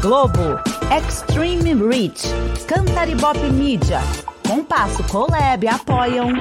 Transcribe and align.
Globo, 0.00 0.58
Extreme 0.90 1.74
Reach, 1.74 2.22
Cantaribop 2.66 3.38
Media, 3.52 4.00
Compasso 4.48 5.02
Colab 5.04 5.66
apoiam. 5.68 6.32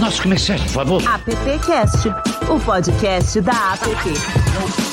Nossos 0.00 0.20
comerciais, 0.20 0.60
por 0.62 0.70
favor. 0.70 1.02
AppCast, 1.06 2.08
o 2.50 2.58
podcast 2.58 3.40
da 3.40 3.52
App. 3.74 4.83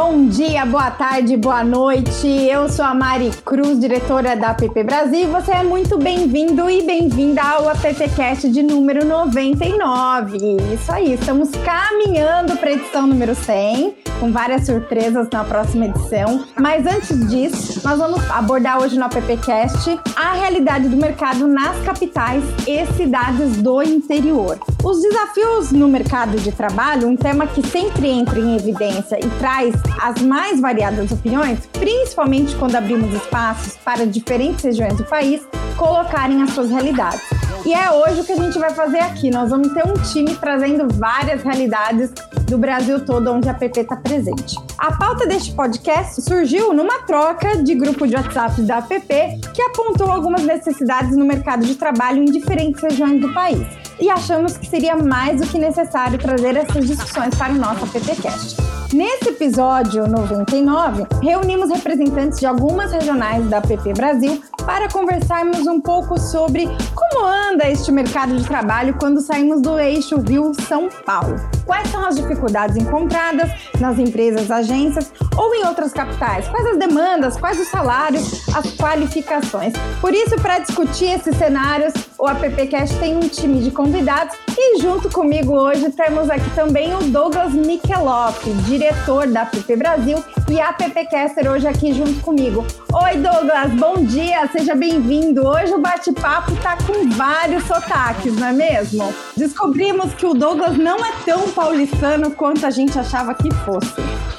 Bom 0.00 0.28
dia, 0.28 0.64
boa 0.64 0.92
tarde, 0.92 1.36
boa 1.36 1.64
noite. 1.64 2.28
Eu 2.28 2.68
sou 2.68 2.84
a 2.84 2.94
Mari 2.94 3.32
Cruz, 3.44 3.80
diretora 3.80 4.36
da 4.36 4.50
App 4.50 4.84
Brasil. 4.84 5.26
Você 5.32 5.50
é 5.50 5.64
muito 5.64 5.98
bem-vindo 5.98 6.70
e 6.70 6.82
bem-vinda 6.82 7.42
ao 7.42 7.68
AppCast 7.68 8.48
de 8.48 8.62
número 8.62 9.04
99. 9.04 10.38
Isso 10.72 10.92
aí, 10.92 11.14
estamos 11.14 11.50
caminhando 11.64 12.56
para 12.56 12.68
a 12.68 12.72
edição 12.74 13.08
número 13.08 13.34
100, 13.34 13.96
com 14.20 14.30
várias 14.30 14.66
surpresas 14.66 15.28
na 15.32 15.42
próxima 15.42 15.86
edição. 15.86 16.44
Mas 16.56 16.86
antes 16.86 17.28
disso, 17.28 17.80
nós 17.84 17.98
vamos 17.98 18.30
abordar 18.30 18.80
hoje 18.80 18.96
no 18.96 19.04
AppCast 19.04 19.98
a 20.14 20.34
realidade 20.34 20.88
do 20.88 20.96
mercado 20.96 21.48
nas 21.48 21.76
capitais 21.80 22.44
e 22.68 22.86
cidades 22.94 23.56
do 23.56 23.82
interior. 23.82 24.60
Os 24.84 25.02
desafios 25.02 25.72
no 25.72 25.88
mercado 25.88 26.38
de 26.38 26.52
trabalho, 26.52 27.08
um 27.08 27.16
tema 27.16 27.48
que 27.48 27.66
sempre 27.66 28.08
entra 28.08 28.38
em 28.38 28.54
evidência 28.54 29.18
e 29.18 29.28
traz 29.40 29.74
as 30.00 30.20
mais 30.22 30.60
variadas 30.60 31.10
opiniões, 31.10 31.66
principalmente 31.72 32.54
quando 32.56 32.76
abrimos 32.76 33.12
espaços 33.14 33.74
para 33.84 34.06
diferentes 34.06 34.64
regiões 34.64 34.96
do 34.96 35.04
país 35.04 35.46
colocarem 35.76 36.42
as 36.42 36.50
suas 36.50 36.70
realidades. 36.70 37.22
E 37.64 37.74
é 37.74 37.90
hoje 37.90 38.20
o 38.20 38.24
que 38.24 38.32
a 38.32 38.36
gente 38.36 38.58
vai 38.58 38.70
fazer 38.70 38.98
aqui. 39.00 39.30
Nós 39.30 39.50
vamos 39.50 39.72
ter 39.72 39.86
um 39.86 39.94
time 39.94 40.34
trazendo 40.36 40.88
várias 40.94 41.42
realidades 41.42 42.10
do 42.46 42.56
Brasil 42.56 43.04
todo 43.04 43.30
onde 43.30 43.48
a 43.48 43.54
PP 43.54 43.80
está 43.80 43.96
presente. 43.96 44.56
A 44.78 44.96
pauta 44.96 45.26
deste 45.26 45.52
podcast 45.52 46.22
surgiu 46.22 46.72
numa 46.72 47.00
troca 47.00 47.62
de 47.62 47.74
grupo 47.74 48.06
de 48.06 48.16
WhatsApp 48.16 48.62
da 48.62 48.78
APP 48.78 49.40
que 49.52 49.60
apontou 49.60 50.10
algumas 50.10 50.42
necessidades 50.42 51.16
no 51.16 51.24
mercado 51.24 51.66
de 51.66 51.74
trabalho 51.74 52.22
em 52.22 52.26
diferentes 52.26 52.82
regiões 52.82 53.20
do 53.20 53.32
país. 53.34 53.66
E 54.00 54.08
achamos 54.08 54.56
que 54.56 54.66
seria 54.66 54.96
mais 54.96 55.40
do 55.40 55.46
que 55.46 55.58
necessário 55.58 56.18
trazer 56.18 56.56
essas 56.56 56.86
discussões 56.86 57.34
para 57.34 57.52
o 57.52 57.56
nosso 57.56 57.84
AppCast. 57.84 58.56
Nesse 58.92 59.28
episódio 59.28 60.06
99, 60.06 61.06
reunimos 61.20 61.68
representantes 61.68 62.38
de 62.38 62.46
algumas 62.46 62.90
regionais 62.90 63.46
da 63.50 63.60
PP 63.60 63.92
Brasil 63.92 64.42
para 64.64 64.88
conversarmos 64.88 65.66
um 65.66 65.80
pouco 65.80 66.18
sobre 66.18 66.66
como 66.94 67.26
anda 67.26 67.68
este 67.68 67.92
mercado 67.92 68.36
de 68.36 68.44
trabalho 68.44 68.96
quando 68.98 69.20
saímos 69.20 69.60
do 69.60 69.78
eixo 69.78 70.20
Rio-São 70.20 70.88
Paulo. 71.04 71.36
Quais 71.66 71.88
são 71.90 72.04
as 72.06 72.16
dificuldades 72.16 72.76
encontradas 72.76 73.50
nas 73.78 73.98
empresas, 73.98 74.50
agências 74.50 75.12
ou 75.36 75.54
em 75.54 75.66
outras 75.66 75.92
capitais? 75.92 76.48
Quais 76.48 76.66
as 76.66 76.78
demandas, 76.78 77.36
quais 77.36 77.60
os 77.60 77.68
salários, 77.68 78.48
as 78.56 78.74
qualificações? 78.74 79.74
Por 80.00 80.14
isso, 80.14 80.36
para 80.36 80.60
discutir 80.60 81.10
esses 81.10 81.36
cenários, 81.36 81.92
o 82.18 82.26
AppCast 82.26 82.98
tem 82.98 83.16
um 83.16 83.28
time 83.28 83.60
de 83.60 83.70
convidados 83.88 84.36
e 84.58 84.82
junto 84.82 85.08
comigo 85.08 85.54
hoje 85.54 85.90
temos 85.90 86.28
aqui 86.28 86.50
também 86.54 86.94
o 86.94 87.04
Douglas 87.04 87.54
Mikeloff, 87.54 88.52
diretor 88.66 89.26
da 89.26 89.42
App 89.42 89.76
Brasil 89.76 90.22
e 90.50 90.60
AppCaster 90.60 91.50
hoje 91.50 91.66
aqui 91.66 91.94
junto 91.94 92.20
comigo. 92.20 92.66
Oi 92.92 93.16
Douglas, 93.16 93.72
bom 93.72 94.04
dia, 94.04 94.46
seja 94.52 94.74
bem-vindo. 94.74 95.46
Hoje 95.46 95.72
o 95.72 95.80
bate-papo 95.80 96.54
tá 96.56 96.76
com 96.86 97.08
vários 97.08 97.64
sotaques, 97.64 98.36
não 98.36 98.48
é 98.48 98.52
mesmo? 98.52 99.14
Descobrimos 99.34 100.12
que 100.12 100.26
o 100.26 100.34
Douglas 100.34 100.76
não 100.76 100.98
é 100.98 101.12
tão 101.24 101.48
paulistano 101.50 102.32
quanto 102.32 102.66
a 102.66 102.70
gente 102.70 102.98
achava 102.98 103.34
que 103.34 103.50
fosse. 103.64 103.94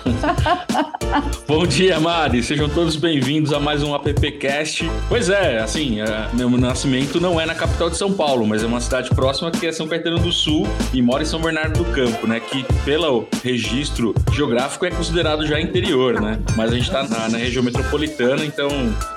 Bom 1.48 1.66
dia, 1.66 2.00
Mari. 2.00 2.44
Sejam 2.44 2.70
todos 2.70 2.96
bem-vindos 2.96 3.52
a 3.54 3.60
mais 3.60 3.82
um 3.82 3.94
AppCast. 3.96 4.90
Pois 5.08 5.30
é, 5.30 5.60
assim, 5.60 6.02
é, 6.02 6.30
meu 6.34 6.50
nascimento 6.52 7.20
não 7.20 7.40
é 7.40 7.46
na 7.46 7.56
capital 7.56 7.90
de 7.90 7.98
São 7.98 8.14
Paulo, 8.14 8.46
mas 8.46 8.64
é 8.64 8.68
uma 8.68 8.80
cidade 8.80 9.10
próxima 9.10 9.39
que 9.50 9.68
é 9.68 9.72
São 9.72 9.88
Caetano 9.88 10.20
do 10.20 10.32
Sul 10.32 10.68
e 10.94 11.02
moro 11.02 11.24
em 11.24 11.26
São 11.26 11.40
Bernardo 11.40 11.84
do 11.84 11.86
Campo, 11.92 12.28
né? 12.28 12.40
Que 12.40 12.66
pelo 12.84 13.28
registro 13.44 14.14
geográfico 14.34 14.86
é 14.86 14.92
considerado 14.92 15.46
já 15.48 15.62
interior, 15.62 16.20
né? 16.20 16.40
Mas 16.58 16.74
a 16.74 16.76
gente 16.76 16.92
tá 16.92 17.04
na, 17.04 17.30
na 17.30 17.38
região 17.38 17.64
metropolitana, 17.64 18.44
então 18.44 18.70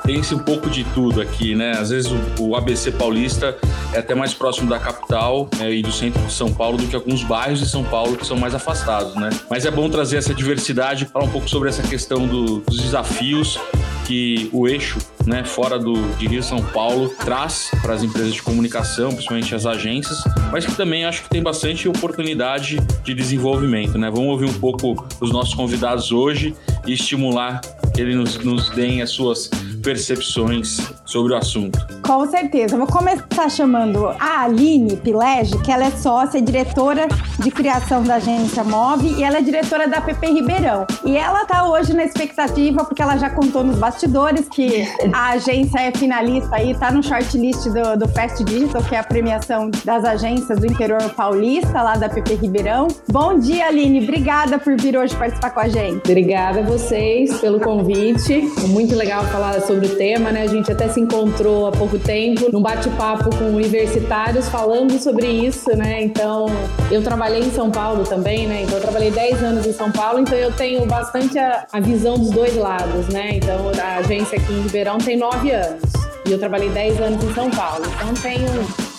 tem-se 0.04 0.34
um 0.34 0.38
pouco 0.38 0.70
de 0.70 0.84
tudo 0.84 1.20
aqui, 1.20 1.54
né? 1.54 1.72
Às 1.72 1.90
vezes 1.90 2.10
o, 2.38 2.42
o 2.42 2.56
ABC 2.56 2.92
paulista 2.92 3.56
é 3.92 3.98
até 3.98 4.14
mais 4.14 4.32
próximo 4.32 4.68
da 4.70 4.78
capital 4.78 5.48
né, 5.58 5.72
e 5.72 5.82
do 5.82 5.90
centro 5.90 6.22
de 6.22 6.32
São 6.32 6.52
Paulo 6.52 6.78
do 6.78 6.86
que 6.86 6.94
alguns 6.94 7.22
bairros 7.24 7.58
de 7.58 7.68
São 7.68 7.82
Paulo 7.82 8.16
que 8.16 8.26
são 8.26 8.36
mais 8.36 8.54
afastados, 8.54 9.14
né? 9.16 9.30
Mas 9.50 9.66
é 9.66 9.70
bom 9.70 9.88
trazer 9.88 10.18
essa 10.18 10.34
diversidade, 10.34 11.06
falar 11.06 11.24
um 11.24 11.30
pouco 11.30 11.48
sobre 11.48 11.68
essa 11.68 11.82
questão 11.82 12.26
do, 12.26 12.60
dos 12.60 12.80
desafios 12.80 13.58
que 14.06 14.48
o 14.52 14.68
eixo, 14.68 14.98
né, 15.26 15.44
fora 15.44 15.78
do 15.78 15.94
de 16.16 16.26
Rio 16.26 16.42
São 16.42 16.62
Paulo, 16.62 17.08
traz 17.08 17.70
para 17.80 17.94
as 17.94 18.02
empresas 18.02 18.34
de 18.34 18.42
comunicação, 18.42 19.10
principalmente 19.10 19.54
as 19.54 19.66
agências, 19.66 20.22
mas 20.50 20.66
que 20.66 20.74
também 20.74 21.04
acho 21.04 21.22
que 21.22 21.30
tem 21.30 21.42
bastante 21.42 21.88
oportunidade 21.88 22.78
de 23.04 23.14
desenvolvimento, 23.14 23.98
né? 23.98 24.10
Vamos 24.10 24.28
ouvir 24.28 24.46
um 24.46 24.54
pouco 24.54 25.06
os 25.20 25.32
nossos 25.32 25.54
convidados 25.54 26.12
hoje 26.12 26.54
e 26.86 26.92
estimular 26.92 27.60
que 27.94 28.00
eles 28.00 28.16
nos, 28.16 28.38
nos 28.38 28.70
deem 28.70 29.02
as 29.02 29.10
suas 29.10 29.50
percepções 29.82 30.78
sobre 31.04 31.34
o 31.34 31.36
assunto. 31.36 31.78
Com 32.02 32.26
certeza. 32.26 32.74
Eu 32.74 32.78
vou 32.78 32.86
começar 32.86 33.48
chamando 33.50 34.06
a 34.18 34.44
Aline 34.44 34.96
Pilege, 34.96 35.58
que 35.62 35.70
ela 35.70 35.84
é 35.84 35.90
sócia 35.90 36.38
e 36.38 36.40
diretora 36.40 37.08
de 37.38 37.50
criação 37.50 38.02
da 38.02 38.14
agência 38.14 38.62
Move 38.62 39.14
e 39.18 39.24
ela 39.24 39.38
é 39.38 39.42
diretora 39.42 39.88
da 39.88 40.00
PP 40.00 40.26
Ribeirão. 40.28 40.86
E 41.04 41.16
ela 41.16 41.44
tá 41.44 41.68
hoje 41.68 41.92
na 41.92 42.04
expectativa, 42.04 42.84
porque 42.84 43.02
ela 43.02 43.16
já 43.16 43.28
contou 43.30 43.64
nos 43.64 43.76
bastidores 43.76 44.48
que 44.48 44.86
a 45.12 45.30
agência 45.30 45.80
é 45.80 45.90
finalista 45.92 46.56
aí, 46.56 46.74
tá 46.74 46.90
no 46.90 47.02
shortlist 47.02 47.64
do, 47.64 47.98
do 47.98 48.08
Fast 48.08 48.42
Digital, 48.44 48.82
que 48.82 48.94
é 48.94 48.98
a 48.98 49.04
premiação 49.04 49.70
das 49.84 50.04
agências 50.04 50.58
do 50.58 50.66
interior 50.66 51.02
paulista, 51.10 51.82
lá 51.82 51.96
da 51.96 52.08
PP 52.08 52.34
Ribeirão. 52.34 52.88
Bom 53.08 53.38
dia, 53.38 53.66
Aline. 53.66 54.02
Obrigada 54.02 54.58
por 54.58 54.76
vir 54.76 54.96
hoje 54.96 55.16
participar 55.16 55.50
com 55.50 55.60
a 55.60 55.68
gente. 55.68 56.04
Obrigada 56.04 56.60
a 56.60 56.62
vocês 56.62 57.40
pelo 57.40 57.58
convite. 57.58 58.42
Muito 58.68 58.94
legal 58.94 59.24
falar 59.24 59.60
sobre 59.60 59.71
o 59.74 59.96
tema, 59.96 60.30
né? 60.30 60.42
A 60.42 60.46
gente 60.46 60.70
até 60.70 60.88
se 60.88 61.00
encontrou 61.00 61.66
há 61.66 61.72
pouco 61.72 61.98
tempo 61.98 62.50
num 62.52 62.60
bate-papo 62.60 63.34
com 63.36 63.44
universitários 63.44 64.48
falando 64.48 64.98
sobre 64.98 65.26
isso, 65.26 65.74
né? 65.76 66.02
Então, 66.02 66.46
eu 66.90 67.02
trabalhei 67.02 67.40
em 67.40 67.50
São 67.50 67.70
Paulo 67.70 68.04
também, 68.04 68.46
né? 68.46 68.62
Então, 68.62 68.76
eu 68.76 68.82
trabalhei 68.82 69.10
10 69.10 69.42
anos 69.42 69.66
em 69.66 69.72
São 69.72 69.90
Paulo, 69.90 70.18
então 70.20 70.36
eu 70.36 70.52
tenho 70.52 70.84
bastante 70.86 71.38
a, 71.38 71.66
a 71.72 71.80
visão 71.80 72.18
dos 72.18 72.30
dois 72.30 72.56
lados, 72.56 73.08
né? 73.08 73.36
Então, 73.36 73.70
a 73.82 73.96
agência 73.98 74.38
aqui 74.38 74.52
em 74.52 74.62
Ribeirão 74.62 74.98
tem 74.98 75.16
9 75.16 75.50
anos. 75.50 75.82
E 76.24 76.30
eu 76.30 76.38
trabalhei 76.38 76.68
10 76.68 77.00
anos 77.00 77.24
em 77.24 77.34
São 77.34 77.50
Paulo. 77.50 77.84
Então 77.84 78.14
tenho 78.14 78.46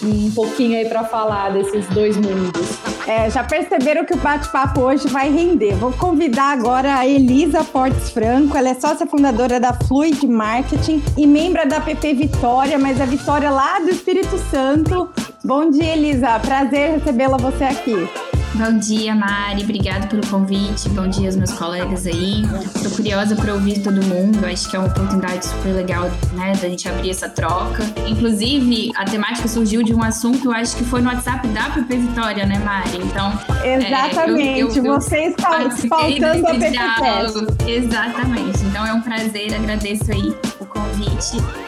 um 0.04 0.32
pouquinho 0.32 0.78
aí 0.78 0.86
para 0.86 1.04
falar 1.04 1.52
desses 1.52 1.88
dois 1.88 2.18
mundos. 2.18 2.78
É, 3.08 3.30
já 3.30 3.44
perceberam 3.44 4.06
que 4.06 4.14
o 4.14 4.18
bate-papo 4.18 4.82
hoje 4.82 5.08
vai 5.08 5.30
render. 5.30 5.76
Vou 5.76 5.92
convidar 5.92 6.52
agora 6.52 6.96
a 6.96 7.08
Elisa 7.08 7.64
Portes 7.64 8.10
Franco. 8.10 8.58
Ela 8.58 8.70
é 8.70 8.74
sócia 8.74 9.06
fundadora 9.06 9.60
da 9.60 9.74
Fluid 9.74 10.26
Marketing 10.28 11.04
e 11.18 11.28
membro 11.28 11.68
da 11.68 11.82
PP 11.82 12.14
Vitória, 12.14 12.78
mas 12.80 13.00
a 13.02 13.06
Vitória 13.06 13.50
lá 13.50 13.80
do 13.80 13.90
Espírito 13.90 14.38
Santo. 14.50 15.10
Bom 15.44 15.70
dia, 15.70 15.94
Elisa. 15.94 16.40
Prazer 16.40 17.00
recebê-la 17.00 17.38
você 17.38 17.66
aqui. 17.66 18.33
Bom 18.56 18.78
dia, 18.78 19.16
Mari. 19.16 19.64
Obrigada 19.64 20.06
pelo 20.06 20.26
convite. 20.28 20.88
Bom 20.90 21.08
dia 21.08 21.28
aos 21.28 21.36
meus 21.36 21.52
colegas 21.54 22.06
aí. 22.06 22.44
Tô 22.84 22.90
curiosa 22.96 23.36
para 23.36 23.52
ouvir 23.52 23.82
todo 23.82 24.04
mundo. 24.04 24.46
Acho 24.46 24.70
que 24.70 24.76
é 24.76 24.80
uma 24.80 24.88
oportunidade 24.90 25.46
super 25.46 25.74
legal, 25.74 26.12
né, 26.34 26.54
da 26.62 26.70
gente 26.70 26.88
abrir 26.88 27.10
essa 27.10 27.28
troca. 27.28 27.84
Inclusive, 28.08 28.92
a 28.96 29.06
temática 29.06 29.48
surgiu 29.48 29.82
de 29.82 29.94
um 29.94 30.04
assunto, 30.04 30.46
eu 30.46 30.52
acho 30.52 30.76
que 30.78 30.84
foi 30.84 31.02
no 31.02 31.10
WhatsApp 31.10 31.48
da 31.48 31.72
PP 31.72 31.98
Vitória, 31.98 32.46
né, 32.46 32.60
Mari? 32.60 32.98
Então, 32.98 33.34
exatamente. 33.64 34.60
É, 34.60 34.64
eu, 34.64 34.70
eu, 34.70 34.94
Você 34.94 35.18
está 35.30 35.70
faltando 35.90 36.48
a 36.48 36.52
PP 36.52 37.72
Exatamente. 37.72 38.64
Então 38.66 38.86
é 38.86 38.94
um 38.94 39.02
prazer. 39.02 39.56
Agradeço 39.56 40.12
aí 40.12 40.36
o 40.60 40.66
convite. 40.66 40.93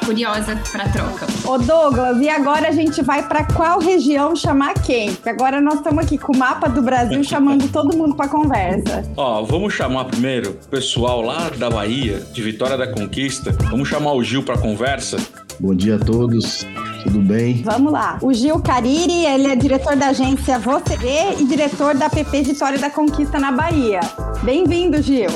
Curiosa 0.06 0.56
para 0.72 0.88
troca. 0.90 1.26
Ô 1.46 1.58
Douglas, 1.58 2.22
e 2.22 2.30
agora 2.30 2.70
a 2.70 2.72
gente 2.72 3.02
vai 3.02 3.28
para 3.28 3.44
qual 3.44 3.80
região 3.80 4.36
chamar 4.36 4.74
quem? 4.76 5.14
Porque 5.14 5.30
agora 5.30 5.60
nós 5.60 5.76
estamos 5.76 6.06
aqui 6.06 6.18
com 6.18 6.34
o 6.34 6.38
mapa 6.38 6.68
do 6.70 6.82
Brasil 6.82 7.24
chamando 7.26 7.68
todo 7.72 7.98
mundo 7.98 8.16
para 8.16 8.28
conversa. 8.28 9.04
Ó, 9.18 9.44
vamos 9.44 9.74
chamar 9.74 10.06
primeiro 10.06 10.52
o 10.52 10.68
pessoal 10.68 11.22
lá 11.22 11.50
da 11.50 11.70
Bahia, 11.70 12.20
de 12.32 12.42
Vitória 12.42 12.78
da 12.78 12.88
Conquista. 12.88 13.52
Vamos 13.70 13.90
chamar 13.90 14.14
o 14.14 14.24
Gil 14.24 14.44
para 14.44 14.58
conversa. 14.58 15.18
Bom 15.60 15.74
dia 15.74 15.96
a 15.96 16.00
todos. 16.00 16.66
Tudo 17.04 17.20
bem? 17.20 17.62
Vamos 17.64 17.92
lá. 17.92 18.18
O 18.22 18.34
Gil 18.34 18.60
Cariri, 18.60 19.26
ele 19.26 19.48
é 19.48 19.56
diretor 19.56 19.96
da 19.96 20.08
agência 20.08 20.60
Você 20.60 20.98
Vê 20.98 21.36
e 21.40 21.46
diretor 21.46 21.96
da 21.96 22.10
PP 22.10 22.44
Vitória 22.44 22.78
da 22.78 22.90
Conquista 22.90 23.40
na 23.40 23.52
Bahia. 23.52 24.00
Bem-vindo, 24.44 25.02
Gil. 25.02 25.30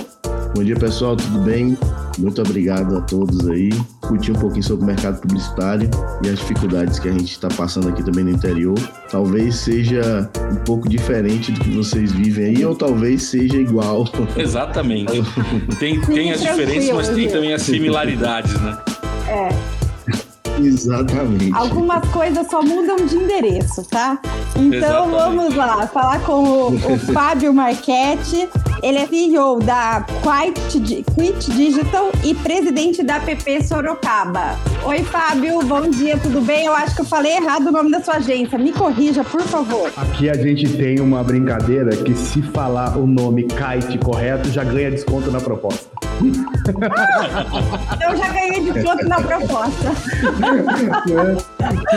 Bom 0.55 0.63
dia, 0.63 0.75
pessoal. 0.75 1.15
Tudo 1.15 1.39
bem? 1.39 1.77
Muito 2.19 2.41
obrigado 2.41 2.97
a 2.97 3.01
todos 3.01 3.47
aí. 3.47 3.69
discutir 4.01 4.31
um 4.31 4.35
pouquinho 4.35 4.63
sobre 4.63 4.83
o 4.83 4.87
mercado 4.87 5.21
publicitário 5.21 5.89
e 6.23 6.29
as 6.29 6.39
dificuldades 6.39 6.99
que 6.99 7.07
a 7.07 7.11
gente 7.11 7.31
está 7.31 7.47
passando 7.47 7.87
aqui 7.87 8.03
também 8.03 8.25
no 8.25 8.31
interior. 8.31 8.77
Talvez 9.09 9.55
seja 9.55 10.29
um 10.51 10.57
pouco 10.57 10.89
diferente 10.89 11.51
do 11.51 11.59
que 11.61 11.75
vocês 11.75 12.11
vivem 12.11 12.45
aí, 12.45 12.65
ou 12.65 12.75
talvez 12.75 13.23
seja 13.23 13.55
igual. 13.57 14.05
Exatamente. 14.35 15.23
Tem, 15.79 15.99
tem 16.01 16.31
as 16.31 16.41
diferenças, 16.41 16.95
mas 16.95 17.09
tem 17.09 17.29
também 17.29 17.53
as 17.53 17.61
similaridades, 17.61 18.53
né? 18.61 18.77
É. 19.27 19.79
Exatamente. 20.61 21.53
Algumas 21.53 22.05
coisas 22.09 22.47
só 22.49 22.61
mudam 22.61 23.05
de 23.05 23.15
endereço, 23.15 23.83
tá? 23.85 24.19
Então 24.55 24.73
Exatamente. 24.73 25.11
vamos 25.11 25.55
lá, 25.55 25.87
falar 25.87 26.19
com 26.21 26.43
o, 26.43 26.75
o 26.75 26.99
Fábio 27.13 27.53
Marchetti. 27.53 28.49
Ele 28.81 28.97
é 28.97 29.07
CEO 29.07 29.59
da 29.59 30.05
Quit, 30.23 30.79
Di- 30.79 31.03
Quit 31.15 31.51
Digital 31.51 32.11
e 32.23 32.33
presidente 32.33 33.03
da 33.03 33.19
PP 33.19 33.63
Sorocaba. 33.63 34.55
Oi, 34.85 35.03
Fábio, 35.03 35.59
bom 35.63 35.89
dia, 35.89 36.17
tudo 36.17 36.39
bem? 36.41 36.65
Eu 36.65 36.73
acho 36.73 36.95
que 36.95 37.01
eu 37.01 37.05
falei 37.05 37.33
errado 37.35 37.67
o 37.67 37.71
nome 37.71 37.91
da 37.91 38.01
sua 38.01 38.15
agência. 38.15 38.57
Me 38.57 38.71
corrija, 38.71 39.23
por 39.23 39.41
favor. 39.41 39.91
Aqui 39.97 40.29
a 40.29 40.33
gente 40.35 40.69
tem 40.77 40.99
uma 41.01 41.21
brincadeira 41.23 41.95
que 41.97 42.13
se 42.15 42.41
falar 42.41 42.97
o 42.97 43.05
nome 43.05 43.43
kite 43.47 43.97
correto, 43.97 44.49
já 44.49 44.63
ganha 44.63 44.89
desconto 44.91 45.29
na 45.29 45.41
proposta. 45.41 45.89
Eu 48.01 48.15
já 48.17 48.27
ganhei 48.29 48.61
desconto 48.71 49.07
na 49.07 49.21
proposta. 49.21 49.89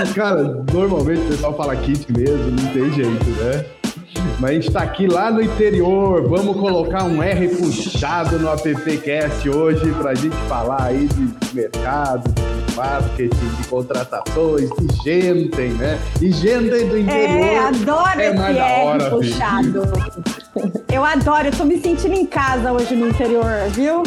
É. 0.02 0.12
Cara, 0.14 0.43
normalmente 0.73 1.20
o 1.23 1.29
pessoal 1.29 1.56
fala 1.56 1.75
kit 1.76 2.06
mesmo, 2.12 2.50
não 2.50 2.67
tem 2.73 2.90
jeito, 2.93 3.31
né? 3.31 3.64
Mas 4.38 4.50
a 4.50 4.54
gente 4.54 4.70
tá 4.70 4.82
aqui 4.82 5.06
lá 5.06 5.30
no 5.30 5.40
interior, 5.42 6.28
vamos 6.28 6.56
colocar 6.56 7.04
um 7.04 7.22
R 7.22 7.48
puxado 7.48 8.38
no 8.38 8.50
AppCast 8.50 9.48
hoje 9.48 9.92
pra 10.00 10.14
gente 10.14 10.36
falar 10.48 10.82
aí 10.82 11.06
de 11.08 11.54
mercado, 11.54 12.28
de 12.32 12.74
marketing, 12.76 13.48
de 13.60 13.69
contratações, 13.69 14.69
de 14.70 15.02
gente, 15.04 15.60
né? 15.78 15.98
E 16.20 16.30
gente 16.32 16.69
do 16.70 16.98
interior. 16.98 17.08
É, 17.10 17.58
adoro 17.58 18.20
é 18.20 18.30
esse 18.34 18.42
R 18.42 18.84
hora, 18.86 19.00
filho. 19.04 19.16
puxado. 19.16 19.82
Eu 20.92 21.02
adoro, 21.04 21.46
eu 21.46 21.52
tô 21.52 21.64
me 21.64 21.78
sentindo 21.78 22.14
em 22.14 22.26
casa 22.26 22.72
hoje 22.72 22.94
no 22.94 23.08
interior, 23.08 23.46
viu? 23.70 24.02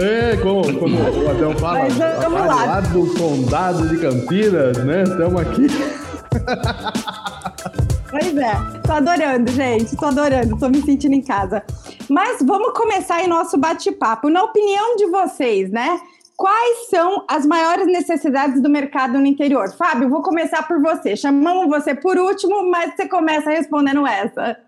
É, 0.00 0.36
como, 0.36 0.62
como 0.78 0.96
o 0.96 1.30
Adão 1.30 1.54
fala, 1.56 1.80
Mas 1.80 1.94
vamos 2.22 2.40
lá, 2.40 2.46
lá. 2.46 2.64
lá 2.64 2.80
do 2.80 3.06
condado 3.14 3.88
de 3.88 3.98
Campinas, 3.98 4.78
né? 4.78 5.02
Estamos 5.02 5.40
aqui. 5.42 5.66
Pois 8.14 8.36
é, 8.36 8.52
tô 8.86 8.92
adorando, 8.92 9.50
gente, 9.50 9.96
tô 9.96 10.06
adorando, 10.06 10.56
tô 10.56 10.68
me 10.68 10.80
sentindo 10.82 11.14
em 11.16 11.20
casa. 11.20 11.64
Mas 12.08 12.40
vamos 12.42 12.72
começar 12.72 13.16
aí 13.16 13.26
nosso 13.26 13.58
bate-papo. 13.58 14.30
Na 14.30 14.44
opinião 14.44 14.94
de 14.94 15.06
vocês, 15.06 15.68
né? 15.68 16.00
Quais 16.36 16.90
são 16.90 17.24
as 17.28 17.44
maiores 17.44 17.88
necessidades 17.88 18.62
do 18.62 18.70
mercado 18.70 19.18
no 19.18 19.26
interior? 19.26 19.68
Fábio, 19.76 20.08
vou 20.08 20.22
começar 20.22 20.62
por 20.62 20.80
você. 20.80 21.16
Chamamos 21.16 21.66
você 21.66 21.92
por 21.92 22.16
último, 22.16 22.70
mas 22.70 22.94
você 22.94 23.08
começa 23.08 23.50
respondendo 23.50 24.06
essa. 24.06 24.58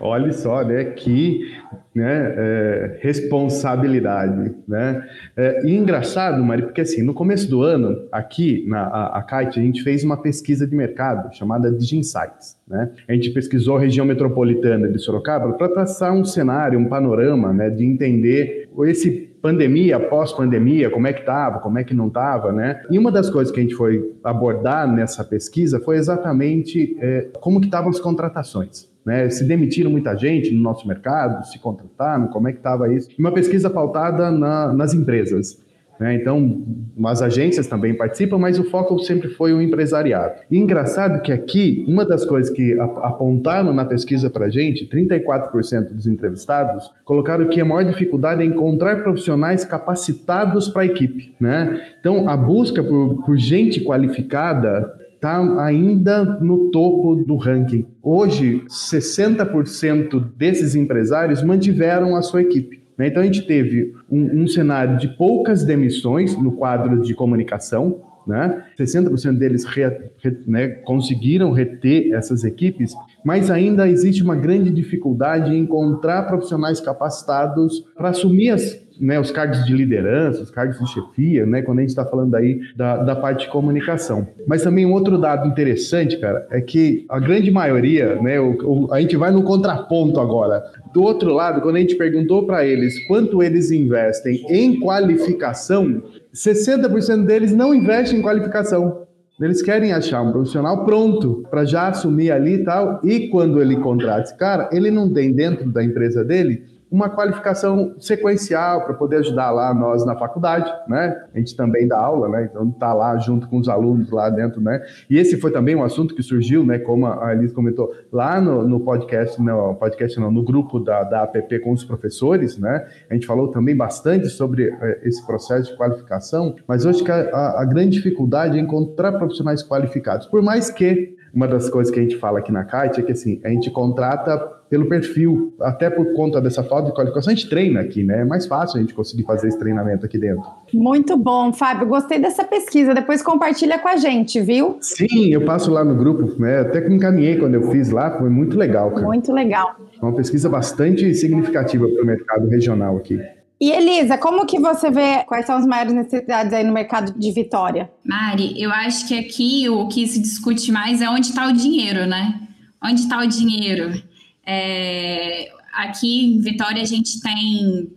Olha 0.00 0.32
só, 0.32 0.64
né? 0.64 0.84
Que 0.84 1.56
né, 1.94 2.34
é, 2.36 2.98
responsabilidade, 3.00 4.54
né? 4.66 5.06
É, 5.36 5.64
e 5.64 5.76
engraçado, 5.76 6.42
Mari, 6.42 6.62
porque 6.62 6.80
assim, 6.80 7.02
no 7.02 7.12
começo 7.12 7.48
do 7.48 7.62
ano, 7.62 8.08
aqui 8.10 8.64
na 8.66 8.82
a, 8.82 9.18
a 9.18 9.22
Kite, 9.22 9.60
a 9.60 9.62
gente 9.62 9.82
fez 9.82 10.02
uma 10.02 10.16
pesquisa 10.16 10.66
de 10.66 10.74
mercado 10.74 11.34
chamada 11.34 11.70
DigiInsights, 11.70 12.56
né? 12.66 12.90
A 13.06 13.12
gente 13.12 13.30
pesquisou 13.30 13.76
a 13.76 13.80
região 13.80 14.06
metropolitana 14.06 14.88
de 14.88 14.98
Sorocaba 14.98 15.52
para 15.52 15.68
traçar 15.68 16.12
um 16.12 16.24
cenário, 16.24 16.78
um 16.78 16.88
panorama, 16.88 17.52
né? 17.52 17.70
De 17.70 17.84
entender 17.84 18.70
esse 18.84 19.30
pandemia, 19.42 19.98
pós-pandemia, 19.98 20.88
como 20.88 21.06
é 21.06 21.12
que 21.12 21.20
estava, 21.20 21.58
como 21.58 21.78
é 21.78 21.84
que 21.84 21.94
não 21.94 22.06
estava, 22.06 22.52
né? 22.52 22.80
E 22.90 22.98
uma 22.98 23.12
das 23.12 23.28
coisas 23.28 23.52
que 23.52 23.60
a 23.60 23.62
gente 23.62 23.74
foi 23.74 24.12
abordar 24.24 24.90
nessa 24.90 25.22
pesquisa 25.24 25.80
foi 25.80 25.96
exatamente 25.96 26.96
é, 27.00 27.28
como 27.40 27.60
que 27.60 27.66
estavam 27.66 27.90
as 27.90 28.00
contratações. 28.00 28.91
Né, 29.04 29.28
se 29.30 29.44
demitiram 29.44 29.90
muita 29.90 30.16
gente 30.16 30.52
no 30.54 30.62
nosso 30.62 30.86
mercado, 30.86 31.44
se 31.46 31.58
contrataram, 31.58 32.28
como 32.28 32.48
é 32.48 32.52
que 32.52 32.58
estava 32.58 32.92
isso? 32.92 33.08
Uma 33.18 33.32
pesquisa 33.32 33.68
pautada 33.68 34.30
na, 34.30 34.72
nas 34.72 34.94
empresas. 34.94 35.60
Né? 35.98 36.14
Então, 36.14 36.62
as 37.06 37.22
agências 37.22 37.66
também 37.66 37.94
participam, 37.94 38.38
mas 38.38 38.58
o 38.58 38.64
foco 38.64 38.98
sempre 39.00 39.28
foi 39.28 39.52
o 39.52 39.60
empresariado. 39.60 40.34
E 40.50 40.58
engraçado 40.58 41.20
que 41.22 41.30
aqui, 41.30 41.84
uma 41.86 42.04
das 42.04 42.24
coisas 42.24 42.52
que 42.52 42.78
ap- 42.78 42.98
apontaram 43.04 43.72
na 43.72 43.84
pesquisa 43.84 44.28
para 44.30 44.46
a 44.46 44.50
gente, 44.50 44.86
34% 44.86 45.92
dos 45.92 46.06
entrevistados 46.06 46.90
colocaram 47.04 47.48
que 47.48 47.60
a 47.60 47.64
maior 47.64 47.84
dificuldade 47.84 48.42
é 48.42 48.44
encontrar 48.44 49.02
profissionais 49.02 49.64
capacitados 49.64 50.68
para 50.68 50.82
a 50.82 50.86
equipe. 50.86 51.34
Né? 51.40 51.80
Então, 52.00 52.28
a 52.28 52.36
busca 52.36 52.82
por, 52.82 53.24
por 53.24 53.36
gente 53.36 53.80
qualificada 53.84 55.01
está 55.22 55.64
ainda 55.64 56.24
no 56.24 56.72
topo 56.72 57.14
do 57.14 57.36
ranking. 57.36 57.86
Hoje, 58.02 58.64
60% 58.68 60.32
desses 60.36 60.74
empresários 60.74 61.44
mantiveram 61.44 62.16
a 62.16 62.22
sua 62.22 62.42
equipe. 62.42 62.82
né? 62.98 63.06
Então, 63.06 63.22
a 63.22 63.24
gente 63.24 63.42
teve 63.42 63.94
um, 64.10 64.42
um 64.42 64.48
cenário 64.48 64.98
de 64.98 65.06
poucas 65.06 65.64
demissões 65.64 66.36
no 66.36 66.50
quadro 66.50 67.00
de 67.00 67.14
comunicação, 67.14 68.00
né? 68.26 68.64
60% 68.78 69.38
deles 69.38 69.64
re, 69.64 69.82
re, 70.18 70.36
né, 70.46 70.68
conseguiram 70.68 71.50
reter 71.52 72.12
essas 72.12 72.44
equipes, 72.44 72.94
mas 73.24 73.50
ainda 73.50 73.88
existe 73.88 74.22
uma 74.22 74.36
grande 74.36 74.70
dificuldade 74.70 75.54
em 75.54 75.60
encontrar 75.60 76.22
profissionais 76.24 76.80
capacitados 76.80 77.84
para 77.96 78.10
assumir 78.10 78.50
as, 78.50 78.80
né, 79.00 79.18
os 79.18 79.30
cargos 79.30 79.64
de 79.64 79.72
liderança, 79.74 80.42
os 80.42 80.50
cargos 80.50 80.78
de 80.78 80.88
chefia, 80.88 81.46
né, 81.46 81.62
quando 81.62 81.78
a 81.78 81.80
gente 81.82 81.90
está 81.90 82.04
falando 82.04 82.34
aí 82.34 82.60
da, 82.76 82.96
da 83.02 83.16
parte 83.16 83.46
de 83.46 83.52
comunicação. 83.52 84.26
Mas 84.46 84.62
também 84.62 84.86
um 84.86 84.92
outro 84.92 85.18
dado 85.18 85.48
interessante, 85.48 86.18
cara, 86.18 86.46
é 86.50 86.60
que 86.60 87.04
a 87.08 87.18
grande 87.18 87.50
maioria, 87.50 88.20
né, 88.20 88.40
o, 88.40 88.86
o, 88.86 88.94
a 88.94 89.00
gente 89.00 89.16
vai 89.16 89.30
no 89.30 89.42
contraponto 89.42 90.20
agora. 90.20 90.62
Do 90.92 91.02
outro 91.02 91.32
lado, 91.32 91.60
quando 91.60 91.76
a 91.76 91.80
gente 91.80 91.96
perguntou 91.96 92.46
para 92.46 92.66
eles 92.66 93.04
quanto 93.06 93.42
eles 93.42 93.70
investem 93.70 94.44
em 94.48 94.78
qualificação, 94.78 96.02
60% 96.34 97.24
deles 97.24 97.52
não 97.52 97.74
investem 97.74 98.18
em 98.18 98.22
qualificação. 98.22 99.06
Eles 99.40 99.60
querem 99.60 99.92
achar 99.92 100.22
um 100.22 100.30
profissional 100.30 100.84
pronto 100.84 101.44
para 101.50 101.64
já 101.64 101.88
assumir 101.88 102.30
ali 102.30 102.54
e 102.54 102.64
tal. 102.64 103.00
E 103.02 103.28
quando 103.28 103.60
ele 103.60 103.76
contrata 103.76 104.22
esse 104.22 104.36
cara, 104.36 104.68
ele 104.72 104.90
não 104.90 105.12
tem 105.12 105.32
dentro 105.32 105.70
da 105.70 105.82
empresa 105.82 106.24
dele 106.24 106.64
uma 106.92 107.08
qualificação 107.08 107.94
sequencial 107.98 108.84
para 108.84 108.92
poder 108.92 109.16
ajudar 109.16 109.50
lá 109.50 109.72
nós 109.72 110.04
na 110.04 110.14
faculdade, 110.14 110.70
né? 110.86 111.24
A 111.34 111.38
gente 111.38 111.56
também 111.56 111.88
dá 111.88 111.98
aula, 111.98 112.28
né? 112.28 112.50
Então 112.50 112.70
tá 112.70 112.92
lá 112.92 113.16
junto 113.16 113.48
com 113.48 113.56
os 113.56 113.66
alunos 113.66 114.10
lá 114.10 114.28
dentro, 114.28 114.60
né? 114.60 114.84
E 115.08 115.18
esse 115.18 115.40
foi 115.40 115.50
também 115.50 115.74
um 115.74 115.82
assunto 115.82 116.14
que 116.14 116.22
surgiu, 116.22 116.66
né? 116.66 116.78
Como 116.78 117.06
a 117.06 117.32
Elise 117.32 117.54
comentou 117.54 117.94
lá 118.12 118.38
no, 118.38 118.68
no 118.68 118.78
podcast, 118.80 119.40
no 119.40 119.74
podcast 119.76 120.20
não, 120.20 120.30
no 120.30 120.42
grupo 120.42 120.78
da, 120.78 121.02
da 121.02 121.22
APP 121.22 121.60
com 121.60 121.72
os 121.72 121.82
professores, 121.82 122.58
né? 122.58 122.86
A 123.08 123.14
gente 123.14 123.26
falou 123.26 123.48
também 123.48 123.74
bastante 123.74 124.28
sobre 124.28 124.68
eh, 124.68 125.00
esse 125.04 125.24
processo 125.26 125.70
de 125.70 125.76
qualificação, 125.78 126.54
mas 126.68 126.84
hoje 126.84 127.02
que 127.02 127.10
a, 127.10 127.60
a 127.60 127.64
grande 127.64 127.92
dificuldade 127.92 128.58
é 128.58 128.60
encontrar 128.60 129.12
profissionais 129.12 129.62
qualificados, 129.62 130.26
por 130.26 130.42
mais 130.42 130.70
que 130.70 131.16
uma 131.34 131.48
das 131.48 131.70
coisas 131.70 131.92
que 131.92 131.98
a 131.98 132.02
gente 132.02 132.16
fala 132.16 132.40
aqui 132.40 132.52
na 132.52 132.64
Kite 132.64 133.00
é 133.00 133.02
que 133.02 133.12
assim, 133.12 133.40
a 133.42 133.48
gente 133.48 133.70
contrata 133.70 134.38
pelo 134.68 134.86
perfil, 134.86 135.54
até 135.60 135.90
por 135.90 136.14
conta 136.14 136.40
dessa 136.40 136.62
falta 136.62 136.88
de 136.88 136.94
qualificação, 136.94 137.30
a 137.30 137.36
gente 137.36 137.48
treina 137.48 137.80
aqui, 137.80 138.02
né? 138.02 138.20
É 138.20 138.24
mais 138.24 138.46
fácil 138.46 138.78
a 138.78 138.80
gente 138.80 138.94
conseguir 138.94 139.22
fazer 139.24 139.48
esse 139.48 139.58
treinamento 139.58 140.06
aqui 140.06 140.16
dentro. 140.16 140.44
Muito 140.72 141.14
bom, 141.16 141.52
Fábio. 141.52 141.86
Gostei 141.86 142.18
dessa 142.18 142.42
pesquisa. 142.42 142.94
Depois 142.94 143.22
compartilha 143.22 143.78
com 143.78 143.88
a 143.88 143.96
gente, 143.96 144.40
viu? 144.40 144.78
Sim, 144.80 145.30
eu 145.30 145.44
passo 145.44 145.70
lá 145.70 145.84
no 145.84 145.94
grupo, 145.94 146.40
né? 146.40 146.60
Até 146.60 146.80
que 146.80 146.88
me 146.88 146.96
encaminhei 146.96 147.36
quando 147.36 147.54
eu 147.54 147.70
fiz 147.70 147.90
lá, 147.90 148.18
foi 148.18 148.30
muito 148.30 148.56
legal, 148.56 148.90
cara. 148.90 149.06
Muito 149.06 149.30
legal. 149.30 149.76
Uma 150.00 150.14
pesquisa 150.14 150.48
bastante 150.48 151.14
significativa 151.14 151.86
para 151.86 152.02
o 152.02 152.06
mercado 152.06 152.48
regional 152.48 152.96
aqui. 152.96 153.20
E 153.62 153.70
Elisa, 153.70 154.18
como 154.18 154.44
que 154.44 154.58
você 154.58 154.90
vê 154.90 155.22
quais 155.22 155.46
são 155.46 155.54
as 155.54 155.64
maiores 155.64 155.92
necessidades 155.92 156.52
aí 156.52 156.64
no 156.64 156.72
mercado 156.72 157.16
de 157.16 157.30
Vitória? 157.30 157.88
Mari, 158.04 158.60
eu 158.60 158.72
acho 158.72 159.06
que 159.06 159.16
aqui 159.16 159.68
o 159.68 159.86
que 159.86 160.04
se 160.04 160.20
discute 160.20 160.72
mais 160.72 161.00
é 161.00 161.08
onde 161.08 161.28
está 161.28 161.46
o 161.46 161.52
dinheiro, 161.52 162.04
né? 162.04 162.40
Onde 162.82 163.02
está 163.02 163.20
o 163.20 163.26
dinheiro? 163.28 164.02
É, 164.44 165.48
aqui 165.72 166.24
em 166.24 166.40
Vitória 166.40 166.82
a 166.82 166.84
gente 166.84 167.20
tem 167.20 167.88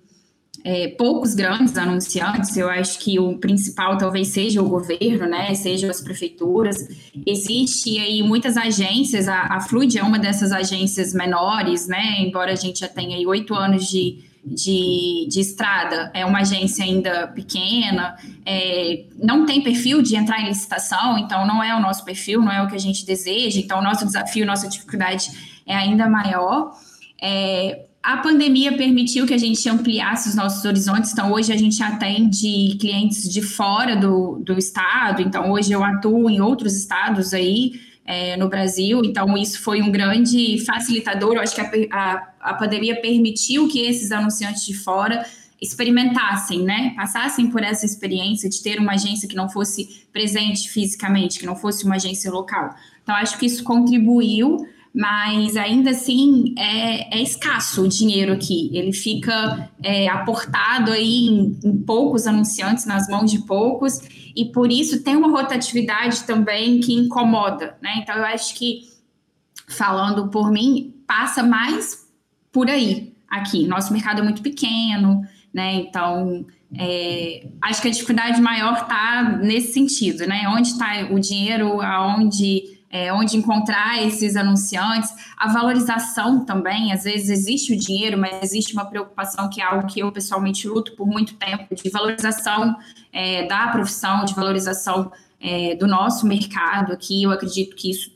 é, 0.63 0.89
poucos 0.89 1.33
grandes 1.33 1.75
anunciantes, 1.75 2.55
eu 2.55 2.69
acho 2.69 2.99
que 2.99 3.17
o 3.17 3.39
principal 3.39 3.97
talvez 3.97 4.27
seja 4.27 4.61
o 4.61 4.69
governo, 4.69 5.25
né? 5.27 5.51
Sejam 5.55 5.89
as 5.89 5.99
prefeituras. 5.99 6.77
Existe 7.25 7.97
aí 7.97 8.21
muitas 8.21 8.55
agências, 8.55 9.27
a, 9.27 9.55
a 9.55 9.61
Fluid 9.61 9.97
é 9.97 10.03
uma 10.03 10.19
dessas 10.19 10.51
agências 10.51 11.11
menores, 11.11 11.87
né? 11.87 12.19
Embora 12.19 12.51
a 12.51 12.55
gente 12.55 12.81
já 12.81 12.87
tenha 12.87 13.17
aí 13.17 13.25
oito 13.25 13.55
anos 13.55 13.87
de, 13.87 14.34
de, 14.45 15.27
de, 15.29 15.39
estrada, 15.39 16.11
é 16.13 16.25
uma 16.25 16.39
agência 16.39 16.85
ainda 16.85 17.27
pequena, 17.27 18.15
é, 18.45 19.05
não 19.17 19.45
tem 19.45 19.61
perfil 19.61 20.01
de 20.01 20.15
entrar 20.15 20.41
em 20.41 20.47
licitação, 20.47 21.17
então 21.17 21.47
não 21.47 21.63
é 21.63 21.75
o 21.75 21.81
nosso 21.81 22.05
perfil, 22.05 22.41
não 22.41 22.51
é 22.51 22.61
o 22.61 22.67
que 22.67 22.75
a 22.75 22.79
gente 22.79 23.05
deseja, 23.05 23.59
então 23.59 23.79
o 23.79 23.83
nosso 23.83 24.05
desafio, 24.05 24.45
nossa 24.45 24.67
dificuldade 24.67 25.31
é 25.65 25.75
ainda 25.75 26.07
maior. 26.07 26.73
É, 27.21 27.85
a 28.03 28.17
pandemia 28.17 28.77
permitiu 28.77 29.25
que 29.25 29.33
a 29.33 29.37
gente 29.37 29.67
ampliasse 29.67 30.29
os 30.29 30.35
nossos 30.35 30.63
horizontes, 30.63 31.11
então 31.11 31.31
hoje 31.31 31.51
a 31.51 31.57
gente 31.57 31.81
atende 31.81 32.77
clientes 32.79 33.27
de 33.27 33.41
fora 33.41 33.95
do, 33.95 34.39
do 34.45 34.57
estado, 34.59 35.23
então 35.23 35.51
hoje 35.51 35.71
eu 35.71 35.83
atuo 35.83 36.29
em 36.29 36.39
outros 36.39 36.75
estados 36.75 37.33
aí 37.33 37.73
é, 38.05 38.37
no 38.37 38.47
Brasil, 38.47 39.01
então 39.03 39.35
isso 39.35 39.61
foi 39.61 39.81
um 39.81 39.91
grande 39.91 40.63
facilitador, 40.63 41.35
eu 41.35 41.41
acho 41.41 41.55
que 41.55 41.61
a, 41.61 41.71
a, 41.91 42.51
a 42.51 42.53
pandemia 42.53 43.01
permitiu 43.01 43.67
que 43.67 43.81
esses 43.81 44.11
anunciantes 44.11 44.65
de 44.65 44.75
fora 44.75 45.25
experimentassem, 45.61 46.61
né? 46.63 46.93
Passassem 46.95 47.49
por 47.49 47.63
essa 47.63 47.85
experiência 47.85 48.49
de 48.49 48.61
ter 48.61 48.79
uma 48.79 48.93
agência 48.93 49.27
que 49.27 49.35
não 49.35 49.49
fosse 49.49 50.05
presente 50.11 50.69
fisicamente, 50.69 51.39
que 51.39 51.45
não 51.45 51.55
fosse 51.55 51.85
uma 51.85 51.95
agência 51.95 52.29
local. 52.31 52.75
Então, 53.01 53.15
acho 53.15 53.37
que 53.39 53.45
isso 53.45 53.63
contribuiu 53.63 54.67
mas 54.95 55.57
ainda 55.57 55.89
assim 55.89 56.55
é, 56.57 57.17
é, 57.17 57.21
escasso 57.21 57.83
o 57.83 57.87
dinheiro 57.87 58.31
aqui. 58.31 58.69
Ele 58.71 58.93
fica 58.93 59.69
é, 59.83 60.07
aportado 60.07 60.89
aí 60.89 61.27
em, 61.27 61.59
em, 61.65 61.77
poucos 61.79 62.25
anunciantes, 62.25 62.85
nas 62.85 63.09
mãos 63.09 63.29
de 63.29 63.39
poucos, 63.39 63.99
e 64.33 64.45
por 64.45 64.71
isso 64.71 65.03
tem 65.03 65.17
uma 65.17 65.29
rotatividade 65.29 66.23
também 66.23 66.79
que 66.79 66.93
incomoda, 66.93 67.77
né? 67.81 67.95
Então 68.01 68.15
eu 68.15 68.23
acho 68.23 68.55
que, 68.55 68.83
falando 69.67 70.29
por 70.29 70.49
mim, 70.49 70.95
passa 71.05 71.43
mais 71.43 72.07
por 72.49 72.69
aí 72.69 73.13
aqui. 73.29 73.67
Nosso 73.67 73.91
mercado 73.91 74.21
é 74.21 74.23
muito 74.23 74.41
pequeno, 74.41 75.23
né? 75.53 75.73
Então 75.73 76.45
é, 76.73 77.45
acho 77.61 77.81
que 77.81 77.89
a 77.89 77.91
dificuldade 77.91 78.39
maior 78.39 78.77
está 78.77 79.39
nesse 79.41 79.73
sentido, 79.73 80.25
né? 80.25 80.47
Onde 80.47 80.69
está 80.69 81.09
o 81.11 81.19
dinheiro, 81.19 81.81
aonde 81.81 82.74
é, 82.95 83.11
onde 83.11 83.35
encontrar 83.35 84.01
esses 84.01 84.37
anunciantes, 84.37 85.13
a 85.35 85.51
valorização 85.51 86.45
também, 86.45 86.93
às 86.93 87.03
vezes 87.03 87.29
existe 87.29 87.73
o 87.73 87.77
dinheiro, 87.77 88.17
mas 88.17 88.41
existe 88.41 88.71
uma 88.71 88.85
preocupação 88.85 89.49
que 89.49 89.59
é 89.59 89.65
algo 89.65 89.85
que 89.85 89.99
eu 89.99 90.09
pessoalmente 90.13 90.65
luto 90.65 90.95
por 90.95 91.05
muito 91.05 91.33
tempo, 91.33 91.75
de 91.75 91.89
valorização 91.89 92.73
é, 93.11 93.45
da 93.47 93.67
profissão, 93.67 94.23
de 94.23 94.33
valorização 94.33 95.11
é, 95.41 95.75
do 95.75 95.87
nosso 95.87 96.25
mercado 96.25 96.93
aqui, 96.93 97.23
eu 97.23 97.31
acredito 97.31 97.75
que 97.75 97.91
isso 97.91 98.15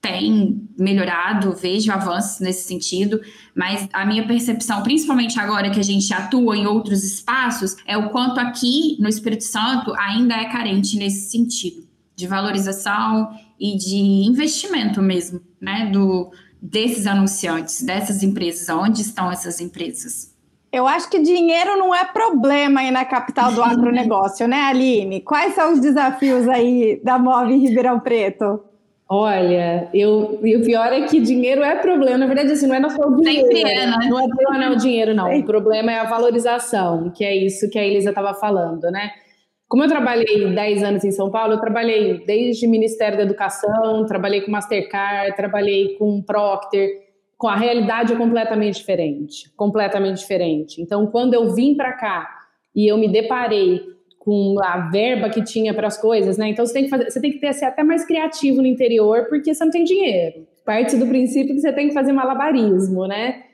tem 0.00 0.64
melhorado, 0.78 1.52
vejo 1.52 1.90
avanços 1.90 2.38
nesse 2.38 2.68
sentido, 2.68 3.20
mas 3.52 3.88
a 3.92 4.06
minha 4.06 4.24
percepção, 4.28 4.80
principalmente 4.84 5.40
agora 5.40 5.70
que 5.70 5.80
a 5.80 5.84
gente 5.84 6.14
atua 6.14 6.56
em 6.56 6.68
outros 6.68 7.02
espaços, 7.02 7.74
é 7.84 7.98
o 7.98 8.10
quanto 8.10 8.38
aqui 8.38 8.96
no 9.00 9.08
Espírito 9.08 9.42
Santo 9.42 9.92
ainda 9.94 10.36
é 10.36 10.44
carente 10.44 10.96
nesse 10.96 11.30
sentido 11.30 11.90
de 12.14 12.26
valorização 12.26 13.34
e 13.60 13.76
de 13.76 13.96
investimento 14.26 15.02
mesmo, 15.02 15.40
né, 15.60 15.90
do, 15.92 16.30
desses 16.60 17.06
anunciantes, 17.06 17.82
dessas 17.82 18.22
empresas, 18.22 18.68
onde 18.70 19.02
estão 19.02 19.30
essas 19.30 19.60
empresas? 19.60 20.34
Eu 20.72 20.86
acho 20.86 21.10
que 21.10 21.18
dinheiro 21.18 21.76
não 21.76 21.94
é 21.94 22.04
problema 22.04 22.80
aí 22.80 22.90
na 22.90 23.04
capital 23.04 23.52
do 23.52 23.62
agronegócio, 23.62 24.46
né, 24.48 24.62
Aline? 24.62 25.20
Quais 25.20 25.54
são 25.54 25.72
os 25.74 25.80
desafios 25.80 26.48
aí 26.48 27.00
da 27.04 27.18
Move 27.18 27.56
Ribeirão 27.56 28.00
Preto? 28.00 28.64
Olha, 29.12 29.88
eu, 29.92 30.38
e 30.40 30.56
o 30.56 30.64
pior 30.64 30.92
é 30.92 31.02
que 31.02 31.18
dinheiro 31.20 31.64
é 31.64 31.74
problema. 31.74 32.16
Na 32.16 32.26
verdade, 32.26 32.52
assim, 32.52 32.68
não 32.68 32.76
é 32.76 32.88
só 32.88 33.08
o 33.08 33.16
dinheiro. 33.16 33.48
Sempre 33.48 33.62
é, 33.68 33.86
né? 33.86 33.96
Não 34.08 34.20
é, 34.20 34.26
não 34.28 34.62
é 34.62 34.70
o 34.70 34.76
dinheiro, 34.76 35.12
não. 35.12 35.36
O 35.36 35.44
problema 35.44 35.90
é 35.90 35.98
a 35.98 36.04
valorização, 36.04 37.10
que 37.10 37.24
é 37.24 37.36
isso 37.36 37.68
que 37.68 37.76
a 37.76 37.84
Elisa 37.84 38.10
estava 38.10 38.32
falando, 38.34 38.84
né? 38.84 39.10
Como 39.70 39.84
eu 39.84 39.88
trabalhei 39.88 40.52
10 40.52 40.82
anos 40.82 41.04
em 41.04 41.12
São 41.12 41.30
Paulo, 41.30 41.52
eu 41.52 41.60
trabalhei 41.60 42.24
desde 42.26 42.66
Ministério 42.66 43.16
da 43.16 43.22
Educação, 43.22 44.04
trabalhei 44.04 44.40
com 44.40 44.50
Mastercard, 44.50 45.36
trabalhei 45.36 45.94
com 45.96 46.20
Procter, 46.20 46.88
com 47.38 47.46
a 47.46 47.54
realidade 47.54 48.12
é 48.12 48.16
completamente 48.16 48.78
diferente, 48.78 49.48
completamente 49.56 50.18
diferente. 50.18 50.82
Então, 50.82 51.06
quando 51.06 51.34
eu 51.34 51.54
vim 51.54 51.76
para 51.76 51.92
cá 51.92 52.28
e 52.74 52.90
eu 52.90 52.98
me 52.98 53.06
deparei 53.06 53.80
com 54.18 54.56
a 54.60 54.90
verba 54.90 55.30
que 55.30 55.44
tinha 55.44 55.72
para 55.72 55.86
as 55.86 55.96
coisas, 55.96 56.36
né? 56.36 56.48
Então 56.48 56.66
você 56.66 56.74
tem 56.74 56.84
que 56.84 56.90
fazer, 56.90 57.08
você 57.08 57.20
tem 57.20 57.30
que 57.30 57.38
ter, 57.38 57.52
ser 57.52 57.66
até 57.66 57.84
mais 57.84 58.04
criativo 58.04 58.60
no 58.60 58.66
interior, 58.66 59.26
porque 59.28 59.54
você 59.54 59.64
não 59.64 59.70
tem 59.70 59.84
dinheiro. 59.84 60.48
Parte 60.64 60.96
do 60.96 61.06
princípio 61.06 61.54
que 61.54 61.60
você 61.60 61.72
tem 61.72 61.86
que 61.86 61.94
fazer 61.94 62.10
malabarismo, 62.10 63.06
né? 63.06 63.44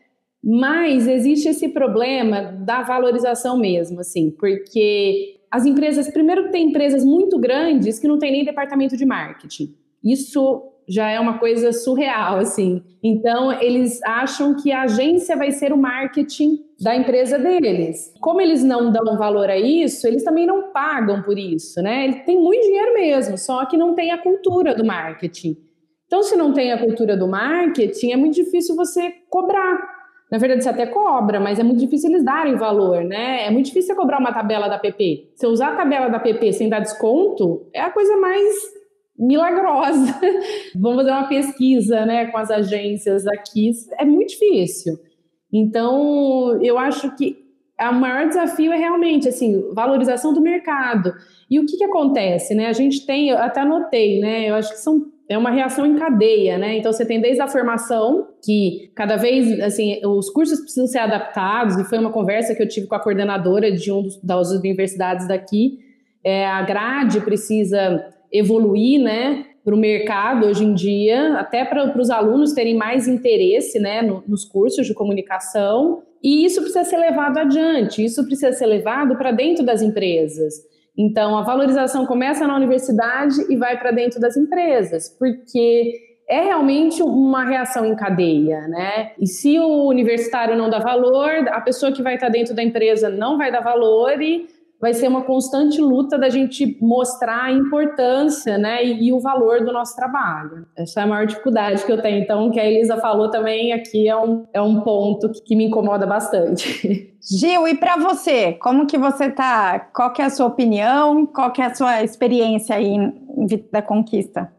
Mas 0.43 1.07
existe 1.07 1.51
esse 1.51 1.69
problema 1.69 2.41
da 2.65 2.83
valorização 2.83 3.59
mesmo, 3.59 4.01
assim, 4.01 4.31
porque 4.31 5.36
as 5.57 5.65
empresas, 5.65 6.11
primeiro 6.11 6.51
tem 6.51 6.69
empresas 6.69 7.03
muito 7.03 7.39
grandes 7.39 7.99
que 7.99 8.07
não 8.07 8.19
tem 8.19 8.31
nem 8.31 8.45
departamento 8.45 8.95
de 8.95 9.07
marketing. 9.07 9.75
Isso 10.05 10.63
já 10.87 11.09
é 11.09 11.19
uma 11.19 11.39
coisa 11.39 11.73
surreal, 11.73 12.37
assim. 12.37 12.83
Então, 13.03 13.51
eles 13.61 14.01
acham 14.05 14.55
que 14.55 14.71
a 14.71 14.83
agência 14.83 15.35
vai 15.35 15.51
ser 15.51 15.73
o 15.73 15.79
marketing 15.79 16.59
da 16.79 16.95
empresa 16.95 17.39
deles. 17.39 18.13
Como 18.21 18.39
eles 18.39 18.63
não 18.63 18.93
dão 18.93 19.17
valor 19.17 19.49
a 19.49 19.57
isso, 19.57 20.07
eles 20.07 20.23
também 20.23 20.47
não 20.47 20.71
pagam 20.73 21.23
por 21.23 21.39
isso, 21.39 21.81
né? 21.81 22.05
Ele 22.05 22.17
tem 22.21 22.39
muito 22.39 22.67
dinheiro 22.67 22.93
mesmo, 22.93 23.39
só 23.39 23.65
que 23.65 23.79
não 23.79 23.95
tem 23.95 24.13
a 24.13 24.19
cultura 24.19 24.75
do 24.75 24.85
marketing. 24.85 25.57
Então, 26.07 26.23
se 26.23 26.37
não 26.37 26.53
tem 26.53 26.71
a 26.71 26.79
cultura 26.79 27.17
do 27.17 27.27
marketing, 27.27 28.13
é 28.13 28.17
muito 28.17 28.35
difícil 28.35 28.77
você 28.77 29.11
cobrar. 29.31 29.96
Na 30.31 30.39
verdade, 30.39 30.65
você 30.65 30.69
até 30.69 30.87
cobra, 30.87 31.39
mas 31.39 31.59
é 31.59 31.63
muito 31.63 31.79
difícil 31.79 32.11
eles 32.11 32.25
darem 32.25 32.57
valor, 32.57 33.05
né? 33.05 33.47
É 33.47 33.51
muito 33.51 33.67
difícil 33.67 33.95
você 33.95 34.01
cobrar 34.01 34.19
uma 34.19 34.33
tabela 34.33 34.69
da 34.69 34.79
PP. 34.79 35.31
Se 35.37 35.47
usar 35.47 35.73
a 35.73 35.77
tabela 35.77 36.09
da 36.09 36.19
PP 36.19 36.53
sem 36.53 36.69
dar 36.69 36.81
desconto, 36.81 37.69
é 37.73 37.81
a 37.81 37.91
coisa 37.91 38.17
mais 38.17 38.55
milagrosa. 39.19 40.19
Vamos 40.75 40.99
fazer 40.99 41.11
uma 41.11 41.29
pesquisa, 41.29 42.05
né, 42.05 42.27
com 42.27 42.39
as 42.39 42.51
agências 42.51 43.27
aqui. 43.27 43.71
É 43.99 44.05
muito 44.05 44.31
difícil. 44.31 44.99
Então, 45.53 46.61
eu 46.61 46.77
acho 46.77 47.15
que 47.17 47.37
o 47.81 47.93
maior 47.93 48.27
desafio 48.27 48.73
é 48.73 48.77
realmente 48.77 49.29
assim 49.29 49.63
valorização 49.73 50.33
do 50.33 50.41
mercado. 50.41 51.15
E 51.49 51.61
o 51.61 51.67
que, 51.67 51.77
que 51.77 51.85
acontece, 51.85 52.55
né? 52.55 52.67
A 52.67 52.73
gente 52.73 53.07
tem, 53.07 53.29
eu 53.29 53.39
até 53.39 53.61
anotei, 53.61 54.19
né? 54.19 54.51
Eu 54.51 54.57
acho 54.57 54.71
que 54.71 54.81
são 54.81 55.07
é 55.29 55.37
uma 55.37 55.51
reação 55.51 55.85
em 55.85 55.97
cadeia, 55.97 56.57
né? 56.57 56.77
Então 56.77 56.93
você 56.93 57.05
tem 57.05 57.21
desde 57.21 57.41
a 57.41 57.49
formação, 57.49 58.29
que 58.45 58.91
cada 58.95 59.17
vez, 59.17 59.61
assim, 59.61 60.01
os 60.07 60.31
cursos 60.31 60.61
precisam 60.61 60.87
ser 60.87 60.99
adaptados, 60.99 61.77
e 61.77 61.85
foi 61.85 61.99
uma 61.99 62.13
conversa 62.13 62.55
que 62.55 62.63
eu 62.63 62.69
tive 62.69 62.87
com 62.87 62.95
a 62.95 63.01
coordenadora 63.01 63.73
de 63.73 63.91
uma 63.91 64.09
das 64.23 64.51
universidades 64.51 65.27
daqui. 65.27 65.81
É, 66.23 66.47
a 66.47 66.63
grade 66.63 67.21
precisa 67.21 68.05
evoluir, 68.33 69.01
né? 69.01 69.47
Para 69.65 69.75
o 69.75 69.79
mercado 69.79 70.47
hoje 70.47 70.65
em 70.65 70.75
dia, 70.75 71.35
até 71.39 71.65
para 71.65 72.01
os 72.01 72.09
alunos 72.09 72.53
terem 72.53 72.77
mais 72.77 73.09
interesse 73.09 73.81
né, 73.81 74.01
no, 74.01 74.23
nos 74.29 74.45
cursos 74.45 74.87
de 74.87 74.95
comunicação, 74.95 76.03
e 76.23 76.45
isso 76.45 76.61
precisa 76.61 76.85
ser 76.85 76.99
levado 76.99 77.39
adiante, 77.39 78.05
isso 78.05 78.25
precisa 78.25 78.53
ser 78.53 78.67
levado 78.67 79.17
para 79.17 79.33
dentro 79.33 79.65
das 79.65 79.83
empresas. 79.83 80.55
Então, 80.97 81.37
a 81.37 81.43
valorização 81.43 82.07
começa 82.07 82.47
na 82.47 82.57
universidade 82.57 83.37
e 83.51 83.57
vai 83.57 83.79
para 83.79 83.91
dentro 83.91 84.19
das 84.21 84.37
empresas, 84.37 85.09
porque 85.19 85.93
é 86.29 86.41
realmente 86.41 87.03
uma 87.03 87.45
reação 87.45 87.85
em 87.85 87.95
cadeia, 87.95 88.67
né? 88.67 89.13
E 89.19 89.27
se 89.27 89.59
o 89.59 89.87
universitário 89.87 90.57
não 90.57 90.69
dá 90.69 90.79
valor, 90.79 91.31
a 91.49 91.61
pessoa 91.61 91.93
que 91.93 92.03
vai 92.03 92.15
estar 92.15 92.29
dentro 92.29 92.55
da 92.55 92.63
empresa 92.63 93.09
não 93.09 93.39
vai 93.39 93.53
dar 93.53 93.61
valor 93.61 94.21
e 94.21 94.47
vai 94.81 94.93
ser 94.93 95.09
uma 95.09 95.23
constante 95.23 95.81
luta 95.81 96.19
da 96.19 96.29
gente 96.29 96.77
mostrar 96.81 97.45
a 97.45 97.53
importância, 97.53 98.59
né, 98.59 98.85
e, 98.85 99.09
e, 99.09 99.13
o 99.13 99.21
valor 99.21 99.65
do 99.65 99.73
nosso 99.73 99.97
trabalho. 99.97 100.67
Essa 100.77 101.01
é 101.01 101.03
a 101.05 101.07
maior 101.07 101.27
dificuldade 101.27 101.85
que 101.85 101.91
eu 101.91 102.01
tenho. 102.01 102.23
Então, 102.23 102.49
o 102.49 102.51
que 102.51 102.61
a 102.61 102.67
Elisa 102.67 102.97
falou 102.99 103.31
também 103.31 103.73
aqui 103.73 104.09
é 104.09 104.17
um, 104.17 104.47
é 104.53 104.61
um 104.61 104.81
ponto 104.81 105.31
que, 105.31 105.43
que 105.43 105.57
me 105.57 105.65
incomoda 105.65 106.07
bastante. 106.07 107.15
Gil, 107.29 107.67
e 107.67 107.75
para 107.75 107.97
você, 107.97 108.53
como 108.53 108.87
que 108.87 108.99
você 108.99 109.31
tá? 109.31 109.81
Qual 109.81 110.13
que 110.13 110.23
é 110.23 110.27
a 110.27 110.31
sua 110.31 110.47
opinião? 110.47 111.27
Qual 111.27 111.53
que 111.53 111.61
é 111.61 111.67
a 111.67 111.75
sua 111.75 112.05
experiência 112.05 112.77
aí 112.77 112.87
em 112.87 113.47
Vida 113.47 113.83
Conquista? 113.83 114.53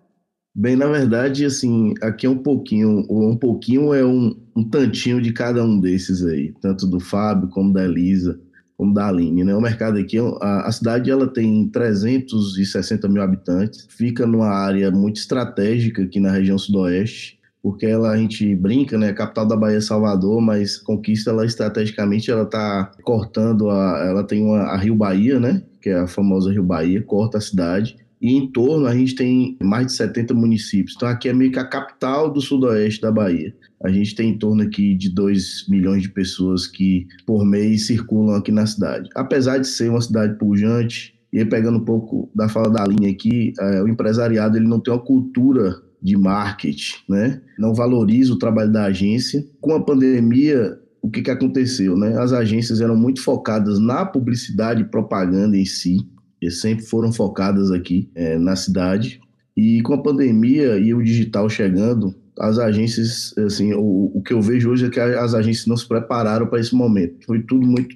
Bem, 0.53 0.75
na 0.75 0.87
verdade, 0.87 1.45
assim, 1.45 1.93
aqui 2.01 2.25
é 2.25 2.29
um 2.29 2.39
pouquinho, 2.39 3.05
um 3.09 3.37
pouquinho 3.37 3.93
é 3.93 4.03
um, 4.03 4.35
um 4.55 4.67
tantinho 4.67 5.21
de 5.21 5.31
cada 5.31 5.63
um 5.63 5.79
desses 5.79 6.25
aí, 6.25 6.51
tanto 6.59 6.87
do 6.87 6.99
Fábio 6.99 7.47
como 7.49 7.71
da 7.71 7.85
Elisa 7.85 8.41
como 8.77 8.93
da 8.93 9.07
Aline, 9.07 9.43
né? 9.43 9.55
O 9.55 9.61
mercado 9.61 9.97
aqui, 9.97 10.17
a, 10.39 10.67
a, 10.67 10.71
cidade 10.71 11.09
ela 11.09 11.27
tem 11.27 11.67
360 11.67 13.09
mil 13.09 13.23
habitantes, 13.23 13.87
fica 13.89 14.27
numa 14.27 14.49
área 14.49 14.91
muito 14.91 15.17
estratégica 15.17 16.03
aqui 16.03 16.19
na 16.19 16.31
região 16.31 16.57
sudoeste, 16.59 17.39
porque 17.61 17.87
ela 17.87 18.11
a 18.11 18.17
gente 18.17 18.55
brinca, 18.55 18.95
né? 18.95 19.11
Capital 19.11 19.47
da 19.47 19.55
Bahia 19.55 19.77
é 19.77 19.81
Salvador, 19.81 20.39
mas 20.39 20.77
Conquista 20.77 21.31
ela 21.31 21.43
estrategicamente 21.43 22.29
ela 22.29 22.45
tá 22.45 22.91
cortando 23.01 23.71
a, 23.71 24.05
ela 24.05 24.23
tem 24.23 24.43
uma, 24.43 24.59
a 24.59 24.77
Rio 24.77 24.95
Bahia, 24.95 25.39
né? 25.39 25.63
Que 25.81 25.89
é 25.89 25.99
a 25.99 26.07
famosa 26.07 26.51
Rio 26.51 26.63
Bahia, 26.63 27.01
corta 27.01 27.39
a 27.39 27.41
cidade. 27.41 27.97
E 28.21 28.33
em 28.35 28.47
torno 28.47 28.87
a 28.87 28.95
gente 28.95 29.15
tem 29.15 29.57
mais 29.61 29.87
de 29.87 29.93
70 29.93 30.33
municípios. 30.33 30.93
Então 30.95 31.07
aqui 31.07 31.29
é 31.29 31.33
meio 31.33 31.51
que 31.51 31.59
a 31.59 31.67
capital 31.67 32.31
do 32.31 32.41
sudoeste 32.41 33.01
da 33.01 33.11
Bahia. 33.11 33.53
A 33.83 33.89
gente 33.89 34.15
tem 34.15 34.31
em 34.31 34.37
torno 34.37 34.63
aqui 34.63 34.95
de 34.95 35.09
2 35.09 35.67
milhões 35.69 36.01
de 36.01 36.09
pessoas 36.09 36.65
que 36.65 37.07
por 37.25 37.45
mês 37.45 37.87
circulam 37.87 38.35
aqui 38.35 38.51
na 38.51 38.65
cidade. 38.65 39.09
Apesar 39.15 39.59
de 39.59 39.67
ser 39.67 39.89
uma 39.89 40.01
cidade 40.01 40.37
pujante, 40.37 41.15
e 41.31 41.39
aí 41.39 41.45
pegando 41.45 41.77
um 41.77 41.85
pouco 41.85 42.29
da 42.33 42.49
fala 42.49 42.69
da 42.69 42.85
linha 42.85 43.11
aqui, 43.11 43.53
é, 43.59 43.83
o 43.83 43.87
empresariado 43.87 44.57
ele 44.57 44.67
não 44.67 44.79
tem 44.79 44.93
uma 44.93 44.99
cultura 44.99 45.75
de 46.01 46.15
marketing, 46.15 46.95
né? 47.09 47.41
Não 47.57 47.73
valoriza 47.73 48.33
o 48.33 48.39
trabalho 48.39 48.71
da 48.71 48.85
agência. 48.85 49.45
Com 49.59 49.73
a 49.73 49.83
pandemia, 49.83 50.79
o 51.01 51.09
que, 51.09 51.21
que 51.21 51.31
aconteceu, 51.31 51.97
né? 51.97 52.17
As 52.17 52.33
agências 52.33 52.81
eram 52.81 52.95
muito 52.95 53.21
focadas 53.21 53.79
na 53.79 54.05
publicidade 54.05 54.81
e 54.81 54.85
propaganda 54.85 55.57
em 55.57 55.65
si, 55.65 56.07
e 56.41 56.51
sempre 56.51 56.85
foram 56.85 57.11
focadas 57.11 57.71
aqui 57.71 58.09
é, 58.15 58.37
na 58.37 58.55
cidade. 58.55 59.19
E 59.55 59.81
com 59.81 59.93
a 59.93 60.01
pandemia 60.01 60.77
e 60.77 60.93
o 60.93 61.03
digital 61.03 61.49
chegando, 61.49 62.13
as 62.39 62.59
agências, 62.59 63.33
assim, 63.37 63.73
o, 63.73 64.11
o 64.13 64.21
que 64.21 64.33
eu 64.33 64.41
vejo 64.41 64.69
hoje 64.69 64.85
é 64.85 64.89
que 64.89 64.99
as 64.99 65.33
agências 65.33 65.65
não 65.65 65.75
se 65.75 65.87
prepararam 65.87 66.47
para 66.47 66.59
esse 66.59 66.75
momento. 66.75 67.25
Foi 67.25 67.41
tudo 67.41 67.65
muito, 67.65 67.95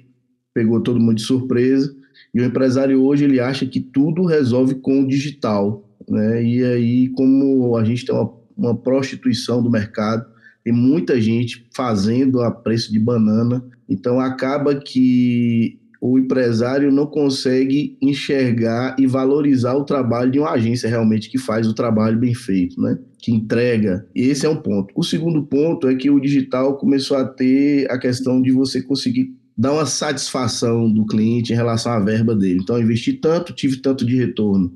pegou 0.52 0.80
todo 0.80 0.98
mundo 0.98 1.14
de 1.14 1.22
surpresa. 1.22 1.94
E 2.34 2.40
o 2.40 2.44
empresário 2.44 3.02
hoje 3.02 3.24
ele 3.24 3.38
acha 3.38 3.66
que 3.66 3.80
tudo 3.80 4.24
resolve 4.24 4.76
com 4.76 5.02
o 5.02 5.06
digital, 5.06 5.88
né? 6.08 6.42
E 6.42 6.64
aí, 6.64 7.08
como 7.10 7.76
a 7.76 7.84
gente 7.84 8.04
tem 8.04 8.14
uma, 8.14 8.32
uma 8.56 8.76
prostituição 8.76 9.62
do 9.62 9.70
mercado, 9.70 10.26
tem 10.64 10.72
muita 10.72 11.20
gente 11.20 11.66
fazendo 11.74 12.40
a 12.40 12.50
preço 12.50 12.92
de 12.92 12.98
banana, 12.98 13.64
então 13.88 14.20
acaba 14.20 14.74
que 14.74 15.78
o 16.04 16.18
empresário 16.18 16.90
não 16.90 17.06
consegue 17.06 17.96
enxergar 18.02 18.96
e 18.98 19.06
valorizar 19.06 19.76
o 19.76 19.84
trabalho 19.84 20.32
de 20.32 20.40
uma 20.40 20.50
agência 20.50 20.88
realmente 20.88 21.30
que 21.30 21.38
faz 21.38 21.68
o 21.68 21.74
trabalho 21.74 22.18
bem 22.18 22.34
feito, 22.34 22.80
né? 22.82 22.98
Que 23.20 23.30
entrega. 23.30 24.04
Esse 24.12 24.44
é 24.44 24.48
um 24.48 24.56
ponto. 24.56 24.92
O 24.96 25.04
segundo 25.04 25.44
ponto 25.44 25.86
é 25.86 25.94
que 25.94 26.10
o 26.10 26.18
digital 26.18 26.76
começou 26.76 27.16
a 27.16 27.24
ter 27.24 27.88
a 27.88 27.96
questão 27.96 28.42
de 28.42 28.50
você 28.50 28.82
conseguir 28.82 29.32
dar 29.56 29.74
uma 29.74 29.86
satisfação 29.86 30.92
do 30.92 31.06
cliente 31.06 31.52
em 31.52 31.56
relação 31.56 31.92
à 31.92 32.00
verba 32.00 32.34
dele. 32.34 32.58
Então, 32.60 32.82
investi 32.82 33.12
tanto, 33.12 33.52
tive 33.52 33.76
tanto 33.76 34.04
de 34.04 34.16
retorno 34.16 34.72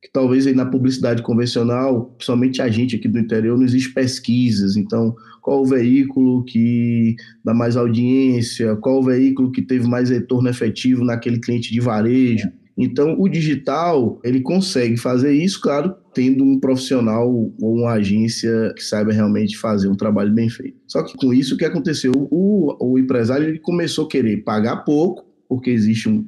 que 0.00 0.08
talvez 0.12 0.46
aí 0.46 0.54
na 0.54 0.64
publicidade 0.64 1.22
convencional, 1.22 2.04
principalmente 2.16 2.62
a 2.62 2.68
gente 2.68 2.94
aqui 2.94 3.08
do 3.08 3.18
interior, 3.18 3.58
não 3.58 3.64
existe 3.64 3.92
pesquisas. 3.92 4.76
Então, 4.76 5.14
qual 5.48 5.62
o 5.62 5.64
veículo 5.64 6.44
que 6.44 7.16
dá 7.42 7.54
mais 7.54 7.74
audiência, 7.74 8.76
qual 8.76 8.98
o 8.98 9.02
veículo 9.02 9.50
que 9.50 9.62
teve 9.62 9.88
mais 9.88 10.10
retorno 10.10 10.46
efetivo 10.46 11.02
naquele 11.02 11.40
cliente 11.40 11.72
de 11.72 11.80
varejo. 11.80 12.50
Então, 12.76 13.18
o 13.18 13.26
digital, 13.26 14.20
ele 14.22 14.42
consegue 14.42 14.98
fazer 14.98 15.32
isso, 15.32 15.58
claro, 15.58 15.94
tendo 16.12 16.44
um 16.44 16.60
profissional 16.60 17.32
ou 17.32 17.76
uma 17.76 17.92
agência 17.92 18.74
que 18.76 18.84
saiba 18.84 19.10
realmente 19.10 19.56
fazer 19.56 19.88
um 19.88 19.96
trabalho 19.96 20.34
bem 20.34 20.50
feito. 20.50 20.76
Só 20.86 21.02
que 21.02 21.16
com 21.16 21.32
isso, 21.32 21.54
o 21.54 21.56
que 21.56 21.64
aconteceu? 21.64 22.12
O, 22.30 22.76
o 22.78 22.98
empresário 22.98 23.48
ele 23.48 23.58
começou 23.58 24.04
a 24.04 24.08
querer 24.08 24.44
pagar 24.44 24.84
pouco, 24.84 25.24
porque 25.48 25.70
existe 25.70 26.10
um, 26.10 26.26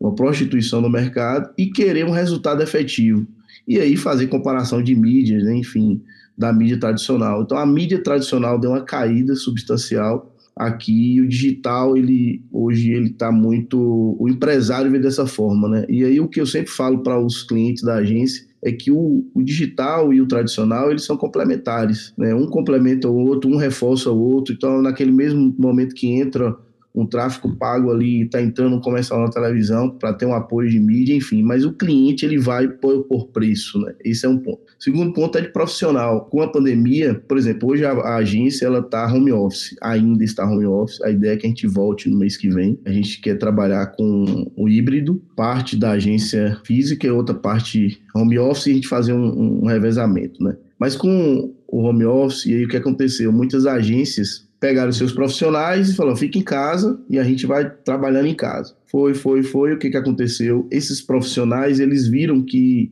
uma 0.00 0.14
prostituição 0.14 0.80
no 0.80 0.88
mercado 0.88 1.52
e 1.58 1.66
querer 1.66 2.06
um 2.06 2.10
resultado 2.10 2.62
efetivo. 2.62 3.26
E 3.68 3.78
aí 3.78 3.98
fazer 3.98 4.28
comparação 4.28 4.82
de 4.82 4.94
mídias, 4.94 5.44
né, 5.44 5.54
enfim, 5.54 6.00
da 6.36 6.52
mídia 6.52 6.78
tradicional. 6.78 7.42
Então 7.42 7.58
a 7.58 7.66
mídia 7.66 8.02
tradicional 8.02 8.58
deu 8.58 8.70
uma 8.70 8.82
caída 8.82 9.34
substancial 9.34 10.32
aqui 10.54 11.20
o 11.20 11.26
digital 11.26 11.96
ele 11.96 12.42
hoje 12.52 12.92
ele 12.92 13.08
está 13.08 13.32
muito 13.32 14.16
o 14.18 14.28
empresário 14.28 14.90
vê 14.90 14.98
dessa 14.98 15.26
forma, 15.26 15.68
né? 15.68 15.86
E 15.88 16.04
aí 16.04 16.20
o 16.20 16.28
que 16.28 16.40
eu 16.40 16.46
sempre 16.46 16.70
falo 16.70 17.02
para 17.02 17.18
os 17.18 17.42
clientes 17.42 17.82
da 17.82 17.96
agência 17.96 18.46
é 18.64 18.70
que 18.70 18.92
o, 18.92 19.26
o, 19.34 19.42
digital 19.42 20.12
e 20.12 20.20
o 20.20 20.28
tradicional 20.28 20.90
eles 20.90 21.04
são 21.04 21.16
complementares, 21.16 22.12
né? 22.16 22.34
Um 22.34 22.46
complementa 22.46 23.08
o 23.08 23.16
outro, 23.16 23.50
um 23.50 23.56
reforça 23.56 24.10
o 24.10 24.20
outro. 24.20 24.54
Então 24.54 24.82
naquele 24.82 25.10
mesmo 25.10 25.54
momento 25.58 25.94
que 25.94 26.08
entra 26.08 26.54
um 26.94 27.06
tráfego 27.06 27.56
pago 27.56 27.90
ali, 27.90 28.22
está 28.22 28.40
entrando 28.40 28.76
um 28.76 28.80
comercial 28.80 29.20
na 29.20 29.30
televisão 29.30 29.90
para 29.90 30.12
ter 30.12 30.26
um 30.26 30.34
apoio 30.34 30.68
de 30.68 30.78
mídia, 30.78 31.14
enfim, 31.14 31.42
mas 31.42 31.64
o 31.64 31.72
cliente 31.72 32.26
ele 32.26 32.38
vai 32.38 32.68
por, 32.68 33.04
por 33.04 33.28
preço, 33.28 33.80
né? 33.80 33.94
Esse 34.04 34.26
é 34.26 34.28
um 34.28 34.38
ponto. 34.38 34.60
Segundo 34.78 35.12
ponto 35.12 35.38
é 35.38 35.40
de 35.40 35.48
profissional. 35.48 36.26
Com 36.26 36.42
a 36.42 36.48
pandemia, 36.48 37.14
por 37.14 37.38
exemplo, 37.38 37.70
hoje 37.70 37.84
a, 37.84 37.92
a 37.92 38.16
agência 38.16 38.66
ela 38.66 38.80
está 38.80 39.06
home 39.10 39.32
office, 39.32 39.74
ainda 39.80 40.22
está 40.22 40.44
home 40.44 40.66
office. 40.66 41.00
A 41.02 41.10
ideia 41.10 41.32
é 41.32 41.36
que 41.36 41.46
a 41.46 41.48
gente 41.48 41.66
volte 41.66 42.10
no 42.10 42.18
mês 42.18 42.36
que 42.36 42.48
vem. 42.48 42.78
A 42.84 42.90
gente 42.90 43.20
quer 43.20 43.38
trabalhar 43.38 43.86
com 43.86 44.50
o 44.54 44.68
híbrido, 44.68 45.22
parte 45.34 45.76
da 45.76 45.92
agência 45.92 46.60
física 46.64 47.06
e 47.06 47.10
outra 47.10 47.34
parte 47.34 48.02
home 48.14 48.38
office 48.38 48.66
e 48.66 48.70
a 48.70 48.74
gente 48.74 48.88
fazer 48.88 49.14
um, 49.14 49.62
um 49.62 49.66
revezamento, 49.66 50.42
né? 50.42 50.56
Mas 50.78 50.96
com 50.96 51.54
o 51.68 51.78
home 51.78 52.04
office, 52.04 52.44
e 52.44 52.54
aí 52.54 52.64
o 52.64 52.68
que 52.68 52.76
aconteceu? 52.76 53.32
Muitas 53.32 53.66
agências 53.66 54.46
pegaram 54.62 54.92
seus 54.92 55.12
profissionais 55.12 55.90
e 55.90 55.96
falaram: 55.96 56.16
fica 56.16 56.38
em 56.38 56.42
casa 56.42 56.96
e 57.10 57.18
a 57.18 57.24
gente 57.24 57.44
vai 57.46 57.68
trabalhando 57.68 58.28
em 58.28 58.34
casa. 58.34 58.76
Foi, 58.86 59.12
foi, 59.12 59.42
foi. 59.42 59.74
O 59.74 59.78
que, 59.78 59.90
que 59.90 59.96
aconteceu? 59.96 60.68
Esses 60.70 61.02
profissionais 61.02 61.80
eles 61.80 62.06
viram 62.06 62.40
que 62.40 62.88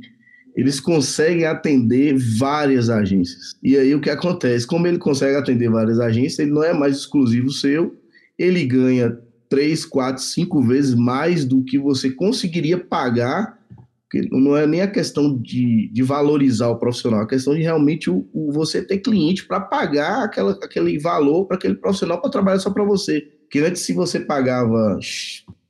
eles 0.57 0.81
conseguem 0.81 1.47
atender 1.47 2.17
várias 2.37 2.91
agências. 2.91 3.55
E 3.63 3.77
aí 3.77 3.95
o 3.95 4.01
que 4.01 4.11
acontece? 4.11 4.67
Como 4.67 4.85
ele 4.85 4.99
consegue 4.99 5.37
atender 5.37 5.71
várias 5.71 6.01
agências, 6.01 6.41
ele 6.41 6.51
não 6.51 6.65
é 6.65 6.73
mais 6.73 6.97
exclusivo 6.97 7.51
seu, 7.51 7.95
ele 8.37 8.65
ganha 8.65 9.17
três, 9.49 9.85
quatro, 9.85 10.25
cinco 10.25 10.61
vezes 10.61 10.95
mais 10.95 11.45
do 11.45 11.63
que 11.63 11.79
você 11.79 12.11
conseguiria 12.11 12.79
pagar 12.79 13.60
porque 14.11 14.29
não 14.33 14.57
é 14.57 14.67
nem 14.67 14.81
a 14.81 14.91
questão 14.91 15.39
de, 15.39 15.89
de 15.93 16.03
valorizar 16.03 16.67
o 16.69 16.81
profissional, 16.81 17.21
é 17.21 17.23
a 17.23 17.29
questão 17.29 17.55
de 17.55 17.63
realmente 17.63 18.11
o, 18.11 18.29
o 18.33 18.51
você 18.51 18.83
ter 18.83 18.99
cliente 18.99 19.47
para 19.47 19.61
pagar 19.61 20.25
aquela, 20.25 20.51
aquele 20.65 20.99
valor 20.99 21.47
para 21.47 21.57
aquele 21.57 21.77
profissional 21.77 22.21
para 22.21 22.29
trabalhar 22.29 22.59
só 22.59 22.71
para 22.71 22.83
você. 22.83 23.21
Porque 23.43 23.61
antes, 23.61 23.83
se 23.83 23.93
você 23.93 24.19
pagava 24.19 24.99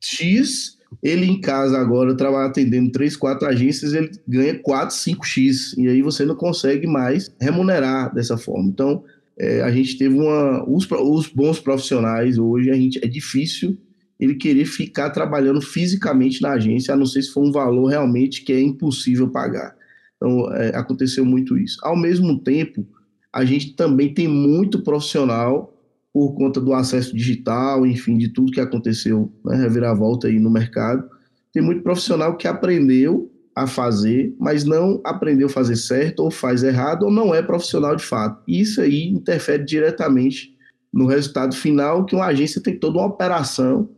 X, 0.00 0.78
ele 1.02 1.26
em 1.26 1.38
casa 1.38 1.78
agora 1.78 2.16
trabalha 2.16 2.48
atendendo 2.48 2.90
três, 2.90 3.14
quatro 3.14 3.46
agências, 3.46 3.92
ele 3.92 4.10
ganha 4.26 4.58
4, 4.58 4.96
5x. 4.96 5.74
E 5.76 5.88
aí 5.88 6.00
você 6.00 6.24
não 6.24 6.34
consegue 6.34 6.86
mais 6.86 7.30
remunerar 7.38 8.14
dessa 8.14 8.38
forma. 8.38 8.70
Então, 8.70 9.04
é, 9.38 9.60
a 9.60 9.70
gente 9.70 9.98
teve 9.98 10.14
uma. 10.14 10.66
Os, 10.66 10.90
os 10.90 11.26
bons 11.26 11.60
profissionais 11.60 12.38
hoje, 12.38 12.70
a 12.70 12.74
gente 12.74 13.04
é 13.04 13.06
difícil 13.06 13.76
ele 14.20 14.34
querer 14.34 14.66
ficar 14.66 15.10
trabalhando 15.10 15.62
fisicamente 15.62 16.42
na 16.42 16.52
agência, 16.52 16.92
a 16.92 16.96
não 16.96 17.06
ser 17.06 17.22
se 17.22 17.32
for 17.32 17.42
um 17.42 17.50
valor 17.50 17.86
realmente 17.86 18.44
que 18.44 18.52
é 18.52 18.60
impossível 18.60 19.30
pagar. 19.30 19.74
Então, 20.16 20.52
é, 20.54 20.76
aconteceu 20.76 21.24
muito 21.24 21.56
isso. 21.56 21.78
Ao 21.82 21.96
mesmo 21.96 22.38
tempo, 22.38 22.86
a 23.32 23.44
gente 23.44 23.74
também 23.74 24.12
tem 24.12 24.28
muito 24.28 24.82
profissional 24.82 25.74
por 26.12 26.34
conta 26.34 26.60
do 26.60 26.74
acesso 26.74 27.16
digital, 27.16 27.86
enfim, 27.86 28.18
de 28.18 28.28
tudo 28.28 28.52
que 28.52 28.60
aconteceu, 28.60 29.32
né, 29.44 29.56
reviravolta 29.56 30.28
aí 30.28 30.38
no 30.38 30.50
mercado. 30.50 31.08
Tem 31.52 31.62
muito 31.62 31.82
profissional 31.82 32.36
que 32.36 32.46
aprendeu 32.46 33.32
a 33.54 33.66
fazer, 33.66 34.34
mas 34.38 34.64
não 34.64 35.00
aprendeu 35.04 35.46
a 35.46 35.50
fazer 35.50 35.76
certo, 35.76 36.20
ou 36.20 36.30
faz 36.30 36.62
errado, 36.62 37.04
ou 37.04 37.10
não 37.10 37.34
é 37.34 37.40
profissional 37.40 37.96
de 37.96 38.04
fato. 38.04 38.42
Isso 38.46 38.80
aí 38.80 39.08
interfere 39.08 39.64
diretamente 39.64 40.54
no 40.92 41.06
resultado 41.06 41.54
final, 41.54 42.04
que 42.04 42.14
uma 42.14 42.26
agência 42.26 42.60
tem 42.60 42.78
toda 42.78 42.98
uma 42.98 43.06
operação 43.06 43.88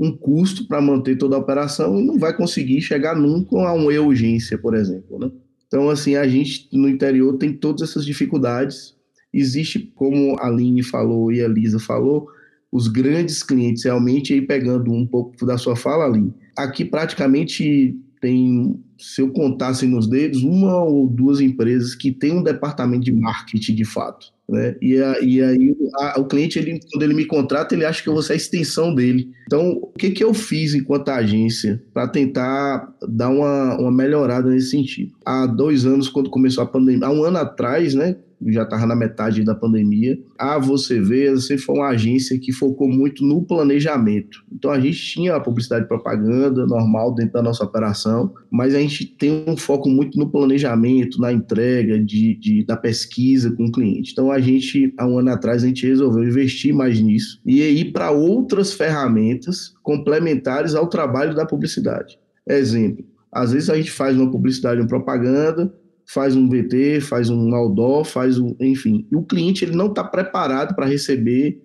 um 0.00 0.16
custo 0.16 0.66
para 0.66 0.80
manter 0.80 1.18
toda 1.18 1.36
a 1.36 1.38
operação 1.38 2.00
e 2.00 2.02
não 2.02 2.18
vai 2.18 2.34
conseguir 2.34 2.80
chegar 2.80 3.14
nunca 3.14 3.54
a 3.58 3.74
uma 3.74 3.92
urgência, 4.00 4.56
por 4.56 4.74
exemplo. 4.74 5.18
Né? 5.18 5.30
Então, 5.66 5.90
assim, 5.90 6.16
a 6.16 6.26
gente 6.26 6.70
no 6.72 6.88
interior 6.88 7.36
tem 7.36 7.52
todas 7.52 7.82
essas 7.82 8.06
dificuldades. 8.06 8.96
Existe, 9.30 9.92
como 9.94 10.38
a 10.40 10.46
Aline 10.46 10.82
falou 10.82 11.30
e 11.30 11.42
a 11.42 11.46
Lisa 11.46 11.78
falou, 11.78 12.28
os 12.72 12.88
grandes 12.88 13.42
clientes 13.42 13.84
realmente, 13.84 14.32
aí 14.32 14.40
pegando 14.40 14.90
um 14.90 15.06
pouco 15.06 15.44
da 15.44 15.58
sua 15.58 15.76
fala, 15.76 16.06
Aline, 16.06 16.32
aqui 16.56 16.82
praticamente 16.82 17.94
tem, 18.22 18.82
se 18.98 19.20
eu 19.20 19.30
contasse 19.30 19.86
nos 19.86 20.06
dedos, 20.06 20.42
uma 20.42 20.82
ou 20.82 21.06
duas 21.08 21.40
empresas 21.40 21.94
que 21.94 22.10
têm 22.10 22.32
um 22.32 22.42
departamento 22.42 23.04
de 23.04 23.12
marketing 23.12 23.74
de 23.74 23.84
fato. 23.84 24.28
Né? 24.50 24.74
E, 24.82 25.00
a, 25.00 25.20
e 25.20 25.40
aí 25.40 25.76
a, 26.00 26.20
o 26.20 26.24
cliente, 26.24 26.58
ele, 26.58 26.80
quando 26.90 27.04
ele 27.04 27.14
me 27.14 27.24
contrata, 27.24 27.72
ele 27.72 27.84
acha 27.84 28.02
que 28.02 28.08
eu 28.08 28.12
vou 28.12 28.22
ser 28.22 28.32
a 28.32 28.36
extensão 28.36 28.92
dele. 28.92 29.30
Então, 29.46 29.78
o 29.80 29.92
que, 29.96 30.10
que 30.10 30.24
eu 30.24 30.34
fiz 30.34 30.74
enquanto 30.74 31.08
agência 31.08 31.80
para 31.94 32.08
tentar 32.08 32.92
dar 33.08 33.28
uma, 33.28 33.78
uma 33.78 33.92
melhorada 33.92 34.50
nesse 34.50 34.70
sentido? 34.70 35.12
Há 35.24 35.46
dois 35.46 35.86
anos, 35.86 36.08
quando 36.08 36.28
começou 36.28 36.64
a 36.64 36.66
pandemia, 36.66 37.06
há 37.06 37.12
um 37.12 37.22
ano 37.22 37.38
atrás, 37.38 37.94
né? 37.94 38.16
Já 38.48 38.62
estava 38.62 38.86
na 38.86 38.96
metade 38.96 39.44
da 39.44 39.54
pandemia. 39.54 40.18
A 40.38 40.58
Você 40.58 41.00
Vê, 41.00 41.30
você 41.30 41.58
foi 41.58 41.76
uma 41.76 41.88
agência 41.88 42.38
que 42.38 42.52
focou 42.52 42.88
muito 42.88 43.24
no 43.24 43.42
planejamento. 43.42 44.42
Então 44.52 44.70
a 44.70 44.80
gente 44.80 44.98
tinha 44.98 45.34
a 45.34 45.40
publicidade 45.40 45.86
propaganda 45.86 46.66
normal 46.66 47.14
dentro 47.14 47.34
da 47.34 47.42
nossa 47.42 47.64
operação, 47.64 48.32
mas 48.50 48.74
a 48.74 48.80
gente 48.80 49.06
tem 49.06 49.44
um 49.46 49.56
foco 49.56 49.88
muito 49.88 50.18
no 50.18 50.30
planejamento, 50.30 51.20
na 51.20 51.32
entrega 51.32 51.98
de, 51.98 52.34
de 52.36 52.64
da 52.64 52.76
pesquisa 52.76 53.50
com 53.52 53.66
o 53.66 53.72
cliente. 53.72 54.12
Então 54.12 54.30
a 54.30 54.40
gente, 54.40 54.94
há 54.98 55.06
um 55.06 55.18
ano 55.18 55.30
atrás, 55.30 55.62
a 55.62 55.66
gente 55.66 55.86
resolveu 55.86 56.24
investir 56.24 56.74
mais 56.74 57.00
nisso 57.00 57.40
e 57.44 57.60
ir 57.62 57.92
para 57.92 58.10
outras 58.10 58.72
ferramentas 58.72 59.74
complementares 59.82 60.74
ao 60.74 60.86
trabalho 60.86 61.34
da 61.34 61.46
publicidade. 61.46 62.18
Exemplo, 62.48 63.04
às 63.32 63.52
vezes 63.52 63.70
a 63.70 63.76
gente 63.76 63.90
faz 63.90 64.16
uma 64.16 64.30
publicidade, 64.30 64.80
uma 64.80 64.88
propaganda, 64.88 65.72
faz 66.12 66.34
um 66.34 66.48
VT, 66.48 67.00
faz 67.02 67.30
um 67.30 67.54
outdoor, 67.54 68.04
faz 68.04 68.36
um, 68.36 68.54
enfim. 68.58 69.06
E 69.12 69.14
o 69.14 69.22
cliente 69.22 69.64
ele 69.64 69.76
não 69.76 69.86
está 69.86 70.02
preparado 70.02 70.74
para 70.74 70.86
receber 70.86 71.60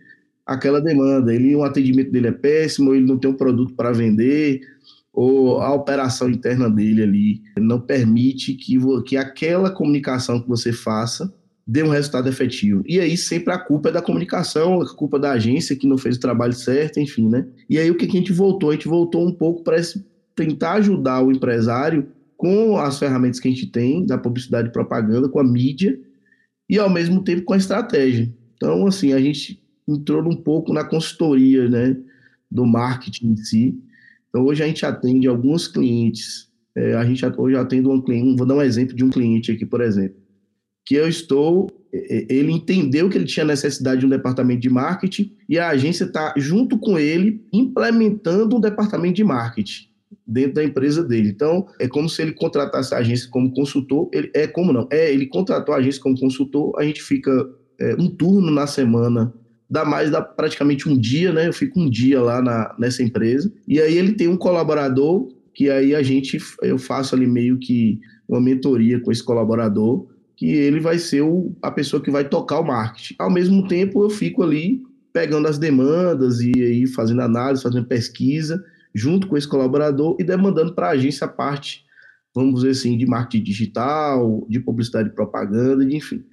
aquela 0.46 0.80
demanda. 0.80 1.34
Ele, 1.34 1.56
o 1.56 1.64
atendimento 1.64 2.12
dele 2.12 2.28
é 2.28 2.32
péssimo, 2.32 2.94
ele 2.94 3.06
não 3.06 3.18
tem 3.18 3.32
um 3.32 3.36
produto 3.36 3.74
para 3.74 3.92
vender, 3.92 4.62
ou 5.12 5.62
a 5.62 5.74
operação 5.74 6.30
interna 6.30 6.70
dele 6.70 7.02
ali 7.02 7.42
não 7.58 7.82
permite 7.82 8.54
que, 8.54 8.78
que 9.06 9.18
aquela 9.18 9.72
comunicação 9.72 10.40
que 10.40 10.48
você 10.48 10.72
faça 10.72 11.34
dê 11.66 11.82
um 11.82 11.90
resultado 11.90 12.30
efetivo. 12.30 12.84
E 12.86 13.00
aí 13.00 13.18
sempre 13.18 13.52
a 13.52 13.58
culpa 13.58 13.90
é 13.90 13.94
da 13.94 14.02
comunicação, 14.02 14.80
a 14.80 14.96
culpa 14.96 15.18
da 15.18 15.32
agência 15.32 15.76
que 15.76 15.88
não 15.88 15.98
fez 15.98 16.18
o 16.18 16.20
trabalho 16.20 16.54
certo, 16.54 17.00
enfim, 17.00 17.28
né? 17.28 17.48
E 17.68 17.80
aí 17.80 17.90
o 17.90 17.98
que 17.98 18.06
a 18.06 18.10
gente 18.10 18.32
voltou? 18.32 18.70
A 18.70 18.74
gente 18.74 18.88
voltou 18.88 19.28
um 19.28 19.32
pouco 19.32 19.64
para 19.64 19.78
tentar 20.36 20.74
ajudar 20.74 21.24
o 21.24 21.32
empresário 21.32 22.08
com 22.38 22.78
as 22.78 23.00
ferramentas 23.00 23.40
que 23.40 23.48
a 23.48 23.52
gente 23.52 23.68
tem 23.68 24.06
da 24.06 24.18
publicidade 24.18 24.70
e 24.70 24.72
propaganda, 24.72 25.30
com 25.30 25.40
a 25.40 25.44
mídia 25.44 26.00
e 26.70 26.78
ao 26.78 26.90
mesmo 26.90 27.24
tempo 27.24 27.44
com 27.44 27.54
a 27.54 27.58
estratégia. 27.58 28.34
Então, 28.56 28.86
assim, 28.88 29.14
a 29.14 29.20
gente 29.20 29.62
entrou 29.88 30.24
um 30.24 30.36
pouco 30.36 30.74
na 30.74 30.84
consultoria, 30.84 31.70
né, 31.70 31.98
do 32.50 32.66
marketing 32.66 33.32
em 33.32 33.38
si. 33.38 33.80
Então, 34.30 34.46
hoje 34.46 34.64
a 34.64 34.68
gente 34.68 34.86
atende 34.86 35.28
alguns 35.28 35.68
clientes. 35.68 36.50
É, 36.76 36.96
a 36.96 37.06
gente 37.06 37.26
hoje 37.38 37.56
atende 37.56 37.88
um 37.88 38.02
cliente, 38.02 38.38
vou 38.38 38.46
dar 38.46 38.56
um 38.56 38.62
exemplo 38.62 38.96
de 38.96 39.04
um 39.04 39.10
cliente 39.10 39.52
aqui, 39.52 39.66
por 39.66 39.82
exemplo 39.82 40.26
que 40.86 40.96
eu 40.96 41.10
estou. 41.10 41.70
Ele 41.92 42.52
entendeu 42.52 43.10
que 43.10 43.18
ele 43.18 43.26
tinha 43.26 43.46
necessidade 43.46 44.02
de 44.02 44.06
um 44.06 44.10
departamento 44.10 44.60
de 44.60 44.70
marketing 44.70 45.32
e 45.48 45.58
a 45.58 45.70
agência 45.70 46.04
está, 46.04 46.34
junto 46.36 46.78
com 46.78 47.00
ele, 47.00 47.42
implementando 47.54 48.58
um 48.58 48.60
departamento 48.60 49.16
de 49.16 49.24
marketing 49.24 49.88
dentro 50.26 50.54
da 50.54 50.64
empresa 50.64 51.04
dele. 51.04 51.30
Então, 51.30 51.68
é 51.80 51.88
como 51.88 52.10
se 52.10 52.22
ele 52.22 52.34
contratasse 52.34 52.94
a 52.94 53.00
agência 53.00 53.30
como 53.30 53.54
consultor. 53.54 54.10
Ele, 54.12 54.32
é 54.34 54.48
como 54.48 54.74
não? 54.74 54.88
É, 54.92 55.12
ele 55.14 55.28
contratou 55.28 55.74
a 55.76 55.78
agência 55.78 56.02
como 56.02 56.20
consultor, 56.20 56.74
a 56.78 56.84
gente 56.84 57.02
fica 57.02 57.32
é, 57.80 57.96
um 57.96 58.10
turno 58.10 58.52
na 58.52 58.68
semana 58.68 59.34
dá 59.70 59.84
mais, 59.84 60.12
dá 60.12 60.22
praticamente 60.22 60.88
um 60.88 60.98
dia, 60.98 61.34
né? 61.34 61.48
Eu 61.48 61.54
fico 61.54 61.80
um 61.80 61.90
dia 61.90 62.22
lá 62.22 62.42
na, 62.42 62.76
nessa 62.78 63.04
empresa. 63.04 63.52
E 63.68 63.82
aí 63.82 63.98
ele 63.98 64.14
tem 64.14 64.28
um 64.28 64.38
colaborador 64.38 65.28
que 65.54 65.70
aí 65.70 65.96
a 65.96 66.04
gente, 66.04 66.38
eu 66.62 66.78
faço 66.78 67.16
ali 67.16 67.26
meio 67.26 67.58
que 67.58 68.00
uma 68.28 68.42
mentoria 68.42 69.00
com 69.00 69.12
esse 69.12 69.24
colaborador 69.24 70.08
que 70.36 70.48
ele 70.48 70.82
vai 70.82 71.00
ser 71.00 71.22
o, 71.22 71.56
a 71.62 71.72
pessoa 71.72 72.04
que 72.04 72.12
vai 72.12 72.28
tocar 72.28 72.60
o 72.60 72.68
marketing. 72.68 73.16
Ao 73.18 73.32
mesmo 73.32 73.68
tempo, 73.68 74.04
eu 74.04 74.10
fico 74.10 74.44
ali 74.44 74.84
pegando 75.14 75.48
as 75.48 75.58
demandas 75.58 76.42
e 76.42 76.52
aí 76.56 76.88
fazendo 76.88 77.22
análise, 77.22 77.64
fazendo 77.64 77.86
pesquisa, 77.86 78.62
junto 78.96 79.28
com 79.28 79.36
esse 79.36 79.48
colaborador 79.48 80.16
e 80.18 80.24
demandando 80.24 80.74
para 80.74 80.88
a 80.88 80.92
agência 80.92 81.26
a 81.26 81.28
parte, 81.30 81.84
vamos 82.34 82.62
dizer 82.62 82.70
assim, 82.70 82.98
de 82.98 83.06
marketing 83.06 83.44
digital, 83.44 84.48
de 84.50 84.62
publicidade 84.62 85.10
e 85.10 85.14
propaganda, 85.14 85.84
enfim. 85.84 86.24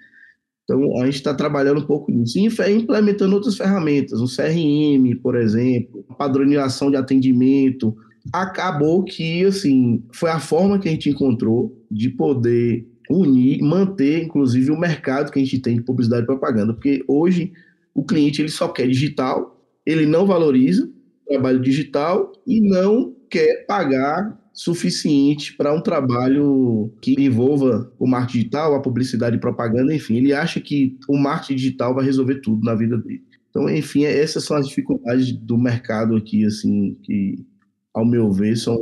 Então, 0.62 1.00
a 1.00 1.06
gente 1.06 1.16
está 1.16 1.34
trabalhando 1.34 1.80
um 1.80 1.86
pouco 1.86 2.12
nisso. 2.12 2.38
E 2.38 2.70
implementando 2.70 3.34
outras 3.34 3.56
ferramentas, 3.56 4.20
um 4.20 4.26
CRM, 4.26 5.16
por 5.20 5.34
exemplo, 5.34 6.04
padronização 6.16 6.88
de 6.88 6.96
atendimento. 6.96 7.96
Acabou 8.32 9.02
que, 9.02 9.44
assim, 9.44 10.04
foi 10.12 10.30
a 10.30 10.38
forma 10.38 10.78
que 10.78 10.88
a 10.88 10.92
gente 10.92 11.10
encontrou 11.10 11.76
de 11.90 12.10
poder 12.10 12.86
unir, 13.10 13.60
manter, 13.60 14.22
inclusive, 14.22 14.70
o 14.70 14.78
mercado 14.78 15.32
que 15.32 15.40
a 15.40 15.42
gente 15.42 15.58
tem 15.58 15.76
de 15.76 15.82
publicidade 15.82 16.22
e 16.22 16.26
propaganda, 16.26 16.72
porque 16.72 17.04
hoje 17.08 17.52
o 17.92 18.04
cliente 18.04 18.40
ele 18.40 18.48
só 18.48 18.68
quer 18.68 18.86
digital, 18.86 19.60
ele 19.84 20.06
não 20.06 20.24
valoriza 20.24 20.88
trabalho 21.26 21.60
digital 21.60 22.32
e 22.46 22.60
não 22.60 23.14
quer 23.30 23.64
pagar 23.66 24.38
suficiente 24.52 25.56
para 25.56 25.72
um 25.72 25.80
trabalho 25.80 26.92
que 27.00 27.14
envolva 27.18 27.90
o 27.98 28.06
marketing 28.06 28.38
digital, 28.38 28.74
a 28.74 28.82
publicidade 28.82 29.36
e 29.36 29.40
propaganda, 29.40 29.94
enfim, 29.94 30.16
ele 30.16 30.32
acha 30.32 30.60
que 30.60 30.98
o 31.08 31.16
marketing 31.16 31.54
digital 31.54 31.94
vai 31.94 32.04
resolver 32.04 32.40
tudo 32.40 32.62
na 32.64 32.74
vida 32.74 32.98
dele. 32.98 33.22
Então, 33.48 33.68
enfim, 33.68 34.04
essas 34.04 34.44
são 34.44 34.56
as 34.56 34.68
dificuldades 34.68 35.32
do 35.32 35.58
mercado 35.58 36.16
aqui, 36.16 36.44
assim, 36.44 36.96
que, 37.02 37.44
ao 37.92 38.04
meu 38.04 38.30
ver, 38.30 38.56
são 38.56 38.78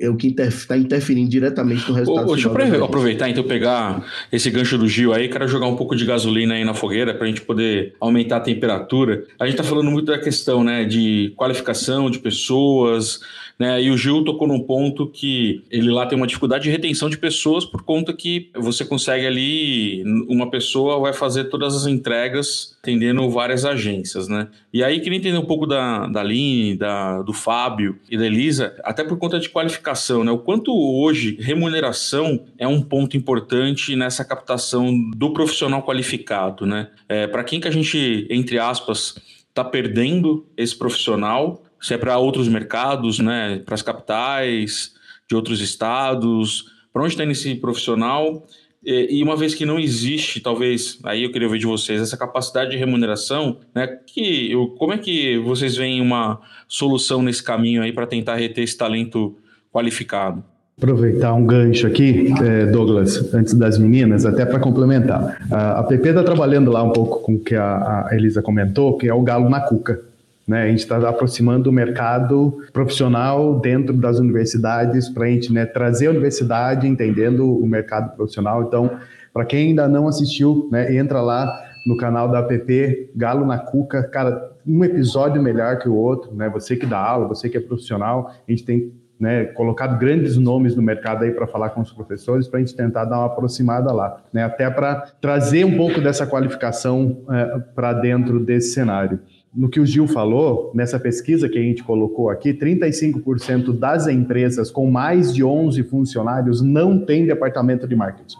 é 0.00 0.08
o 0.08 0.16
que 0.16 0.28
está 0.28 0.46
inter, 0.46 0.78
interferindo 0.78 1.28
diretamente 1.28 1.88
no 1.88 1.94
resultado. 1.94 2.30
Ô, 2.30 2.34
deixa 2.34 2.48
eu 2.48 2.84
aproveitar 2.84 3.28
então 3.28 3.42
pegar 3.42 4.04
esse 4.30 4.48
gancho 4.48 4.78
do 4.78 4.86
Gil 4.86 5.12
aí, 5.12 5.28
quero 5.28 5.48
jogar 5.48 5.66
um 5.66 5.74
pouco 5.74 5.96
de 5.96 6.06
gasolina 6.06 6.54
aí 6.54 6.64
na 6.64 6.72
fogueira 6.72 7.12
para 7.12 7.24
a 7.24 7.28
gente 7.28 7.40
poder 7.40 7.94
aumentar 8.00 8.36
a 8.36 8.40
temperatura. 8.40 9.24
A 9.40 9.44
gente 9.46 9.54
está 9.54 9.64
falando 9.64 9.90
muito 9.90 10.06
da 10.06 10.18
questão 10.18 10.62
né, 10.62 10.84
de 10.84 11.32
qualificação 11.36 12.08
de 12.08 12.20
pessoas, 12.20 13.20
né? 13.58 13.82
E 13.82 13.90
o 13.90 13.96
Gil 13.96 14.24
tocou 14.24 14.46
num 14.48 14.60
ponto 14.60 15.06
que 15.06 15.62
ele 15.70 15.90
lá 15.90 16.06
tem 16.06 16.16
uma 16.16 16.26
dificuldade 16.26 16.64
de 16.64 16.70
retenção 16.70 17.08
de 17.08 17.18
pessoas 17.18 17.64
por 17.64 17.82
conta 17.82 18.12
que 18.12 18.50
você 18.56 18.84
consegue 18.84 19.26
ali, 19.26 20.02
uma 20.28 20.50
pessoa 20.50 20.98
vai 20.98 21.12
fazer 21.12 21.44
todas 21.44 21.74
as 21.74 21.86
entregas 21.86 22.76
atendendo 22.82 23.28
várias 23.30 23.64
agências, 23.64 24.28
né? 24.28 24.48
E 24.72 24.82
aí 24.82 25.00
queria 25.00 25.18
entender 25.18 25.38
um 25.38 25.44
pouco 25.44 25.66
da, 25.66 26.06
da 26.06 26.20
Aline, 26.20 26.76
da, 26.76 27.22
do 27.22 27.32
Fábio 27.32 27.98
e 28.10 28.18
da 28.18 28.26
Elisa, 28.26 28.74
até 28.82 29.04
por 29.04 29.16
conta 29.18 29.38
de 29.38 29.48
qualificação, 29.48 30.24
né? 30.24 30.32
O 30.32 30.38
quanto 30.38 30.72
hoje 30.74 31.36
remuneração 31.40 32.44
é 32.58 32.66
um 32.66 32.82
ponto 32.82 33.16
importante 33.16 33.94
nessa 33.94 34.24
captação 34.24 34.92
do 35.16 35.32
profissional 35.32 35.82
qualificado, 35.82 36.66
né? 36.66 36.88
É, 37.08 37.26
Para 37.26 37.44
quem 37.44 37.60
que 37.60 37.68
a 37.68 37.70
gente, 37.70 38.26
entre 38.28 38.58
aspas, 38.58 39.16
está 39.48 39.62
perdendo 39.62 40.46
esse 40.56 40.76
profissional 40.76 41.62
se 41.82 41.92
é 41.92 41.98
para 41.98 42.16
outros 42.16 42.48
mercados, 42.48 43.18
né, 43.18 43.60
para 43.66 43.74
as 43.74 43.82
capitais 43.82 44.92
de 45.28 45.34
outros 45.34 45.60
estados, 45.60 46.64
para 46.92 47.02
onde 47.02 47.12
está 47.12 47.24
esse 47.24 47.54
profissional. 47.56 48.46
E 48.84 49.22
uma 49.22 49.36
vez 49.36 49.54
que 49.54 49.64
não 49.64 49.78
existe, 49.78 50.40
talvez, 50.40 50.98
aí 51.04 51.22
eu 51.22 51.30
queria 51.30 51.48
ver 51.48 51.58
de 51.58 51.66
vocês, 51.66 52.00
essa 52.00 52.16
capacidade 52.16 52.72
de 52.72 52.76
remuneração, 52.76 53.58
né? 53.72 53.86
Que, 53.86 54.52
como 54.76 54.92
é 54.92 54.98
que 54.98 55.38
vocês 55.38 55.76
veem 55.76 56.00
uma 56.00 56.40
solução 56.66 57.22
nesse 57.22 57.42
caminho 57.42 57.80
aí 57.80 57.92
para 57.92 58.08
tentar 58.08 58.34
reter 58.34 58.64
esse 58.64 58.76
talento 58.76 59.36
qualificado? 59.72 60.42
Aproveitar 60.76 61.32
um 61.32 61.46
gancho 61.46 61.86
aqui, 61.86 62.34
é, 62.42 62.66
Douglas, 62.66 63.32
antes 63.32 63.54
das 63.54 63.78
meninas, 63.78 64.26
até 64.26 64.44
para 64.44 64.58
complementar. 64.58 65.38
A 65.48 65.84
PP 65.84 66.08
está 66.08 66.24
trabalhando 66.24 66.72
lá 66.72 66.82
um 66.82 66.90
pouco 66.90 67.20
com 67.20 67.34
o 67.34 67.38
que 67.38 67.54
a 67.54 68.08
Elisa 68.10 68.42
comentou, 68.42 68.98
que 68.98 69.06
é 69.06 69.14
o 69.14 69.22
galo 69.22 69.48
na 69.48 69.60
cuca. 69.60 70.11
Né? 70.46 70.64
A 70.64 70.68
gente 70.68 70.80
está 70.80 70.96
aproximando 71.08 71.70
o 71.70 71.72
mercado 71.72 72.58
profissional 72.72 73.60
dentro 73.60 73.94
das 73.96 74.18
universidades 74.18 75.08
para 75.08 75.26
a 75.26 75.28
gente 75.28 75.52
né, 75.52 75.64
trazer 75.66 76.08
a 76.08 76.10
universidade 76.10 76.86
entendendo 76.86 77.48
o 77.48 77.66
mercado 77.66 78.14
profissional. 78.16 78.62
Então, 78.62 78.90
para 79.32 79.44
quem 79.44 79.68
ainda 79.68 79.88
não 79.88 80.08
assistiu, 80.08 80.68
né, 80.70 80.94
entra 80.96 81.20
lá 81.20 81.52
no 81.86 81.96
canal 81.96 82.28
da 82.28 82.40
app 82.40 83.10
Galo 83.14 83.46
na 83.46 83.58
Cuca. 83.58 84.02
Cara, 84.04 84.52
um 84.66 84.84
episódio 84.84 85.42
melhor 85.42 85.78
que 85.78 85.88
o 85.88 85.94
outro. 85.94 86.34
Né? 86.34 86.48
Você 86.50 86.76
que 86.76 86.86
dá 86.86 86.98
aula, 86.98 87.28
você 87.28 87.48
que 87.48 87.56
é 87.56 87.60
profissional, 87.60 88.32
a 88.46 88.50
gente 88.50 88.64
tem 88.64 88.92
né, 89.18 89.44
colocado 89.44 89.98
grandes 90.00 90.36
nomes 90.36 90.74
no 90.74 90.82
mercado 90.82 91.22
aí 91.22 91.30
para 91.30 91.46
falar 91.46 91.70
com 91.70 91.80
os 91.80 91.92
professores, 91.92 92.48
para 92.48 92.58
a 92.58 92.60
gente 92.60 92.74
tentar 92.74 93.04
dar 93.04 93.18
uma 93.18 93.26
aproximada 93.26 93.92
lá, 93.92 94.20
né, 94.32 94.42
até 94.42 94.68
para 94.68 94.96
trazer 95.20 95.64
um 95.64 95.76
pouco 95.76 96.00
dessa 96.00 96.26
qualificação 96.26 97.18
é, 97.30 97.60
para 97.72 97.92
dentro 97.92 98.40
desse 98.40 98.72
cenário 98.72 99.20
no 99.54 99.68
que 99.68 99.78
o 99.78 99.86
Gil 99.86 100.06
falou, 100.06 100.70
nessa 100.74 100.98
pesquisa 100.98 101.48
que 101.48 101.58
a 101.58 101.62
gente 101.62 101.84
colocou 101.84 102.30
aqui, 102.30 102.54
35% 102.54 103.78
das 103.78 104.06
empresas 104.06 104.70
com 104.70 104.90
mais 104.90 105.34
de 105.34 105.44
11 105.44 105.82
funcionários 105.84 106.62
não 106.62 107.04
têm 107.04 107.26
departamento 107.26 107.86
de 107.86 107.94
marketing. 107.94 108.38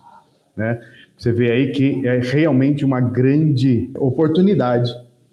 Né? 0.57 0.81
Você 1.17 1.31
vê 1.31 1.53
aí 1.53 1.71
que 1.73 2.07
é 2.07 2.19
realmente 2.19 2.85
uma 2.85 3.01
grande 3.01 3.91
oportunidade 3.95 4.91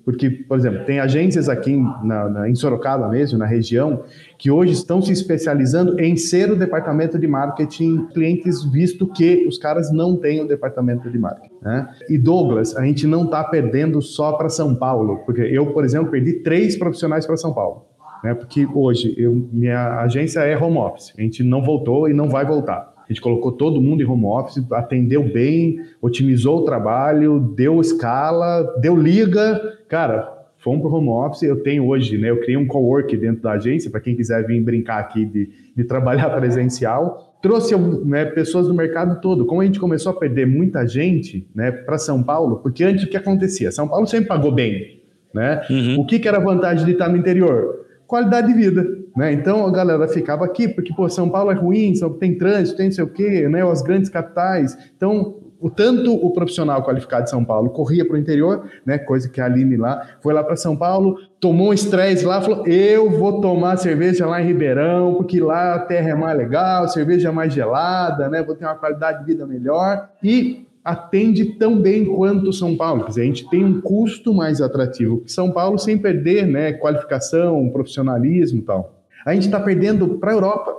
porque, 0.10 0.28
por 0.28 0.58
exemplo, 0.58 0.86
tem 0.86 1.00
agências 1.00 1.48
aqui 1.48 1.78
na, 2.04 2.28
na, 2.28 2.50
em 2.50 2.56
Sorocaba 2.56 3.08
mesmo, 3.10 3.38
na 3.38 3.46
região, 3.46 4.06
que 4.40 4.50
hoje 4.50 4.74
estão 4.74 5.04
se 5.04 5.12
especializando 5.12 6.00
em 6.00 6.18
ser 6.18 6.52
o 6.52 6.56
departamento 6.56 7.20
de 7.20 7.28
marketing 7.28 8.08
clientes, 8.08 8.64
visto 8.64 9.06
que 9.06 9.46
os 9.48 9.60
caras 9.60 9.92
não 9.92 10.16
têm 10.16 10.42
o 10.42 10.48
departamento 10.48 11.12
de 11.12 11.20
marketing. 11.20 11.54
Né? 11.62 11.88
E 12.10 12.18
Douglas, 12.18 12.76
a 12.76 12.84
gente 12.84 13.06
não 13.06 13.26
está 13.26 13.44
perdendo 13.44 14.02
só 14.02 14.32
para 14.32 14.50
São 14.50 14.74
Paulo, 14.74 15.20
porque 15.28 15.42
eu, 15.42 15.68
por 15.68 15.86
exemplo, 15.86 16.10
perdi 16.10 16.42
três 16.42 16.76
profissionais 16.76 17.28
para 17.28 17.38
São 17.38 17.54
Paulo. 17.54 17.86
Né? 18.24 18.34
Porque 18.34 18.68
hoje 18.74 19.14
eu, 19.16 19.48
minha 19.54 20.00
agência 20.00 20.40
é 20.40 20.58
home 20.58 20.80
office, 20.80 21.14
a 21.16 21.22
gente 21.22 21.44
não 21.44 21.62
voltou 21.62 22.10
e 22.10 22.16
não 22.16 22.30
vai 22.30 22.44
voltar. 22.48 22.89
A 23.10 23.14
gente 23.14 23.22
colocou 23.22 23.52
todo 23.52 23.82
mundo 23.82 24.04
em 24.04 24.06
home 24.06 24.26
office, 24.26 24.64
atendeu 24.72 25.24
bem, 25.24 25.82
otimizou 26.00 26.60
o 26.60 26.64
trabalho, 26.64 27.40
deu 27.40 27.82
escala, 27.82 28.76
deu 28.80 28.96
liga. 28.96 29.80
Cara, 29.88 30.32
fomos 30.60 30.82
para 30.82 30.92
o 30.92 30.94
home 30.94 31.10
office. 31.10 31.42
Eu 31.42 31.64
tenho 31.64 31.88
hoje, 31.88 32.20
né? 32.20 32.30
Eu 32.30 32.40
criei 32.40 32.56
um 32.56 32.68
co-work 32.68 33.18
dentro 33.18 33.42
da 33.42 33.54
agência, 33.54 33.90
para 33.90 34.00
quem 34.00 34.16
quiser 34.16 34.46
vir 34.46 34.62
brincar 34.62 35.00
aqui 35.00 35.26
de, 35.26 35.50
de 35.76 35.84
trabalhar 35.86 36.30
presencial. 36.38 37.36
Trouxe 37.42 37.76
né, 37.76 38.26
pessoas 38.26 38.68
do 38.68 38.76
mercado 38.76 39.20
todo. 39.20 39.44
Como 39.44 39.62
a 39.62 39.66
gente 39.66 39.80
começou 39.80 40.12
a 40.12 40.16
perder 40.16 40.46
muita 40.46 40.86
gente 40.86 41.48
né, 41.56 41.72
para 41.72 41.98
São 41.98 42.22
Paulo, 42.22 42.58
porque 42.58 42.84
antes 42.84 43.06
o 43.06 43.08
que 43.08 43.18
acontecia? 43.18 43.72
São 43.72 43.88
Paulo 43.88 44.06
sempre 44.06 44.28
pagou 44.28 44.52
bem. 44.52 45.02
Né? 45.34 45.64
Uhum. 45.68 46.02
O 46.02 46.06
que, 46.06 46.20
que 46.20 46.28
era 46.28 46.38
a 46.38 46.44
vantagem 46.44 46.86
de 46.86 46.92
estar 46.92 47.10
no 47.10 47.18
interior? 47.18 47.88
Qualidade 48.06 48.48
de 48.48 48.54
vida. 48.54 48.99
Né? 49.20 49.34
Então 49.34 49.68
a 49.68 49.70
galera 49.70 50.08
ficava 50.08 50.46
aqui, 50.46 50.66
porque 50.66 50.94
pô, 50.94 51.10
São 51.10 51.30
Paulo 51.30 51.52
é 51.52 51.54
ruim, 51.54 51.94
tem 52.22 52.38
trânsito, 52.38 52.78
tem 52.78 52.86
não 52.86 52.94
sei 52.94 53.04
o 53.04 53.10
quê, 53.10 53.50
né? 53.50 53.70
as 53.70 53.82
grandes 53.82 54.10
capitais. 54.10 54.78
Então, 54.96 55.36
o 55.60 55.70
tanto 55.70 56.14
o 56.14 56.32
profissional 56.32 56.82
qualificado 56.82 57.26
de 57.26 57.30
São 57.30 57.44
Paulo 57.44 57.70
corria 57.70 58.06
para 58.06 58.16
o 58.16 58.18
interior, 58.18 58.70
né? 58.86 58.98
coisa 58.98 59.28
que 59.28 59.42
a 59.42 59.46
Aline 59.46 59.76
lá 59.76 60.08
foi 60.22 60.34
lá 60.34 60.42
para 60.42 60.56
São 60.56 60.74
Paulo, 60.74 61.18
tomou 61.38 61.72
um 61.72 61.74
estresse 61.74 62.24
lá, 62.24 62.40
falou: 62.40 62.66
Eu 62.66 63.10
vou 63.10 63.42
tomar 63.42 63.76
cerveja 63.76 64.26
lá 64.26 64.42
em 64.42 64.48
Ribeirão, 64.48 65.16
porque 65.16 65.42
lá 65.42 65.76
a 65.76 65.80
terra 65.80 66.12
é 66.12 66.16
mais 66.16 66.38
legal, 66.38 66.88
cerveja 66.88 67.28
é 67.28 67.32
mais 67.34 67.54
gelada, 67.54 68.30
né? 68.30 68.42
vou 68.42 68.56
ter 68.56 68.64
uma 68.64 68.76
qualidade 68.76 69.20
de 69.20 69.26
vida 69.26 69.46
melhor. 69.46 70.08
E 70.24 70.66
atende 70.82 71.44
tão 71.58 71.78
bem 71.78 72.06
quanto 72.06 72.54
São 72.54 72.78
Paulo. 72.78 73.04
Quer 73.04 73.10
dizer, 73.10 73.22
a 73.24 73.26
gente 73.26 73.50
tem 73.50 73.66
um 73.66 73.82
custo 73.82 74.34
mais 74.34 74.62
atrativo 74.62 75.20
que 75.20 75.30
São 75.30 75.52
Paulo 75.52 75.78
sem 75.78 75.98
perder 75.98 76.48
né, 76.48 76.72
qualificação, 76.72 77.70
profissionalismo 77.70 78.60
e 78.60 78.62
tal. 78.62 78.99
A 79.26 79.34
gente 79.34 79.46
está 79.46 79.60
perdendo 79.60 80.18
para 80.20 80.32
a 80.32 80.34
Europa, 80.34 80.76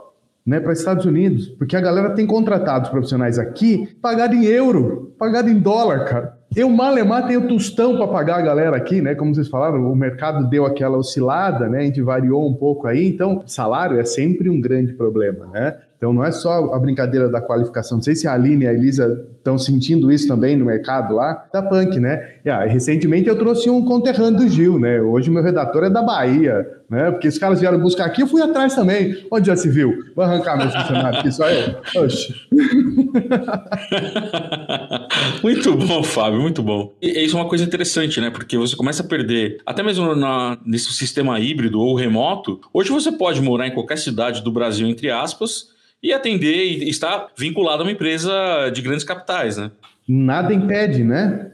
né, 0.46 0.58
para 0.58 0.72
Estados 0.72 1.04
Unidos, 1.04 1.48
porque 1.48 1.76
a 1.76 1.80
galera 1.80 2.10
tem 2.10 2.26
contratado 2.26 2.84
os 2.84 2.90
profissionais 2.90 3.38
aqui 3.38 3.88
pagado 4.00 4.34
em 4.34 4.44
euro, 4.44 5.14
pagado 5.18 5.48
em 5.48 5.58
dólar, 5.58 6.04
cara. 6.06 6.38
Eu, 6.56 6.68
malemar, 6.68 7.28
tenho 7.28 7.46
tostão 7.46 7.96
para 7.96 8.08
pagar 8.08 8.38
a 8.38 8.42
galera 8.42 8.76
aqui, 8.76 9.00
né? 9.00 9.14
Como 9.14 9.32
vocês 9.32 9.46
falaram, 9.46 9.90
o 9.90 9.94
mercado 9.94 10.48
deu 10.48 10.66
aquela 10.66 10.98
oscilada, 10.98 11.68
né? 11.68 11.78
A 11.78 11.82
gente 11.82 12.02
variou 12.02 12.48
um 12.48 12.54
pouco 12.54 12.88
aí, 12.88 13.06
então 13.06 13.44
salário 13.46 14.00
é 14.00 14.04
sempre 14.04 14.50
um 14.50 14.60
grande 14.60 14.92
problema, 14.92 15.46
né? 15.46 15.76
Então 16.00 16.14
não 16.14 16.24
é 16.24 16.32
só 16.32 16.72
a 16.72 16.78
brincadeira 16.78 17.28
da 17.28 17.42
qualificação. 17.42 17.98
Não 17.98 18.02
sei 18.02 18.16
se 18.16 18.26
a 18.26 18.32
Aline 18.32 18.64
e 18.64 18.66
a 18.66 18.72
Elisa 18.72 19.22
estão 19.36 19.58
sentindo 19.58 20.10
isso 20.10 20.26
também 20.26 20.56
no 20.56 20.64
mercado 20.64 21.14
lá, 21.14 21.46
da 21.52 21.62
Punk, 21.62 22.00
né? 22.00 22.36
E, 22.42 22.48
ah, 22.48 22.64
recentemente 22.64 23.28
eu 23.28 23.36
trouxe 23.36 23.68
um 23.68 23.84
conterrâneo 23.84 24.40
do 24.40 24.48
Gil, 24.48 24.78
né? 24.78 24.98
Hoje 25.02 25.30
meu 25.30 25.42
redator 25.42 25.84
é 25.84 25.90
da 25.90 26.00
Bahia, 26.00 26.66
né? 26.88 27.10
Porque 27.10 27.28
os 27.28 27.36
caras 27.36 27.60
vieram 27.60 27.78
buscar 27.78 28.06
aqui, 28.06 28.22
eu 28.22 28.26
fui 28.26 28.40
atrás 28.40 28.74
também. 28.74 29.26
Onde 29.30 29.48
já 29.48 29.56
se 29.56 29.68
viu? 29.68 29.92
Vou 30.16 30.24
arrancar 30.24 30.56
meu 30.56 30.70
funcionário 30.70 31.18
aqui, 31.18 31.30
só 31.30 31.46
eu. 31.50 31.76
Oxe. 32.02 32.34
muito 35.42 35.76
bom, 35.76 36.02
Fábio, 36.02 36.40
muito 36.40 36.62
bom. 36.62 36.94
E 37.02 37.26
isso 37.26 37.36
é 37.36 37.40
uma 37.40 37.48
coisa 37.48 37.62
interessante, 37.62 38.22
né? 38.22 38.30
Porque 38.30 38.56
você 38.56 38.74
começa 38.74 39.02
a 39.02 39.06
perder, 39.06 39.58
até 39.66 39.82
mesmo 39.82 40.14
na, 40.14 40.56
nesse 40.64 40.90
sistema 40.94 41.38
híbrido 41.38 41.78
ou 41.78 41.94
remoto, 41.94 42.58
hoje 42.72 42.88
você 42.88 43.12
pode 43.12 43.42
morar 43.42 43.68
em 43.68 43.74
qualquer 43.74 43.98
cidade 43.98 44.42
do 44.42 44.50
Brasil, 44.50 44.88
entre 44.88 45.10
aspas, 45.10 45.78
e 46.02 46.12
atender 46.12 46.82
e 46.82 46.88
estar 46.88 47.28
vinculado 47.36 47.82
a 47.82 47.86
uma 47.86 47.92
empresa 47.92 48.70
de 48.72 48.80
grandes 48.82 49.04
capitais, 49.04 49.56
né? 49.56 49.70
Nada 50.08 50.52
impede, 50.52 51.04
né? 51.04 51.52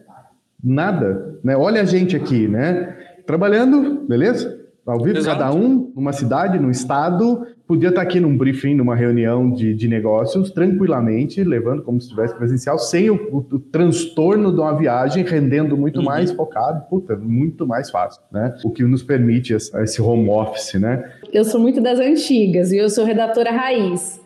Nada. 0.62 1.38
Né? 1.42 1.56
Olha 1.56 1.82
a 1.82 1.84
gente 1.84 2.16
aqui, 2.16 2.48
né? 2.48 2.96
Trabalhando, 3.26 4.04
beleza? 4.06 4.64
Ao 4.86 5.02
vivo, 5.02 5.18
Exato. 5.18 5.40
cada 5.40 5.52
um 5.52 5.92
numa 5.96 6.12
cidade, 6.12 6.60
num 6.60 6.70
estado, 6.70 7.44
podia 7.66 7.88
estar 7.88 8.02
aqui 8.02 8.20
num 8.20 8.36
briefing, 8.38 8.76
numa 8.76 8.94
reunião 8.94 9.50
de, 9.50 9.74
de 9.74 9.88
negócios, 9.88 10.52
tranquilamente, 10.52 11.42
levando 11.42 11.82
como 11.82 12.00
se 12.00 12.06
estivesse 12.06 12.36
presencial, 12.36 12.78
sem 12.78 13.10
o, 13.10 13.16
o, 13.32 13.38
o, 13.38 13.58
transtorno 13.58 14.52
de 14.52 14.60
uma 14.60 14.78
viagem, 14.78 15.24
rendendo 15.24 15.76
muito 15.76 15.98
uhum. 15.98 16.04
mais 16.04 16.30
focado, 16.30 16.88
puta, 16.88 17.16
muito 17.16 17.66
mais 17.66 17.90
fácil, 17.90 18.22
né? 18.30 18.54
O 18.64 18.70
que 18.70 18.84
nos 18.84 19.02
permite 19.02 19.54
esse, 19.54 19.76
esse 19.82 20.00
home 20.00 20.28
office, 20.28 20.74
né? 20.74 21.04
Eu 21.32 21.44
sou 21.44 21.60
muito 21.60 21.80
das 21.80 21.98
antigas 21.98 22.70
e 22.70 22.78
eu 22.78 22.88
sou 22.88 23.04
redatora 23.04 23.50
raiz. 23.50 24.24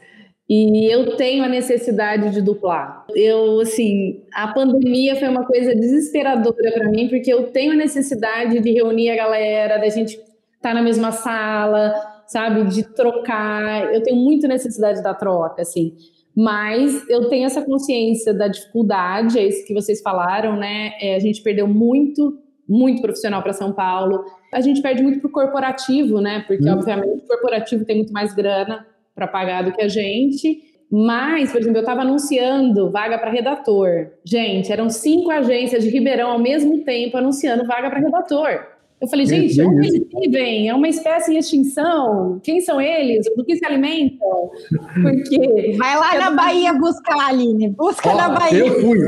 E 0.50 0.92
eu 0.92 1.14
tenho 1.14 1.44
a 1.44 1.48
necessidade 1.48 2.30
de 2.30 2.42
duplar. 2.42 3.06
Eu, 3.14 3.60
assim, 3.60 4.20
a 4.34 4.48
pandemia 4.48 5.14
foi 5.14 5.28
uma 5.28 5.46
coisa 5.46 5.76
desesperadora 5.76 6.72
para 6.72 6.90
mim, 6.90 7.08
porque 7.08 7.32
eu 7.32 7.52
tenho 7.52 7.70
a 7.70 7.76
necessidade 7.76 8.58
de 8.58 8.72
reunir 8.72 9.10
a 9.10 9.16
galera, 9.16 9.78
da 9.78 9.88
gente 9.88 10.14
estar 10.14 10.30
tá 10.60 10.74
na 10.74 10.82
mesma 10.82 11.12
sala, 11.12 11.94
sabe, 12.26 12.64
de 12.64 12.82
trocar. 12.82 13.94
Eu 13.94 14.02
tenho 14.02 14.16
muita 14.16 14.48
necessidade 14.48 15.00
da 15.04 15.14
troca, 15.14 15.62
assim. 15.62 15.94
Mas 16.36 17.08
eu 17.08 17.28
tenho 17.28 17.46
essa 17.46 17.62
consciência 17.62 18.34
da 18.34 18.48
dificuldade, 18.48 19.38
é 19.38 19.46
isso 19.46 19.64
que 19.64 19.72
vocês 19.72 20.02
falaram, 20.02 20.56
né? 20.56 20.94
É, 21.00 21.14
a 21.14 21.20
gente 21.20 21.44
perdeu 21.44 21.68
muito, 21.68 22.40
muito 22.68 23.00
profissional 23.00 23.40
para 23.40 23.52
São 23.52 23.72
Paulo. 23.72 24.24
A 24.52 24.60
gente 24.60 24.82
perde 24.82 25.00
muito 25.00 25.20
para 25.20 25.28
o 25.28 25.32
corporativo, 25.32 26.20
né? 26.20 26.42
Porque, 26.48 26.68
hum. 26.68 26.72
obviamente, 26.72 27.22
o 27.22 27.28
corporativo 27.28 27.84
tem 27.84 27.98
muito 27.98 28.12
mais 28.12 28.34
grana 28.34 28.84
para 29.20 29.28
pagar 29.28 29.62
do 29.62 29.72
que 29.72 29.82
a 29.82 29.88
gente. 29.88 30.62
Mas, 30.90 31.52
por 31.52 31.60
exemplo, 31.60 31.76
eu 31.78 31.82
estava 31.82 32.00
anunciando 32.00 32.90
vaga 32.90 33.18
para 33.18 33.30
redator. 33.30 34.08
Gente, 34.24 34.72
eram 34.72 34.88
cinco 34.88 35.30
agências 35.30 35.84
de 35.84 35.90
Ribeirão 35.90 36.30
ao 36.30 36.38
mesmo 36.38 36.82
tempo 36.84 37.18
anunciando 37.18 37.66
vaga 37.66 37.90
para 37.90 38.00
redator. 38.00 38.66
Eu 39.00 39.08
falei, 39.08 39.24
gente, 39.24 39.58
é, 39.58 39.66
onde 39.66 39.88
eles 39.88 40.06
vivem? 40.12 40.68
É 40.68 40.74
uma 40.74 40.88
espécie 40.88 41.32
em 41.32 41.38
extinção? 41.38 42.38
Quem 42.42 42.60
são 42.60 42.78
eles? 42.78 43.24
Do 43.34 43.44
que 43.44 43.56
se 43.56 43.64
alimentam? 43.64 44.50
Porque. 45.02 45.74
Vai 45.78 45.98
lá 45.98 46.14
na 46.18 46.30
Bahia 46.32 46.74
buscar, 46.74 47.28
Aline. 47.28 47.70
Busca 47.70 48.10
Ó, 48.10 48.16
na 48.16 48.28
Bahia. 48.28 48.66
Eu 48.66 48.80
fui. 48.80 48.98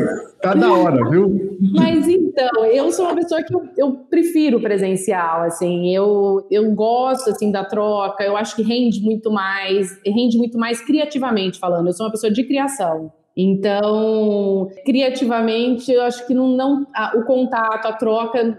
Tá 0.40 0.54
da 0.54 0.72
hora, 0.72 1.08
viu? 1.10 1.58
Mas 1.74 2.08
então, 2.08 2.64
eu 2.64 2.90
sou 2.90 3.04
uma 3.04 3.14
pessoa 3.14 3.42
que 3.42 3.54
eu, 3.54 3.62
eu, 3.76 3.92
prefiro 4.10 4.60
presencial, 4.60 5.42
assim, 5.42 5.94
eu, 5.94 6.44
eu 6.50 6.74
gosto, 6.74 7.30
assim, 7.30 7.52
da 7.52 7.64
troca, 7.64 8.24
eu 8.24 8.36
acho 8.36 8.56
que 8.56 8.62
rende 8.62 9.00
muito 9.00 9.30
mais, 9.30 9.96
rende 10.04 10.36
muito 10.36 10.58
mais 10.58 10.80
criativamente 10.80 11.60
falando, 11.60 11.86
eu 11.86 11.92
sou 11.92 12.06
uma 12.06 12.12
pessoa 12.12 12.32
de 12.32 12.42
criação. 12.42 13.12
Então, 13.36 14.68
criativamente, 14.84 15.90
eu 15.90 16.02
acho 16.02 16.26
que 16.26 16.34
não, 16.34 16.54
não 16.54 16.86
a, 16.94 17.16
o 17.16 17.24
contato, 17.24 17.86
a 17.86 17.92
troca, 17.92 18.58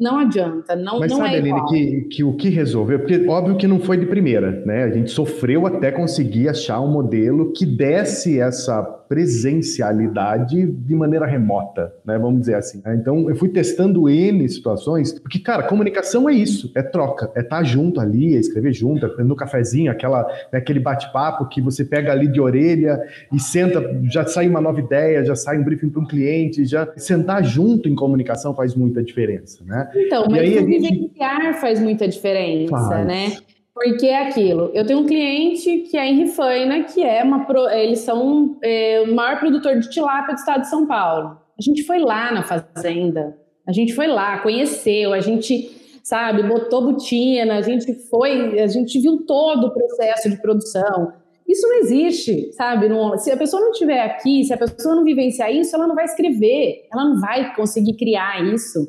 não 0.00 0.18
adianta. 0.18 0.74
Não, 0.74 0.98
Mas 0.98 1.10
não 1.10 1.18
sabe, 1.18 1.34
é 1.34 1.38
Aline, 1.38 1.66
que, 1.66 2.00
que 2.10 2.24
o 2.24 2.34
que 2.34 2.48
resolveu, 2.48 3.00
porque 3.00 3.26
óbvio 3.28 3.56
que 3.56 3.66
não 3.66 3.78
foi 3.78 3.98
de 3.98 4.06
primeira, 4.06 4.62
né? 4.64 4.84
A 4.84 4.90
gente 4.90 5.10
sofreu 5.10 5.66
até 5.66 5.92
conseguir 5.92 6.48
achar 6.48 6.80
um 6.80 6.90
modelo 6.90 7.52
que 7.52 7.66
desse 7.66 8.40
essa 8.40 8.82
presencialidade 8.82 10.66
de 10.66 10.94
maneira 10.94 11.26
remota, 11.26 11.92
né? 12.04 12.18
Vamos 12.18 12.40
dizer 12.40 12.54
assim. 12.54 12.82
Então, 12.86 13.28
eu 13.28 13.36
fui 13.36 13.48
testando 13.50 14.08
N 14.08 14.48
situações, 14.48 15.12
porque, 15.18 15.38
cara, 15.38 15.64
comunicação 15.64 16.28
é 16.28 16.32
isso, 16.32 16.72
é 16.74 16.82
troca, 16.82 17.30
é 17.34 17.40
estar 17.40 17.58
tá 17.58 17.62
junto 17.62 18.00
ali, 18.00 18.34
é 18.34 18.38
escrever 18.38 18.72
junto, 18.72 19.04
é 19.06 19.22
no 19.22 19.36
cafezinho, 19.36 19.92
aquela, 19.92 20.22
né, 20.52 20.58
aquele 20.58 20.80
bate-papo 20.80 21.46
que 21.48 21.60
você 21.60 21.84
pega 21.84 22.10
ali 22.10 22.26
de 22.26 22.40
orelha 22.40 22.98
e 23.32 23.38
senta 23.38 23.80
já 24.14 24.24
sai 24.24 24.48
uma 24.48 24.60
nova 24.60 24.78
ideia, 24.78 25.24
já 25.24 25.34
sai 25.34 25.58
um 25.58 25.64
briefing 25.64 25.90
para 25.90 26.00
um 26.00 26.06
cliente, 26.06 26.64
já 26.64 26.90
sentar 26.96 27.42
junto 27.42 27.88
em 27.88 27.96
comunicação 27.96 28.54
faz 28.54 28.74
muita 28.74 29.02
diferença, 29.02 29.64
né? 29.64 29.90
Então, 29.94 30.26
mas 30.30 30.40
aí, 30.40 30.58
o 30.58 30.64
vivenciar 30.64 31.42
gente... 31.42 31.60
faz 31.60 31.80
muita 31.80 32.06
diferença, 32.06 32.70
faz. 32.70 33.06
né? 33.06 33.36
Porque 33.74 34.06
é 34.06 34.28
aquilo. 34.28 34.70
Eu 34.72 34.86
tenho 34.86 35.00
um 35.00 35.06
cliente 35.06 35.78
que 35.78 35.96
é 35.96 36.06
em 36.06 36.24
Rifaina, 36.24 36.84
que 36.84 37.02
é 37.02 37.24
uma. 37.24 37.44
Pro, 37.44 37.68
eles 37.70 37.98
são 38.00 38.56
é, 38.62 39.02
o 39.04 39.12
maior 39.12 39.40
produtor 39.40 39.80
de 39.80 39.90
tilápia 39.90 40.34
do 40.34 40.38
estado 40.38 40.60
de 40.60 40.70
São 40.70 40.86
Paulo. 40.86 41.36
A 41.58 41.62
gente 41.62 41.82
foi 41.82 41.98
lá 41.98 42.32
na 42.32 42.44
fazenda, 42.44 43.36
a 43.66 43.72
gente 43.72 43.92
foi 43.92 44.06
lá, 44.06 44.38
conheceu, 44.38 45.12
a 45.12 45.18
gente, 45.18 45.70
sabe, 46.04 46.44
botou 46.44 46.92
botina, 46.92 47.56
a 47.56 47.62
gente 47.62 47.94
foi, 48.08 48.60
a 48.60 48.66
gente 48.68 49.00
viu 49.00 49.24
todo 49.26 49.66
o 49.66 49.70
processo 49.72 50.30
de 50.30 50.40
produção. 50.40 51.12
Isso 51.48 51.68
não 51.68 51.76
existe, 51.78 52.52
sabe? 52.52 52.88
Não, 52.88 53.16
se 53.18 53.30
a 53.30 53.36
pessoa 53.36 53.60
não 53.60 53.70
estiver 53.70 54.00
aqui, 54.00 54.44
se 54.44 54.52
a 54.52 54.56
pessoa 54.56 54.94
não 54.94 55.04
vivenciar 55.04 55.52
isso, 55.52 55.76
ela 55.76 55.86
não 55.86 55.94
vai 55.94 56.04
escrever, 56.04 56.86
ela 56.92 57.04
não 57.04 57.20
vai 57.20 57.54
conseguir 57.54 57.96
criar 57.96 58.42
isso. 58.42 58.80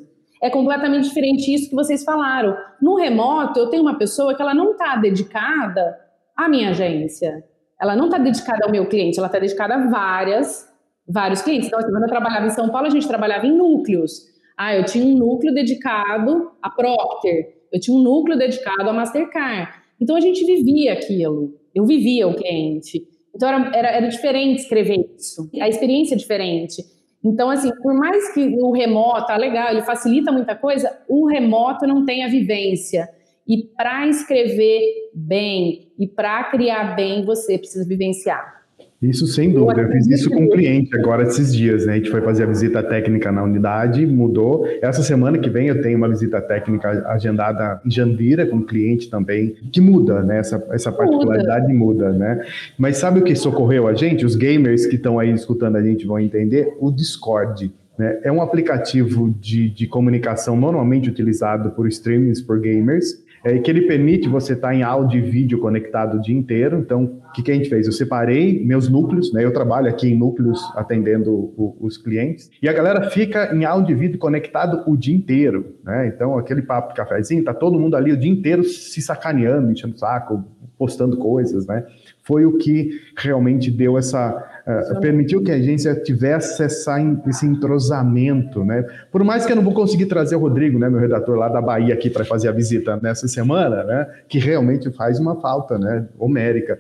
É 0.41 0.49
completamente 0.49 1.07
diferente 1.07 1.53
isso 1.53 1.69
que 1.69 1.75
vocês 1.75 2.03
falaram. 2.03 2.55
No 2.81 2.95
remoto, 2.95 3.59
eu 3.59 3.69
tenho 3.69 3.81
uma 3.81 3.97
pessoa 3.97 4.35
que 4.35 4.41
ela 4.41 4.53
não 4.53 4.71
está 4.71 4.95
dedicada 4.95 5.97
à 6.35 6.47
minha 6.47 6.69
agência. 6.69 7.43
Ela 7.81 7.95
não 7.95 8.05
está 8.05 8.17
dedicada 8.17 8.65
ao 8.65 8.71
meu 8.71 8.87
cliente, 8.87 9.17
ela 9.17 9.27
está 9.27 9.39
dedicada 9.39 9.75
a 9.75 9.87
várias, 9.87 10.65
vários 11.07 11.41
clientes. 11.41 11.67
Então, 11.67 11.79
assim, 11.79 11.91
quando 11.91 12.03
eu 12.03 12.09
trabalhava 12.09 12.45
em 12.45 12.51
São 12.51 12.69
Paulo, 12.69 12.87
a 12.87 12.89
gente 12.89 13.07
trabalhava 13.07 13.45
em 13.45 13.55
núcleos. 13.55 14.21
Ah, 14.57 14.73
eu 14.73 14.85
tinha 14.85 15.05
um 15.05 15.17
núcleo 15.17 15.53
dedicado 15.53 16.51
a 16.61 16.69
Procter, 16.69 17.55
eu 17.73 17.79
tinha 17.79 17.97
um 17.97 18.01
núcleo 18.01 18.37
dedicado 18.37 18.89
a 18.89 18.93
Mastercard. 18.93 19.69
Então 19.99 20.15
a 20.15 20.21
gente 20.21 20.45
vivia 20.45 20.93
aquilo. 20.93 21.53
Eu 21.75 21.85
vivia 21.85 22.27
o 22.27 22.33
cliente. 22.33 23.05
Então 23.35 23.49
era, 23.49 23.77
era, 23.77 23.87
era 23.89 24.07
diferente 24.07 24.61
escrever 24.61 25.05
isso. 25.17 25.49
A 25.59 25.67
experiência 25.67 26.15
é 26.15 26.17
diferente. 26.17 26.81
Então, 27.23 27.49
assim, 27.49 27.71
por 27.81 27.93
mais 27.93 28.33
que 28.33 28.55
o 28.61 28.71
remoto, 28.71 29.31
ah, 29.31 29.37
legal, 29.37 29.71
ele 29.71 29.81
facilita 29.81 30.31
muita 30.31 30.55
coisa, 30.55 30.95
o 31.09 31.27
remoto 31.27 31.87
não 31.87 32.05
tem 32.05 32.23
a 32.23 32.27
vivência. 32.27 33.09
E 33.47 33.63
para 33.75 34.07
escrever 34.07 34.81
bem 35.13 35.91
e 35.99 36.07
para 36.07 36.43
criar 36.45 36.95
bem, 36.95 37.25
você 37.25 37.57
precisa 37.57 37.87
vivenciar. 37.87 38.64
Isso 39.09 39.27
sem 39.27 39.51
dúvida. 39.51 39.81
Eu 39.81 39.91
fiz 39.91 40.07
isso 40.07 40.29
com 40.29 40.43
um 40.43 40.49
cliente 40.49 40.95
agora 40.97 41.23
esses 41.23 41.55
dias, 41.55 41.85
né? 41.85 41.93
A 41.93 41.95
gente 41.97 42.09
foi 42.09 42.21
fazer 42.21 42.43
a 42.43 42.45
visita 42.47 42.81
técnica 42.81 43.31
na 43.31 43.43
unidade, 43.43 44.05
mudou. 44.05 44.67
Essa 44.81 45.03
semana 45.03 45.37
que 45.37 45.49
vem 45.49 45.67
eu 45.67 45.81
tenho 45.81 45.97
uma 45.97 46.09
visita 46.09 46.41
técnica 46.41 46.89
agendada 47.07 47.79
em 47.85 47.91
Jandira 47.91 48.45
com 48.45 48.57
um 48.57 48.65
cliente 48.65 49.09
também, 49.09 49.55
que 49.71 49.79
muda, 49.79 50.21
né? 50.23 50.39
Essa, 50.39 50.65
essa 50.71 50.91
particularidade 50.91 51.73
muda. 51.73 52.09
muda, 52.09 52.17
né? 52.17 52.45
Mas 52.77 52.97
sabe 52.97 53.19
o 53.19 53.23
que 53.23 53.35
socorreu 53.35 53.87
a 53.87 53.93
gente? 53.93 54.25
Os 54.25 54.35
gamers 54.35 54.85
que 54.85 54.95
estão 54.95 55.19
aí 55.19 55.31
escutando 55.31 55.75
a 55.75 55.83
gente 55.83 56.05
vão 56.05 56.19
entender. 56.19 56.75
O 56.79 56.91
Discord. 56.91 57.71
Né? 57.97 58.19
É 58.23 58.31
um 58.31 58.41
aplicativo 58.41 59.33
de, 59.39 59.69
de 59.69 59.87
comunicação 59.87 60.55
normalmente 60.55 61.09
utilizado 61.09 61.71
por 61.71 61.87
streamings, 61.87 62.41
por 62.41 62.59
gamers, 62.59 63.23
é, 63.45 63.59
que 63.59 63.69
ele 63.69 63.81
permite 63.81 64.27
você 64.27 64.53
estar 64.53 64.73
em 64.73 64.81
áudio 64.81 65.19
e 65.19 65.21
vídeo 65.21 65.59
conectado 65.59 66.17
o 66.17 66.21
dia 66.21 66.35
inteiro. 66.35 66.79
Então, 66.79 67.03
o 67.29 67.31
que, 67.31 67.43
que 67.43 67.51
a 67.51 67.53
gente 67.53 67.69
fez? 67.69 67.85
Eu 67.85 67.93
separei 67.93 68.65
meus 68.65 68.89
núcleos, 68.89 69.31
né? 69.31 69.45
Eu 69.45 69.53
trabalho 69.53 69.87
aqui 69.87 70.07
em 70.07 70.17
núcleos 70.17 70.59
atendendo 70.75 71.31
o, 71.31 71.77
os 71.79 71.95
clientes, 71.95 72.49
e 72.59 72.67
a 72.67 72.73
galera 72.73 73.11
fica 73.11 73.55
em 73.55 73.63
áudio 73.63 73.95
e 73.95 73.99
vídeo 73.99 74.17
conectado 74.17 74.83
o 74.89 74.97
dia 74.97 75.15
inteiro, 75.15 75.75
né? 75.83 76.07
Então, 76.07 76.35
aquele 76.39 76.63
papo 76.63 76.89
de 76.89 76.95
cafezinho, 76.95 77.43
tá 77.43 77.53
todo 77.53 77.79
mundo 77.79 77.95
ali 77.95 78.11
o 78.11 78.17
dia 78.17 78.31
inteiro 78.31 78.63
se 78.63 78.99
sacaneando, 78.99 79.71
enchendo 79.71 79.93
o 79.93 79.99
saco, 79.99 80.43
postando 80.75 81.15
coisas, 81.17 81.67
né? 81.67 81.85
foi 82.25 82.45
o 82.45 82.57
que 82.57 82.99
realmente 83.15 83.69
deu 83.69 83.97
essa 83.97 84.54
uh, 84.67 84.99
permitiu 84.99 85.43
que 85.43 85.51
a 85.51 85.55
agência 85.55 85.95
tivesse 85.95 86.63
essa, 86.63 86.97
esse 87.27 87.45
entrosamento, 87.45 88.63
né? 88.63 88.83
Por 89.11 89.23
mais 89.23 89.45
que 89.45 89.51
eu 89.51 89.55
não 89.55 89.63
vou 89.63 89.73
conseguir 89.73 90.05
trazer 90.05 90.35
o 90.35 90.39
Rodrigo, 90.39 90.79
né, 90.79 90.89
meu 90.89 90.99
redator 90.99 91.35
lá 91.35 91.47
da 91.47 91.61
Bahia 91.61 91.93
aqui 91.93 92.09
para 92.09 92.25
fazer 92.25 92.49
a 92.49 92.51
visita 92.51 92.99
nessa 93.01 93.27
semana, 93.27 93.83
né? 93.83 94.07
Que 94.27 94.39
realmente 94.39 94.91
faz 94.91 95.19
uma 95.19 95.39
falta, 95.39 95.77
né? 95.77 96.07
Homérica. 96.17 96.79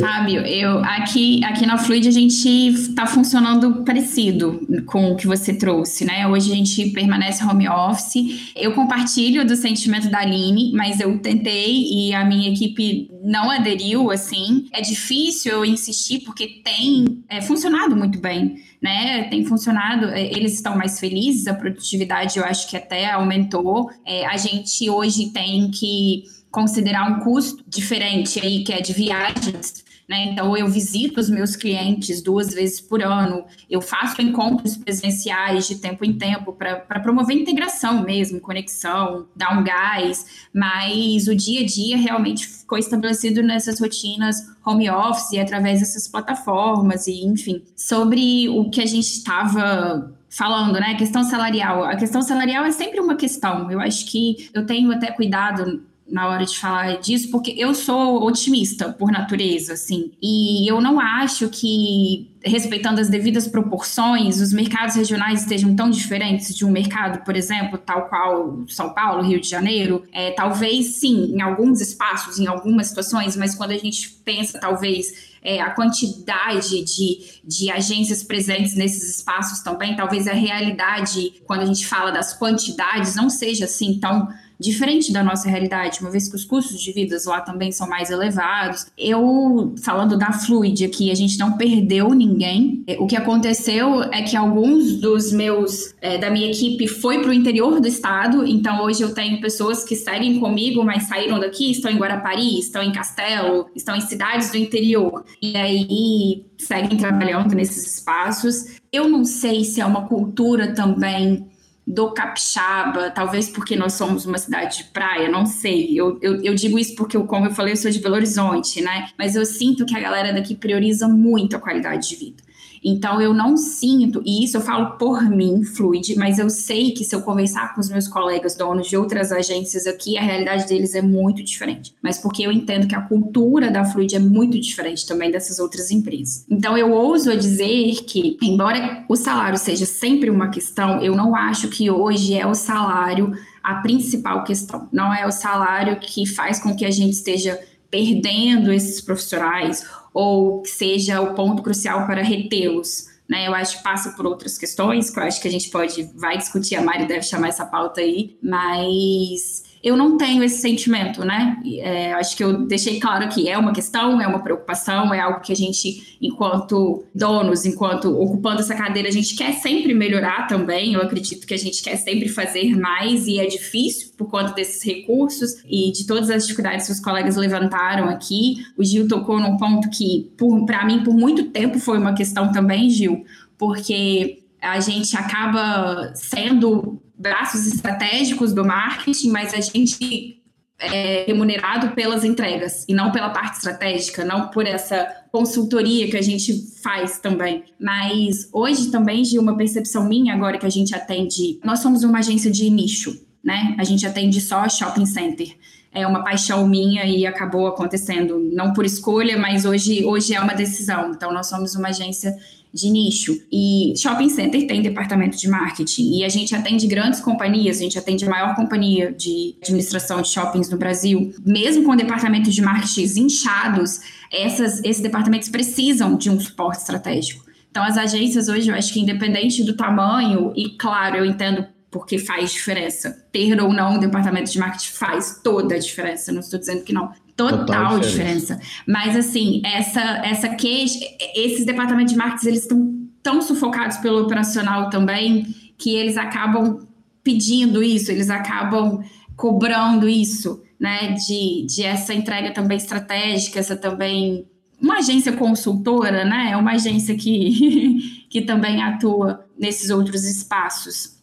Fábio, 0.00 0.40
eu 0.42 0.78
aqui 0.78 1.44
aqui 1.44 1.66
na 1.66 1.78
Fluid 1.78 2.08
a 2.08 2.12
gente 2.12 2.48
está 2.48 3.06
funcionando 3.06 3.84
parecido 3.84 4.60
com 4.86 5.12
o 5.12 5.16
que 5.16 5.26
você 5.26 5.52
trouxe, 5.52 6.04
né? 6.04 6.26
Hoje 6.26 6.52
a 6.52 6.54
gente 6.54 6.90
permanece 6.90 7.44
home 7.44 7.68
office. 7.68 8.52
Eu 8.56 8.72
compartilho 8.72 9.46
do 9.46 9.56
sentimento 9.56 10.10
da 10.10 10.20
Aline, 10.20 10.72
mas 10.74 11.00
eu 11.00 11.18
tentei 11.18 11.84
e 11.90 12.14
a 12.14 12.24
minha 12.24 12.50
equipe 12.50 13.08
não 13.22 13.50
aderiu, 13.50 14.10
assim. 14.10 14.66
É 14.72 14.80
difícil 14.80 15.52
eu 15.52 15.64
insistir 15.64 16.20
porque 16.20 16.46
tem 16.64 17.09
é, 17.28 17.40
funcionado 17.40 17.96
muito 17.96 18.18
bem, 18.18 18.56
né? 18.80 19.24
Tem 19.24 19.44
funcionado, 19.44 20.06
é, 20.06 20.24
eles 20.24 20.54
estão 20.54 20.76
mais 20.76 20.98
felizes, 20.98 21.46
a 21.46 21.54
produtividade 21.54 22.38
eu 22.38 22.44
acho 22.44 22.68
que 22.68 22.76
até 22.76 23.10
aumentou. 23.10 23.90
É, 24.06 24.26
a 24.26 24.36
gente 24.36 24.88
hoje 24.88 25.30
tem 25.30 25.70
que 25.70 26.24
considerar 26.50 27.10
um 27.10 27.20
custo 27.20 27.64
diferente 27.68 28.40
aí, 28.40 28.64
que 28.64 28.72
é 28.72 28.80
de 28.80 28.92
viagens 28.92 29.84
né? 30.10 30.24
Então, 30.24 30.56
eu 30.56 30.66
visito 30.66 31.20
os 31.20 31.30
meus 31.30 31.54
clientes 31.54 32.20
duas 32.20 32.52
vezes 32.52 32.80
por 32.80 33.00
ano, 33.00 33.44
eu 33.70 33.80
faço 33.80 34.20
encontros 34.20 34.76
presenciais 34.76 35.68
de 35.68 35.76
tempo 35.76 36.04
em 36.04 36.18
tempo 36.18 36.52
para 36.52 36.98
promover 36.98 37.36
integração 37.36 38.02
mesmo, 38.02 38.40
conexão, 38.40 39.28
dar 39.36 39.56
um 39.56 39.62
gás, 39.62 40.48
mas 40.52 41.28
o 41.28 41.34
dia 41.36 41.60
a 41.60 41.64
dia 41.64 41.96
realmente 41.96 42.44
ficou 42.44 42.76
estabelecido 42.76 43.40
nessas 43.40 43.78
rotinas 43.78 44.50
home 44.66 44.90
office 44.90 45.30
e 45.30 45.38
através 45.38 45.78
dessas 45.78 46.08
plataformas, 46.08 47.06
e 47.06 47.24
enfim. 47.24 47.62
Sobre 47.76 48.48
o 48.48 48.68
que 48.68 48.80
a 48.80 48.86
gente 48.86 49.06
estava 49.06 50.12
falando, 50.28 50.80
né? 50.80 50.96
Questão 50.96 51.22
salarial. 51.22 51.84
A 51.84 51.94
questão 51.94 52.20
salarial 52.20 52.64
é 52.64 52.72
sempre 52.72 52.98
uma 52.98 53.14
questão. 53.14 53.70
Eu 53.70 53.80
acho 53.80 54.06
que 54.06 54.50
eu 54.52 54.66
tenho 54.66 54.90
até 54.90 55.12
cuidado 55.12 55.84
na 56.10 56.28
hora 56.28 56.44
de 56.44 56.58
falar 56.58 56.98
disso, 56.98 57.30
porque 57.30 57.54
eu 57.56 57.74
sou 57.74 58.24
otimista 58.24 58.92
por 58.92 59.10
natureza, 59.10 59.74
assim, 59.74 60.10
e 60.20 60.70
eu 60.70 60.80
não 60.80 60.98
acho 60.98 61.48
que, 61.48 62.30
respeitando 62.42 63.00
as 63.00 63.08
devidas 63.08 63.46
proporções, 63.46 64.40
os 64.40 64.52
mercados 64.52 64.96
regionais 64.96 65.42
estejam 65.42 65.74
tão 65.74 65.88
diferentes 65.88 66.54
de 66.54 66.64
um 66.64 66.70
mercado, 66.70 67.24
por 67.24 67.36
exemplo, 67.36 67.78
tal 67.78 68.08
qual 68.08 68.64
São 68.68 68.92
Paulo, 68.92 69.22
Rio 69.22 69.40
de 69.40 69.48
Janeiro. 69.48 70.04
É, 70.12 70.32
talvez 70.32 70.98
sim, 70.98 71.32
em 71.34 71.40
alguns 71.40 71.80
espaços, 71.80 72.38
em 72.38 72.46
algumas 72.46 72.88
situações, 72.88 73.36
mas 73.36 73.54
quando 73.54 73.70
a 73.70 73.78
gente 73.78 74.10
pensa, 74.24 74.58
talvez, 74.58 75.30
é, 75.42 75.60
a 75.60 75.70
quantidade 75.70 76.82
de, 76.84 77.40
de 77.44 77.70
agências 77.70 78.22
presentes 78.22 78.74
nesses 78.74 79.16
espaços 79.16 79.60
também, 79.60 79.96
talvez 79.96 80.26
a 80.26 80.32
realidade, 80.32 81.40
quando 81.46 81.62
a 81.62 81.66
gente 81.66 81.86
fala 81.86 82.10
das 82.10 82.36
quantidades, 82.36 83.14
não 83.14 83.30
seja 83.30 83.64
assim 83.64 83.98
tão 83.98 84.28
diferente 84.60 85.10
da 85.12 85.24
nossa 85.24 85.48
realidade, 85.48 86.00
uma 86.00 86.10
vez 86.10 86.28
que 86.28 86.36
os 86.36 86.44
custos 86.44 86.80
de 86.80 86.92
vida 86.92 87.16
lá 87.24 87.40
também 87.40 87.72
são 87.72 87.88
mais 87.88 88.10
elevados. 88.10 88.86
Eu, 88.96 89.74
falando 89.82 90.18
da 90.18 90.32
Fluid 90.32 90.84
aqui, 90.84 91.10
a 91.10 91.14
gente 91.14 91.38
não 91.38 91.56
perdeu 91.56 92.10
ninguém. 92.10 92.84
O 92.98 93.06
que 93.06 93.16
aconteceu 93.16 94.02
é 94.04 94.22
que 94.22 94.36
alguns 94.36 95.00
dos 95.00 95.32
meus, 95.32 95.94
é, 96.00 96.18
da 96.18 96.30
minha 96.30 96.50
equipe 96.50 96.86
foi 96.86 97.20
para 97.20 97.30
o 97.30 97.32
interior 97.32 97.80
do 97.80 97.88
estado, 97.88 98.46
então 98.46 98.82
hoje 98.82 99.02
eu 99.02 99.14
tenho 99.14 99.40
pessoas 99.40 99.82
que 99.82 99.96
seguem 99.96 100.38
comigo, 100.38 100.84
mas 100.84 101.04
saíram 101.04 101.40
daqui, 101.40 101.70
estão 101.70 101.90
em 101.90 101.96
Guarapari, 101.96 102.58
estão 102.58 102.82
em 102.82 102.92
Castelo, 102.92 103.70
estão 103.74 103.96
em 103.96 104.00
cidades 104.00 104.50
do 104.50 104.58
interior. 104.58 105.24
E 105.40 105.56
aí 105.56 106.44
seguem 106.58 106.98
trabalhando 106.98 107.54
nesses 107.54 107.96
espaços. 107.96 108.78
Eu 108.92 109.08
não 109.08 109.24
sei 109.24 109.64
se 109.64 109.80
é 109.80 109.86
uma 109.86 110.06
cultura 110.06 110.74
também 110.74 111.49
do 111.90 112.12
capixaba, 112.12 113.10
talvez 113.10 113.48
porque 113.48 113.74
nós 113.74 113.94
somos 113.94 114.24
uma 114.24 114.38
cidade 114.38 114.78
de 114.78 114.84
praia, 114.84 115.28
não 115.28 115.44
sei. 115.44 115.98
Eu, 115.98 116.18
eu, 116.22 116.40
eu, 116.42 116.54
digo 116.54 116.78
isso 116.78 116.94
porque, 116.94 117.16
eu, 117.16 117.24
como 117.24 117.46
eu 117.46 117.50
falei, 117.50 117.72
eu 117.72 117.76
sou 117.76 117.90
de 117.90 117.98
Belo 117.98 118.14
Horizonte, 118.14 118.80
né? 118.80 119.08
Mas 119.18 119.34
eu 119.34 119.44
sinto 119.44 119.84
que 119.84 119.96
a 119.96 120.00
galera 120.00 120.32
daqui 120.32 120.54
prioriza 120.54 121.08
muito 121.08 121.56
a 121.56 121.60
qualidade 121.60 122.08
de 122.08 122.16
vida. 122.16 122.42
Então 122.84 123.20
eu 123.20 123.34
não 123.34 123.56
sinto, 123.56 124.22
e 124.24 124.44
isso 124.44 124.56
eu 124.56 124.60
falo 124.60 124.96
por 124.96 125.22
mim, 125.28 125.62
Fluid, 125.64 126.16
mas 126.16 126.38
eu 126.38 126.48
sei 126.48 126.92
que 126.92 127.04
se 127.04 127.14
eu 127.14 127.22
conversar 127.22 127.74
com 127.74 127.80
os 127.80 127.88
meus 127.88 128.08
colegas 128.08 128.54
donos 128.54 128.88
de 128.88 128.96
outras 128.96 129.30
agências 129.32 129.86
aqui, 129.86 130.16
a 130.16 130.22
realidade 130.22 130.66
deles 130.66 130.94
é 130.94 131.02
muito 131.02 131.42
diferente. 131.42 131.94
Mas 132.02 132.18
porque 132.18 132.42
eu 132.42 132.50
entendo 132.50 132.86
que 132.86 132.94
a 132.94 133.02
cultura 133.02 133.70
da 133.70 133.84
Fluid 133.84 134.16
é 134.16 134.18
muito 134.18 134.58
diferente 134.58 135.06
também 135.06 135.30
dessas 135.30 135.58
outras 135.58 135.90
empresas. 135.90 136.44
Então 136.50 136.76
eu 136.76 136.92
ouso 136.92 137.36
dizer 137.36 138.04
que, 138.04 138.38
embora 138.42 139.04
o 139.08 139.16
salário 139.16 139.58
seja 139.58 139.86
sempre 139.86 140.30
uma 140.30 140.48
questão, 140.48 141.02
eu 141.02 141.14
não 141.14 141.34
acho 141.34 141.68
que 141.68 141.90
hoje 141.90 142.34
é 142.34 142.46
o 142.46 142.54
salário 142.54 143.32
a 143.62 143.76
principal 143.76 144.42
questão. 144.44 144.88
Não 144.90 145.12
é 145.12 145.26
o 145.26 145.30
salário 145.30 145.98
que 146.00 146.26
faz 146.26 146.58
com 146.58 146.74
que 146.74 146.84
a 146.84 146.90
gente 146.90 147.12
esteja 147.12 147.60
perdendo 147.90 148.72
esses 148.72 149.00
profissionais 149.00 149.84
ou 150.12 150.62
que 150.62 150.70
seja 150.70 151.20
o 151.20 151.34
ponto 151.34 151.62
crucial 151.62 152.06
para 152.06 152.22
retê-los. 152.22 153.08
Né, 153.28 153.46
eu 153.46 153.54
acho 153.54 153.76
que 153.76 153.84
passa 153.84 154.10
por 154.10 154.26
outras 154.26 154.58
questões, 154.58 155.08
que 155.08 155.16
eu 155.16 155.22
acho 155.22 155.40
que 155.40 155.46
a 155.46 155.50
gente 155.50 155.70
pode, 155.70 156.02
vai 156.16 156.36
discutir, 156.36 156.74
a 156.74 156.82
Mari 156.82 157.06
deve 157.06 157.22
chamar 157.22 157.48
essa 157.48 157.64
pauta 157.64 158.00
aí, 158.00 158.36
mas 158.42 159.69
eu 159.82 159.96
não 159.96 160.18
tenho 160.18 160.44
esse 160.44 160.60
sentimento, 160.60 161.24
né? 161.24 161.56
É, 161.78 162.12
acho 162.12 162.36
que 162.36 162.44
eu 162.44 162.66
deixei 162.66 163.00
claro 163.00 163.28
que 163.28 163.48
é 163.48 163.56
uma 163.56 163.72
questão, 163.72 164.20
é 164.20 164.26
uma 164.26 164.40
preocupação, 164.40 165.12
é 165.14 165.20
algo 165.20 165.40
que 165.40 165.52
a 165.52 165.56
gente, 165.56 166.18
enquanto 166.20 167.04
donos, 167.14 167.64
enquanto 167.64 168.10
ocupando 168.20 168.60
essa 168.60 168.74
cadeira, 168.74 169.08
a 169.08 169.12
gente 169.12 169.34
quer 169.34 169.52
sempre 169.54 169.94
melhorar 169.94 170.46
também. 170.46 170.92
Eu 170.92 171.00
acredito 171.00 171.46
que 171.46 171.54
a 171.54 171.58
gente 171.58 171.82
quer 171.82 171.96
sempre 171.96 172.28
fazer 172.28 172.78
mais 172.78 173.26
e 173.26 173.38
é 173.38 173.46
difícil 173.46 174.10
por 174.18 174.30
conta 174.30 174.52
desses 174.52 174.82
recursos 174.82 175.62
e 175.66 175.90
de 175.92 176.06
todas 176.06 176.28
as 176.28 176.42
dificuldades 176.42 176.86
que 176.86 176.92
os 176.92 177.00
colegas 177.00 177.36
levantaram 177.36 178.08
aqui. 178.08 178.56
O 178.76 178.84
Gil 178.84 179.08
tocou 179.08 179.40
num 179.40 179.56
ponto 179.56 179.88
que, 179.88 180.30
para 180.66 180.84
mim, 180.84 181.02
por 181.02 181.14
muito 181.14 181.44
tempo 181.44 181.78
foi 181.78 181.96
uma 181.96 182.12
questão 182.12 182.52
também, 182.52 182.90
Gil, 182.90 183.24
porque 183.56 184.42
a 184.60 184.78
gente 184.78 185.16
acaba 185.16 186.12
sendo 186.14 187.00
braços 187.20 187.66
estratégicos 187.66 188.54
do 188.54 188.64
marketing, 188.64 189.30
mas 189.30 189.52
a 189.52 189.60
gente 189.60 190.40
é 190.78 191.24
remunerado 191.26 191.90
pelas 191.90 192.24
entregas 192.24 192.86
e 192.88 192.94
não 192.94 193.12
pela 193.12 193.28
parte 193.28 193.56
estratégica, 193.56 194.24
não 194.24 194.48
por 194.48 194.66
essa 194.66 195.06
consultoria 195.30 196.10
que 196.10 196.16
a 196.16 196.22
gente 196.22 196.54
faz 196.82 197.18
também. 197.18 197.64
Mas 197.78 198.48
hoje 198.50 198.90
também, 198.90 199.22
de 199.22 199.38
uma 199.38 199.54
percepção 199.56 200.08
minha, 200.08 200.32
agora 200.32 200.56
que 200.56 200.64
a 200.64 200.70
gente 200.70 200.94
atende, 200.94 201.60
nós 201.62 201.80
somos 201.80 202.02
uma 202.02 202.20
agência 202.20 202.50
de 202.50 202.70
nicho, 202.70 203.14
né? 203.44 203.76
A 203.78 203.84
gente 203.84 204.06
atende 204.06 204.40
só 204.40 204.66
shopping 204.68 205.04
center. 205.04 205.54
É 205.92 206.06
uma 206.06 206.22
paixão 206.22 206.66
minha 206.66 207.04
e 207.04 207.26
acabou 207.26 207.66
acontecendo, 207.66 208.38
não 208.52 208.72
por 208.72 208.86
escolha, 208.86 209.36
mas 209.36 209.64
hoje, 209.64 210.04
hoje 210.04 210.32
é 210.34 210.40
uma 210.40 210.54
decisão. 210.54 211.10
Então, 211.10 211.32
nós 211.32 211.48
somos 211.48 211.74
uma 211.74 211.88
agência 211.88 212.34
de 212.72 212.88
nicho. 212.90 213.36
E 213.52 213.94
shopping 213.96 214.28
center 214.28 214.66
tem 214.66 214.82
departamento 214.82 215.36
de 215.36 215.48
marketing. 215.48 216.18
E 216.18 216.24
a 216.24 216.28
gente 216.28 216.54
atende 216.54 216.86
grandes 216.86 217.20
companhias, 217.20 217.78
a 217.78 217.82
gente 217.82 217.98
atende 217.98 218.24
a 218.24 218.28
maior 218.28 218.54
companhia 218.54 219.12
de 219.12 219.56
administração 219.62 220.22
de 220.22 220.28
shoppings 220.28 220.70
no 220.70 220.78
Brasil. 220.78 221.32
Mesmo 221.44 221.84
com 221.84 221.96
departamentos 221.96 222.54
de 222.54 222.62
marketing 222.62 223.20
inchados, 223.20 224.00
essas, 224.32 224.82
esses 224.84 225.02
departamentos 225.02 225.48
precisam 225.48 226.16
de 226.16 226.30
um 226.30 226.38
suporte 226.38 226.80
estratégico. 226.80 227.44
Então, 227.70 227.84
as 227.84 227.96
agências 227.96 228.48
hoje, 228.48 228.68
eu 228.68 228.74
acho 228.74 228.92
que 228.92 229.00
independente 229.00 229.62
do 229.62 229.76
tamanho, 229.76 230.52
e 230.56 230.70
claro, 230.70 231.18
eu 231.18 231.24
entendo 231.24 231.66
porque 231.90 232.18
faz 232.18 232.52
diferença. 232.52 233.24
Ter 233.32 233.60
ou 233.60 233.72
não 233.72 233.94
um 233.94 233.98
departamento 233.98 234.50
de 234.50 234.58
marketing 234.58 234.92
faz 234.92 235.40
toda 235.42 235.74
a 235.74 235.78
diferença. 235.78 236.32
Não 236.32 236.40
estou 236.40 236.58
dizendo 236.58 236.84
que 236.84 236.92
não. 236.92 237.12
Total, 237.48 237.66
Total 237.66 238.00
diferença. 238.00 238.56
diferença. 238.56 238.82
Mas 238.86 239.16
assim, 239.16 239.62
essa 239.64 240.00
essa 240.00 240.48
queixa, 240.48 240.98
esses 241.34 241.64
departamentos 241.64 242.12
de 242.12 242.18
marketing 242.18 242.48
eles 242.48 242.62
estão 242.62 243.00
tão 243.22 243.40
sufocados 243.42 243.96
pelo 243.98 244.22
operacional 244.22 244.90
também 244.90 245.46
que 245.78 245.94
eles 245.94 246.16
acabam 246.16 246.86
pedindo 247.22 247.82
isso, 247.82 248.10
eles 248.10 248.30
acabam 248.30 249.02
cobrando 249.36 250.08
isso, 250.08 250.62
né? 250.78 251.12
De, 251.12 251.66
de 251.66 251.82
essa 251.82 252.12
entrega 252.12 252.52
também 252.52 252.76
estratégica, 252.76 253.58
essa 253.58 253.76
também 253.76 254.46
uma 254.80 254.98
agência 254.98 255.32
consultora, 255.32 256.24
né? 256.24 256.50
É 256.52 256.56
uma 256.56 256.72
agência 256.72 257.14
que, 257.14 258.26
que 258.28 258.40
também 258.42 258.82
atua 258.82 259.44
nesses 259.58 259.90
outros 259.90 260.24
espaços. 260.24 261.19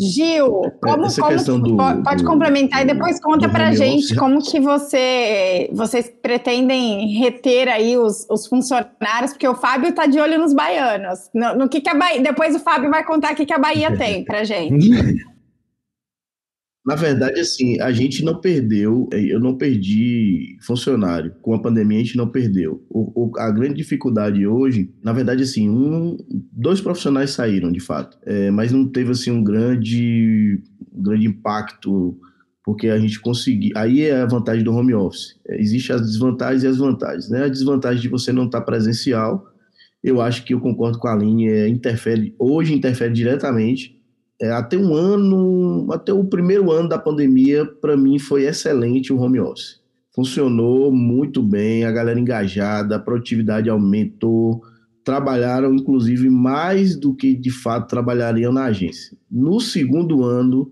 Gil, 0.00 0.62
é, 0.64 0.70
como, 0.70 1.06
Essa 1.06 1.20
como 1.20 1.32
questão 1.32 1.58
do, 1.58 1.76
pode 1.76 2.22
do, 2.22 2.28
complementar 2.28 2.84
do, 2.84 2.90
e 2.90 2.94
depois 2.94 3.20
conta 3.20 3.48
para 3.48 3.72
gente 3.72 4.04
office. 4.04 4.16
como 4.16 4.40
que 4.40 4.60
você 4.60 5.68
vocês 5.72 6.12
pretendem 6.22 7.18
reter 7.18 7.68
aí 7.68 7.98
os, 7.98 8.24
os 8.30 8.46
funcionários, 8.46 9.32
porque 9.32 9.48
o 9.48 9.56
Fábio 9.56 9.90
está 9.90 10.06
de 10.06 10.20
olho 10.20 10.38
nos 10.38 10.54
baianos. 10.54 11.28
No, 11.34 11.56
no, 11.56 11.68
que, 11.68 11.80
que 11.80 11.90
a 11.90 11.94
Bahia, 11.94 12.22
depois 12.22 12.54
o 12.54 12.60
Fábio 12.60 12.90
vai 12.90 13.04
contar 13.04 13.32
o 13.32 13.36
que, 13.36 13.44
que 13.44 13.52
a 13.52 13.58
Bahia 13.58 13.96
tem 13.96 14.24
para 14.24 14.44
gente. 14.44 14.88
Na 16.88 16.94
verdade, 16.94 17.38
assim, 17.38 17.78
a 17.82 17.92
gente 17.92 18.24
não 18.24 18.40
perdeu, 18.40 19.10
eh, 19.12 19.34
eu 19.34 19.38
não 19.38 19.58
perdi 19.58 20.56
funcionário. 20.62 21.34
Com 21.42 21.52
a 21.52 21.60
pandemia, 21.60 21.98
a 21.98 22.02
gente 22.02 22.16
não 22.16 22.26
perdeu. 22.26 22.82
O, 22.88 23.26
o, 23.26 23.38
a 23.38 23.50
grande 23.50 23.74
dificuldade 23.74 24.46
hoje, 24.46 24.90
na 25.04 25.12
verdade, 25.12 25.42
assim, 25.42 25.68
um, 25.68 26.16
dois 26.50 26.80
profissionais 26.80 27.32
saíram, 27.32 27.70
de 27.70 27.78
fato, 27.78 28.16
é, 28.24 28.50
mas 28.50 28.72
não 28.72 28.88
teve, 28.88 29.10
assim, 29.10 29.30
um 29.30 29.44
grande, 29.44 30.62
um 30.90 31.02
grande 31.02 31.26
impacto, 31.26 32.18
porque 32.64 32.88
a 32.88 32.98
gente 32.98 33.20
conseguiu. 33.20 33.72
Aí 33.76 34.00
é 34.04 34.22
a 34.22 34.26
vantagem 34.26 34.64
do 34.64 34.72
home 34.72 34.94
office. 34.94 35.38
É, 35.46 35.60
Existem 35.60 35.94
as 35.94 36.00
desvantagens 36.00 36.62
e 36.62 36.68
as 36.68 36.78
vantagens, 36.78 37.28
né? 37.28 37.44
A 37.44 37.48
desvantagem 37.48 38.00
de 38.00 38.08
você 38.08 38.32
não 38.32 38.46
estar 38.46 38.62
presencial, 38.62 39.46
eu 40.02 40.22
acho 40.22 40.42
que 40.42 40.54
eu 40.54 40.60
concordo 40.60 40.98
com 40.98 41.08
a 41.08 41.14
linha, 41.14 41.50
é, 41.50 41.68
interfere, 41.68 42.34
hoje 42.38 42.72
interfere 42.72 43.12
diretamente 43.12 43.97
é, 44.40 44.50
até 44.52 44.76
um 44.76 44.94
ano, 44.94 45.88
até 45.92 46.12
o 46.12 46.24
primeiro 46.24 46.70
ano 46.70 46.88
da 46.88 46.98
pandemia, 46.98 47.66
para 47.66 47.96
mim 47.96 48.18
foi 48.18 48.44
excelente 48.44 49.12
o 49.12 49.18
home 49.18 49.40
office. 49.40 49.80
Funcionou 50.14 50.92
muito 50.92 51.42
bem, 51.42 51.84
a 51.84 51.92
galera 51.92 52.18
engajada, 52.18 52.96
a 52.96 53.00
produtividade 53.00 53.68
aumentou, 53.68 54.62
trabalharam 55.04 55.74
inclusive 55.74 56.28
mais 56.28 56.96
do 56.96 57.14
que 57.14 57.34
de 57.34 57.50
fato 57.50 57.88
trabalhariam 57.88 58.52
na 58.52 58.64
agência. 58.64 59.16
No 59.30 59.60
segundo 59.60 60.22
ano, 60.24 60.70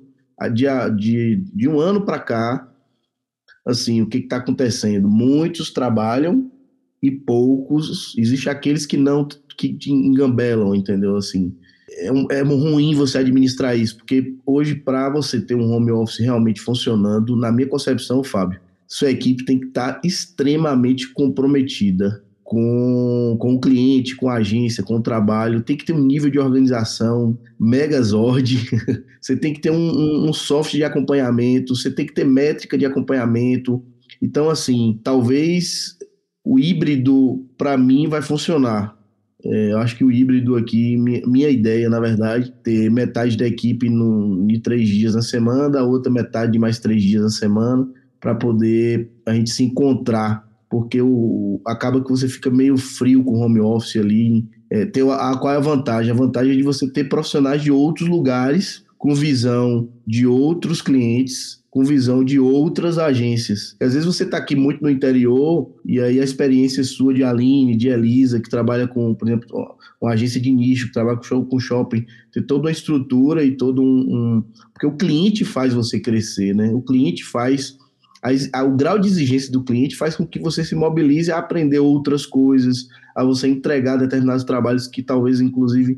de, 0.52 0.66
de, 0.96 1.36
de 1.54 1.68
um 1.68 1.80
ano 1.80 2.04
para 2.04 2.18
cá, 2.18 2.68
assim, 3.66 4.02
o 4.02 4.06
que 4.06 4.18
está 4.18 4.36
acontecendo? 4.36 5.08
Muitos 5.08 5.70
trabalham 5.70 6.50
e 7.02 7.10
poucos, 7.10 8.14
existe 8.18 8.48
aqueles 8.48 8.86
que 8.86 8.96
não, 8.96 9.26
que 9.56 9.76
engambelam, 9.88 10.74
entendeu? 10.74 11.16
Assim, 11.16 11.56
é, 11.88 12.38
é 12.38 12.42
ruim 12.42 12.94
você 12.94 13.18
administrar 13.18 13.76
isso, 13.76 13.96
porque 13.98 14.34
hoje, 14.44 14.74
para 14.74 15.08
você 15.08 15.40
ter 15.40 15.54
um 15.54 15.72
home 15.72 15.92
office 15.92 16.18
realmente 16.18 16.60
funcionando, 16.60 17.36
na 17.36 17.52
minha 17.52 17.68
concepção, 17.68 18.24
Fábio, 18.24 18.60
sua 18.88 19.10
equipe 19.10 19.44
tem 19.44 19.58
que 19.58 19.66
estar 19.66 19.94
tá 19.94 20.00
extremamente 20.04 21.12
comprometida 21.12 22.22
com, 22.46 23.36
com 23.40 23.54
o 23.54 23.60
cliente, 23.60 24.14
com 24.14 24.28
a 24.28 24.36
agência, 24.36 24.84
com 24.84 24.96
o 24.96 25.02
trabalho, 25.02 25.62
tem 25.62 25.76
que 25.76 25.84
ter 25.84 25.92
um 25.92 26.04
nível 26.04 26.30
de 26.30 26.38
organização 26.38 27.36
megazord, 27.58 28.70
você 29.20 29.36
tem 29.36 29.52
que 29.52 29.60
ter 29.60 29.70
um, 29.70 30.28
um, 30.28 30.32
software 30.32 30.78
de 30.78 30.84
acompanhamento, 30.84 31.74
você 31.74 31.90
tem 31.90 32.06
que 32.06 32.14
ter 32.14 32.24
métrica 32.24 32.78
de 32.78 32.86
acompanhamento. 32.86 33.82
Então, 34.22 34.48
assim, 34.48 35.00
talvez 35.02 35.96
o 36.44 36.56
híbrido, 36.56 37.44
para 37.58 37.76
mim, 37.76 38.06
vai 38.06 38.22
funcionar. 38.22 38.95
É, 39.44 39.72
eu 39.72 39.78
acho 39.78 39.96
que 39.96 40.04
o 40.04 40.10
híbrido 40.10 40.56
aqui, 40.56 40.96
minha, 40.96 41.50
ideia, 41.50 41.88
na 41.90 42.00
verdade, 42.00 42.52
ter 42.62 42.90
metade 42.90 43.36
da 43.36 43.46
equipe 43.46 43.88
no, 43.88 44.46
de 44.46 44.58
três 44.60 44.88
dias 44.88 45.14
na 45.14 45.22
semana, 45.22 45.80
a 45.80 45.84
outra 45.84 46.10
metade 46.10 46.52
de 46.52 46.58
mais 46.58 46.78
três 46.78 47.02
dias 47.02 47.22
na 47.22 47.28
semana, 47.30 47.86
para 48.20 48.34
poder 48.34 49.10
a 49.26 49.34
gente 49.34 49.50
se 49.50 49.62
encontrar, 49.62 50.48
porque 50.70 51.00
o, 51.02 51.60
acaba 51.66 52.02
que 52.02 52.10
você 52.10 52.28
fica 52.28 52.50
meio 52.50 52.76
frio 52.76 53.22
com 53.22 53.38
o 53.38 53.40
home 53.40 53.60
office 53.60 53.96
ali. 53.96 54.48
É, 54.70 54.86
ter 54.86 55.06
a, 55.08 55.30
a, 55.30 55.38
qual 55.38 55.52
é 55.52 55.56
a 55.58 55.60
vantagem? 55.60 56.10
A 56.10 56.16
vantagem 56.16 56.54
é 56.54 56.56
de 56.56 56.62
você 56.62 56.90
ter 56.90 57.04
profissionais 57.04 57.62
de 57.62 57.70
outros 57.70 58.08
lugares, 58.08 58.84
com 59.06 59.14
visão 59.14 59.88
de 60.04 60.26
outros 60.26 60.82
clientes, 60.82 61.62
com 61.70 61.84
visão 61.84 62.24
de 62.24 62.40
outras 62.40 62.98
agências. 62.98 63.76
Às 63.80 63.92
vezes 63.94 64.04
você 64.04 64.24
está 64.24 64.36
aqui 64.36 64.56
muito 64.56 64.82
no 64.82 64.90
interior 64.90 65.70
e 65.84 66.00
aí 66.00 66.18
a 66.18 66.24
experiência 66.24 66.82
sua 66.82 67.14
de 67.14 67.22
Aline, 67.22 67.76
de 67.76 67.86
Elisa, 67.86 68.40
que 68.40 68.50
trabalha 68.50 68.88
com, 68.88 69.14
por 69.14 69.28
exemplo, 69.28 69.76
uma 70.02 70.10
agência 70.10 70.40
de 70.40 70.50
nicho, 70.50 70.88
que 70.88 70.92
trabalha 70.92 71.20
com 71.20 71.60
shopping, 71.60 72.04
tem 72.32 72.42
toda 72.42 72.64
uma 72.64 72.72
estrutura 72.72 73.44
e 73.44 73.52
todo 73.52 73.80
um, 73.80 73.86
um... 73.86 74.44
Porque 74.72 74.88
o 74.88 74.96
cliente 74.96 75.44
faz 75.44 75.72
você 75.72 76.00
crescer, 76.00 76.52
né? 76.52 76.74
O 76.74 76.82
cliente 76.82 77.24
faz... 77.24 77.78
O 78.64 78.76
grau 78.76 78.98
de 78.98 79.06
exigência 79.06 79.52
do 79.52 79.62
cliente 79.62 79.94
faz 79.94 80.16
com 80.16 80.26
que 80.26 80.40
você 80.40 80.64
se 80.64 80.74
mobilize 80.74 81.30
a 81.30 81.38
aprender 81.38 81.78
outras 81.78 82.26
coisas, 82.26 82.88
a 83.14 83.22
você 83.22 83.46
entregar 83.46 83.98
determinados 83.98 84.42
trabalhos 84.42 84.88
que 84.88 85.00
talvez, 85.00 85.40
inclusive, 85.40 85.96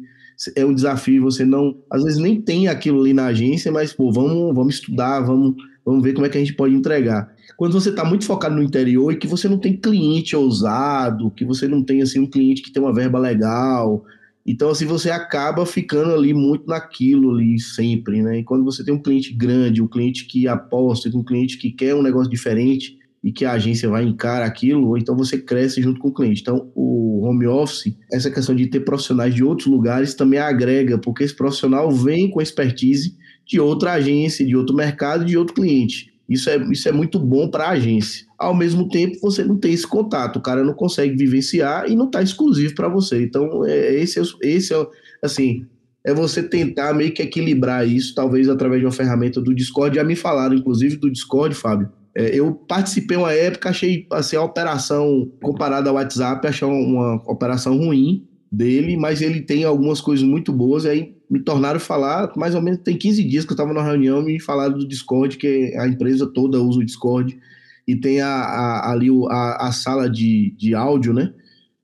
é 0.55 0.65
um 0.65 0.75
desafio, 0.75 1.23
você 1.23 1.45
não, 1.45 1.77
às 1.91 2.03
vezes 2.05 2.19
nem 2.19 2.41
tem 2.41 2.69
aquilo 2.69 3.01
ali 3.01 3.13
na 3.13 3.27
agência, 3.27 3.73
mas 3.73 3.93
pô, 3.93 4.13
vamos, 4.13 4.55
vamos 4.55 4.75
estudar, 4.75 5.21
vamos, 5.21 5.55
vamos 5.85 6.03
ver 6.03 6.13
como 6.13 6.27
é 6.27 6.29
que 6.29 6.39
a 6.39 6.41
gente 6.41 6.55
pode 6.55 6.75
entregar. 6.75 7.33
Quando 7.57 7.73
você 7.73 7.91
está 7.91 8.05
muito 8.05 8.25
focado 8.25 8.55
no 8.55 8.63
interior 8.63 9.13
e 9.13 9.17
que 9.17 9.27
você 9.27 9.49
não 9.49 9.59
tem 9.59 9.77
cliente 9.77 10.37
ousado, 10.37 11.31
que 11.33 11.45
você 11.45 11.67
não 11.67 11.83
tem 11.83 12.03
assim 12.03 12.21
um 12.21 12.27
cliente 12.27 12.63
que 12.63 12.71
tem 12.71 12.81
uma 12.83 12.95
verba 12.95 13.19
legal, 13.19 14.05
então 14.47 14.71
assim 14.71 14.87
você 14.87 15.11
acaba 15.11 15.67
ficando 15.67 16.15
ali 16.15 16.33
muito 16.33 16.67
naquilo 16.67 17.35
ali 17.35 17.59
sempre, 17.59 18.23
né? 18.23 18.39
E 18.39 18.45
quando 18.45 18.65
você 18.65 18.85
tem 18.85 18.95
um 18.95 19.03
cliente 19.03 19.33
grande, 19.33 19.83
um 19.83 19.89
cliente 19.89 20.25
que 20.27 20.47
aposta, 20.47 21.09
um 21.15 21.25
cliente 21.25 21.59
que 21.59 21.71
quer 21.71 21.95
um 21.95 22.03
negócio 22.03 22.31
diferente, 22.31 22.98
e 23.23 23.33
que 23.33 23.45
a 23.45 23.53
agência 23.53 23.89
vai 23.89 24.05
encarar 24.05 24.47
aquilo, 24.47 24.89
ou 24.89 24.99
então 24.99 25.17
você 25.17 25.39
cresce 25.39 25.83
junto 25.83 26.01
com 26.01 26.09
o 26.09 26.15
cliente. 26.15 26.41
Então, 26.41 26.71
o 26.75 27.27
home 27.27 27.47
office, 27.47 27.97
essa 28.13 28.31
questão 28.31 28.55
de 28.55 28.67
ter 28.67 28.81
profissionais 28.81 29.35
de 29.35 29.43
outros 29.43 29.67
lugares 29.67 30.15
também 30.15 30.39
agrega, 30.39 30.99
porque 30.99 31.25
esse 31.25 31.35
profissional 31.35 31.91
vem 31.91 32.31
com 32.31 32.41
expertise 32.41 33.17
de 33.47 33.59
outra 33.59 33.93
agência, 33.95 34.47
de 34.47 34.57
outro 34.57 34.75
mercado, 34.75 35.25
de 35.25 35.37
outro 35.37 35.55
cliente. 35.55 36.13
Isso 36.29 36.51
é, 36.51 36.59
isso 36.71 36.89
é 36.89 36.93
muito 36.93 37.19
bom 37.19 37.49
para 37.49 37.65
a 37.65 37.71
agência. 37.71 38.27
Ao 38.39 38.55
mesmo 38.55 38.89
tempo, 38.89 39.19
você 39.21 39.43
não 39.43 39.57
tem 39.57 39.73
esse 39.73 39.87
contato, 39.87 40.37
o 40.37 40.43
cara 40.43 40.63
não 40.63 40.75
consegue 40.75 41.17
vivenciar 41.17 41.91
e 41.91 41.97
não 41.97 42.05
está 42.05 42.23
exclusivo 42.23 42.75
para 42.75 42.89
você. 42.89 43.23
Então, 43.23 43.65
é, 43.65 43.95
esse, 43.95 44.21
é, 44.21 44.23
esse 44.43 44.75
é, 44.75 44.87
assim, 45.23 45.65
é 46.05 46.13
você 46.13 46.43
tentar 46.43 46.93
meio 46.93 47.13
que 47.13 47.23
equilibrar 47.23 47.89
isso, 47.89 48.15
talvez 48.15 48.49
através 48.49 48.81
de 48.81 48.87
uma 48.87 48.93
ferramenta 48.93 49.41
do 49.41 49.55
Discord. 49.55 49.97
Já 49.97 50.05
me 50.05 50.15
falaram, 50.15 50.55
inclusive, 50.55 50.97
do 50.97 51.11
Discord, 51.11 51.55
Fábio, 51.55 51.89
eu 52.19 52.53
participei 52.53 53.17
uma 53.17 53.33
época, 53.33 53.69
achei 53.69 54.07
assim, 54.11 54.37
a 54.37 54.43
operação, 54.43 55.31
comparada 55.43 55.89
ao 55.89 55.97
WhatsApp, 55.97 56.47
achei 56.47 56.67
uma 56.67 57.23
operação 57.27 57.77
ruim 57.77 58.27
dele, 58.51 58.97
mas 58.97 59.21
ele 59.23 59.41
tem 59.41 59.65
algumas 59.65 60.01
coisas 60.01 60.27
muito 60.27 60.53
boas, 60.53 60.85
e 60.85 60.89
aí 60.89 61.17
me 61.31 61.41
tornaram 61.41 61.79
falar, 61.79 62.33
mais 62.37 62.55
ou 62.55 62.63
menos 62.63 62.81
tem 62.83 62.97
15 62.97 63.23
dias 63.25 63.45
que 63.45 63.53
eu 63.53 63.55
estava 63.55 63.73
na 63.73 63.83
reunião, 63.83 64.23
me 64.23 64.41
falaram 64.41 64.79
do 64.79 64.89
Discord, 64.89 65.37
que 65.37 65.75
a 65.77 65.87
empresa 65.87 66.27
toda 66.27 66.61
usa 66.61 66.81
o 66.81 66.85
Discord, 66.85 67.39
e 67.87 67.97
tem 67.97 68.21
a, 68.21 68.29
a, 68.29 68.93
ali 68.93 69.09
a, 69.31 69.69
a 69.69 69.73
sala 69.73 70.09
de, 70.09 70.55
de 70.59 70.75
áudio, 70.75 71.13
né? 71.13 71.33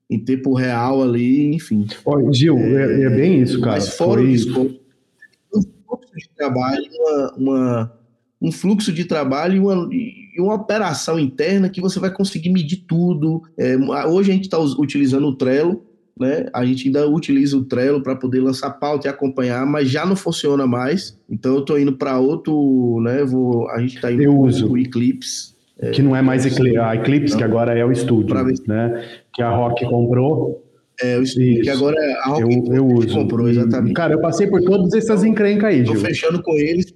Em 0.09 0.19
tempo 0.19 0.53
real 0.53 1.01
ali, 1.01 1.55
enfim. 1.55 1.87
Ó, 2.05 2.31
Gil, 2.31 2.57
é, 2.59 3.03
é, 3.03 3.09
bem 3.09 3.41
isso, 3.41 3.59
cara. 3.59 3.73
Mas 3.73 3.89
fora 3.95 4.21
Foi... 4.21 4.29
o 4.29 4.31
Discord, 4.31 4.81
um 5.55 5.61
fluxo 5.61 6.15
de 6.15 6.29
trabalho, 6.35 6.83
uma, 6.91 7.33
uma, 7.37 7.93
um 8.41 8.51
fluxo 8.51 8.93
de 8.93 9.05
trabalho 9.05 9.55
e 9.55 9.59
uma, 9.59 9.89
e 9.91 10.24
uma 10.41 10.55
operação 10.55 11.19
interna 11.19 11.69
que 11.69 11.81
você 11.81 11.99
vai 11.99 12.11
conseguir 12.11 12.49
medir 12.49 12.83
tudo. 12.87 13.41
É, 13.57 13.77
hoje 14.07 14.31
a 14.31 14.33
gente 14.33 14.45
está 14.45 14.59
utilizando 14.59 15.27
o 15.27 15.35
Trello, 15.35 15.83
né? 16.19 16.47
A 16.53 16.65
gente 16.65 16.87
ainda 16.87 17.07
utiliza 17.09 17.57
o 17.57 17.63
Trello 17.63 18.01
para 18.01 18.15
poder 18.15 18.39
lançar 18.39 18.69
pauta 18.71 19.07
e 19.07 19.09
acompanhar, 19.09 19.65
mas 19.65 19.89
já 19.89 20.05
não 20.05 20.15
funciona 20.15 20.65
mais. 20.65 21.17
Então 21.29 21.55
eu 21.55 21.59
estou 21.59 21.79
indo 21.79 21.93
para 21.93 22.19
outro, 22.19 22.99
né? 23.01 23.23
Vou, 23.23 23.69
a 23.69 23.79
gente 23.79 23.95
está 23.95 24.11
indo 24.11 24.23
para 24.23 24.31
o 24.31 24.77
Eclipse. 24.77 25.55
É, 25.77 25.91
que 25.91 26.01
não 26.01 26.15
é 26.15 26.21
mais 26.21 26.45
Eclipse, 26.45 26.77
a 26.77 26.95
Eclipse, 26.95 27.35
então, 27.35 27.39
que 27.39 27.43
agora 27.43 27.77
é 27.77 27.85
o 27.85 27.91
estúdio, 27.91 28.33
né? 28.67 29.05
Que 29.33 29.41
a 29.41 29.49
Rock 29.49 29.85
comprou. 29.85 30.63
É, 31.01 31.17
o 31.17 31.23
estúdio, 31.23 31.61
que 31.61 31.69
agora 31.69 31.97
é 31.99 32.13
a 32.13 32.29
Rock 32.29 32.41
eu, 32.41 32.73
eu 32.73 32.87
uso. 32.87 33.13
comprou, 33.13 33.49
exatamente. 33.49 33.93
Cara, 33.93 34.13
eu 34.13 34.21
passei 34.21 34.47
por 34.47 34.61
todas 34.61 34.93
essas 34.93 35.25
encrencas 35.25 35.65
aí, 35.65 35.81
Estou 35.81 35.97
fechando 35.97 36.41
com 36.41 36.53
eles 36.53 36.93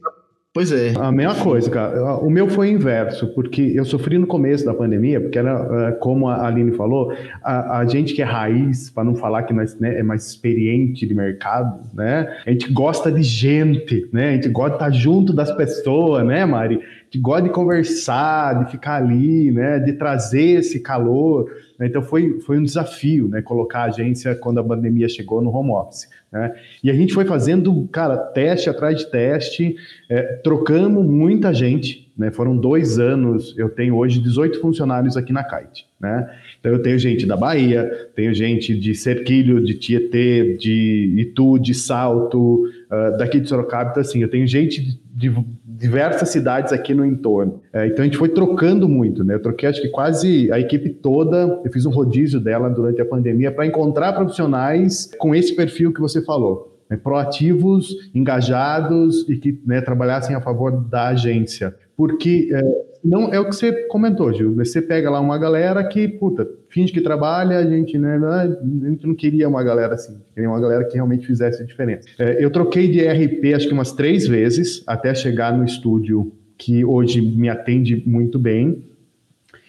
Pois 0.51 0.71
é. 0.71 0.93
A 0.99 1.11
mesma 1.11 1.35
coisa, 1.35 1.69
cara. 1.69 2.17
O 2.17 2.29
meu 2.29 2.49
foi 2.49 2.71
inverso, 2.71 3.27
porque 3.35 3.61
eu 3.61 3.85
sofri 3.85 4.17
no 4.17 4.25
começo 4.25 4.65
da 4.65 4.73
pandemia, 4.73 5.21
porque 5.21 5.37
era, 5.37 5.89
é, 5.89 5.91
como 5.91 6.27
a 6.27 6.47
Aline 6.47 6.71
falou, 6.71 7.13
a, 7.43 7.79
a 7.79 7.85
gente 7.85 8.15
que 8.15 8.21
é 8.23 8.25
raiz, 8.25 8.89
para 8.89 9.03
não 9.03 9.13
falar 9.13 9.43
que 9.43 9.53
nós, 9.53 9.79
né, 9.79 9.99
é 9.99 10.01
mais 10.03 10.25
experiente 10.25 11.05
de 11.05 11.13
mercado, 11.13 11.79
né? 11.93 12.35
A 12.47 12.49
gente 12.49 12.73
gosta 12.73 13.11
de 13.11 13.21
gente, 13.21 14.09
né? 14.11 14.29
A 14.29 14.33
gente 14.33 14.49
gosta 14.49 14.71
de 14.71 14.75
estar 14.77 14.89
junto 14.89 15.33
das 15.33 15.51
pessoas, 15.51 16.25
né, 16.25 16.43
Mari? 16.45 16.77
A 16.77 17.03
gente 17.05 17.19
gosta 17.21 17.43
de 17.43 17.49
conversar, 17.49 18.65
de 18.65 18.71
ficar 18.71 18.95
ali, 18.95 19.51
né? 19.51 19.77
De 19.77 19.93
trazer 19.93 20.59
esse 20.59 20.79
calor. 20.79 21.47
Né? 21.80 21.88
Então 21.88 22.01
foi, 22.01 22.39
foi 22.41 22.59
um 22.59 22.63
desafio, 22.63 23.30
né? 23.30 23.41
Colocar 23.41 23.80
a 23.80 23.86
agência 23.86 24.36
quando 24.36 24.59
a 24.59 24.63
pandemia 24.63 25.07
chegou 25.07 25.41
no 25.41 25.49
home 25.49 25.71
office. 25.71 26.09
Né? 26.32 26.53
E 26.84 26.91
a 26.91 26.93
gente 26.93 27.13
foi 27.13 27.25
fazendo, 27.25 27.88
cara, 27.91 28.17
teste 28.17 28.69
atrás 28.69 28.97
de 28.97 29.09
teste, 29.09 29.75
é, 30.09 30.21
trocamos 30.43 31.05
muita 31.05 31.53
gente, 31.53 32.11
né? 32.15 32.30
Foram 32.32 32.55
dois 32.57 32.99
anos, 32.99 33.57
eu 33.57 33.69
tenho 33.69 33.95
hoje 33.95 34.19
18 34.19 34.59
funcionários 34.59 35.15
aqui 35.15 35.32
na 35.32 35.43
Kite, 35.43 35.88
né? 35.99 36.30
Então 36.59 36.73
eu 36.73 36.82
tenho 36.82 36.99
gente 36.99 37.25
da 37.25 37.38
Bahia, 37.38 37.89
tenho 38.13 38.34
gente 38.34 38.77
de 38.77 38.93
Cerquilho, 38.93 39.63
de 39.63 39.75
Tietê, 39.75 40.57
de 40.57 41.15
Itu, 41.17 41.57
de 41.57 41.73
Salto, 41.73 42.65
uh, 42.65 43.17
daqui 43.17 43.39
de 43.39 43.47
Sorocaba, 43.47 43.91
então 43.91 44.01
assim, 44.01 44.21
eu 44.21 44.30
tenho 44.30 44.45
gente 44.45 44.82
de, 44.82 44.99
de 45.30 45.45
diversas 45.80 46.30
cidades 46.30 46.73
aqui 46.73 46.93
no 46.93 47.05
entorno. 47.05 47.61
É, 47.71 47.88
então 47.88 48.01
a 48.01 48.05
gente 48.05 48.17
foi 48.17 48.27
trocando 48.27 48.88
muito, 48.89 49.23
né? 49.23 49.36
Eu 49.36 49.41
troquei 49.41 49.69
acho 49.69 49.82
que 49.82 49.88
quase 49.88 50.51
a 50.51 50.59
equipe 50.59 50.89
toda, 50.89 51.61
eu 51.63 51.71
fiz 51.71 51.86
um 51.86 51.89
rodízio 51.89 52.39
dela 52.39 52.69
durante 52.69 53.01
a 53.01 53.05
pandemia 53.05 53.49
para 53.49 53.65
encontrar 53.65 54.11
profissionais 54.11 55.09
com 55.17 55.34
esse 55.34 55.55
perfil 55.55 55.93
que 55.93 56.01
você 56.01 56.21
falou. 56.21 56.75
né, 56.89 56.97
proativos, 56.97 57.95
engajados 58.13 59.27
e 59.30 59.38
que 59.38 59.61
né, 59.65 59.80
trabalhassem 59.80 60.36
a 60.36 60.41
favor 60.41 60.71
da 60.71 61.09
agência. 61.09 61.75
Porque 61.99 62.47
é, 62.53 62.61
não 63.03 63.33
é 63.33 63.37
o 63.41 63.49
que 63.49 63.53
você 63.53 63.73
comentou, 63.89 64.31
Gil. 64.31 64.55
Você 64.55 64.81
pega 64.81 65.09
lá 65.09 65.19
uma 65.19 65.37
galera 65.37 65.83
que, 65.83 66.07
puta, 66.07 66.47
finge 66.69 66.93
que 66.93 67.01
trabalha, 67.01 67.57
a 67.57 67.65
gente, 67.65 67.97
né, 67.97 68.17
a 68.25 68.47
gente 68.87 69.05
não 69.05 69.13
queria 69.13 69.49
uma 69.49 69.61
galera 69.61 69.95
assim, 69.95 70.17
queria 70.33 70.49
uma 70.49 70.61
galera 70.61 70.85
que 70.85 70.93
realmente 70.93 71.27
fizesse 71.27 71.61
a 71.61 71.65
diferença. 71.65 72.07
É, 72.17 72.41
eu 72.41 72.49
troquei 72.51 72.87
de 72.87 73.01
ERP 73.01 73.53
acho 73.53 73.67
que 73.67 73.73
umas 73.73 73.91
três 73.91 74.25
vezes 74.25 74.81
até 74.87 75.13
chegar 75.13 75.51
no 75.51 75.65
estúdio 75.65 76.31
que 76.57 76.85
hoje 76.85 77.19
me 77.19 77.49
atende 77.49 78.01
muito 78.07 78.39
bem. 78.39 78.81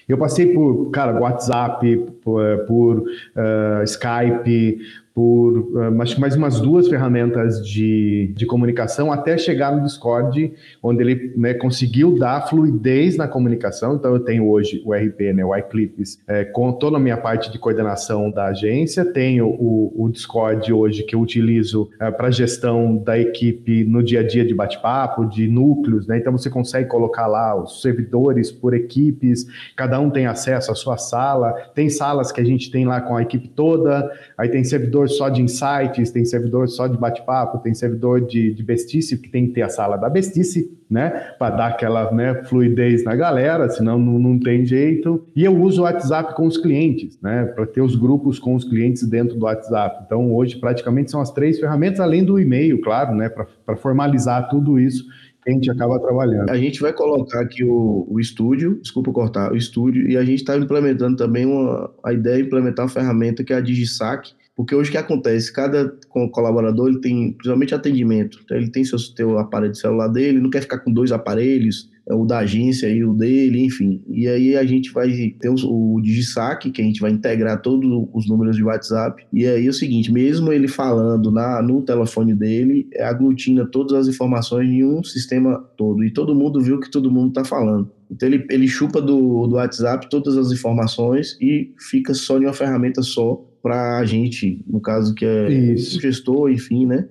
Eu 0.09 0.17
passei 0.17 0.55
por, 0.55 0.93
cara, 0.93 1.21
WhatsApp, 1.21 1.97
por, 2.23 2.59
por 2.69 2.99
uh, 3.01 3.83
Skype, 3.83 4.79
por 5.15 5.71
acho 6.01 6.15
que 6.15 6.21
mais 6.21 6.37
umas 6.37 6.61
duas 6.61 6.89
ferramentas 6.89 7.65
de, 7.67 8.33
de 8.35 8.47
comunicação 8.47 9.13
até 9.13 9.37
chegar 9.37 9.75
no 9.75 9.83
Discord, 9.83 10.53
onde 10.83 11.03
ele 11.03 11.33
né, 11.37 11.55
conseguiu 11.55 12.19
dar 12.19 12.49
fluidez 12.49 13.17
na 13.17 13.27
comunicação. 13.27 13.95
Então, 13.95 14.15
eu 14.15 14.21
tenho 14.21 14.49
hoje 14.49 14.83
o 14.85 14.95
RP, 14.95 15.33
né, 15.35 15.45
o 15.45 15.57
iClips, 15.57 16.21
é, 16.27 16.45
com 16.45 16.73
toda 16.73 16.97
a 16.97 17.01
minha 17.01 17.17
parte 17.17 17.51
de 17.51 17.59
coordenação 17.59 18.31
da 18.31 18.47
agência. 18.47 19.05
Tenho 19.05 19.47
o, 19.49 19.93
o 19.97 20.09
Discord 20.09 20.73
hoje 20.73 21.03
que 21.03 21.15
eu 21.15 21.21
utilizo 21.21 21.91
é, 22.01 22.11
para 22.11 22.31
gestão 22.31 22.97
da 22.97 23.19
equipe 23.19 23.85
no 23.85 24.03
dia 24.03 24.21
a 24.21 24.27
dia 24.27 24.45
de 24.45 24.55
bate-papo, 24.55 25.27
de 25.27 25.49
núcleos. 25.49 26.07
Né? 26.07 26.19
Então, 26.19 26.33
você 26.33 26.49
consegue 26.49 26.89
colocar 26.89 27.27
lá 27.27 27.61
os 27.61 27.83
servidores 27.83 28.51
por 28.51 28.75
equipes, 28.75 29.47
cada 29.77 29.99
um 30.01 30.11
tem 30.11 30.27
acesso 30.27 30.71
à 30.71 30.75
sua 30.75 30.97
sala. 30.97 31.53
Tem 31.75 31.89
salas 31.89 32.31
que 32.31 32.41
a 32.41 32.45
gente 32.45 32.71
tem 32.71 32.87
lá 32.87 33.01
com 33.01 33.17
a 33.17 33.23
equipe 33.23 33.49
toda, 33.49 34.11
aí 34.37 34.49
tem 34.49 34.65
servidor 34.65 35.00
servidor 35.01 35.09
só 35.09 35.29
de 35.29 35.43
insights, 35.43 36.11
tem 36.11 36.25
servidor 36.25 36.69
só 36.69 36.87
de 36.87 36.99
bate-papo, 36.99 37.59
tem 37.59 37.73
servidor 37.75 38.21
de, 38.21 38.53
de 38.53 38.63
bestice, 38.63 39.17
que 39.17 39.29
tem 39.29 39.47
que 39.47 39.55
ter 39.55 39.63
a 39.63 39.69
sala 39.69 39.97
da 39.97 40.09
bestice, 40.09 40.77
né? 40.89 41.11
Para 41.39 41.57
dar 41.57 41.67
aquela 41.69 42.11
né, 42.13 42.43
fluidez 42.45 43.05
na 43.05 43.15
galera, 43.15 43.69
senão 43.69 43.99
não, 43.99 44.19
não 44.19 44.39
tem 44.39 44.65
jeito. 44.65 45.25
E 45.35 45.45
eu 45.45 45.57
uso 45.57 45.83
o 45.83 45.85
WhatsApp 45.85 46.35
com 46.35 46.47
os 46.47 46.59
clientes, 46.59 47.19
né? 47.23 47.47
Para 47.47 47.67
ter 47.67 47.81
os 47.81 47.95
grupos 47.95 48.39
com 48.39 48.55
os 48.55 48.65
clientes 48.65 49.07
dentro 49.07 49.37
do 49.37 49.45
WhatsApp. 49.45 50.03
Então, 50.05 50.35
hoje, 50.35 50.57
praticamente 50.57 51.11
são 51.11 51.21
as 51.21 51.31
três 51.31 51.59
ferramentas, 51.59 52.01
além 52.01 52.25
do 52.25 52.39
e-mail, 52.39 52.81
claro, 52.81 53.15
né? 53.15 53.29
Para 53.29 53.77
formalizar 53.77 54.49
tudo 54.49 54.79
isso 54.79 55.05
a 55.47 55.51
gente 55.51 55.71
acaba 55.71 55.99
trabalhando. 55.99 56.51
A 56.51 56.57
gente 56.57 56.81
vai 56.81 56.93
colocar 56.93 57.41
aqui 57.41 57.65
o, 57.65 58.07
o 58.09 58.21
estúdio, 58.21 58.79
desculpa 58.81 59.11
cortar, 59.11 59.51
o 59.51 59.57
estúdio, 59.57 60.07
e 60.07 60.15
a 60.15 60.23
gente 60.23 60.41
está 60.41 60.55
implementando 60.55 61.17
também 61.17 61.47
uma, 61.47 61.91
a 62.05 62.13
ideia 62.13 62.37
de 62.37 62.43
implementar 62.43 62.85
uma 62.85 62.93
ferramenta 62.93 63.43
que 63.43 63.53
é 63.53 63.57
a 63.57 63.61
DigiSac, 63.61 64.35
porque 64.61 64.75
hoje 64.75 64.91
o 64.91 64.93
que 64.93 64.99
acontece? 64.99 65.51
Cada 65.51 65.91
colaborador 66.33 66.89
ele 66.89 67.01
tem, 67.01 67.33
principalmente 67.33 67.75
atendimento, 67.75 68.39
então 68.45 68.55
ele 68.59 68.71
tem 68.71 68.85
seu, 68.85 68.99
seu 68.99 69.39
aparelho 69.39 69.73
de 69.73 69.79
celular 69.79 70.09
dele, 70.09 70.39
não 70.39 70.51
quer 70.51 70.61
ficar 70.61 70.81
com 70.81 70.93
dois 70.93 71.13
aparelhos, 71.13 71.89
é 72.07 72.13
o 72.13 72.27
da 72.27 72.41
agência 72.41 72.87
e 72.87 73.03
o 73.03 73.15
dele, 73.15 73.65
enfim. 73.65 74.03
E 74.07 74.29
aí 74.29 74.57
a 74.57 74.65
gente 74.65 74.93
vai 74.93 75.09
ter 75.41 75.49
o, 75.49 75.55
o 75.95 76.01
DigiSac, 76.03 76.71
que 76.71 76.83
a 76.83 76.85
gente 76.85 77.01
vai 77.01 77.11
integrar 77.11 77.63
todos 77.63 77.89
os 78.13 78.29
números 78.29 78.55
de 78.55 78.63
WhatsApp. 78.63 79.25
E 79.33 79.47
aí 79.47 79.67
é 79.67 79.71
o 79.71 79.73
seguinte, 79.73 80.13
mesmo 80.13 80.53
ele 80.53 80.69
falando 80.69 81.31
na, 81.31 81.63
no 81.63 81.81
telefone 81.81 82.35
dele, 82.35 82.87
é, 82.93 83.05
aglutina 83.05 83.65
todas 83.65 83.95
as 83.95 84.09
informações 84.09 84.69
em 84.69 84.85
um 84.85 85.03
sistema 85.03 85.65
todo. 85.79 86.05
E 86.05 86.13
todo 86.13 86.35
mundo 86.35 86.61
viu 86.61 86.79
que 86.79 86.91
todo 86.91 87.11
mundo 87.11 87.29
está 87.29 87.47
falando. 87.47 87.91
Então 88.11 88.29
ele, 88.29 88.45
ele 88.51 88.69
chupa 88.69 89.01
do, 89.01 89.47
do 89.47 89.55
WhatsApp 89.55 90.11
todas 90.11 90.37
as 90.37 90.51
informações 90.51 91.39
e 91.41 91.73
fica 91.79 92.13
só 92.13 92.39
em 92.39 92.45
uma 92.45 92.53
ferramenta 92.53 93.03
só 93.03 93.43
para 93.63 93.99
a 93.99 94.05
gente, 94.05 94.61
no 94.67 94.81
caso 94.81 95.15
que 95.15 95.25
é 95.25 95.51
Isso. 95.51 96.01
gestor, 96.01 96.51
enfim, 96.51 96.87
né? 96.87 97.07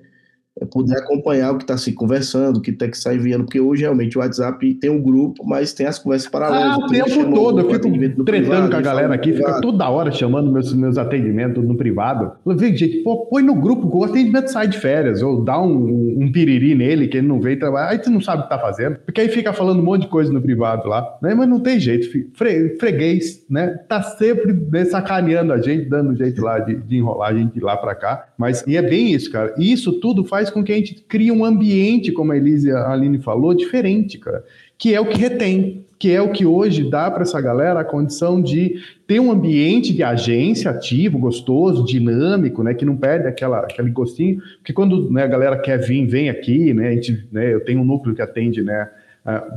É 0.60 0.66
poder 0.66 0.98
acompanhar 0.98 1.54
o 1.54 1.58
que 1.58 1.64
está 1.64 1.78
se 1.78 1.94
conversando, 1.94 2.58
o 2.58 2.62
que 2.62 2.72
tem 2.72 2.90
que 2.90 2.98
sair 2.98 3.18
enviando, 3.18 3.46
porque 3.46 3.60
hoje 3.60 3.84
realmente 3.84 4.18
o 4.18 4.22
WhatsApp 4.22 4.74
tem 4.76 4.90
um 4.90 5.02
grupo, 5.02 5.44
mas 5.46 5.74
tem 5.74 5.86
as 5.86 5.98
conversas 5.98 6.30
paralelas. 6.30 6.74
Ah, 6.74 6.78
o 6.78 6.88
tempo 6.88 7.34
todo, 7.34 7.60
eu 7.60 7.70
fico 7.70 7.90
tretando 7.90 8.26
privado, 8.26 8.70
com 8.70 8.78
a 8.78 8.82
galera 8.82 9.14
aqui, 9.14 9.34
fica 9.34 9.62
toda 9.62 9.90
hora 9.90 10.12
chamando 10.12 10.52
meus, 10.52 10.74
meus 10.74 10.98
atendimentos 10.98 11.64
no 11.64 11.76
privado. 11.76 12.34
Eu 12.46 12.56
falei, 12.56 12.76
gente, 12.76 12.98
pô, 13.04 13.26
põe 13.26 13.42
no 13.42 13.56
grupo 13.56 13.90
que 13.90 13.98
o 13.98 14.04
atendimento 14.04 14.52
sai 14.52 14.68
de 14.68 14.78
férias, 14.78 15.22
ou 15.22 15.44
dá 15.44 15.60
um, 15.62 16.18
um 16.20 16.32
piriri 16.32 16.76
nele 16.76 17.08
que 17.08 17.18
ele 17.18 17.28
não 17.28 17.40
veio 17.40 17.58
trabalhar, 17.58 17.90
aí 17.90 18.00
tu 18.00 18.10
não 18.10 18.20
sabe 18.20 18.42
o 18.42 18.44
que 18.44 18.50
tá 18.50 18.60
fazendo, 18.60 18.98
porque 19.06 19.22
aí 19.22 19.30
fica 19.30 19.54
falando 19.54 19.80
um 19.80 19.86
monte 19.86 20.02
de 20.02 20.08
coisa 20.08 20.32
no 20.32 20.42
privado 20.42 20.88
lá, 20.88 21.18
né? 21.22 21.34
Mas 21.34 21.48
não 21.48 21.60
tem 21.60 21.80
jeito, 21.80 22.10
fre, 22.34 22.76
freguês, 22.78 23.46
né? 23.50 23.80
Tá 23.88 24.02
sempre 24.02 24.54
né, 24.54 24.86
sacaneando 24.86 25.54
a 25.54 25.62
gente, 25.62 25.86
dando 25.86 26.16
jeito 26.16 26.42
lá 26.42 26.60
de, 26.60 26.76
de 26.76 26.98
enrolar 26.98 27.30
a 27.30 27.34
gente 27.34 27.60
lá 27.60 27.78
para 27.78 27.96
cá, 27.96 28.28
mas 28.38 28.64
e 28.68 28.76
é 28.76 28.82
bem 28.82 29.14
isso, 29.14 29.32
cara. 29.32 29.54
E 29.58 29.72
isso 29.72 29.94
tudo 30.00 30.24
faz 30.24 30.49
com 30.52 30.64
que 30.64 30.72
a 30.72 30.76
gente 30.76 30.96
crie 31.08 31.32
um 31.32 31.46
ambiente, 31.46 32.12
como 32.12 32.32
a 32.32 32.38
Elise 32.38 32.72
a 32.72 32.92
Aline 32.92 33.20
falou, 33.20 33.54
diferente, 33.54 34.18
cara. 34.18 34.44
Que 34.78 34.94
é 34.94 35.02
o 35.02 35.06
que 35.06 35.18
retém, 35.18 35.86
que 36.00 36.10
é 36.12 36.22
o 36.22 36.32
que 36.32 36.46
hoje 36.46 36.90
dá 36.90 37.12
para 37.12 37.24
essa 37.24 37.40
galera 37.42 37.82
a 37.82 37.84
condição 37.84 38.42
de 38.42 38.82
ter 39.06 39.20
um 39.20 39.30
ambiente 39.30 39.94
de 39.94 40.02
agência 40.02 40.72
ativo, 40.72 41.20
gostoso, 41.20 41.84
dinâmico, 41.84 42.64
né, 42.64 42.74
que 42.74 42.86
não 42.86 42.96
perde 42.96 43.28
aquela, 43.28 43.60
aquele 43.60 43.92
gostinho, 43.92 44.42
porque 44.58 44.72
quando 44.72 45.12
né, 45.12 45.24
a 45.24 45.28
galera 45.28 45.58
quer 45.58 45.78
vir, 45.78 46.08
vem 46.08 46.30
aqui, 46.30 46.74
né, 46.74 46.88
a 46.88 46.92
gente, 46.94 47.28
né, 47.30 47.54
eu 47.54 47.60
tenho 47.66 47.82
um 47.82 47.84
núcleo 47.84 48.16
que 48.16 48.22
atende, 48.22 48.64
né, 48.64 48.90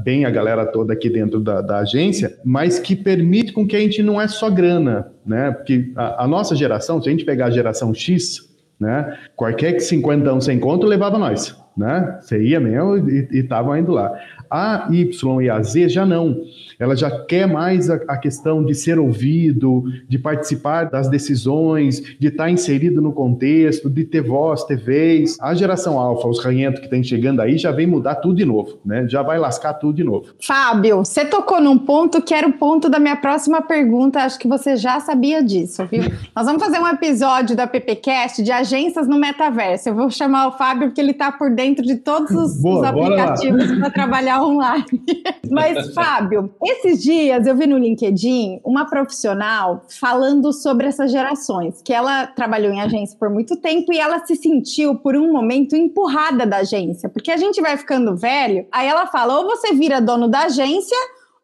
bem 0.04 0.24
a 0.24 0.30
galera 0.30 0.66
toda 0.66 0.92
aqui 0.92 1.08
dentro 1.08 1.40
da, 1.40 1.62
da, 1.62 1.78
agência, 1.78 2.36
mas 2.44 2.78
que 2.78 2.94
permite 2.96 3.52
com 3.52 3.66
que 3.66 3.76
a 3.76 3.80
gente 3.80 4.02
não 4.02 4.20
é 4.20 4.26
só 4.26 4.50
grana, 4.50 5.12
né, 5.24 5.52
porque 5.52 5.92
a, 5.94 6.24
a 6.24 6.28
nossa 6.28 6.56
geração, 6.56 7.00
se 7.00 7.08
a 7.08 7.12
gente 7.12 7.24
pegar 7.24 7.46
a 7.46 7.50
geração 7.50 7.94
X, 7.94 8.51
né? 8.82 9.16
Qualquer 9.36 9.78
cinquentão 9.80 10.40
sem 10.40 10.58
conto 10.58 10.86
levava 10.86 11.16
nós, 11.16 11.56
né? 11.76 12.18
Você 12.20 12.42
ia 12.42 12.58
mesmo 12.58 13.08
e 13.08 13.28
estavam 13.38 13.76
indo 13.78 13.92
lá. 13.92 14.12
A 14.50 14.88
Y 14.90 15.42
e 15.42 15.48
a 15.48 15.62
Z 15.62 15.88
já 15.88 16.04
não. 16.04 16.42
Ela 16.82 16.96
já 16.96 17.08
quer 17.26 17.46
mais 17.46 17.88
a, 17.88 17.94
a, 18.08 18.16
questão 18.16 18.64
de 18.64 18.74
ser 18.74 18.98
ouvido, 18.98 19.84
de 20.08 20.18
participar 20.18 20.90
das 20.90 21.08
decisões, 21.08 22.02
de 22.18 22.26
estar 22.26 22.50
inserido 22.50 23.00
no 23.00 23.12
contexto, 23.12 23.88
de 23.88 24.02
ter 24.02 24.20
voz, 24.20 24.64
ter 24.64 24.76
vez. 24.76 25.36
A 25.40 25.54
geração 25.54 25.96
alfa, 25.96 26.26
os 26.26 26.42
ranhentos 26.44 26.80
que 26.80 26.86
estão 26.86 27.00
chegando 27.04 27.40
aí, 27.40 27.56
já 27.56 27.70
vem 27.70 27.86
mudar 27.86 28.16
tudo 28.16 28.34
de 28.34 28.44
novo, 28.44 28.80
né? 28.84 29.06
Já 29.08 29.22
vai 29.22 29.38
lascar 29.38 29.74
tudo 29.74 29.94
de 29.94 30.02
novo. 30.02 30.34
Fábio, 30.44 30.98
você 30.98 31.24
tocou 31.24 31.60
num 31.60 31.78
ponto 31.78 32.20
que 32.20 32.34
era 32.34 32.48
o 32.48 32.52
ponto 32.52 32.88
da 32.90 32.98
minha 32.98 33.14
próxima 33.14 33.62
pergunta. 33.62 34.18
Acho 34.18 34.36
que 34.36 34.48
você 34.48 34.74
já 34.76 34.98
sabia 34.98 35.40
disso, 35.40 35.86
viu? 35.88 36.02
Nós 36.34 36.46
vamos 36.46 36.60
fazer 36.60 36.80
um 36.80 36.88
episódio 36.88 37.54
da 37.54 37.64
PPcast 37.64 38.42
de 38.42 38.50
agências 38.50 39.06
no 39.06 39.20
metaverso. 39.20 39.88
Eu 39.88 39.94
vou 39.94 40.10
chamar 40.10 40.48
o 40.48 40.52
Fábio 40.58 40.88
porque 40.88 41.00
ele 41.00 41.12
está 41.12 41.30
por 41.30 41.48
dentro 41.54 41.84
de 41.84 41.94
todos 41.94 42.32
os, 42.32 42.60
Boa, 42.60 42.80
os 42.80 42.84
aplicativos 42.84 43.78
para 43.78 43.90
trabalhar 43.90 44.42
online. 44.42 44.84
Mas, 45.48 45.94
Fábio, 45.94 46.52
esses 46.72 47.02
dias 47.02 47.46
eu 47.46 47.56
vi 47.56 47.66
no 47.66 47.78
LinkedIn 47.78 48.60
uma 48.64 48.84
profissional 48.84 49.84
falando 50.00 50.52
sobre 50.52 50.86
essas 50.86 51.10
gerações, 51.10 51.80
que 51.82 51.92
ela 51.92 52.26
trabalhou 52.26 52.72
em 52.72 52.80
agência 52.80 53.16
por 53.18 53.30
muito 53.30 53.56
tempo 53.56 53.92
e 53.92 53.98
ela 53.98 54.24
se 54.24 54.34
sentiu, 54.36 54.96
por 54.96 55.16
um 55.16 55.32
momento, 55.32 55.76
empurrada 55.76 56.46
da 56.46 56.58
agência. 56.58 57.08
Porque 57.08 57.30
a 57.30 57.36
gente 57.36 57.60
vai 57.60 57.76
ficando 57.76 58.16
velho, 58.16 58.66
aí 58.72 58.88
ela 58.88 59.06
fala: 59.06 59.38
ou 59.38 59.44
você 59.44 59.72
vira 59.74 60.00
dono 60.00 60.28
da 60.28 60.44
agência 60.44 60.96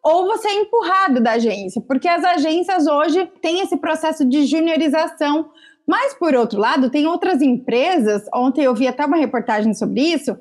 ou 0.03 0.27
você 0.27 0.49
é 0.49 0.55
empurrado 0.55 1.21
da 1.21 1.33
agência, 1.33 1.83
porque 1.83 2.09
as 2.09 2.25
agências 2.25 2.87
hoje 2.87 3.27
têm 3.43 3.61
esse 3.61 3.77
processo 3.77 4.25
de 4.25 4.47
juniorização. 4.47 5.51
Mas, 5.87 6.15
por 6.15 6.35
outro 6.35 6.61
lado, 6.61 6.91
tem 6.91 7.07
outras 7.07 7.41
empresas, 7.43 8.23
ontem 8.33 8.63
eu 8.63 8.75
vi 8.75 8.87
até 8.87 9.05
uma 9.05 9.17
reportagem 9.17 9.75
sobre 9.75 10.03
isso, 10.03 10.37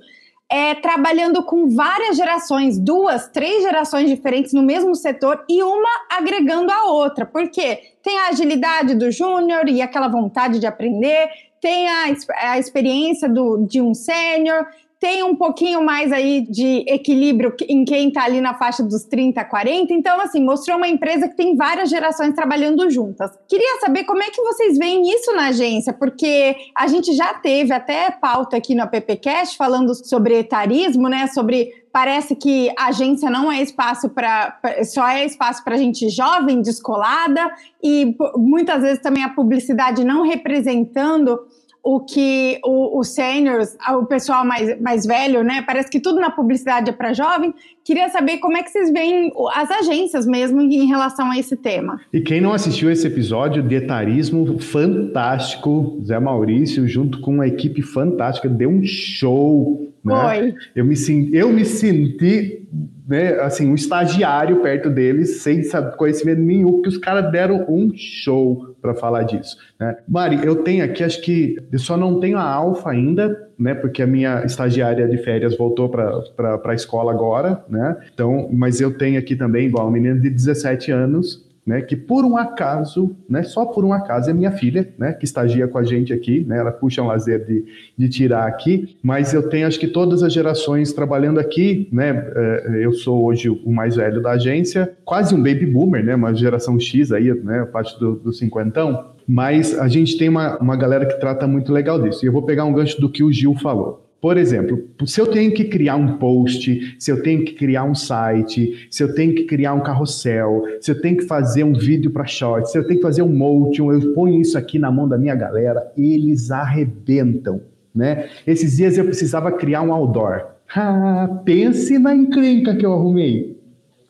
é, 0.49 0.75
trabalhando 0.75 1.43
com 1.43 1.69
várias 1.69 2.15
gerações, 2.15 2.79
duas, 2.79 3.27
três 3.27 3.63
gerações 3.63 4.09
diferentes 4.09 4.53
no 4.53 4.63
mesmo 4.63 4.95
setor 4.95 5.43
e 5.49 5.61
uma 5.61 5.89
agregando 6.09 6.71
a 6.71 6.85
outra. 6.85 7.25
Porque 7.25 7.79
tem 8.01 8.17
a 8.19 8.29
agilidade 8.29 8.95
do 8.95 9.11
júnior 9.11 9.67
e 9.67 9.81
aquela 9.81 10.07
vontade 10.07 10.59
de 10.59 10.65
aprender, 10.65 11.29
tem 11.59 11.87
a, 11.89 12.05
a 12.51 12.59
experiência 12.59 13.27
do, 13.27 13.65
de 13.65 13.81
um 13.81 13.93
sênior, 13.93 14.67
tem 14.99 15.21
um 15.23 15.35
pouquinho 15.35 15.83
mais 15.83 16.11
aí 16.11 16.41
de 16.41 16.83
equilíbrio 16.87 17.53
em 17.69 17.85
quem 17.85 18.07
está 18.07 18.23
ali 18.23 18.41
na 18.41 18.55
faixa 18.55 18.81
dos 18.81 19.03
30, 19.03 19.43
40. 19.45 19.93
Então, 19.93 20.19
assim, 20.19 20.43
mostrou 20.43 20.77
uma 20.77 20.87
empresa 20.87 21.27
que 21.27 21.35
tem 21.35 21.55
várias 21.55 21.89
gerações 21.89 22.33
trabalhando 22.33 22.89
juntas. 22.89 23.31
Queria 23.47 23.79
saber 23.79 24.05
como 24.05 24.23
é 24.23 24.29
que 24.31 24.41
vocês 24.41 24.77
veem 24.77 25.07
isso 25.13 25.33
na 25.35 25.49
agência, 25.49 25.93
porque 25.93 26.55
a 26.75 26.87
gente 26.87 27.13
já 27.13 27.33
teve 27.35 27.73
até 27.73 28.09
pauta 28.09 28.57
aqui 28.57 28.73
no 28.73 28.87
PPcast 28.87 29.55
falando 29.55 29.93
sobre 29.93 30.39
etarismo, 30.39 31.07
né? 31.07 31.27
Sobre 31.27 31.71
parece 31.91 32.35
que 32.35 32.71
a 32.77 32.87
agência 32.87 33.29
não 33.29 33.51
é 33.51 33.61
espaço 33.61 34.09
para 34.09 34.59
só 34.83 35.07
é 35.07 35.25
espaço 35.25 35.63
para 35.63 35.77
gente 35.77 36.09
jovem, 36.09 36.61
descolada 36.61 37.51
e 37.83 38.15
muitas 38.35 38.81
vezes 38.81 39.01
também 39.01 39.23
a 39.23 39.29
publicidade 39.29 40.03
não 40.03 40.21
representando 40.21 41.39
o 41.87 42.01
que 42.01 42.59
os 42.65 43.07
seniors, 43.07 43.77
o 43.97 44.05
pessoal 44.05 44.45
mais, 44.45 44.77
mais 44.81 45.05
velho, 45.05 45.41
né? 45.41 45.63
Parece 45.65 45.89
que 45.89 46.01
tudo 46.01 46.19
na 46.19 46.29
publicidade 46.29 46.89
é 46.89 46.93
para 46.93 47.13
jovem. 47.13 47.53
Queria 47.81 48.09
saber 48.09 48.39
como 48.39 48.57
é 48.57 48.63
que 48.63 48.69
vocês 48.69 48.91
veem 48.91 49.31
as 49.53 49.71
agências 49.71 50.27
mesmo 50.27 50.61
em 50.61 50.85
relação 50.85 51.31
a 51.31 51.39
esse 51.39 51.55
tema. 51.55 52.01
E 52.11 52.19
quem 52.19 52.41
não 52.41 52.51
assistiu 52.51 52.91
esse 52.91 53.07
episódio 53.07 53.63
de 53.63 53.75
etarismo 53.75 54.59
fantástico, 54.59 55.97
Zé 56.03 56.19
Maurício, 56.19 56.85
junto 56.85 57.21
com 57.21 57.31
uma 57.31 57.47
equipe 57.47 57.81
fantástica, 57.81 58.49
deu 58.49 58.69
um 58.69 58.83
show. 58.83 59.89
Né? 60.03 60.13
Foi. 60.13 60.55
Eu 60.75 60.83
me, 60.83 60.95
eu 61.31 61.53
me 61.53 61.63
senti 61.63 62.67
né, 63.07 63.39
assim, 63.39 63.69
um 63.69 63.75
estagiário 63.75 64.61
perto 64.61 64.89
deles, 64.89 65.41
sem 65.41 65.61
conhecimento 65.95 66.41
nenhum, 66.41 66.73
porque 66.73 66.89
os 66.89 66.97
caras 66.97 67.31
deram 67.31 67.65
um 67.69 67.91
show 67.95 68.75
para 68.81 68.93
falar 68.93 69.23
disso. 69.23 69.57
Né? 69.79 69.95
Mari, 70.07 70.45
eu 70.45 70.57
tenho 70.57 70.83
aqui, 70.83 71.03
acho 71.03 71.21
que 71.21 71.57
eu 71.71 71.79
só 71.79 71.95
não 71.95 72.19
tenho 72.19 72.37
a 72.37 72.43
alfa 72.43 72.91
ainda, 72.91 73.47
né? 73.57 73.73
Porque 73.73 74.03
a 74.03 74.07
minha 74.07 74.43
estagiária 74.45 75.07
de 75.07 75.17
férias 75.17 75.57
voltou 75.57 75.89
para 75.89 76.61
a 76.63 76.73
escola 76.75 77.11
agora, 77.11 77.63
né? 77.67 77.97
Então, 78.13 78.49
mas 78.51 78.79
eu 78.79 78.95
tenho 78.95 79.17
aqui 79.17 79.35
também, 79.35 79.67
igual, 79.67 79.85
uma 79.85 79.93
menina 79.93 80.19
de 80.19 80.29
17 80.29 80.91
anos, 80.91 81.46
né, 81.67 81.81
que 81.81 81.97
por 81.97 82.23
um 82.23 82.37
acaso, 82.37 83.13
né, 83.29 83.43
só 83.43 83.65
por 83.65 83.83
um 83.83 83.91
acaso 83.91 84.29
é 84.29 84.33
minha 84.33 84.51
filha, 84.51 84.87
né, 84.97 85.11
que 85.11 85.25
estagia 85.25 85.67
com 85.67 85.77
a 85.77 85.83
gente 85.83 86.13
aqui, 86.13 86.45
né, 86.47 86.59
ela 86.59 86.71
puxa 86.71 87.01
um 87.01 87.07
lazer 87.07 87.45
de, 87.45 87.65
de 87.97 88.07
tirar 88.07 88.47
aqui, 88.47 88.97
mas 89.03 89.33
eu 89.33 89.49
tenho 89.49 89.67
acho 89.67 89.77
que 89.77 89.87
todas 89.89 90.23
as 90.23 90.31
gerações 90.31 90.93
trabalhando 90.93 91.41
aqui, 91.41 91.89
né, 91.91 92.31
é, 92.33 92.85
eu 92.85 92.93
sou 92.93 93.25
hoje 93.25 93.49
o 93.49 93.69
mais 93.69 93.97
velho 93.97 94.21
da 94.21 94.31
agência, 94.31 94.95
quase 95.03 95.35
um 95.35 95.43
baby 95.43 95.65
boomer, 95.65 96.01
né, 96.01 96.15
uma 96.15 96.33
geração 96.33 96.79
X 96.79 97.11
aí, 97.11 97.33
né, 97.33 97.65
parte 97.65 97.99
do, 97.99 98.15
do 98.15 98.31
cinquentão, 98.31 99.11
mas 99.27 99.77
a 99.77 99.89
gente 99.89 100.17
tem 100.17 100.29
uma, 100.29 100.57
uma 100.59 100.77
galera 100.77 101.05
que 101.05 101.19
trata 101.19 101.45
muito 101.45 101.73
legal 101.73 102.01
disso, 102.01 102.23
e 102.23 102.27
eu 102.29 102.31
vou 102.31 102.43
pegar 102.43 102.63
um 102.63 102.71
gancho 102.71 103.01
do 103.01 103.09
que 103.09 103.23
o 103.23 103.31
Gil 103.31 103.55
falou. 103.55 104.06
Por 104.19 104.35
exemplo, 104.35 104.83
se 105.05 105.21
eu 105.21 105.27
tenho 105.27 105.53
que 105.53 105.65
criar 105.65 105.95
um 105.95 106.17
post, 106.17 106.95
se 106.99 107.11
eu 107.11 107.21
tenho 107.21 107.45
que 107.45 107.53
criar 107.53 107.83
um 107.83 107.93
site, 107.93 108.87
se 108.89 109.03
eu 109.03 109.13
tenho 109.13 109.35
que 109.35 109.43
criar 109.43 109.73
um 109.73 109.81
carrossel, 109.81 110.63
se 110.81 110.89
eu 110.89 110.99
tenho 110.99 111.17
que 111.17 111.25
fazer 111.25 111.63
um 111.63 111.73
vídeo 111.73 112.09
para 112.09 112.25
short, 112.25 112.69
se 112.69 112.77
eu 112.77 112.85
tenho 112.85 112.99
que 112.99 113.05
fazer 113.05 113.21
um 113.21 113.31
motion, 113.31 113.91
eu 113.91 114.13
ponho 114.13 114.41
isso 114.41 114.57
aqui 114.57 114.79
na 114.79 114.91
mão 114.91 115.07
da 115.07 115.17
minha 115.17 115.35
galera, 115.35 115.91
eles 115.95 116.49
arrebentam, 116.49 117.61
né? 117.93 118.27
Esses 118.45 118.77
dias 118.77 118.97
eu 118.97 119.05
precisava 119.05 119.51
criar 119.51 119.83
um 119.83 119.93
outdoor. 119.93 120.45
Ah, 120.75 121.41
pense 121.45 121.97
na 121.99 122.15
encrenca 122.15 122.75
que 122.75 122.85
eu 122.85 122.93
arrumei. 122.93 123.56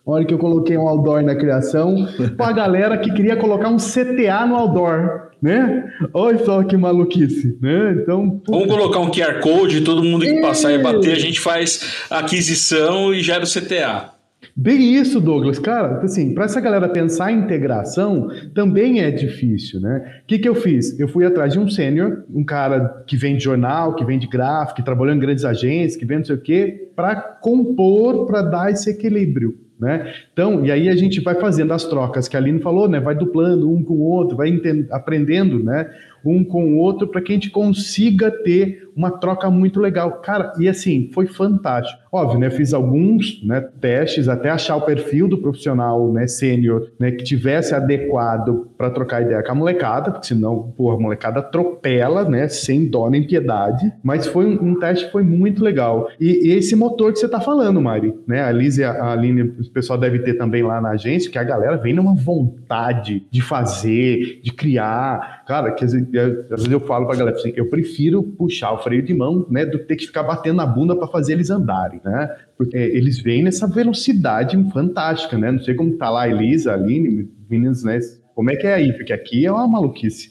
A 0.08 0.12
hora 0.12 0.24
que 0.24 0.34
eu 0.34 0.38
coloquei 0.38 0.78
um 0.78 0.88
outdoor 0.88 1.22
na 1.22 1.36
criação, 1.36 2.08
para 2.38 2.48
a 2.48 2.54
galera 2.54 2.98
que 2.98 3.12
queria 3.12 3.36
colocar 3.36 3.68
um 3.68 3.76
CTA 3.76 4.46
no 4.48 4.56
outdoor, 4.56 5.32
né? 5.42 5.84
Olha 6.14 6.46
só 6.46 6.64
que 6.64 6.78
maluquice, 6.78 7.58
né? 7.62 7.98
Então, 8.02 8.42
vamos 8.48 8.68
colocar 8.68 9.00
um 9.00 9.12
QR 9.12 9.42
Code, 9.42 9.82
todo 9.82 10.02
mundo 10.02 10.26
que 10.26 10.40
passar 10.40 10.72
e 10.72 10.78
bater, 10.78 11.12
a 11.12 11.20
gente 11.20 11.42
faz 11.42 12.06
aquisição 12.10 13.14
e 13.14 13.22
gera 13.22 13.44
o 13.44 13.48
CTA. 13.48 14.14
Bem 14.56 14.96
isso, 14.96 15.20
Douglas. 15.20 15.60
Cara, 15.60 16.00
assim, 16.02 16.34
para 16.34 16.46
essa 16.46 16.62
galera 16.62 16.88
pensar 16.88 17.32
em 17.32 17.40
integração, 17.40 18.30
também 18.56 19.02
é 19.02 19.12
difícil, 19.12 19.82
né? 19.82 20.22
O 20.24 20.26
que, 20.26 20.40
que 20.40 20.48
eu 20.48 20.56
fiz? 20.56 20.98
Eu 20.98 21.10
fui 21.10 21.26
atrás 21.26 21.52
de 21.52 21.60
um 21.60 21.70
sênior, 21.70 22.24
um 22.34 22.46
cara 22.46 23.04
que 23.06 23.18
vende 23.18 23.44
jornal, 23.44 23.94
que 23.94 24.06
vende 24.06 24.26
gráfico, 24.26 24.78
que 24.78 24.86
trabalhou 24.86 25.14
em 25.14 25.20
grandes 25.20 25.44
agências, 25.44 25.98
que 25.98 26.06
vende 26.06 26.20
não 26.20 26.26
sei 26.28 26.36
o 26.36 26.42
quê, 26.42 26.90
para 26.96 27.16
compor, 27.16 28.26
para 28.26 28.42
dar 28.42 28.72
esse 28.72 28.90
equilíbrio. 28.90 29.67
Né? 29.80 30.12
Então, 30.34 30.66
e 30.66 30.72
aí 30.72 30.90
a 30.90 30.96
gente 30.96 31.22
vai 31.22 31.36
fazendo 31.36 31.72
as 31.72 31.86
trocas 31.86 32.28
que 32.28 32.36
a 32.36 32.40
Aline 32.40 32.60
falou, 32.60 32.90
né? 32.90 33.00
Vai 33.00 33.14
duplando 33.14 33.72
um 33.72 33.84
com 33.84 33.94
o 33.94 34.02
outro, 34.02 34.36
vai 34.36 34.60
aprendendo, 34.90 35.64
né? 35.64 35.88
Um 36.26 36.44
com 36.44 36.74
o 36.74 36.78
outro 36.78 37.08
para 37.08 37.22
que 37.22 37.32
a 37.32 37.36
gente 37.36 37.52
consiga 37.52 38.32
ter 38.32 38.90
uma 38.96 39.12
troca 39.12 39.52
muito 39.52 39.80
legal. 39.80 40.14
Cara, 40.22 40.52
e 40.60 40.68
assim, 40.68 41.12
foi 41.14 41.28
fantástico. 41.28 42.02
Óbvio, 42.18 42.40
né? 42.40 42.50
Fiz 42.50 42.74
alguns 42.74 43.44
né, 43.44 43.62
testes 43.80 44.28
até 44.28 44.50
achar 44.50 44.76
o 44.76 44.82
perfil 44.82 45.28
do 45.28 45.38
profissional 45.38 46.12
né, 46.12 46.26
sênior 46.26 46.90
né, 47.00 47.12
que 47.12 47.24
tivesse 47.24 47.76
adequado 47.76 48.68
para 48.76 48.90
trocar 48.90 49.22
ideia 49.22 49.44
com 49.44 49.52
a 49.52 49.56
molecada, 49.56 50.10
porque 50.10 50.26
senão, 50.26 50.74
pô, 50.76 50.92
a 50.92 51.00
molecada 51.00 51.40
atropela, 51.40 52.28
né? 52.28 52.48
Sem 52.48 52.86
dó 52.86 53.08
nem 53.08 53.26
piedade. 53.26 53.94
Mas 54.04 54.26
foi 54.26 54.46
um, 54.48 54.72
um 54.72 54.80
teste 54.80 55.06
que 55.06 55.12
foi 55.12 55.22
muito 55.22 55.64
legal. 55.64 56.10
E, 56.20 56.48
e, 56.48 56.54
esse 56.54 56.76
motor 56.76 57.14
que 57.14 57.20
você 57.20 57.28
está 57.28 57.40
falando, 57.40 57.80
Mari, 57.80 58.16
né? 58.26 58.42
A 58.42 58.52
Liz 58.52 58.80
e 58.80 58.84
a 58.84 59.12
Aline, 59.12 59.44
o 59.44 59.72
pessoal 59.72 60.00
deve 60.00 60.20
ter 60.20 60.34
também 60.34 60.64
lá 60.64 60.82
na 60.82 60.90
agência, 60.90 61.30
que 61.30 61.38
a 61.38 61.44
galera 61.44 61.78
vem 61.78 61.94
numa 61.94 62.16
vontade 62.16 63.28
de 63.30 63.42
fazer, 63.44 64.42
de 64.44 64.52
criar. 64.52 65.44
Cara, 65.46 65.72
que 65.72 65.86
às 65.86 65.94
vezes 65.94 66.72
eu 66.72 66.80
falo 66.80 67.06
para 67.06 67.16
a 67.16 67.18
galera 67.20 67.38
assim, 67.38 67.54
eu 67.56 67.70
prefiro 67.70 68.24
puxar 68.24 68.72
o 68.74 68.80
freio 68.80 69.04
de 69.04 69.14
mão, 69.14 69.46
né, 69.50 69.66
do 69.66 69.78
que 69.78 69.86
ter 69.86 69.96
que 69.98 70.08
ficar 70.08 70.24
batendo 70.24 70.58
na 70.58 70.66
bunda 70.66 70.96
para 70.96 71.08
fazer 71.08 71.34
eles 71.34 71.50
andarem, 71.50 72.02
né? 72.10 72.30
Porque 72.58 72.78
eles 72.78 73.20
vêm 73.20 73.44
nessa 73.44 73.68
velocidade 73.68 74.58
fantástica, 74.72 75.38
né? 75.38 75.52
Não 75.52 75.60
sei 75.60 75.76
como 75.76 75.98
tá 75.98 76.10
lá 76.10 76.24
a 76.24 76.30
Elisa, 76.30 76.72
a 76.72 76.76
Aline, 76.76 77.30
meninas, 77.50 77.84
né? 77.84 78.00
Como 78.38 78.52
é 78.52 78.56
que 78.56 78.68
é 78.68 78.76
aí? 78.76 78.94
Porque 78.94 79.12
aqui 79.12 79.48
é 79.48 79.52
uma 79.52 79.68
maluquice. 79.68 80.30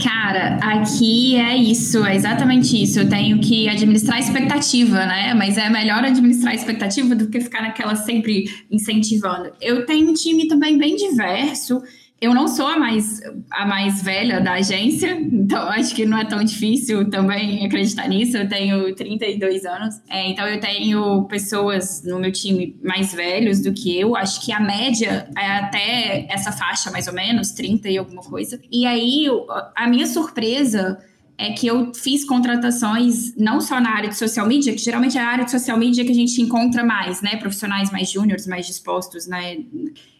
Cara, 0.00 0.58
aqui 0.62 1.34
é 1.34 1.56
isso, 1.56 2.04
é 2.06 2.14
exatamente 2.14 2.80
isso. 2.80 3.00
Eu 3.00 3.08
tenho 3.08 3.40
que 3.40 3.68
administrar 3.68 4.18
a 4.18 4.20
expectativa, 4.20 5.04
né? 5.04 5.34
Mas 5.34 5.58
é 5.58 5.68
melhor 5.68 6.04
administrar 6.04 6.52
a 6.52 6.54
expectativa 6.54 7.12
do 7.12 7.28
que 7.28 7.40
ficar 7.40 7.62
naquela 7.62 7.96
sempre 7.96 8.44
incentivando. 8.70 9.50
Eu 9.60 9.84
tenho 9.84 10.10
um 10.10 10.14
time 10.14 10.46
também 10.46 10.78
bem 10.78 10.94
diverso. 10.94 11.82
Eu 12.20 12.34
não 12.34 12.46
sou 12.46 12.66
a 12.66 12.78
mais, 12.78 13.20
a 13.50 13.64
mais 13.64 14.02
velha 14.02 14.40
da 14.40 14.52
agência, 14.52 15.12
então 15.12 15.62
acho 15.70 15.94
que 15.94 16.04
não 16.04 16.18
é 16.18 16.24
tão 16.24 16.44
difícil 16.44 17.08
também 17.08 17.64
acreditar 17.64 18.06
nisso. 18.08 18.36
Eu 18.36 18.46
tenho 18.46 18.94
32 18.94 19.64
anos, 19.64 20.02
é, 20.08 20.28
então 20.28 20.46
eu 20.46 20.60
tenho 20.60 21.24
pessoas 21.24 22.02
no 22.04 22.18
meu 22.18 22.30
time 22.30 22.78
mais 22.82 23.14
velhos 23.14 23.60
do 23.60 23.72
que 23.72 23.98
eu. 23.98 24.14
Acho 24.14 24.44
que 24.44 24.52
a 24.52 24.60
média 24.60 25.28
é 25.34 25.46
até 25.46 26.26
essa 26.28 26.52
faixa, 26.52 26.90
mais 26.90 27.06
ou 27.06 27.14
menos, 27.14 27.52
30 27.52 27.88
e 27.88 27.96
alguma 27.96 28.22
coisa. 28.22 28.60
E 28.70 28.84
aí, 28.84 29.26
a 29.74 29.88
minha 29.88 30.06
surpresa 30.06 30.98
é 31.40 31.52
que 31.52 31.66
eu 31.66 31.90
fiz 31.94 32.22
contratações 32.22 33.34
não 33.34 33.62
só 33.62 33.80
na 33.80 33.96
área 33.96 34.10
de 34.10 34.16
social 34.16 34.46
media, 34.46 34.74
que 34.74 34.78
geralmente 34.78 35.16
é 35.16 35.22
a 35.22 35.26
área 35.26 35.44
de 35.46 35.50
social 35.50 35.78
media 35.78 36.04
que 36.04 36.10
a 36.10 36.14
gente 36.14 36.38
encontra 36.42 36.84
mais, 36.84 37.22
né? 37.22 37.36
Profissionais 37.36 37.90
mais 37.90 38.10
júniores, 38.10 38.46
mais 38.46 38.66
dispostos, 38.66 39.26
né? 39.26 39.56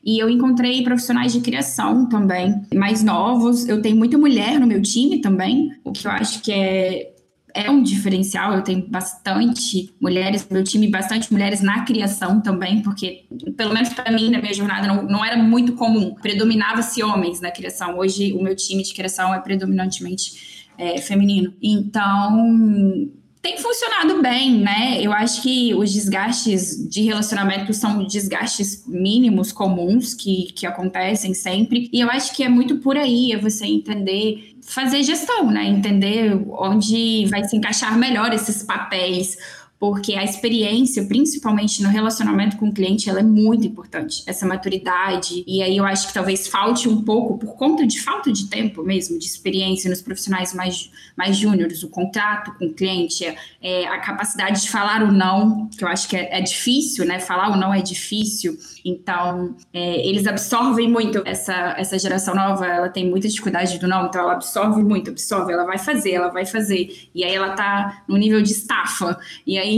E 0.03 0.19
eu 0.19 0.31
encontrei 0.31 0.83
profissionais 0.83 1.35
de 1.35 1.43
criação 1.43 2.09
também, 2.09 2.63
mais 2.75 3.05
novos. 3.05 3.69
Eu 3.69 3.83
tenho 3.83 3.97
muita 3.97 4.17
mulher 4.17 4.59
no 4.59 4.67
meu 4.67 4.81
time 4.81 5.21
também, 5.21 5.71
o 5.85 5.93
que 5.93 6.07
eu 6.07 6.11
acho 6.11 6.41
que 6.41 6.53
é 6.53 7.13
é 7.53 7.69
um 7.69 7.83
diferencial. 7.83 8.55
Eu 8.55 8.63
tenho 8.63 8.87
bastante 8.89 9.93
mulheres 10.01 10.49
no 10.49 10.55
meu 10.55 10.65
time, 10.65 10.89
bastante 10.89 11.33
mulheres 11.33 11.61
na 11.61 11.85
criação 11.85 12.41
também, 12.41 12.81
porque, 12.81 13.25
pelo 13.57 13.75
menos 13.75 13.93
para 13.93 14.11
mim, 14.13 14.31
na 14.31 14.41
minha 14.41 14.55
jornada, 14.55 14.87
não, 14.87 15.03
não 15.03 15.25
era 15.25 15.37
muito 15.37 15.73
comum. 15.73 16.15
Predominava-se 16.15 17.03
homens 17.03 17.41
na 17.41 17.51
criação. 17.51 17.99
Hoje, 17.99 18.33
o 18.33 18.43
meu 18.43 18.55
time 18.55 18.85
de 18.85 18.95
criação 18.95 19.35
é 19.35 19.41
predominantemente 19.41 20.60
é, 20.81 20.99
feminino. 20.99 21.53
Então, 21.63 23.11
tem 23.43 23.59
funcionado 23.59 24.21
bem, 24.21 24.59
né? 24.59 24.99
Eu 25.01 25.13
acho 25.13 25.43
que 25.43 25.75
os 25.75 25.93
desgastes 25.93 26.89
de 26.89 27.03
relacionamento 27.03 27.73
são 27.73 28.05
desgastes 28.05 28.85
mínimos, 28.87 29.53
comuns, 29.53 30.15
que, 30.15 30.53
que 30.53 30.67
acontecem 30.67 31.35
sempre. 31.35 31.89
E 31.93 32.01
eu 32.01 32.11
acho 32.11 32.35
que 32.35 32.43
é 32.43 32.49
muito 32.49 32.77
por 32.77 32.97
aí, 32.97 33.33
é 33.33 33.39
você 33.39 33.67
entender, 33.67 34.57
fazer 34.63 35.03
gestão, 35.03 35.51
né? 35.51 35.67
Entender 35.67 36.35
onde 36.51 37.27
vai 37.27 37.45
se 37.45 37.57
encaixar 37.57 37.97
melhor 37.97 38.33
esses 38.33 38.63
papéis 38.63 39.37
porque 39.81 40.13
a 40.13 40.23
experiência, 40.23 41.03
principalmente 41.07 41.83
no 41.83 41.89
relacionamento 41.89 42.59
com 42.59 42.69
o 42.69 42.73
cliente, 42.73 43.09
ela 43.09 43.21
é 43.21 43.23
muito 43.23 43.67
importante, 43.67 44.23
essa 44.27 44.47
maturidade. 44.47 45.43
E 45.47 45.63
aí 45.63 45.79
eu 45.79 45.87
acho 45.87 46.07
que 46.07 46.13
talvez 46.13 46.47
falte 46.47 46.87
um 46.87 47.03
pouco, 47.03 47.39
por 47.39 47.57
conta 47.57 47.87
de 47.87 47.99
falta 47.99 48.31
de 48.31 48.51
tempo 48.51 48.83
mesmo, 48.83 49.19
de 49.19 49.25
experiência 49.25 49.89
nos 49.89 50.03
profissionais 50.03 50.53
mais, 50.53 50.91
mais 51.17 51.35
júniores, 51.35 51.83
o 51.83 51.89
contato 51.89 52.53
com 52.59 52.67
o 52.67 52.75
cliente, 52.75 53.25
é, 53.63 53.87
a 53.87 53.99
capacidade 54.01 54.61
de 54.61 54.69
falar 54.69 55.03
o 55.03 55.11
não, 55.11 55.67
que 55.69 55.83
eu 55.83 55.89
acho 55.89 56.07
que 56.07 56.17
é, 56.17 56.39
é 56.39 56.43
difícil, 56.43 57.07
né? 57.07 57.19
Falar 57.19 57.51
o 57.51 57.57
não 57.57 57.73
é 57.73 57.81
difícil. 57.81 58.59
Então, 58.85 59.57
é, 59.73 60.07
eles 60.07 60.27
absorvem 60.27 60.91
muito. 60.91 61.23
Essa, 61.25 61.75
essa 61.79 61.99
geração 61.99 62.35
nova, 62.35 62.67
ela 62.67 62.89
tem 62.91 63.09
muita 63.09 63.29
dificuldade 63.29 63.79
do 63.79 63.89
não, 63.89 64.07
então 64.07 64.21
ela 64.21 64.33
absorve 64.33 64.83
muito, 64.83 65.11
absorve, 65.11 65.53
ela 65.53 65.65
vai 65.65 65.79
fazer, 65.79 66.13
ela 66.13 66.29
vai 66.29 66.45
fazer. 66.45 67.09
E 67.15 67.25
aí 67.25 67.35
ela 67.35 67.55
tá 67.55 68.03
no 68.07 68.19
nível 68.19 68.43
de 68.43 68.53
estafa. 68.53 69.19
E 69.47 69.59
aí, 69.59 69.70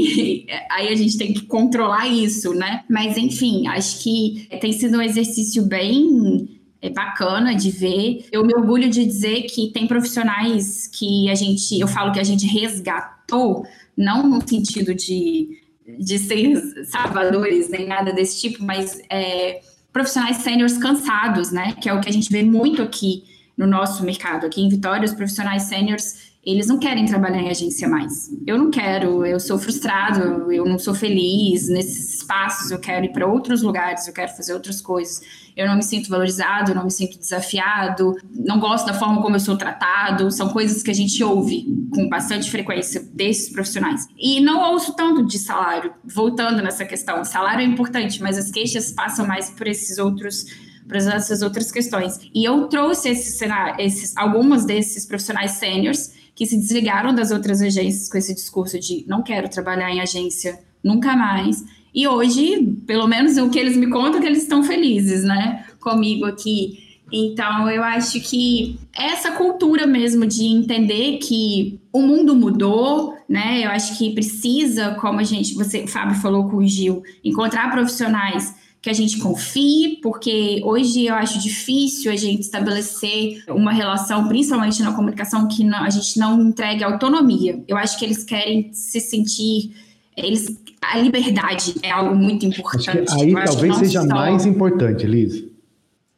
aí 0.70 0.88
a 0.88 0.94
gente 0.94 1.18
tem 1.18 1.32
que 1.32 1.42
controlar 1.42 2.06
isso, 2.08 2.54
né? 2.54 2.84
Mas, 2.88 3.16
enfim, 3.16 3.66
acho 3.68 4.02
que 4.02 4.48
tem 4.60 4.72
sido 4.72 4.98
um 4.98 5.02
exercício 5.02 5.64
bem 5.64 6.60
é 6.80 6.90
bacana 6.90 7.54
de 7.54 7.70
ver. 7.70 8.26
Eu 8.32 8.44
me 8.44 8.52
orgulho 8.52 8.90
de 8.90 9.04
dizer 9.04 9.42
que 9.42 9.70
tem 9.70 9.86
profissionais 9.86 10.88
que 10.88 11.30
a 11.30 11.34
gente, 11.34 11.78
eu 11.78 11.86
falo 11.86 12.12
que 12.12 12.18
a 12.18 12.24
gente 12.24 12.44
resgatou, 12.44 13.64
não 13.96 14.28
no 14.28 14.46
sentido 14.46 14.92
de 14.92 15.62
de 15.98 16.18
ser 16.18 16.84
salvadores 16.84 17.68
nem 17.68 17.86
nada 17.86 18.12
desse 18.12 18.40
tipo, 18.40 18.62
mas 18.62 19.00
é, 19.10 19.60
profissionais 19.92 20.38
sêniores 20.38 20.78
cansados, 20.78 21.50
né? 21.50 21.74
Que 21.80 21.88
é 21.88 21.92
o 21.92 22.00
que 22.00 22.08
a 22.08 22.12
gente 22.12 22.30
vê 22.30 22.42
muito 22.42 22.82
aqui 22.82 23.24
no 23.56 23.66
nosso 23.66 24.04
mercado. 24.04 24.46
Aqui 24.46 24.62
em 24.62 24.68
Vitória, 24.68 25.04
os 25.04 25.12
profissionais 25.12 25.64
sêniores 25.64 26.31
eles 26.44 26.66
não 26.66 26.76
querem 26.76 27.06
trabalhar 27.06 27.40
em 27.40 27.50
agência 27.50 27.88
mais. 27.88 28.28
Eu 28.44 28.58
não 28.58 28.68
quero, 28.68 29.24
eu 29.24 29.38
sou 29.38 29.58
frustrado, 29.58 30.50
eu 30.50 30.64
não 30.64 30.76
sou 30.76 30.92
feliz 30.92 31.68
nesses 31.68 32.16
espaços, 32.16 32.72
eu 32.72 32.80
quero 32.80 33.04
ir 33.04 33.12
para 33.12 33.28
outros 33.28 33.62
lugares, 33.62 34.08
eu 34.08 34.12
quero 34.12 34.34
fazer 34.34 34.52
outras 34.52 34.80
coisas. 34.80 35.20
Eu 35.56 35.68
não 35.68 35.76
me 35.76 35.84
sinto 35.84 36.08
valorizado, 36.08 36.74
não 36.74 36.84
me 36.84 36.90
sinto 36.90 37.16
desafiado, 37.16 38.16
não 38.34 38.58
gosto 38.58 38.86
da 38.86 38.94
forma 38.94 39.22
como 39.22 39.36
eu 39.36 39.40
sou 39.40 39.56
tratado. 39.56 40.32
São 40.32 40.48
coisas 40.48 40.82
que 40.82 40.90
a 40.90 40.94
gente 40.94 41.22
ouve 41.22 41.64
com 41.94 42.08
bastante 42.08 42.50
frequência 42.50 43.00
desses 43.14 43.48
profissionais. 43.48 44.08
E 44.18 44.40
não 44.40 44.72
ouço 44.72 44.96
tanto 44.96 45.24
de 45.24 45.38
salário, 45.38 45.92
voltando 46.04 46.60
nessa 46.60 46.84
questão. 46.84 47.24
Salário 47.24 47.60
é 47.60 47.64
importante, 47.64 48.20
mas 48.20 48.36
as 48.36 48.50
queixas 48.50 48.90
passam 48.90 49.24
mais 49.26 49.48
por 49.50 49.68
esses 49.68 49.98
outros 49.98 50.44
para 50.86 50.98
essas 50.98 51.42
outras 51.42 51.70
questões. 51.70 52.20
E 52.34 52.44
eu 52.44 52.66
trouxe 52.68 53.08
esses, 53.08 53.40
esses 53.78 54.16
algumas 54.16 54.64
desses 54.64 55.06
profissionais 55.06 55.52
sêniores 55.52 56.12
que 56.34 56.46
se 56.46 56.56
desligaram 56.56 57.14
das 57.14 57.30
outras 57.30 57.60
agências 57.60 58.08
com 58.08 58.18
esse 58.18 58.34
discurso 58.34 58.78
de 58.78 59.04
não 59.06 59.22
quero 59.22 59.48
trabalhar 59.48 59.90
em 59.90 60.00
agência 60.00 60.58
nunca 60.82 61.14
mais. 61.14 61.62
E 61.94 62.08
hoje, 62.08 62.74
pelo 62.86 63.06
menos 63.06 63.36
o 63.36 63.50
que 63.50 63.58
eles 63.58 63.76
me 63.76 63.90
contam, 63.90 64.20
que 64.20 64.26
eles 64.26 64.42
estão 64.42 64.62
felizes, 64.62 65.22
né, 65.22 65.66
comigo 65.78 66.24
aqui. 66.24 66.78
Então, 67.12 67.68
eu 67.68 67.82
acho 67.82 68.18
que 68.20 68.78
essa 68.96 69.32
cultura 69.32 69.86
mesmo 69.86 70.26
de 70.26 70.44
entender 70.44 71.18
que 71.18 71.78
o 71.92 72.00
mundo 72.00 72.34
mudou, 72.34 73.14
né? 73.28 73.66
Eu 73.66 73.70
acho 73.70 73.98
que 73.98 74.14
precisa, 74.14 74.94
como 74.94 75.20
a 75.20 75.22
gente, 75.22 75.52
você, 75.52 75.82
o 75.82 75.88
Fábio 75.88 76.14
falou 76.14 76.48
com 76.48 76.56
o 76.56 76.66
Gil, 76.66 77.02
encontrar 77.22 77.70
profissionais 77.70 78.54
que 78.82 78.90
a 78.90 78.92
gente 78.92 79.18
confie, 79.18 80.00
porque 80.02 80.60
hoje 80.64 81.06
eu 81.06 81.14
acho 81.14 81.40
difícil 81.40 82.10
a 82.10 82.16
gente 82.16 82.40
estabelecer 82.40 83.44
uma 83.48 83.72
relação, 83.72 84.26
principalmente 84.26 84.82
na 84.82 84.92
comunicação, 84.92 85.46
que 85.46 85.62
não, 85.62 85.84
a 85.84 85.88
gente 85.88 86.18
não 86.18 86.48
entregue 86.48 86.82
autonomia. 86.82 87.62
Eu 87.68 87.76
acho 87.76 87.96
que 87.96 88.04
eles 88.04 88.24
querem 88.24 88.72
se 88.72 89.00
sentir. 89.00 89.72
Eles, 90.16 90.60
a 90.80 90.98
liberdade 90.98 91.76
é 91.80 91.92
algo 91.92 92.16
muito 92.16 92.44
importante. 92.44 93.08
aí 93.12 93.32
talvez 93.32 93.76
seja 93.76 94.00
só... 94.00 94.08
mais 94.08 94.44
importante, 94.44 95.06
Liz. 95.06 95.44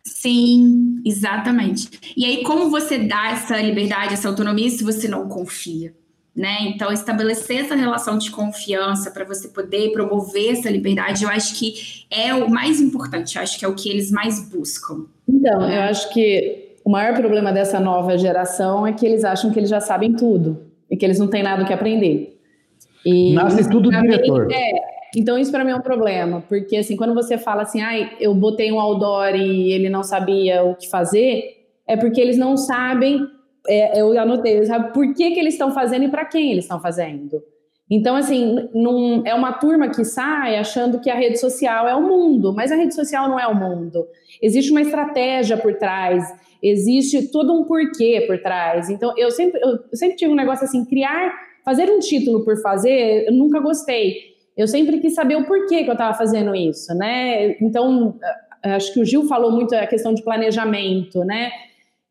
Sim, 0.02 1.02
exatamente. 1.04 1.90
E 2.16 2.24
aí, 2.24 2.42
como 2.44 2.70
você 2.70 2.96
dá 2.98 3.32
essa 3.32 3.60
liberdade, 3.60 4.14
essa 4.14 4.28
autonomia, 4.28 4.70
se 4.70 4.82
você 4.82 5.06
não 5.06 5.28
confia? 5.28 5.94
Né? 6.34 6.58
Então, 6.62 6.92
estabelecer 6.92 7.64
essa 7.64 7.76
relação 7.76 8.18
de 8.18 8.30
confiança 8.30 9.10
para 9.10 9.24
você 9.24 9.48
poder 9.48 9.92
promover 9.92 10.52
essa 10.52 10.68
liberdade, 10.68 11.22
eu 11.22 11.30
acho 11.30 11.56
que 11.56 12.06
é 12.10 12.34
o 12.34 12.50
mais 12.50 12.80
importante, 12.80 13.36
eu 13.36 13.42
acho 13.42 13.58
que 13.58 13.64
é 13.64 13.68
o 13.68 13.74
que 13.74 13.88
eles 13.88 14.10
mais 14.10 14.48
buscam. 14.50 15.06
Então, 15.28 15.70
eu 15.70 15.82
acho 15.82 16.12
que 16.12 16.74
o 16.84 16.90
maior 16.90 17.14
problema 17.16 17.52
dessa 17.52 17.78
nova 17.78 18.18
geração 18.18 18.86
é 18.86 18.92
que 18.92 19.06
eles 19.06 19.24
acham 19.24 19.52
que 19.52 19.58
eles 19.58 19.70
já 19.70 19.80
sabem 19.80 20.12
tudo 20.12 20.62
e 20.90 20.96
que 20.96 21.04
eles 21.04 21.18
não 21.18 21.28
têm 21.28 21.42
nada 21.42 21.64
que 21.64 21.72
aprender. 21.72 22.36
E 23.06 23.32
Nasce 23.32 23.70
tudo 23.70 23.90
diretor. 23.90 24.50
É, 24.50 24.72
então, 25.16 25.38
isso 25.38 25.52
para 25.52 25.64
mim 25.64 25.70
é 25.70 25.76
um 25.76 25.80
problema, 25.80 26.42
porque 26.48 26.76
assim, 26.76 26.96
quando 26.96 27.14
você 27.14 27.38
fala 27.38 27.62
assim, 27.62 27.80
ai, 27.80 28.10
eu 28.18 28.34
botei 28.34 28.72
um 28.72 28.80
outdoor 28.80 29.36
e 29.36 29.72
ele 29.72 29.88
não 29.88 30.02
sabia 30.02 30.64
o 30.64 30.74
que 30.74 30.88
fazer, 30.88 31.64
é 31.86 31.96
porque 31.96 32.20
eles 32.20 32.36
não 32.36 32.56
sabem 32.56 33.24
é, 33.66 34.00
eu 34.00 34.18
anotei, 34.18 34.64
sabe 34.66 34.92
por 34.92 35.14
que, 35.14 35.30
que 35.32 35.40
eles 35.40 35.54
estão 35.54 35.72
fazendo 35.72 36.04
e 36.04 36.08
para 36.08 36.24
quem 36.24 36.50
eles 36.52 36.64
estão 36.64 36.80
fazendo. 36.80 37.42
Então, 37.90 38.16
assim, 38.16 38.68
num, 38.72 39.22
é 39.26 39.34
uma 39.34 39.52
turma 39.52 39.88
que 39.88 40.04
sai 40.04 40.56
achando 40.56 41.00
que 41.00 41.10
a 41.10 41.14
rede 41.14 41.38
social 41.38 41.86
é 41.86 41.94
o 41.94 42.02
mundo, 42.02 42.52
mas 42.54 42.72
a 42.72 42.76
rede 42.76 42.94
social 42.94 43.28
não 43.28 43.38
é 43.38 43.46
o 43.46 43.54
mundo. 43.54 44.06
Existe 44.40 44.70
uma 44.70 44.80
estratégia 44.80 45.56
por 45.56 45.74
trás, 45.74 46.24
existe 46.62 47.30
todo 47.30 47.52
um 47.52 47.64
porquê 47.64 48.24
por 48.26 48.38
trás. 48.38 48.88
Então, 48.88 49.12
eu 49.18 49.30
sempre, 49.30 49.60
eu 49.62 49.78
sempre 49.92 50.16
tive 50.16 50.32
um 50.32 50.36
negócio 50.36 50.64
assim, 50.64 50.84
criar, 50.84 51.34
fazer 51.64 51.90
um 51.90 51.98
título 51.98 52.42
por 52.42 52.56
fazer, 52.62 53.26
eu 53.26 53.32
nunca 53.32 53.60
gostei. 53.60 54.34
Eu 54.56 54.66
sempre 54.66 54.98
quis 54.98 55.14
saber 55.14 55.36
o 55.36 55.44
porquê 55.44 55.84
que 55.84 55.90
eu 55.90 55.94
estava 55.94 56.16
fazendo 56.16 56.54
isso, 56.54 56.94
né? 56.94 57.56
Então, 57.60 58.18
acho 58.62 58.94
que 58.94 59.00
o 59.00 59.04
Gil 59.04 59.26
falou 59.26 59.50
muito 59.50 59.74
a 59.74 59.86
questão 59.86 60.14
de 60.14 60.22
planejamento, 60.22 61.22
né? 61.24 61.50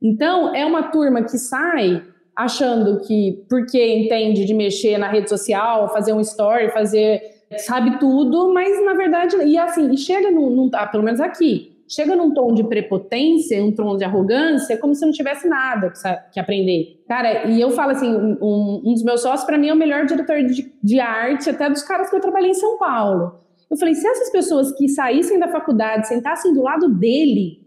Então, 0.03 0.53
é 0.53 0.65
uma 0.65 0.83
turma 0.83 1.23
que 1.23 1.37
sai 1.37 2.03
achando 2.35 2.99
que, 3.01 3.45
porque 3.49 3.95
entende 3.95 4.43
de 4.43 4.53
mexer 4.53 4.97
na 4.97 5.07
rede 5.07 5.29
social, 5.29 5.87
fazer 5.93 6.13
um 6.13 6.19
story, 6.19 6.71
fazer, 6.71 7.21
sabe 7.59 7.99
tudo, 7.99 8.53
mas 8.53 8.83
na 8.83 8.93
verdade, 8.93 9.37
e 9.45 9.57
assim, 9.57 9.91
e 9.91 9.97
chega 9.97 10.29
num, 10.31 10.49
num 10.49 10.69
ah, 10.73 10.87
pelo 10.87 11.03
menos 11.03 11.21
aqui, 11.21 11.73
chega 11.87 12.15
num 12.15 12.33
tom 12.33 12.53
de 12.53 12.63
prepotência, 12.63 13.63
um 13.63 13.71
tom 13.71 13.95
de 13.95 14.03
arrogância, 14.03 14.77
como 14.77 14.95
se 14.95 15.05
não 15.05 15.11
tivesse 15.11 15.47
nada 15.47 15.91
que, 15.91 16.33
que 16.33 16.39
aprender. 16.39 17.03
Cara, 17.07 17.47
e 17.47 17.61
eu 17.61 17.69
falo 17.69 17.91
assim, 17.91 18.11
um, 18.11 18.81
um 18.83 18.93
dos 18.93 19.03
meus 19.03 19.21
sócios, 19.21 19.45
para 19.45 19.57
mim, 19.57 19.69
é 19.69 19.73
o 19.73 19.77
melhor 19.77 20.05
diretor 20.05 20.41
de, 20.43 20.73
de 20.81 20.99
arte, 20.99 21.49
até 21.49 21.69
dos 21.69 21.83
caras 21.83 22.09
que 22.09 22.15
eu 22.15 22.19
trabalhei 22.19 22.49
em 22.49 22.55
São 22.55 22.77
Paulo. 22.77 23.35
Eu 23.69 23.77
falei, 23.77 23.93
se 23.93 24.07
essas 24.07 24.31
pessoas 24.31 24.71
que 24.71 24.87
saíssem 24.87 25.39
da 25.39 25.47
faculdade 25.47 26.07
sentassem 26.07 26.53
do 26.53 26.61
lado 26.61 26.89
dele, 26.89 27.62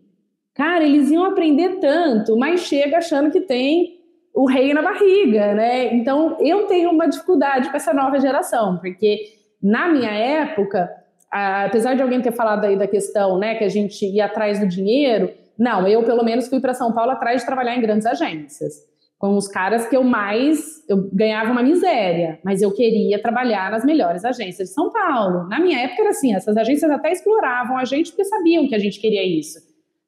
Cara, 0.57 0.85
eles 0.85 1.11
iam 1.11 1.25
aprender 1.25 1.79
tanto, 1.81 2.37
mas 2.37 2.61
chega 2.61 2.97
achando 2.97 3.31
que 3.31 3.43
tem 3.43 3.97
o 4.35 4.47
rei 4.47 4.73
na 4.73 4.81
barriga, 4.81 5.55
né? 5.55 5.95
Então, 5.95 6.39
eu 6.41 6.67
tenho 6.67 6.91
uma 6.91 7.07
dificuldade 7.07 7.69
com 7.71 7.77
essa 7.77 7.93
nova 7.93 8.19
geração, 8.19 8.79
porque 8.79 9.19
na 9.63 9.89
minha 9.89 10.11
época, 10.11 10.91
apesar 11.31 11.95
de 11.95 12.03
alguém 12.03 12.23
ter 12.23 12.33
falado 12.33 12.65
aí 12.65 12.77
da 12.77 12.87
questão, 12.87 13.39
né, 13.39 13.55
que 13.57 13.65
a 13.65 13.69
gente 13.69 14.07
ia 14.07 14.25
atrás 14.25 14.59
do 14.59 14.67
dinheiro, 14.67 15.31
não, 15.59 15.87
eu 15.87 16.03
pelo 16.05 16.25
menos 16.25 16.49
fui 16.49 16.61
para 16.61 16.73
São 16.73 16.93
Paulo 16.93 17.11
atrás 17.11 17.41
de 17.41 17.47
trabalhar 17.47 17.77
em 17.77 17.83
grandes 17.83 18.07
agências, 18.07 18.75
com 19.19 19.37
os 19.37 19.49
caras 19.49 19.87
que 19.87 19.97
eu 19.97 20.05
mais, 20.05 20.87
eu 20.89 21.11
ganhava 21.13 21.51
uma 21.51 21.63
miséria, 21.63 22.39
mas 22.43 22.63
eu 22.63 22.73
queria 22.73 23.21
trabalhar 23.21 23.71
nas 23.71 23.85
melhores 23.85 24.25
agências 24.25 24.69
de 24.69 24.75
São 24.75 24.91
Paulo. 24.91 25.49
Na 25.49 25.59
minha 25.61 25.81
época 25.81 26.03
era 26.03 26.11
assim, 26.11 26.35
essas 26.35 26.57
agências 26.57 26.91
até 26.91 27.13
exploravam 27.13 27.77
a 27.77 27.85
gente 27.85 28.11
porque 28.11 28.25
sabiam 28.25 28.69
que 28.69 28.75
a 28.75 28.79
gente 28.79 29.01
queria 29.01 29.25
isso 29.25 29.66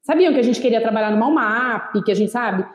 sabiam 0.09 0.33
que 0.33 0.39
a 0.39 0.43
gente 0.43 0.59
queria 0.59 0.81
trabalhar 0.81 1.11
no 1.11 1.17
Malmap, 1.17 1.93
que 2.03 2.11
a 2.11 2.15
gente 2.15 2.31
sabe, 2.31 2.65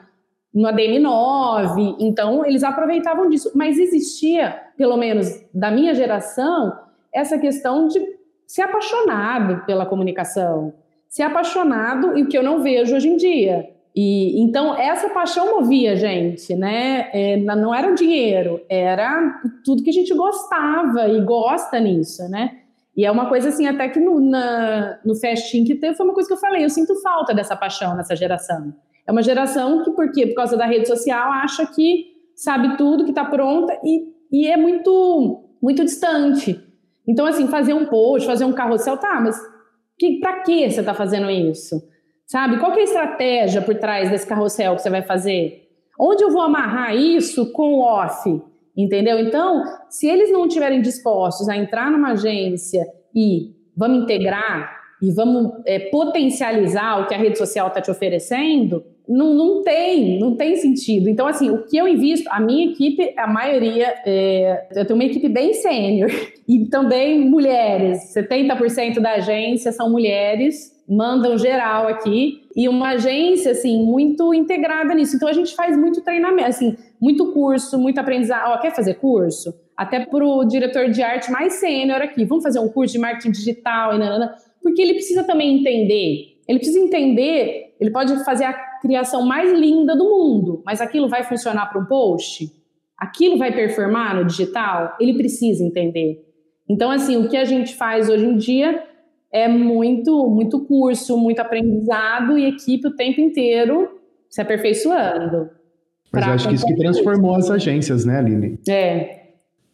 no 0.55 0.69
ADM9, 0.69 1.97
então 1.99 2.47
eles 2.47 2.63
aproveitavam 2.63 3.29
disso. 3.29 3.51
Mas 3.57 3.77
existia, 3.77 4.57
pelo 4.77 4.97
menos 4.97 5.29
da 5.53 5.69
minha 5.69 5.93
geração, 5.97 6.73
essa 7.13 7.37
questão 7.37 7.89
de 7.89 8.01
ser 8.47 8.63
apaixonado 8.63 9.67
pela 9.67 9.85
comunicação, 9.85 10.75
ser 11.09 11.25
apaixonado 11.25 12.17
e 12.17 12.23
o 12.23 12.29
que 12.29 12.39
eu 12.39 12.43
não 12.43 12.63
vejo 12.63 12.95
hoje 12.95 13.09
em 13.09 13.17
dia. 13.17 13.69
E 13.97 14.41
então 14.41 14.77
essa 14.77 15.09
paixão 15.09 15.59
movia 15.59 15.93
a 15.93 15.97
gente, 15.97 16.55
né? 16.55 17.11
É, 17.13 17.37
não 17.37 17.75
era 17.75 17.91
o 17.91 17.97
dinheiro, 17.97 18.61
era 18.69 19.41
tudo 19.65 19.83
que 19.83 19.91
a 19.91 19.93
gente 19.93 20.15
gostava 20.15 21.09
e 21.09 21.21
gosta 21.21 21.81
nisso, 21.81 22.29
né? 22.29 22.61
E 22.97 23.05
é 23.05 23.11
uma 23.11 23.29
coisa 23.29 23.49
assim, 23.49 23.67
até 23.67 23.89
que 23.89 23.99
no, 23.99 24.21
na, 24.21 25.01
no 25.05 25.15
festim 25.17 25.65
que 25.65 25.75
teve, 25.75 25.97
foi 25.97 26.07
uma 26.07 26.15
coisa 26.15 26.29
que 26.29 26.33
eu 26.33 26.39
falei, 26.39 26.65
eu 26.65 26.71
sinto 26.71 26.95
falta 27.03 27.35
dessa 27.35 27.57
paixão 27.57 27.97
nessa 27.97 28.15
geração. 28.15 28.73
É 29.07 29.13
uma 29.13 29.23
geração 29.23 29.83
que, 29.83 29.91
por 29.91 30.13
quê? 30.13 30.27
Por 30.29 30.35
causa 30.35 30.57
da 30.57 30.65
rede 30.65 30.87
social, 30.87 31.33
acha 31.33 31.67
que 31.67 32.07
sabe 32.37 32.77
tudo, 32.77 33.05
que 33.05 33.11
está 33.11 33.25
pronta 33.25 33.79
e, 33.85 34.07
e 34.31 34.47
é 34.47 34.57
muito, 34.57 35.45
muito 35.61 35.85
distante. 35.85 36.61
Então, 37.07 37.27
assim, 37.27 37.49
fazer 37.49 37.75
um 37.75 37.87
post, 37.87 38.27
fazer 38.27 38.45
um 38.45 38.53
carrossel, 38.53 38.97
tá, 38.97 39.21
mas 39.21 39.39
que, 39.99 40.21
para 40.21 40.41
que 40.43 40.71
você 40.71 40.81
está 40.81 40.95
fazendo 40.95 41.31
isso? 41.31 41.83
Sabe? 42.27 42.59
Qual 42.59 42.73
é 42.73 42.81
a 42.81 42.85
estratégia 42.85 43.61
por 43.61 43.75
trás 43.75 44.11
desse 44.11 44.27
carrossel 44.27 44.77
que 44.77 44.83
você 44.83 44.91
vai 44.91 45.03
fazer? 45.03 45.69
Onde 45.99 46.25
eu 46.25 46.31
vou 46.31 46.43
amarrar 46.43 46.97
isso 46.97 47.53
com 47.53 47.75
o 47.75 47.81
off? 47.81 48.43
Entendeu? 48.77 49.19
Então, 49.21 49.63
se 49.89 50.09
eles 50.09 50.33
não 50.33 50.47
estiverem 50.47 50.83
dispostos 50.83 51.49
a 51.49 51.57
entrar 51.57 51.91
numa 51.91 52.13
agência 52.13 52.85
e 53.15 53.53
vamos 53.77 54.03
integrar 54.03 54.83
e 55.01 55.13
vamos 55.13 55.53
é, 55.65 55.79
potencializar 55.91 57.01
o 57.01 57.07
que 57.07 57.15
a 57.15 57.19
rede 57.19 57.39
social 57.39 57.69
está 57.69 57.81
te 57.81 57.91
oferecendo, 57.91 58.85
não, 59.09 59.35
não 59.35 59.63
tem, 59.63 60.19
não 60.19 60.35
tem 60.35 60.57
sentido. 60.57 61.09
Então, 61.09 61.27
assim, 61.27 61.51
o 61.51 61.65
que 61.67 61.77
eu 61.77 61.87
invisto, 61.87 62.29
a 62.33 62.41
minha 62.41 62.73
equipe, 62.73 63.13
a 63.17 63.27
maioria, 63.27 63.95
é, 64.05 64.67
eu 64.75 64.85
tenho 64.87 64.99
uma 64.99 65.05
equipe 65.05 65.29
bem 65.29 65.53
sênior 65.53 66.11
e 66.49 66.67
também 66.67 67.21
mulheres. 67.21 68.13
70% 68.15 69.01
da 69.01 69.13
agência 69.15 69.73
são 69.73 69.91
mulheres, 69.91 70.74
mandam 70.89 71.39
geral 71.39 71.89
aqui 71.89 72.43
e 72.55 72.69
uma 72.69 72.91
agência 72.91 73.53
assim 73.53 73.85
muito 73.85 74.33
integrada 74.35 74.95
nisso. 74.95 75.17
Então 75.17 75.29
a 75.29 75.33
gente 75.33 75.55
faz 75.55 75.77
muito 75.77 76.03
treinamento, 76.03 76.49
assim, 76.49 76.77
muito 77.01 77.33
curso, 77.33 77.79
muito 77.79 77.99
aprendizado. 77.99 78.53
Ó, 78.53 78.59
quer 78.59 78.75
fazer 78.75 78.95
curso? 78.95 79.55
Até 79.77 80.05
para 80.05 80.25
o 80.25 80.45
diretor 80.45 80.89
de 80.91 81.03
arte 81.03 81.31
mais 81.31 81.55
sênior 81.55 82.01
aqui, 82.01 82.25
vamos 82.25 82.45
fazer 82.45 82.61
um 82.61 82.69
curso 82.69 82.93
de 82.93 82.99
marketing 82.99 83.33
digital 83.33 83.95
e 83.95 83.99
nanana, 83.99 84.35
porque 84.63 84.81
ele 84.81 84.95
precisa 84.95 85.25
também 85.25 85.59
entender. 85.59 86.35
Ele 86.47 86.59
precisa 86.59 86.79
entender, 86.79 87.75
ele 87.81 87.91
pode 87.91 88.23
fazer 88.25 88.45
a 88.45 88.53
criação 88.81 89.27
mais 89.27 89.53
linda 89.53 89.97
do 89.97 90.05
mundo, 90.05 90.63
mas 90.65 90.81
aquilo 90.81 91.09
vai 91.09 91.25
funcionar 91.25 91.67
para 91.67 91.81
um 91.81 91.87
post? 91.87 92.53
Aquilo 92.99 93.39
vai 93.39 93.51
performar 93.51 94.15
no 94.15 94.25
digital? 94.25 94.95
Ele 95.01 95.15
precisa 95.15 95.65
entender. 95.65 96.23
Então, 96.69 96.91
assim, 96.91 97.17
o 97.17 97.29
que 97.29 97.37
a 97.37 97.45
gente 97.45 97.75
faz 97.75 98.09
hoje 98.09 98.25
em 98.25 98.37
dia 98.37 98.83
é 99.35 99.49
muito, 99.49 100.29
muito 100.31 100.61
curso, 100.65 101.19
muito 101.19 101.41
aprendizado 101.41 102.39
e 102.39 102.47
equipe 102.47 102.87
o 102.87 102.95
tempo 102.95 103.21
inteiro 103.21 103.91
se 104.31 104.41
aperfeiçoando. 104.41 105.51
Mas 106.13 106.25
eu 106.27 106.33
acho 106.33 106.49
que 106.49 106.55
isso 106.55 106.67
que 106.67 106.77
transformou 106.77 107.35
as 107.35 107.51
agências, 107.51 108.05
né, 108.05 108.19
Aline? 108.19 108.61
É. 108.69 109.25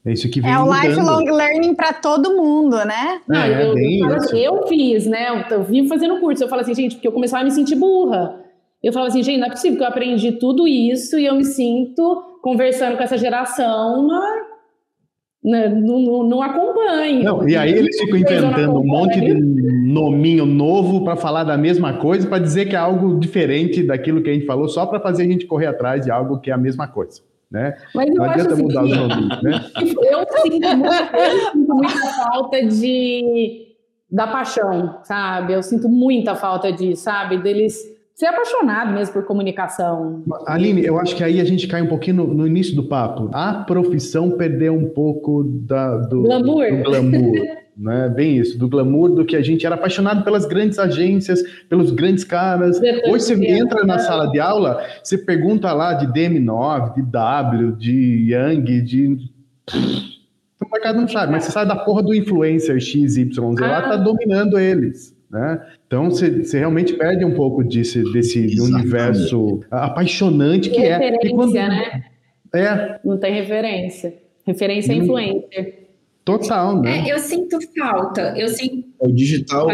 É 0.06 0.12
isso 0.12 0.30
que 0.30 0.40
vem 0.40 0.50
É 0.50 0.58
o 0.58 0.64
mudando. 0.64 0.80
lifelong 0.86 1.24
learning 1.30 1.74
para 1.74 1.92
todo 1.92 2.34
mundo, 2.34 2.76
né? 2.86 3.20
Não, 3.28 3.38
É, 3.42 3.66
eu, 3.68 3.74
bem 3.74 4.00
eu, 4.00 4.16
isso. 4.16 4.34
eu 4.34 4.66
fiz, 4.66 5.06
né? 5.06 5.26
Eu 5.50 5.62
vivo 5.62 5.88
fazendo 5.88 6.18
curso. 6.18 6.42
Eu 6.42 6.48
falo 6.48 6.62
assim, 6.62 6.74
gente, 6.74 6.94
porque 6.94 7.06
eu 7.08 7.12
começava 7.12 7.42
a 7.42 7.44
me 7.44 7.50
sentir 7.50 7.76
burra. 7.76 8.40
Eu 8.82 8.94
falo 8.94 9.08
assim, 9.08 9.22
gente, 9.22 9.38
não 9.38 9.48
é 9.48 9.50
possível 9.50 9.76
que 9.76 9.84
eu 9.84 9.88
aprendi 9.88 10.32
tudo 10.32 10.66
isso 10.66 11.18
e 11.18 11.26
eu 11.26 11.34
me 11.34 11.44
sinto 11.44 12.38
conversando 12.42 12.96
com 12.96 13.02
essa 13.02 13.18
geração, 13.18 14.06
né, 14.08 14.42
não, 15.43 15.99
não, 16.01 16.22
não 16.24 16.43
acompanho. 16.43 17.22
Não, 17.24 17.49
e 17.49 17.57
aí 17.57 17.72
eles 17.72 17.99
ficam 17.99 18.16
inventando 18.18 18.78
um 18.78 18.84
monte 18.86 19.20
de 19.20 19.30
acompanham? 19.32 19.70
nominho 19.93 20.47
novo 20.47 21.03
para 21.05 21.16
falar 21.16 21.45
da 21.45 21.57
mesma 21.57 21.95
coisa, 21.95 22.28
para 22.28 22.38
dizer 22.38 22.66
que 22.66 22.76
é 22.76 22.78
algo 22.78 23.18
diferente 23.18 23.82
daquilo 23.82 24.22
que 24.22 24.30
a 24.30 24.32
gente 24.34 24.47
falou, 24.47 24.68
só 24.68 24.86
para 24.86 25.01
fazer 25.01 25.22
a 25.22 25.26
gente 25.26 25.47
correr 25.47 25.66
atrás 25.66 26.05
de 26.05 26.11
algo 26.11 26.38
que 26.38 26.51
é 26.51 26.55
a 26.55 26.59
mesma 26.59 26.86
coisa, 26.86 27.22
né? 27.51 27.74
Mas 27.95 28.09
eu 28.09 28.14
Não 28.16 28.24
acho 28.24 28.34
adianta 28.34 28.53
assim, 28.55 28.62
mudar 28.62 28.84
os 28.84 28.91
que- 28.91 28.97
nominhos, 28.99 29.43
né? 29.43 29.61
Eu 30.11 30.26
sinto, 30.43 30.76
muito, 30.76 30.95
eu 30.95 31.53
sinto 31.53 31.74
muita 31.74 32.07
falta 32.14 32.66
de 32.66 33.66
da 34.12 34.26
paixão, 34.26 34.99
sabe? 35.05 35.53
Eu 35.55 35.62
sinto 35.62 35.88
muita 35.88 36.34
falta 36.34 36.72
disso, 36.72 37.03
sabe? 37.05 37.38
Deles 37.38 37.78
ser 38.14 38.26
apaixonado 38.26 38.92
mesmo 38.92 39.14
por 39.14 39.24
comunicação. 39.24 40.22
Aline, 40.46 40.84
eu 40.84 40.98
acho 40.98 41.16
que 41.16 41.24
aí 41.24 41.40
a 41.40 41.44
gente 41.44 41.66
cai 41.66 41.80
um 41.80 41.86
pouquinho 41.86 42.16
no, 42.16 42.34
no 42.34 42.46
início 42.46 42.76
do 42.76 42.84
papo. 42.84 43.30
A 43.32 43.54
profissão 43.64 44.30
perdeu 44.32 44.74
um 44.74 44.90
pouco 44.90 45.42
da, 45.44 45.96
do, 45.96 46.22
Glamour. 46.22 46.76
do 46.76 46.82
glamour. 46.84 47.61
Né? 47.80 48.11
Bem 48.11 48.36
isso, 48.36 48.58
do 48.58 48.68
glamour 48.68 49.08
do 49.14 49.24
que 49.24 49.34
a 49.34 49.40
gente 49.40 49.64
era 49.64 49.74
apaixonado 49.74 50.22
pelas 50.22 50.44
grandes 50.44 50.78
agências, 50.78 51.40
pelos 51.66 51.90
grandes 51.90 52.24
caras. 52.24 52.78
Depois 52.78 53.30
Hoje 53.30 53.36
você 53.36 53.52
entra 53.52 53.86
na 53.86 53.98
sala 53.98 54.26
de 54.30 54.38
aula, 54.38 54.84
você 55.02 55.16
pergunta 55.16 55.72
lá 55.72 55.94
de 55.94 56.06
DM9, 56.08 56.96
de 56.96 57.02
W, 57.02 57.72
de 57.78 58.32
Yang, 58.32 58.82
de. 58.82 59.18
O 60.62 60.70
mercado 60.70 61.00
não 61.00 61.08
sabe, 61.08 61.32
mas 61.32 61.44
você 61.44 61.52
sabe 61.52 61.68
da 61.70 61.76
porra 61.76 62.02
do 62.02 62.12
influencer 62.14 62.78
XYZ 62.78 63.38
lá, 63.38 63.78
Ah. 63.78 63.82
tá 63.82 63.96
dominando 63.96 64.58
eles. 64.58 65.16
Né? 65.30 65.64
Então 65.86 66.10
você, 66.10 66.42
realmente 66.58 66.94
perde 66.94 67.24
um 67.24 67.34
pouco 67.34 67.62
desse, 67.62 68.02
desse 68.12 68.40
Exatamente. 68.46 68.74
universo 68.74 69.60
apaixonante 69.70 70.70
que 70.70 70.78
é. 70.80 70.96
referência, 70.98 71.30
quando- 71.36 71.52
né? 71.54 72.04
É, 72.52 73.00
Não 73.04 73.16
tem 73.16 73.32
referência. 73.34 74.14
Referência 74.44 74.92
é 74.92 74.96
Hum. 74.96 75.02
influencer. 75.04 75.80
total, 76.24 76.80
né? 76.82 77.08
É, 77.08 77.12
eu 77.12 77.18
sinto 77.18 77.58
falta. 77.78 78.34
Eu 78.36 78.48
sinto. 78.48 78.86
O 79.00 79.08
digital, 79.12 79.68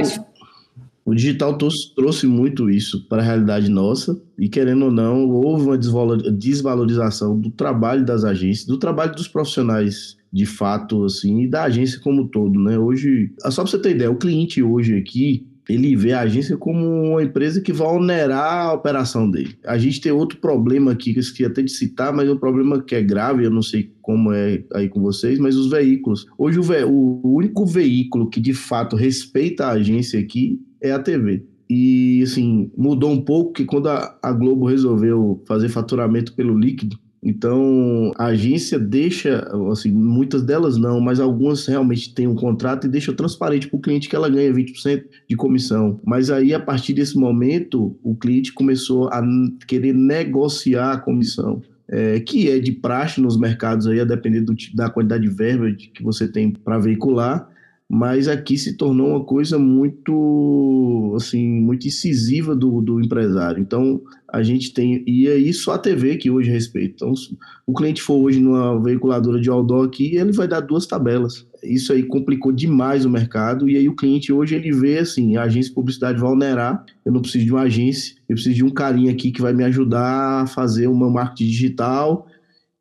o 1.04 1.14
digital 1.14 1.56
trouxe, 1.94 2.26
muito 2.26 2.70
isso 2.70 3.06
para 3.08 3.20
a 3.20 3.24
realidade 3.24 3.68
nossa 3.70 4.18
e 4.38 4.48
querendo 4.48 4.86
ou 4.86 4.90
não 4.90 5.28
houve 5.30 5.64
uma 5.66 5.76
desvalo- 5.78 6.16
desvalorização 6.32 7.38
do 7.38 7.50
trabalho 7.50 8.04
das 8.04 8.24
agências, 8.24 8.66
do 8.66 8.78
trabalho 8.78 9.14
dos 9.14 9.28
profissionais 9.28 10.15
de 10.32 10.46
fato 10.46 11.04
assim 11.04 11.42
e 11.42 11.48
da 11.48 11.64
agência 11.64 12.00
como 12.00 12.28
todo, 12.28 12.58
né? 12.60 12.78
Hoje, 12.78 13.32
só 13.50 13.62
para 13.62 13.70
você 13.70 13.78
ter 13.78 13.90
ideia, 13.92 14.10
o 14.10 14.16
cliente 14.16 14.62
hoje 14.62 14.96
aqui 14.96 15.46
ele 15.68 15.96
vê 15.96 16.12
a 16.12 16.20
agência 16.20 16.56
como 16.56 16.86
uma 16.86 17.22
empresa 17.22 17.60
que 17.60 17.72
vai 17.72 17.88
onerar 17.88 18.66
a 18.68 18.72
operação 18.72 19.28
dele. 19.28 19.56
A 19.64 19.76
gente 19.76 20.00
tem 20.00 20.12
outro 20.12 20.38
problema 20.38 20.92
aqui 20.92 21.12
que 21.12 21.18
eu 21.18 21.22
esqueci 21.22 21.44
até 21.44 21.60
de 21.60 21.72
citar, 21.72 22.12
mas 22.12 22.28
é 22.28 22.32
um 22.32 22.36
problema 22.36 22.80
que 22.80 22.94
é 22.94 23.02
grave, 23.02 23.44
eu 23.44 23.50
não 23.50 23.62
sei 23.62 23.90
como 24.00 24.32
é 24.32 24.62
aí 24.74 24.88
com 24.88 25.00
vocês, 25.02 25.38
mas 25.40 25.56
os 25.56 25.68
veículos. 25.68 26.24
Hoje 26.38 26.60
o, 26.60 26.62
ve- 26.62 26.84
o 26.84 27.20
único 27.24 27.66
veículo 27.66 28.30
que 28.30 28.40
de 28.40 28.52
fato 28.54 28.94
respeita 28.94 29.66
a 29.66 29.72
agência 29.72 30.20
aqui 30.20 30.60
é 30.80 30.92
a 30.92 31.00
TV. 31.00 31.44
E 31.68 32.22
assim, 32.22 32.70
mudou 32.76 33.10
um 33.10 33.20
pouco 33.20 33.52
que 33.52 33.64
quando 33.64 33.88
a, 33.88 34.16
a 34.22 34.32
Globo 34.32 34.66
resolveu 34.66 35.42
fazer 35.48 35.68
faturamento 35.68 36.32
pelo 36.34 36.56
líquido, 36.56 36.96
então 37.26 38.12
a 38.16 38.26
agência 38.26 38.78
deixa, 38.78 39.44
assim, 39.72 39.90
muitas 39.90 40.44
delas 40.44 40.76
não, 40.76 41.00
mas 41.00 41.18
algumas 41.18 41.66
realmente 41.66 42.14
têm 42.14 42.28
um 42.28 42.36
contrato 42.36 42.86
e 42.86 42.90
deixa 42.90 43.12
transparente 43.12 43.66
para 43.66 43.76
o 43.76 43.80
cliente 43.80 44.08
que 44.08 44.14
ela 44.14 44.28
ganha 44.28 44.52
20% 44.52 45.04
de 45.28 45.34
comissão. 45.34 46.00
Mas 46.04 46.30
aí, 46.30 46.54
a 46.54 46.60
partir 46.60 46.92
desse 46.92 47.18
momento, 47.18 47.98
o 48.00 48.14
cliente 48.14 48.52
começou 48.52 49.08
a 49.08 49.20
querer 49.66 49.92
negociar 49.92 50.92
a 50.92 50.98
comissão. 50.98 51.60
é, 51.88 52.18
que 52.18 52.50
é 52.50 52.58
de 52.58 52.72
praxe 52.72 53.20
nos 53.20 53.38
mercados 53.38 53.86
aí, 53.86 54.00
a 54.00 54.04
depender 54.04 54.40
do 54.40 54.54
da 54.74 54.90
quantidade 54.90 55.22
de 55.22 55.32
verba 55.32 55.70
que 55.72 56.02
você 56.02 56.26
tem 56.26 56.50
para 56.50 56.78
veicular, 56.78 57.48
mas 57.88 58.26
aqui 58.26 58.58
se 58.58 58.76
tornou 58.76 59.10
uma 59.10 59.24
coisa 59.24 59.58
muito 59.58 61.14
assim 61.16 61.60
muito 61.60 61.86
incisiva 61.86 62.54
do, 62.54 62.80
do 62.80 63.00
empresário. 63.00 63.60
Então 63.60 64.02
a 64.28 64.42
gente 64.42 64.74
tem 64.74 65.04
e 65.06 65.28
é 65.28 65.36
isso 65.36 65.70
a 65.70 65.78
TV 65.78 66.16
que 66.16 66.28
hoje 66.28 66.50
respeita. 66.50 66.94
Então 66.96 67.14
se 67.14 67.36
o 67.64 67.72
cliente 67.72 68.02
for 68.02 68.16
hoje 68.16 68.40
numa 68.40 68.82
veiculadora 68.82 69.40
de 69.40 69.48
outdoor 69.48 69.86
aqui, 69.86 70.16
ele 70.16 70.32
vai 70.32 70.48
dar 70.48 70.60
duas 70.60 70.84
tabelas. 70.84 71.46
Isso 71.62 71.92
aí 71.92 72.02
complicou 72.02 72.50
demais 72.50 73.04
o 73.04 73.10
mercado 73.10 73.68
e 73.68 73.76
aí 73.76 73.88
o 73.88 73.94
cliente 73.94 74.32
hoje 74.32 74.56
ele 74.56 74.72
vê 74.72 74.98
assim, 74.98 75.36
a 75.36 75.44
agência 75.44 75.68
de 75.68 75.74
publicidade 75.74 76.20
vai 76.20 76.30
onerar, 76.30 76.84
eu 77.04 77.12
não 77.12 77.20
preciso 77.20 77.44
de 77.44 77.52
uma 77.52 77.62
agência, 77.62 78.16
eu 78.28 78.34
preciso 78.34 78.56
de 78.56 78.64
um 78.64 78.70
carinha 78.70 79.12
aqui 79.12 79.30
que 79.30 79.40
vai 79.40 79.52
me 79.52 79.62
ajudar 79.62 80.42
a 80.42 80.46
fazer 80.46 80.88
uma 80.88 81.08
marketing 81.08 81.50
digital. 81.50 82.26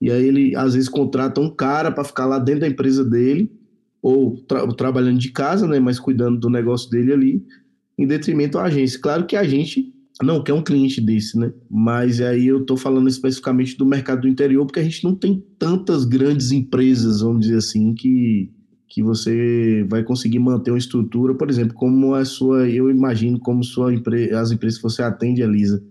E 0.02 0.12
aí 0.12 0.26
ele 0.26 0.56
às 0.56 0.74
vezes 0.74 0.90
contrata 0.90 1.40
um 1.40 1.50
cara 1.50 1.92
para 1.92 2.04
ficar 2.04 2.26
lá 2.26 2.40
dentro 2.40 2.62
da 2.62 2.68
empresa 2.68 3.06
dele 3.06 3.52
ou 4.06 4.38
tra- 4.48 4.68
trabalhando 4.68 5.18
de 5.18 5.32
casa, 5.32 5.68
né, 5.68 5.80
mas 5.80 6.00
cuidando 6.00 6.40
do 6.40 6.48
negócio 6.48 6.88
dele 6.92 7.12
ali, 7.12 7.44
em 7.98 8.06
detrimento 8.06 8.60
à 8.60 8.66
agência. 8.66 9.00
Claro 9.00 9.26
que 9.26 9.36
a 9.36 9.44
gente 9.44 9.92
não 10.22 10.44
quer 10.44 10.54
um 10.54 10.62
cliente 10.62 11.02
desse, 11.02 11.36
né? 11.40 11.52
Mas 11.68 12.22
aí 12.22 12.46
eu 12.46 12.62
estou 12.62 12.78
falando 12.78 13.10
especificamente 13.10 13.76
do 13.76 13.84
mercado 13.84 14.22
do 14.22 14.28
interior, 14.28 14.64
porque 14.64 14.80
a 14.80 14.84
gente 14.84 15.04
não 15.04 15.16
tem 15.16 15.44
tantas 15.58 16.06
grandes 16.06 16.52
empresas, 16.52 17.22
vamos 17.22 17.48
dizer 17.48 17.58
assim, 17.58 17.96
que, 17.96 18.52
que 18.88 19.02
você 19.02 19.84
vai 19.90 20.04
conseguir 20.04 20.38
manter 20.38 20.70
uma 20.70 20.78
estrutura, 20.78 21.34
por 21.34 21.50
exemplo, 21.50 21.74
como 21.74 22.14
a 22.14 22.24
sua, 22.26 22.70
eu 22.70 22.92
imagino 22.92 23.40
como 23.40 23.64
sua 23.64 23.92
as 24.40 24.52
empresas 24.52 24.78
que 24.78 24.84
você 24.84 25.02
atende, 25.02 25.42
Elisa, 25.42 25.84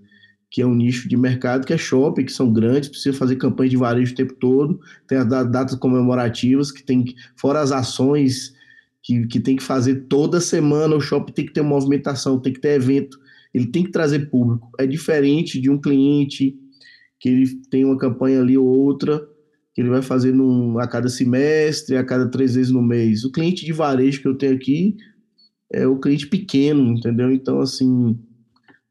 que 0.55 0.63
é 0.63 0.67
um 0.67 0.73
nicho 0.73 1.09
de 1.09 1.17
mercado 1.17 1.67
que 1.67 1.73
é 1.73 1.77
shopping, 1.77 2.27
que 2.27 2.33
são 2.33 2.53
grandes, 2.53 2.89
precisa 2.89 3.19
fazer 3.19 3.35
campanha 3.35 3.71
de 3.71 3.77
varejo 3.77 4.13
o 4.13 4.15
tempo 4.15 4.35
todo, 4.35 4.79
tem 5.05 5.19
as 5.19 5.27
da- 5.27 5.43
datas 5.43 5.75
comemorativas, 5.75 6.71
que 6.71 6.81
tem, 6.81 7.05
fora 7.35 7.61
as 7.61 7.73
ações 7.73 8.55
que, 9.03 9.27
que 9.27 9.41
tem 9.41 9.57
que 9.57 9.65
fazer 9.65 10.07
toda 10.09 10.41
semana, 10.41 10.95
o 10.95 11.01
shopping 11.01 11.33
tem 11.33 11.47
que 11.47 11.53
ter 11.53 11.63
movimentação, 11.63 12.39
tem 12.39 12.53
que 12.53 12.61
ter 12.61 12.77
evento, 12.77 13.19
ele 13.53 13.67
tem 13.67 13.83
que 13.83 13.91
trazer 13.91 14.31
público. 14.31 14.71
É 14.79 14.87
diferente 14.87 15.61
de 15.61 15.69
um 15.69 15.81
cliente 15.81 16.57
que 17.19 17.31
ele 17.31 17.49
tem 17.69 17.85
uma 17.85 17.99
campanha 17.99 18.41
ali 18.41 18.57
ou 18.57 18.65
outra, 18.65 19.27
que 19.75 19.81
ele 19.81 19.91
vai 19.91 20.03
fazer 20.03 20.33
num, 20.33 20.79
a 20.79 20.87
cada 20.87 21.09
semestre, 21.09 21.97
a 21.97 22.05
cada 22.05 22.31
três 22.31 22.55
vezes 22.55 22.71
no 22.71 22.81
mês. 22.81 23.25
O 23.25 23.33
cliente 23.33 23.65
de 23.65 23.73
varejo 23.73 24.23
que 24.23 24.29
eu 24.29 24.39
tenho 24.39 24.55
aqui 24.55 24.95
é 25.73 25.85
o 25.85 25.99
cliente 25.99 26.29
pequeno, 26.29 26.93
entendeu? 26.93 27.33
Então, 27.33 27.59
assim, 27.61 28.17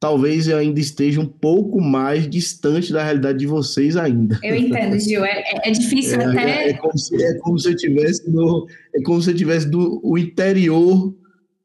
talvez 0.04 0.50
eu 0.50 0.58
ainda 0.58 0.82
esteja 0.82 1.22
um 1.22 1.26
pouco 1.26 1.80
mais 1.80 2.30
distante 2.30 2.92
da 2.92 3.02
realidade 3.02 3.40
de 3.40 3.48
vocês 3.48 3.96
ainda. 3.96 4.38
Eu 4.44 4.54
entendo, 4.54 5.00
Gil. 5.00 5.24
É, 5.24 5.32
é- 5.40 5.70
é 5.70 5.72
difícil 5.72 6.20
É, 6.20 6.26
até. 6.26 6.42
é- 6.42 6.70
é 6.72 6.74
como 6.74 6.98
se, 6.98 7.24
é 7.24 7.34
como 7.36 7.58
se 7.58 7.70
eu 7.70 7.76
tivesse 7.78 8.30
no, 8.30 8.68
é 8.94 9.02
como 9.02 9.22
se 9.22 9.32
eu 9.32 9.34
tivesse 9.34 9.70
do 9.70 10.02
o 10.04 10.18
interior 10.18 11.16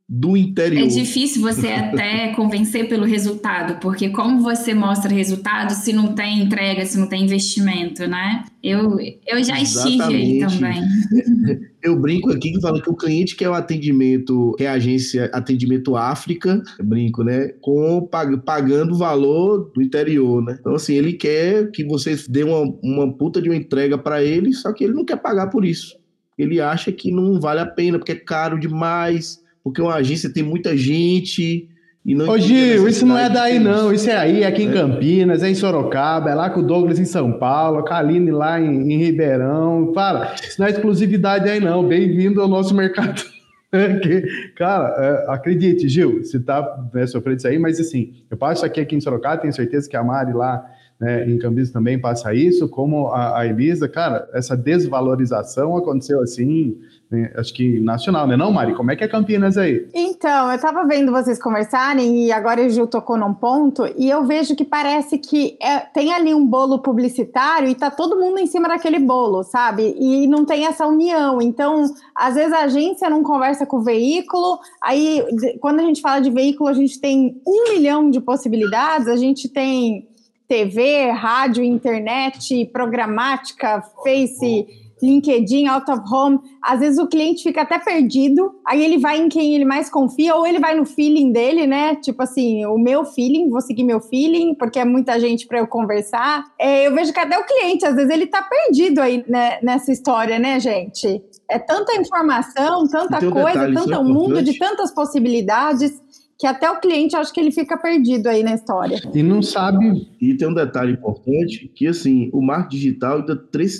do 0.08 0.36
interior. 0.36 0.84
É 0.84 0.86
difícil 0.86 1.42
você 1.42 1.66
até 1.66 2.28
convencer 2.36 2.88
pelo 2.88 3.04
resultado, 3.04 3.80
porque 3.80 4.08
como 4.10 4.40
você 4.40 4.72
mostra 4.72 5.12
resultado 5.12 5.72
se 5.72 5.92
não 5.92 6.14
tem 6.14 6.40
entrega, 6.40 6.86
se 6.86 6.96
não 6.96 7.08
tem 7.08 7.24
investimento, 7.24 8.06
né? 8.06 8.44
Eu, 8.62 8.98
eu 9.26 9.42
já 9.42 9.60
estive 9.60 10.00
aí 10.00 10.38
Exatamente. 10.38 10.60
também. 10.60 11.58
Eu 11.80 11.94
brinco 11.98 12.30
aqui 12.32 12.50
que 12.52 12.60
falo 12.60 12.82
que 12.82 12.90
o 12.90 12.96
cliente 12.96 13.36
quer 13.36 13.48
o 13.48 13.54
atendimento, 13.54 14.52
que 14.58 14.64
é 14.64 14.68
a 14.68 14.72
agência 14.72 15.26
Atendimento 15.32 15.94
África, 15.94 16.60
brinco, 16.82 17.22
né? 17.22 17.48
Com 17.60 18.04
pag- 18.10 18.36
pagando 18.44 18.94
o 18.94 18.98
valor 18.98 19.70
do 19.72 19.80
interior, 19.80 20.42
né? 20.44 20.56
Então, 20.58 20.74
assim, 20.74 20.94
ele 20.94 21.12
quer 21.12 21.70
que 21.70 21.84
você 21.84 22.16
dê 22.28 22.42
uma, 22.42 22.62
uma 22.82 23.12
puta 23.16 23.40
de 23.40 23.48
uma 23.48 23.56
entrega 23.56 23.96
para 23.96 24.22
ele, 24.24 24.52
só 24.52 24.72
que 24.72 24.82
ele 24.82 24.92
não 24.92 25.04
quer 25.04 25.16
pagar 25.22 25.48
por 25.50 25.64
isso. 25.64 25.96
Ele 26.36 26.60
acha 26.60 26.90
que 26.90 27.12
não 27.12 27.40
vale 27.40 27.60
a 27.60 27.66
pena, 27.66 27.98
porque 27.98 28.12
é 28.12 28.16
caro 28.16 28.58
demais, 28.58 29.40
porque 29.62 29.80
uma 29.80 29.94
agência 29.94 30.32
tem 30.32 30.42
muita 30.42 30.76
gente. 30.76 31.68
Não 32.14 32.28
Ô 32.28 32.38
Gil, 32.38 32.88
isso 32.88 33.04
não 33.06 33.18
é 33.18 33.28
daí 33.28 33.58
não, 33.58 33.92
isso 33.92 34.08
é 34.08 34.16
aí, 34.16 34.42
é 34.42 34.46
aqui 34.46 34.62
em 34.62 34.70
É. 34.70 34.72
Campinas, 34.72 35.42
é 35.42 35.50
em 35.50 35.54
Sorocaba, 35.54 36.30
é 36.30 36.34
lá 36.34 36.48
com 36.50 36.60
o 36.60 36.62
Douglas 36.62 36.98
em 36.98 37.04
São 37.04 37.32
Paulo, 37.32 37.78
a 37.78 37.84
Kaline 37.84 38.30
lá 38.30 38.60
em, 38.60 38.92
em 38.92 38.96
Ribeirão. 38.98 39.92
Fala, 39.94 40.34
isso 40.42 40.58
não 40.60 40.66
é 40.66 40.70
exclusividade 40.70 41.48
aí 41.48 41.60
não, 41.60 41.86
bem-vindo 41.86 42.40
ao 42.40 42.48
nosso 42.48 42.74
mercado. 42.74 43.22
Que- 43.70 44.24
Cara, 44.56 44.94
é, 44.98 45.30
acredite, 45.30 45.90
Gil, 45.90 46.24
você 46.24 46.40
tá 46.40 46.88
né, 46.94 47.06
sofrendo 47.06 47.36
isso 47.36 47.46
aí, 47.48 47.58
mas 47.58 47.78
assim, 47.78 48.14
eu 48.30 48.36
passo 48.38 48.64
aqui, 48.64 48.80
aqui 48.80 48.96
em 48.96 49.00
Sorocaba, 49.00 49.36
tenho 49.42 49.52
certeza 49.52 49.86
que 49.86 49.94
a 49.94 50.02
Mari 50.02 50.32
lá 50.32 50.64
né, 51.00 51.28
em 51.28 51.38
Campinas 51.38 51.70
também 51.70 51.98
passa 51.98 52.34
isso, 52.34 52.68
como 52.68 53.08
a, 53.08 53.38
a 53.38 53.46
Elisa, 53.46 53.88
cara, 53.88 54.28
essa 54.32 54.56
desvalorização 54.56 55.76
aconteceu 55.76 56.20
assim, 56.20 56.76
né, 57.08 57.32
acho 57.36 57.54
que 57.54 57.78
nacional, 57.78 58.26
né? 58.26 58.36
Não, 58.36 58.50
Mari, 58.50 58.74
como 58.74 58.90
é 58.90 58.96
que 58.96 59.04
é 59.04 59.08
Campinas 59.08 59.56
aí? 59.56 59.88
Então, 59.94 60.48
eu 60.48 60.56
estava 60.56 60.84
vendo 60.86 61.12
vocês 61.12 61.40
conversarem 61.40 62.26
e 62.26 62.32
agora 62.32 62.66
o 62.66 62.68
Gil 62.68 62.88
tocou 62.88 63.16
num 63.16 63.32
ponto 63.32 63.86
e 63.96 64.10
eu 64.10 64.24
vejo 64.24 64.56
que 64.56 64.64
parece 64.64 65.18
que 65.18 65.56
é, 65.62 65.78
tem 65.78 66.12
ali 66.12 66.34
um 66.34 66.44
bolo 66.44 66.80
publicitário 66.80 67.68
e 67.68 67.76
tá 67.76 67.90
todo 67.90 68.18
mundo 68.18 68.38
em 68.40 68.46
cima 68.46 68.68
daquele 68.68 68.98
bolo, 68.98 69.44
sabe? 69.44 69.94
E 69.98 70.26
não 70.26 70.44
tem 70.44 70.66
essa 70.66 70.86
união. 70.86 71.40
Então, 71.40 71.84
às 72.14 72.34
vezes 72.34 72.52
a 72.52 72.64
agência 72.64 73.08
não 73.08 73.22
conversa 73.22 73.64
com 73.64 73.76
o 73.76 73.82
veículo, 73.84 74.58
aí 74.82 75.24
quando 75.60 75.78
a 75.78 75.84
gente 75.84 76.00
fala 76.00 76.20
de 76.20 76.30
veículo, 76.30 76.68
a 76.68 76.74
gente 76.74 77.00
tem 77.00 77.40
um 77.46 77.72
milhão 77.72 78.10
de 78.10 78.20
possibilidades, 78.20 79.06
a 79.06 79.16
gente 79.16 79.48
tem 79.48 80.08
TV, 80.48 81.10
rádio, 81.10 81.62
internet, 81.62 82.64
programática, 82.72 83.82
Face 84.02 84.66
LinkedIn, 85.02 85.66
out 85.68 85.90
of 85.90 86.02
home, 86.12 86.40
às 86.62 86.80
vezes 86.80 86.98
o 86.98 87.06
cliente 87.06 87.42
fica 87.42 87.62
até 87.62 87.78
perdido, 87.78 88.52
aí 88.66 88.84
ele 88.84 88.98
vai 88.98 89.18
em 89.18 89.28
quem 89.28 89.54
ele 89.54 89.64
mais 89.64 89.88
confia, 89.88 90.34
ou 90.34 90.46
ele 90.46 90.58
vai 90.58 90.74
no 90.74 90.84
feeling 90.84 91.32
dele, 91.32 91.66
né? 91.66 91.96
Tipo 91.96 92.22
assim, 92.22 92.64
o 92.66 92.78
meu 92.78 93.04
feeling, 93.04 93.48
vou 93.48 93.60
seguir 93.60 93.84
meu 93.84 94.00
feeling, 94.00 94.54
porque 94.54 94.78
é 94.78 94.84
muita 94.84 95.18
gente 95.18 95.46
para 95.46 95.58
eu 95.58 95.66
conversar. 95.66 96.44
É, 96.58 96.86
eu 96.86 96.94
vejo 96.94 97.12
que 97.12 97.20
até 97.20 97.38
o 97.38 97.44
cliente, 97.44 97.86
às 97.86 97.94
vezes, 97.94 98.10
ele 98.10 98.26
tá 98.26 98.42
perdido 98.42 99.00
aí 99.00 99.24
né, 99.28 99.58
nessa 99.62 99.92
história, 99.92 100.38
né, 100.38 100.58
gente? 100.60 101.22
É 101.50 101.58
tanta 101.58 101.94
informação, 101.98 102.86
tanta 102.88 103.18
coisa, 103.30 103.66
detalhe, 103.66 103.74
tanto 103.74 103.94
é 103.94 104.02
mundo 104.02 104.42
de 104.42 104.58
tantas 104.58 104.92
possibilidades 104.92 105.92
que 106.38 106.46
até 106.46 106.70
o 106.70 106.78
cliente 106.78 107.16
acho 107.16 107.32
que 107.32 107.40
ele 107.40 107.50
fica 107.50 107.76
perdido 107.76 108.28
aí 108.28 108.44
na 108.44 108.54
história. 108.54 109.00
E 109.12 109.22
não 109.22 109.42
sabe. 109.42 110.08
E 110.20 110.34
tem 110.34 110.46
um 110.46 110.54
detalhe 110.54 110.92
importante 110.92 111.70
que 111.74 111.86
assim, 111.86 112.30
o 112.32 112.40
marketing 112.40 112.76
digital 112.76 113.18
ainda 113.18 113.36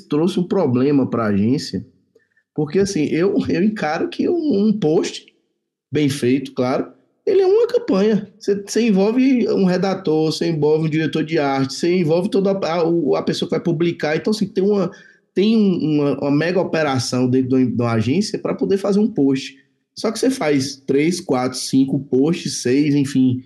trouxe 0.09 0.41
um 0.41 0.43
problema 0.43 1.09
para 1.09 1.25
a 1.25 1.29
agência, 1.29 1.87
porque 2.55 2.81
assim, 2.81 3.05
eu, 3.05 3.37
eu 3.49 3.63
encaro 3.63 4.09
que 4.09 4.29
um, 4.29 4.67
um, 4.67 4.73
post 4.73 5.27
bem 5.91 6.09
feito, 6.09 6.53
claro, 6.53 6.93
ele 7.25 7.43
é 7.43 7.47
uma 7.47 7.69
campanha. 7.69 8.29
Você, 8.37 8.61
você, 8.61 8.89
envolve 8.89 9.49
um 9.51 9.65
redator, 9.65 10.33
você 10.33 10.49
envolve 10.49 10.87
um 10.87 10.91
diretor 10.91 11.23
de 11.23 11.39
arte, 11.39 11.75
você 11.75 11.97
envolve 11.97 12.29
toda 12.29 12.51
a, 12.51 13.19
a 13.19 13.23
pessoa 13.23 13.49
que 13.49 13.55
vai 13.55 13.63
publicar. 13.63 14.17
Então, 14.17 14.33
assim, 14.33 14.49
tem 14.49 14.65
uma, 14.65 14.91
tem 15.33 15.55
uma, 15.55 16.19
uma 16.19 16.31
mega 16.33 16.61
operação 16.61 17.29
dentro 17.29 17.51
de 17.57 17.81
uma 17.81 17.93
agência 17.93 18.39
para 18.39 18.55
poder 18.55 18.79
fazer 18.79 18.99
um 18.99 19.07
post. 19.07 19.57
Só 19.99 20.13
que 20.13 20.19
você 20.21 20.31
faz 20.31 20.77
três, 20.77 21.21
quatro, 21.21 21.59
cinco 21.59 21.99
posts, 21.99 22.63
seis, 22.63 22.95
enfim, 22.95 23.43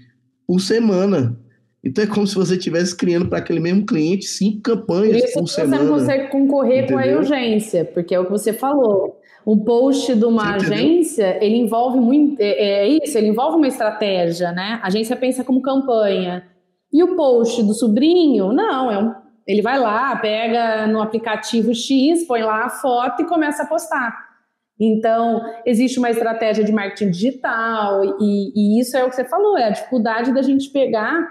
por 0.47 0.61
semana. 0.61 1.35
Então 1.83 2.05
é 2.05 2.07
como 2.07 2.27
se 2.27 2.35
você 2.35 2.57
estivesse 2.57 2.95
criando 2.95 3.27
para 3.27 3.39
aquele 3.39 3.59
mesmo 3.59 3.87
cliente 3.87 4.27
cinco 4.27 4.61
campanhas 4.61 5.33
por, 5.33 5.41
por 5.41 5.49
semana. 5.49 5.79
Você 5.79 5.83
não 5.83 5.99
consegue 5.99 6.29
concorrer 6.29 6.85
entendeu? 6.85 6.99
com 6.99 7.15
a 7.15 7.19
urgência, 7.21 7.87
porque 7.87 8.15
é 8.15 8.21
o 8.21 8.27
que 8.27 8.31
você 8.31 8.53
falou. 8.53 9.19
Um 9.47 9.59
post 9.65 10.15
de 10.15 10.25
uma 10.27 10.57
agência, 10.57 11.43
ele 11.43 11.57
envolve 11.57 11.99
muito. 11.99 12.39
É, 12.39 12.51
é, 12.51 12.89
isso, 13.03 13.17
ele 13.17 13.29
envolve 13.29 13.57
uma 13.57 13.67
estratégia, 13.67 14.53
né? 14.53 14.79
A 14.83 14.89
agência 14.89 15.17
pensa 15.17 15.43
como 15.43 15.63
campanha. 15.63 16.45
E 16.93 17.03
o 17.03 17.17
post 17.17 17.63
do 17.63 17.73
sobrinho, 17.73 18.53
não, 18.53 18.91
é 18.91 18.99
um, 19.03 19.15
ele 19.47 19.63
vai 19.63 19.79
lá, 19.79 20.15
pega 20.17 20.87
no 20.87 21.01
aplicativo 21.01 21.75
X, 21.75 22.25
põe 22.27 22.43
lá 22.43 22.67
a 22.67 22.71
foto 22.71 23.23
e 23.23 23.25
começa 23.25 23.63
a 23.63 23.67
postar. 23.67 24.32
Então, 24.81 25.41
existe 25.65 25.99
uma 25.99 26.11
estratégia 26.11 26.65
de 26.65 26.73
marketing 26.73 27.11
digital, 27.11 28.03
e, 28.21 28.53
e, 28.55 28.81
isso 28.81 28.97
é 28.97 29.05
o 29.05 29.09
que 29.09 29.17
você 29.17 29.25
falou, 29.25 29.57
é 29.57 29.65
a 29.65 29.71
dificuldade 29.71 30.33
da 30.35 30.43
gente 30.43 30.71
pegar 30.71 31.25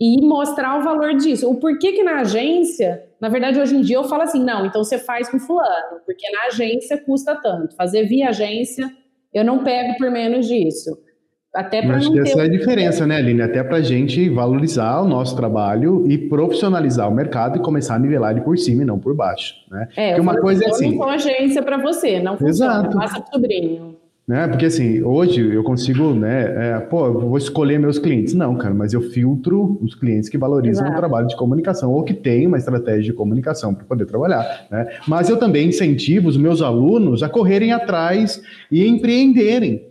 e 0.00 0.24
mostrar 0.24 0.78
o 0.78 0.82
valor 0.82 1.14
disso. 1.14 1.50
O 1.50 1.58
porquê 1.58 1.92
que 1.92 2.02
na 2.02 2.20
agência, 2.20 3.04
na 3.20 3.28
verdade, 3.28 3.60
hoje 3.60 3.76
em 3.76 3.80
dia 3.80 3.96
eu 3.96 4.04
falo 4.04 4.22
assim, 4.22 4.42
não, 4.42 4.64
então 4.64 4.82
você 4.82 4.96
faz 4.96 5.28
com 5.28 5.38
fulano, 5.38 6.00
porque 6.06 6.30
na 6.30 6.46
agência 6.46 6.96
custa 6.96 7.34
tanto. 7.34 7.74
Fazer 7.74 8.04
via 8.04 8.28
agência, 8.28 8.88
eu 9.34 9.44
não 9.44 9.64
pego 9.64 9.98
por 9.98 10.10
menos 10.10 10.46
disso. 10.46 10.96
Até 11.58 11.82
para 11.82 11.96
Acho 11.96 12.12
que 12.12 12.20
essa 12.20 12.40
é 12.40 12.44
a 12.44 12.48
diferença, 12.48 13.04
né, 13.04 13.16
Aline? 13.16 13.42
Até 13.42 13.64
para 13.64 13.78
a 13.78 13.82
gente 13.82 14.28
valorizar 14.28 15.00
o 15.00 15.08
nosso 15.08 15.34
trabalho 15.34 16.04
e 16.08 16.16
profissionalizar 16.16 17.10
o 17.10 17.12
mercado 17.12 17.58
e 17.58 17.60
começar 17.60 17.96
a 17.96 17.98
nivelar 17.98 18.30
ele 18.30 18.42
por 18.42 18.56
cima 18.56 18.82
e 18.82 18.84
não 18.84 18.96
por 18.96 19.12
baixo, 19.12 19.54
né? 19.68 19.88
É, 19.96 20.10
Porque 20.10 20.20
uma 20.20 20.40
coisa 20.40 20.64
é 20.64 20.68
assim. 20.68 20.96
Não 20.96 21.08
agência 21.08 21.60
para 21.60 21.76
você, 21.76 22.20
não 22.20 22.38
funciona. 22.38 22.82
Exato. 22.82 22.96
Passa 22.96 23.20
pro 23.20 23.32
sobrinho. 23.32 23.96
Né? 24.28 24.46
Porque 24.46 24.66
assim, 24.66 25.02
hoje 25.02 25.52
eu 25.52 25.64
consigo, 25.64 26.14
né? 26.14 26.74
É, 26.76 26.78
pô, 26.78 27.06
eu 27.06 27.18
vou 27.18 27.38
escolher 27.38 27.76
meus 27.80 27.98
clientes. 27.98 28.34
Não, 28.34 28.54
cara, 28.54 28.74
mas 28.74 28.92
eu 28.92 29.00
filtro 29.00 29.80
os 29.82 29.96
clientes 29.96 30.28
que 30.28 30.38
valorizam 30.38 30.84
Exato. 30.84 30.96
o 30.96 31.00
trabalho 31.00 31.26
de 31.26 31.34
comunicação 31.34 31.90
ou 31.90 32.04
que 32.04 32.14
têm 32.14 32.46
uma 32.46 32.58
estratégia 32.58 33.02
de 33.02 33.12
comunicação 33.12 33.74
para 33.74 33.84
poder 33.84 34.06
trabalhar. 34.06 34.66
Né? 34.70 34.86
Mas 35.08 35.28
eu 35.28 35.38
também 35.38 35.66
incentivo 35.68 36.28
os 36.28 36.36
meus 36.36 36.62
alunos 36.62 37.24
a 37.24 37.28
correrem 37.28 37.72
atrás 37.72 38.40
e 38.70 38.86
empreenderem 38.86 39.87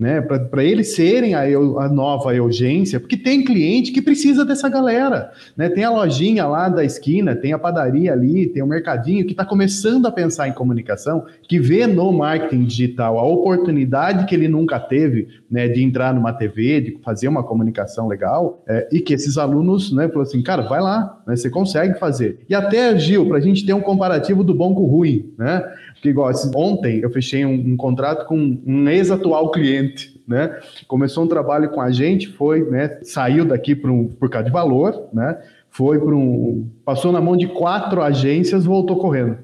né, 0.00 0.22
para 0.22 0.64
eles 0.64 0.94
serem 0.94 1.34
a, 1.34 1.42
a, 1.42 1.88
nova 1.90 2.32
urgência, 2.32 2.98
porque 2.98 3.18
tem 3.18 3.44
cliente 3.44 3.92
que 3.92 4.00
precisa 4.00 4.46
dessa 4.46 4.66
galera, 4.66 5.30
né? 5.54 5.68
Tem 5.68 5.84
a 5.84 5.90
lojinha 5.90 6.46
lá 6.46 6.70
da 6.70 6.82
esquina, 6.82 7.36
tem 7.36 7.52
a 7.52 7.58
padaria 7.58 8.10
ali, 8.10 8.46
tem 8.46 8.62
o 8.62 8.66
mercadinho 8.66 9.26
que 9.26 9.32
está 9.32 9.44
começando 9.44 10.06
a 10.06 10.10
pensar 10.10 10.48
em 10.48 10.52
comunicação, 10.52 11.26
que 11.42 11.60
vê 11.60 11.86
no 11.86 12.10
marketing 12.12 12.64
digital 12.64 13.18
a 13.18 13.26
oportunidade 13.26 14.24
que 14.24 14.34
ele 14.34 14.48
nunca 14.48 14.80
teve, 14.80 15.28
né, 15.50 15.68
de 15.68 15.82
entrar 15.82 16.14
numa 16.14 16.32
TV, 16.32 16.80
de 16.80 16.98
fazer 17.04 17.28
uma 17.28 17.42
comunicação 17.42 18.08
legal, 18.08 18.64
é, 18.66 18.88
e 18.90 19.00
que 19.00 19.12
esses 19.12 19.36
alunos, 19.36 19.92
né, 19.92 20.08
falou 20.08 20.22
assim, 20.22 20.42
cara, 20.42 20.62
vai 20.62 20.80
lá, 20.80 21.20
né, 21.26 21.36
você 21.36 21.50
consegue 21.50 21.98
fazer. 21.98 22.40
E 22.48 22.54
até 22.54 22.98
Gil, 22.98 23.26
para 23.28 23.36
a 23.36 23.40
gente 23.40 23.66
ter 23.66 23.74
um 23.74 23.82
comparativo 23.82 24.42
do 24.42 24.54
bom 24.54 24.74
com 24.74 24.84
o 24.84 24.86
ruim, 24.86 25.30
né? 25.36 25.62
Porque, 26.00 26.08
igual, 26.08 26.32
ontem 26.54 27.00
eu 27.00 27.10
fechei 27.10 27.44
um, 27.44 27.52
um 27.52 27.76
contrato 27.76 28.26
com 28.26 28.58
um 28.66 28.88
ex-atual 28.88 29.50
cliente, 29.50 30.18
né? 30.26 30.58
Começou 30.88 31.24
um 31.24 31.28
trabalho 31.28 31.68
com 31.68 31.80
a 31.82 31.90
gente, 31.90 32.26
foi, 32.26 32.64
né? 32.70 32.98
Saiu 33.02 33.44
daqui 33.44 33.74
por, 33.74 33.90
um, 33.90 34.08
por 34.08 34.30
causa 34.30 34.46
de 34.46 34.50
valor, 34.50 35.08
né? 35.12 35.38
Foi 35.68 35.98
para 35.98 36.14
um. 36.14 36.66
Passou 36.86 37.12
na 37.12 37.20
mão 37.20 37.36
de 37.36 37.48
quatro 37.48 38.00
agências, 38.00 38.64
voltou 38.64 38.96
correndo, 38.96 39.36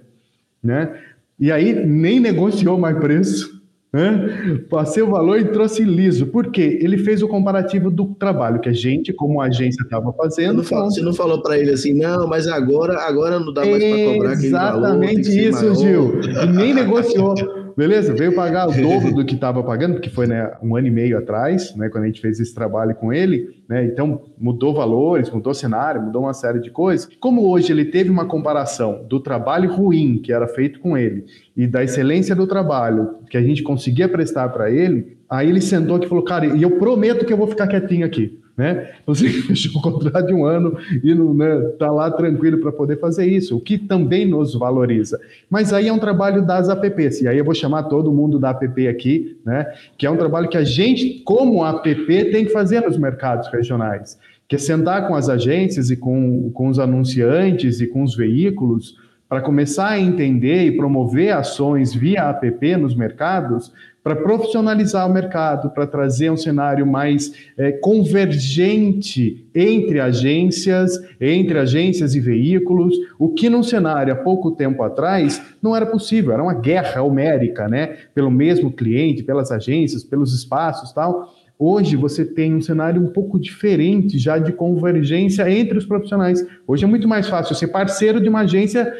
né? 0.63 0.99
E 1.39 1.53
aí 1.53 1.75
nem 1.75 2.19
negociou 2.19 2.79
mais 2.79 2.99
preço, 2.99 3.56
né? 3.97 4.61
Passei 4.69 5.03
o 5.03 5.11
valor 5.11 5.41
e 5.41 5.45
trouxe 5.47 5.83
liso. 5.83 6.27
Por 6.27 6.51
quê? 6.51 6.79
Ele 6.83 6.99
fez 6.99 7.23
o 7.23 7.29
comparativo 7.29 7.91
do 7.91 8.15
trabalho 8.15 8.61
que 8.61 8.69
a 8.69 8.73
gente, 8.73 9.13
como 9.13 9.41
agência, 9.41 9.83
estava 9.83 10.13
fazendo. 10.13 10.63
Você 10.63 11.01
não, 11.01 11.15
falou 11.15 11.41
para 11.41 11.59
ele 11.59 11.71
assim, 11.71 11.95
não, 11.95 12.29
mas 12.29 12.47
agora, 12.47 13.01
agora 13.01 13.41
não 13.41 13.53
dá 13.53 13.65
mais 13.65 13.83
para 13.83 14.05
cobrar 14.13 14.33
aquele 14.33 14.51
valor. 14.51 14.79
Exatamente 14.79 15.49
isso, 15.49 15.75
Gil. 15.75 16.21
E 16.21 16.47
nem 16.47 16.75
negociou. 16.75 17.35
Beleza, 17.77 18.15
veio 18.15 18.35
pagar 18.35 18.71
o 18.71 18.73
dobro 18.73 19.15
do 19.15 19.23
que 19.23 19.35
estava 19.35 19.63
pagando, 19.63 19.95
porque 19.95 20.09
foi 20.09 20.27
né, 20.27 20.51
um 20.63 20.75
ano 20.77 20.87
e 20.87 20.91
meio 20.91 21.19
atrás, 21.19 21.77
né, 21.77 21.91
quando 21.91 22.05
a 22.05 22.07
gente 22.07 22.23
fez 22.23 22.41
esse 22.41 22.55
trabalho 22.55 22.95
com 22.95 23.13
ele. 23.13 23.55
Né, 23.69 23.85
então, 23.85 24.23
mudou 24.39 24.73
valores, 24.73 25.31
mudou 25.31 25.53
cenário, 25.53 26.01
mudou 26.01 26.23
uma 26.23 26.33
série 26.33 26.59
de 26.59 26.71
coisas. 26.71 27.07
Como 27.21 27.47
hoje 27.47 27.71
ele 27.71 27.85
teve 27.85 28.09
uma 28.09 28.25
comparação 28.25 29.05
do 29.07 29.21
trabalho 29.21 29.71
ruim 29.71 30.19
que 30.25 30.33
era 30.33 30.49
feito 30.49 30.81
com 30.81 30.97
ele 30.97 31.27
e 31.55 31.67
da 31.67 31.85
excelência 31.85 32.35
do 32.35 32.47
trabalho 32.47 33.17
que 33.29 33.37
a 33.37 33.43
gente 33.43 33.63
conseguia 33.63 34.09
prestar 34.09 34.49
para 34.49 34.71
ele, 34.71 35.19
aí 35.29 35.51
ele 35.51 35.61
sentou 35.61 35.97
aqui 35.97 36.07
e 36.07 36.09
falou: 36.09 36.25
Cara, 36.25 36.47
e 36.47 36.63
eu 36.63 36.79
prometo 36.79 37.27
que 37.27 37.33
eu 37.33 37.37
vou 37.37 37.47
ficar 37.47 37.67
quietinho 37.67 38.07
aqui 38.07 38.41
né? 38.57 38.91
Você 39.05 39.29
fechou 39.43 39.79
um 39.79 39.83
contrato 39.83 40.27
de 40.27 40.35
um 40.35 40.45
ano 40.45 40.79
e 41.03 41.15
não 41.15 41.35
né, 41.35 41.61
tá 41.79 41.91
lá 41.91 42.11
tranquilo 42.11 42.59
para 42.59 42.73
poder 42.73 42.99
fazer 42.99 43.27
isso, 43.27 43.57
o 43.57 43.61
que 43.61 43.77
também 43.77 44.27
nos 44.27 44.55
valoriza. 44.55 45.21
Mas 45.51 45.73
aí 45.73 45.89
é 45.89 45.93
um 45.93 45.99
trabalho 45.99 46.45
das 46.47 46.69
APPs, 46.69 47.23
e 47.23 47.29
aí 47.29 47.39
eu 47.39 47.45
vou 47.45 47.55
chamar 47.55 47.85
todo 47.85 48.13
mundo 48.13 48.39
da 48.39 48.51
APP 48.51 48.89
aqui, 48.89 49.39
né? 49.45 49.67
Que 49.99 50.07
é 50.07 50.11
um 50.11 50.17
trabalho 50.17 50.49
que 50.49 50.57
a 50.57 50.65
gente, 50.65 51.23
como 51.25 51.63
APP, 51.63 52.31
tem 52.33 52.45
que 52.45 52.53
fazer 52.53 52.81
nos 52.81 52.97
mercados 52.97 53.49
regionais, 53.49 54.19
que 54.49 54.57
é 54.57 54.59
sentar 54.59 55.07
com 55.07 55.15
as 55.15 55.29
agências 55.29 55.91
e 55.91 55.97
com, 55.97 56.51
com 56.53 56.69
os 56.69 56.79
anunciantes 56.79 57.81
e 57.81 57.87
com 57.87 58.03
os 58.03 58.17
veículos 58.17 58.95
para 59.29 59.41
começar 59.41 59.89
a 59.89 60.01
entender 60.01 60.65
e 60.67 60.77
promover 60.77 61.33
ações 61.33 61.93
via 61.93 62.31
app 62.31 62.77
nos 62.77 62.95
mercados, 62.95 63.73
para 64.07 64.15
profissionalizar 64.15 65.05
o 65.05 65.13
mercado, 65.13 65.71
para 65.71 65.85
trazer 65.85 66.31
um 66.31 66.37
cenário 66.37 66.87
mais 66.87 67.33
é, 67.59 67.73
convergente 67.73 69.45
entre 69.53 69.99
agências, 69.99 70.97
entre 71.21 71.59
agências 71.59 72.15
e 72.15 72.21
veículos, 72.21 72.97
o 73.19 73.31
que 73.31 73.51
num 73.51 73.65
cenário 73.65 74.13
há 74.13 74.17
pouco 74.17 74.53
tempo 74.53 74.81
atrás 74.85 75.43
não 75.61 75.75
era 75.75 75.85
possível, 75.85 76.33
era 76.33 76.41
uma 76.41 76.55
guerra 76.55 77.03
homérica, 77.03 77.67
né? 77.67 77.97
Pelo 78.15 78.31
mesmo 78.31 78.71
cliente, 78.71 79.25
pelas 79.25 79.51
agências, 79.51 80.05
pelos 80.05 80.33
espaços 80.33 80.93
tal. 80.93 81.35
Hoje 81.59 81.97
você 81.97 82.25
tem 82.25 82.55
um 82.55 82.61
cenário 82.61 83.03
um 83.03 83.09
pouco 83.09 83.41
diferente 83.41 84.21
já 84.21 84.39
de 84.39 84.53
convergência 84.53 85.51
entre 85.51 85.79
os 85.79 85.85
profissionais. 85.85 86.47
Hoje 86.65 86.85
é 86.85 86.87
muito 86.87 87.09
mais 87.09 87.29
fácil 87.29 87.57
ser 87.57 87.67
parceiro 87.67 88.21
de 88.21 88.29
uma 88.29 88.43
agência 88.43 88.95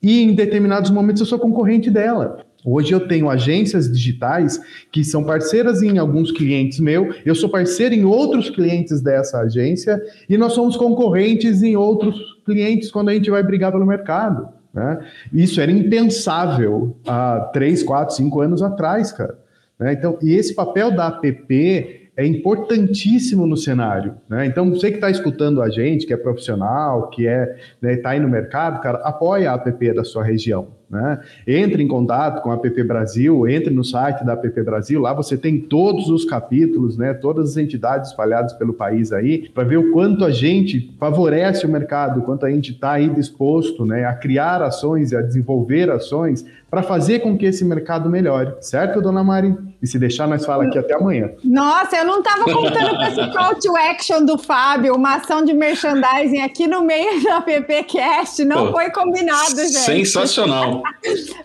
e 0.00 0.22
em 0.22 0.36
determinados 0.36 0.92
momentos 0.92 1.18
eu 1.18 1.26
sou 1.26 1.40
concorrente 1.40 1.90
dela. 1.90 2.46
Hoje 2.64 2.92
eu 2.92 3.08
tenho 3.08 3.28
agências 3.28 3.90
digitais 3.90 4.60
que 4.90 5.02
são 5.02 5.24
parceiras 5.24 5.82
em 5.82 5.98
alguns 5.98 6.30
clientes 6.30 6.78
meu, 6.78 7.12
eu 7.26 7.34
sou 7.34 7.48
parceiro 7.48 7.94
em 7.94 8.04
outros 8.04 8.50
clientes 8.50 9.00
dessa 9.00 9.40
agência 9.40 10.00
e 10.28 10.38
nós 10.38 10.52
somos 10.52 10.76
concorrentes 10.76 11.62
em 11.62 11.76
outros 11.76 12.14
clientes 12.44 12.90
quando 12.90 13.08
a 13.08 13.14
gente 13.14 13.30
vai 13.30 13.42
brigar 13.42 13.72
pelo 13.72 13.86
mercado. 13.86 14.48
Né? 14.72 15.04
Isso 15.32 15.60
era 15.60 15.70
impensável 15.70 16.96
há 17.06 17.50
três, 17.52 17.82
quatro, 17.82 18.14
cinco 18.14 18.40
anos 18.40 18.62
atrás, 18.62 19.12
cara. 19.12 19.36
Né? 19.78 19.92
Então, 19.92 20.18
e 20.22 20.32
esse 20.32 20.54
papel 20.54 20.90
da 20.90 21.08
app 21.08 22.02
é 22.16 22.26
importantíssimo 22.26 23.46
no 23.46 23.56
cenário. 23.56 24.14
Né? 24.28 24.46
Então, 24.46 24.70
você 24.70 24.90
que 24.90 24.96
está 24.96 25.10
escutando 25.10 25.60
a 25.60 25.68
gente, 25.68 26.06
que 26.06 26.12
é 26.12 26.16
profissional, 26.16 27.08
que 27.10 27.26
é 27.26 27.56
está 27.74 27.88
né, 27.88 27.96
tá 27.96 28.10
aí 28.10 28.20
no 28.20 28.28
mercado, 28.28 28.80
cara, 28.80 28.98
apoia 28.98 29.50
a 29.50 29.54
app 29.54 29.94
da 29.94 30.04
sua 30.04 30.22
região. 30.22 30.68
Né? 30.92 31.20
Entre 31.46 31.82
em 31.82 31.88
contato 31.88 32.42
com 32.42 32.50
a 32.50 32.54
App 32.54 32.82
Brasil, 32.84 33.48
entre 33.48 33.72
no 33.72 33.82
site 33.82 34.22
da 34.26 34.34
App 34.34 34.62
Brasil, 34.62 35.00
lá 35.00 35.14
você 35.14 35.38
tem 35.38 35.58
todos 35.58 36.10
os 36.10 36.26
capítulos, 36.26 36.98
né? 36.98 37.14
todas 37.14 37.52
as 37.52 37.56
entidades 37.56 38.10
espalhadas 38.10 38.52
pelo 38.52 38.74
país 38.74 39.10
aí, 39.10 39.48
para 39.48 39.64
ver 39.64 39.78
o 39.78 39.90
quanto 39.90 40.22
a 40.22 40.30
gente 40.30 40.94
favorece 41.00 41.64
o 41.64 41.68
mercado, 41.68 42.20
o 42.20 42.22
quanto 42.22 42.44
a 42.44 42.50
gente 42.50 42.72
está 42.72 42.92
aí 42.92 43.08
disposto 43.08 43.86
né, 43.86 44.04
a 44.04 44.12
criar 44.12 44.60
ações 44.60 45.12
e 45.12 45.16
a 45.16 45.22
desenvolver 45.22 45.90
ações 45.90 46.44
para 46.72 46.82
fazer 46.82 47.20
com 47.20 47.36
que 47.36 47.44
esse 47.44 47.66
mercado 47.66 48.08
melhore. 48.08 48.54
Certo, 48.62 49.02
dona 49.02 49.22
Mari? 49.22 49.54
E 49.82 49.86
se 49.86 49.98
deixar, 49.98 50.26
nós 50.26 50.46
fala 50.46 50.64
aqui 50.64 50.78
até 50.78 50.94
amanhã. 50.94 51.30
Nossa, 51.44 51.96
eu 51.96 52.06
não 52.06 52.20
estava 52.20 52.44
contando 52.44 52.96
com 52.96 53.02
esse 53.02 53.30
call 53.30 53.54
to 53.56 53.76
action 53.76 54.24
do 54.24 54.38
Fábio, 54.38 54.94
uma 54.94 55.16
ação 55.16 55.44
de 55.44 55.52
merchandising 55.52 56.40
aqui 56.40 56.66
no 56.66 56.82
meio 56.82 57.22
da 57.24 57.42
PPcast. 57.42 58.42
Não 58.46 58.68
Pô, 58.68 58.72
foi 58.72 58.90
combinado, 58.90 59.56
gente. 59.56 59.80
Sensacional. 59.80 60.81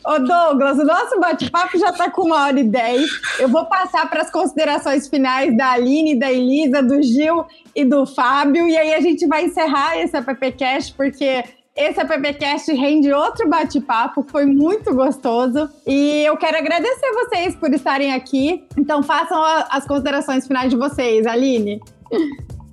Ô 0.05 0.19
Douglas, 0.19 0.77
o 0.77 0.85
nosso 0.85 1.19
bate-papo 1.19 1.77
já 1.77 1.89
está 1.89 2.09
com 2.09 2.23
uma 2.23 2.45
hora 2.45 2.59
e 2.59 2.63
dez. 2.63 3.09
Eu 3.39 3.49
vou 3.49 3.65
passar 3.65 4.09
para 4.09 4.21
as 4.21 4.31
considerações 4.31 5.07
finais 5.07 5.55
da 5.55 5.71
Aline, 5.71 6.19
da 6.19 6.31
Elisa, 6.31 6.81
do 6.81 7.01
Gil 7.01 7.45
e 7.75 7.83
do 7.83 8.05
Fábio. 8.05 8.67
E 8.67 8.77
aí 8.77 8.93
a 8.93 9.01
gente 9.01 9.25
vai 9.27 9.45
encerrar 9.45 9.97
esse 9.97 10.15
AppCast, 10.15 10.93
porque 10.93 11.43
esse 11.75 11.99
AppCast 11.99 12.73
rende 12.73 13.13
outro 13.13 13.47
bate-papo, 13.47 14.25
foi 14.29 14.45
muito 14.45 14.95
gostoso. 14.95 15.69
E 15.85 16.23
eu 16.23 16.35
quero 16.35 16.57
agradecer 16.57 17.11
vocês 17.13 17.55
por 17.55 17.71
estarem 17.73 18.13
aqui. 18.13 18.63
Então 18.77 19.03
façam 19.03 19.41
as 19.69 19.85
considerações 19.85 20.47
finais 20.47 20.69
de 20.71 20.75
vocês, 20.75 21.27
Aline. 21.27 21.79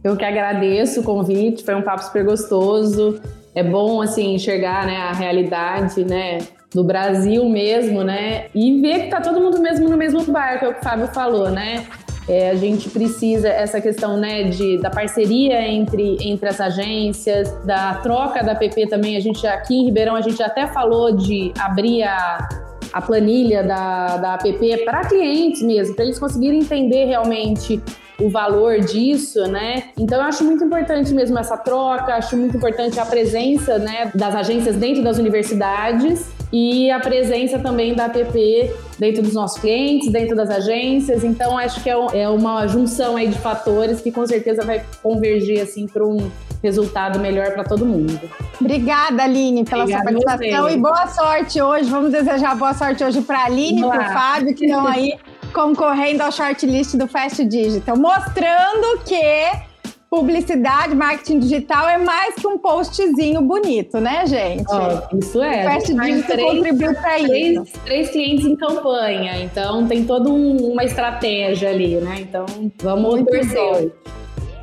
Eu 0.03 0.17
que 0.17 0.25
agradeço 0.25 1.01
o 1.01 1.03
convite, 1.03 1.65
foi 1.65 1.75
um 1.75 1.83
papo 1.83 2.03
super 2.03 2.25
gostoso. 2.25 3.21
É 3.55 3.63
bom 3.63 4.03
assim 4.03 4.35
enxergar, 4.35 4.87
né, 4.87 4.97
a 4.97 5.13
realidade, 5.13 6.05
né, 6.05 6.39
do 6.73 6.83
Brasil 6.83 7.49
mesmo, 7.49 8.03
né? 8.03 8.47
E 8.55 8.81
ver 8.81 9.05
que 9.05 9.11
tá 9.11 9.21
todo 9.21 9.41
mundo 9.41 9.61
mesmo 9.61 9.89
no 9.89 9.97
mesmo 9.97 10.25
barco, 10.25 10.65
é 10.65 10.69
o 10.69 10.75
que 10.75 10.81
o 10.81 10.83
Fábio 10.83 11.07
falou, 11.09 11.51
né? 11.51 11.87
É, 12.29 12.51
a 12.51 12.55
gente 12.55 12.89
precisa 12.89 13.49
essa 13.49 13.81
questão 13.81 14.17
né, 14.17 14.45
de, 14.45 14.79
da 14.79 14.89
parceria 14.89 15.61
entre, 15.69 16.17
entre 16.21 16.49
as 16.49 16.59
agências, 16.59 17.53
da 17.65 17.97
troca 17.97 18.43
da 18.43 18.55
PP 18.55 18.87
também. 18.87 19.17
A 19.17 19.21
gente 19.21 19.47
aqui 19.47 19.75
em 19.75 19.85
Ribeirão 19.85 20.17
a 20.17 20.23
gente 20.23 20.43
até 20.43 20.67
falou 20.67 21.15
de 21.15 21.53
abrir 21.59 22.03
a, 22.03 22.49
a 22.95 23.03
planilha 23.03 23.65
da, 23.65 24.17
da 24.19 24.35
app 24.35 24.85
para 24.85 25.05
clientes 25.05 25.61
mesmo, 25.63 25.97
para 25.97 26.05
eles 26.05 26.17
conseguirem 26.17 26.61
entender 26.61 27.07
realmente 27.07 27.83
o 28.21 28.29
valor 28.29 28.79
disso, 28.79 29.43
né? 29.49 29.91
Então 29.99 30.19
eu 30.19 30.25
acho 30.25 30.45
muito 30.45 30.63
importante 30.63 31.13
mesmo 31.13 31.37
essa 31.37 31.57
troca, 31.57 32.15
acho 32.15 32.37
muito 32.37 32.57
importante 32.57 33.01
a 33.01 33.05
presença, 33.05 33.79
né, 33.79 34.13
das 34.15 34.37
agências 34.37 34.77
dentro 34.77 35.03
das 35.03 35.19
universidades 35.19 36.31
e 36.53 36.89
a 36.93 37.01
presença 37.01 37.59
também 37.59 37.95
da 37.95 38.05
app 38.05 38.71
dentro 38.97 39.23
dos 39.23 39.35
nossos 39.35 39.61
clientes, 39.61 40.13
dentro 40.13 40.37
das 40.37 40.49
agências. 40.49 41.25
Então 41.25 41.59
acho 41.59 41.83
que 41.83 41.91
é, 41.91 41.97
é 42.13 42.29
uma 42.29 42.65
junção 42.69 43.17
aí 43.17 43.27
de 43.27 43.39
fatores 43.39 44.01
que 44.01 44.13
com 44.13 44.25
certeza 44.25 44.63
vai 44.63 44.85
convergir 45.03 45.61
assim 45.61 45.89
para 45.89 46.07
um 46.07 46.31
resultado 46.65 47.19
melhor 47.19 47.53
para 47.53 47.63
todo 47.63 47.85
mundo. 47.85 48.19
Obrigada, 48.59 49.23
Aline, 49.23 49.65
pela 49.65 49.83
Obrigada 49.83 50.11
sua 50.11 50.23
participação 50.23 50.71
e 50.71 50.77
boa 50.79 51.07
sorte 51.09 51.61
hoje. 51.61 51.91
Vamos 51.91 52.11
desejar 52.11 52.57
boa 52.57 52.73
sorte 52.73 53.05
hoje 53.05 53.21
para 53.21 53.41
a 53.41 53.45
Aline 53.45 53.83
e 53.83 53.87
para 53.87 54.09
o 54.09 54.13
Fábio 54.13 54.55
que 54.55 54.65
estão 54.65 54.87
aí 54.87 55.19
concorrendo 55.53 56.23
ao 56.23 56.33
shortlist 56.33 56.97
do 56.97 57.07
Fast 57.07 57.45
Digital, 57.45 57.99
mostrando 57.99 59.01
que 59.05 59.75
publicidade, 60.09 60.95
marketing 60.95 61.41
digital 61.41 61.89
é 61.89 61.99
mais 61.99 62.37
que 62.37 62.47
um 62.47 62.57
postzinho 62.57 63.43
bonito, 63.43 63.99
né, 63.99 64.25
gente? 64.27 64.65
Oh, 64.71 65.19
isso 65.19 65.43
é. 65.43 65.67
O 65.67 65.71
Fast 65.71 65.93
Digital 65.93 66.39
contribuiu 66.39 66.95
para 66.95 67.19
isso. 67.19 67.65
Três 67.85 68.11
clientes 68.11 68.47
em 68.47 68.57
campanha, 68.57 69.43
então 69.43 69.87
tem 69.87 70.05
toda 70.05 70.31
um, 70.31 70.73
uma 70.73 70.85
estratégia 70.85 71.69
ali, 71.71 71.97
né? 71.97 72.21
Então 72.21 72.47
vamos 72.81 73.17
Muito 73.17 73.31
torcer. 73.31 73.93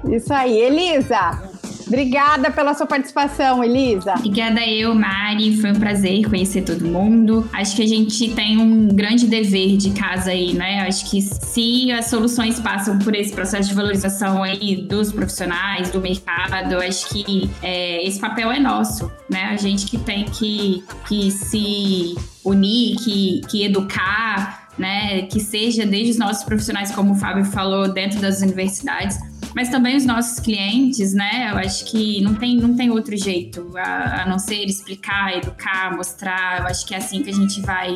Bom. 0.04 0.14
Isso 0.16 0.34
aí, 0.34 0.58
Elisa. 0.58 1.51
Obrigada 1.92 2.50
pela 2.50 2.74
sua 2.74 2.88
participação, 2.88 3.62
Elisa. 3.62 4.14
Obrigada 4.14 4.66
eu, 4.66 4.96
Mari. 4.96 5.58
Foi 5.58 5.72
um 5.72 5.76
prazer 5.76 6.24
conhecer 6.30 6.62
todo 6.62 6.86
mundo. 6.86 7.46
Acho 7.52 7.76
que 7.76 7.84
a 7.84 7.88
gente 7.88 8.34
tem 8.34 8.58
um 8.58 8.88
grande 8.88 9.28
dever 9.28 9.76
de 9.76 9.92
casa 9.92 10.32
aí, 10.32 10.54
né? 10.54 10.88
Acho 10.88 11.12
que 11.12 11.22
se 11.22 11.92
as 11.92 12.06
soluções 12.06 12.62
passam 12.62 12.98
por 12.98 13.14
esse 13.14 13.34
processo 13.34 13.68
de 13.68 13.76
valorização 13.76 14.42
aí 14.42 14.78
dos 14.78 15.12
profissionais, 15.12 15.92
do 15.92 16.00
mercado, 16.00 16.78
acho 16.78 17.10
que 17.10 17.50
é, 17.62 18.08
esse 18.08 18.22
papel 18.22 18.50
é 18.50 18.60
nosso, 18.60 19.12
né? 19.30 19.50
A 19.52 19.58
gente 19.58 19.86
que 19.86 19.98
tem 19.98 20.24
que, 20.24 20.86
que 21.10 21.30
se 21.30 22.16
unir, 22.46 22.96
que, 23.04 23.42
que 23.50 23.66
educar, 23.66 24.70
né? 24.78 25.24
Que 25.24 25.42
seja 25.42 25.86
desde 25.86 26.12
os 26.12 26.18
nossos 26.18 26.46
profissionais, 26.46 26.90
como 26.92 27.12
o 27.12 27.16
Fábio 27.16 27.44
falou, 27.44 27.92
dentro 27.92 28.22
das 28.22 28.40
universidades 28.42 29.20
mas 29.56 29.70
também 29.70 29.96
os 29.96 30.06
nossos 30.06 30.40
clientes, 30.40 31.14
né? 31.14 31.50
Eu 31.52 31.58
acho 31.58 31.86
que 31.86 32.22
não 32.22 32.36
tem, 32.36 32.58
não 32.58 32.76
tem 32.76 32.90
outro 32.90 33.16
jeito 33.18 33.72
a, 33.78 34.24
a 34.24 34.26
não 34.30 34.40
ser 34.40 34.66
explicar, 34.66 35.36
educar, 35.36 35.96
mostrar. 35.96 36.62
Eu 36.62 36.68
acho 36.68 36.86
que 36.86 36.94
é 36.94 36.98
assim 36.98 37.22
que 37.22 37.30
a 37.30 37.34
gente 37.34 37.62
vai 37.62 37.96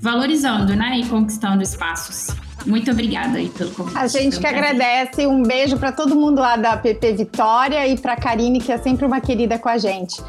valorizando, 0.00 0.74
né? 0.74 0.98
E 0.98 1.06
conquistando 1.06 1.62
espaços. 1.62 2.34
Muito 2.66 2.90
obrigada 2.90 3.38
aí 3.38 3.48
pelo 3.48 3.70
convite. 3.70 3.96
A 3.96 4.06
gente 4.06 4.38
que 4.38 4.46
agradece. 4.46 5.26
Um 5.26 5.42
beijo 5.42 5.78
para 5.78 5.92
todo 5.92 6.14
mundo 6.14 6.40
lá 6.40 6.56
da 6.56 6.76
PP 6.76 7.14
Vitória 7.14 7.86
e 7.86 7.98
para 7.98 8.16
Karine, 8.16 8.60
que 8.60 8.70
é 8.70 8.78
sempre 8.78 9.06
uma 9.06 9.20
querida 9.20 9.58
com 9.58 9.68
a 9.68 9.78
gente. 9.78 10.22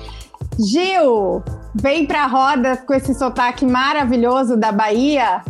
Gil, 0.59 1.43
vem 1.75 2.05
para 2.05 2.23
a 2.23 2.27
roda 2.27 2.77
com 2.77 2.93
esse 2.93 3.13
sotaque 3.13 3.65
maravilhoso 3.65 4.55
da 4.55 4.71
Bahia. 4.71 5.41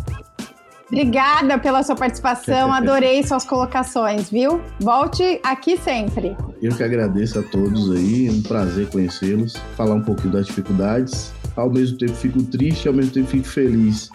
Obrigada 0.91 1.57
pela 1.57 1.81
sua 1.83 1.95
participação, 1.95 2.69
adorei 2.73 3.23
suas 3.23 3.45
colocações, 3.45 4.29
viu? 4.29 4.59
Volte 4.81 5.39
aqui 5.41 5.77
sempre. 5.77 6.35
Eu 6.61 6.75
que 6.75 6.83
agradeço 6.83 7.39
a 7.39 7.43
todos 7.43 7.89
aí, 7.91 8.27
é 8.27 8.31
um 8.31 8.41
prazer 8.41 8.89
conhecê-los, 8.89 9.55
falar 9.77 9.95
um 9.95 10.01
pouquinho 10.01 10.33
das 10.33 10.47
dificuldades. 10.47 11.31
Ao 11.55 11.69
mesmo 11.69 11.97
tempo 11.97 12.13
fico 12.13 12.43
triste, 12.43 12.89
ao 12.89 12.93
mesmo 12.93 13.11
tempo 13.11 13.27
fico 13.27 13.47
feliz. 13.47 14.09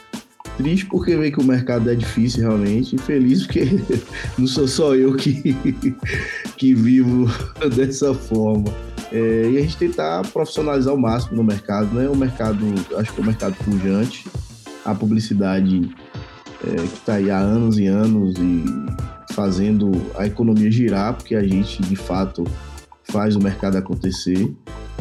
Triste 0.58 0.84
porque 0.84 1.16
vejo 1.16 1.32
que 1.32 1.40
o 1.40 1.44
mercado 1.44 1.90
é 1.90 1.94
difícil 1.94 2.42
realmente, 2.42 2.94
e 2.94 2.98
feliz 2.98 3.46
porque 3.46 3.64
não 4.36 4.46
sou 4.46 4.68
só 4.68 4.94
eu 4.94 5.16
que, 5.16 5.56
que 6.58 6.74
vivo 6.74 7.26
dessa 7.74 8.12
forma. 8.12 8.68
É, 9.10 9.48
e 9.50 9.56
a 9.56 9.62
gente 9.62 9.78
tentar 9.78 10.26
profissionalizar 10.30 10.92
o 10.92 10.98
máximo 10.98 11.36
no 11.36 11.44
mercado, 11.44 11.94
né? 11.94 12.06
O 12.06 12.14
mercado, 12.14 12.66
acho 12.98 13.14
que 13.14 13.20
é 13.20 13.22
um 13.22 13.26
mercado 13.26 13.54
pujante, 13.64 14.26
a 14.84 14.94
publicidade 14.94 15.90
é, 16.64 16.74
que 16.76 16.94
está 16.94 17.14
aí 17.14 17.30
há 17.30 17.38
anos 17.38 17.78
e 17.78 17.86
anos 17.86 18.34
e 18.38 18.64
fazendo 19.32 19.92
a 20.16 20.26
economia 20.26 20.70
girar, 20.70 21.14
porque 21.14 21.34
a 21.34 21.42
gente 21.42 21.82
de 21.82 21.96
fato 21.96 22.44
faz 23.04 23.36
o 23.36 23.40
mercado 23.40 23.76
acontecer, 23.76 24.52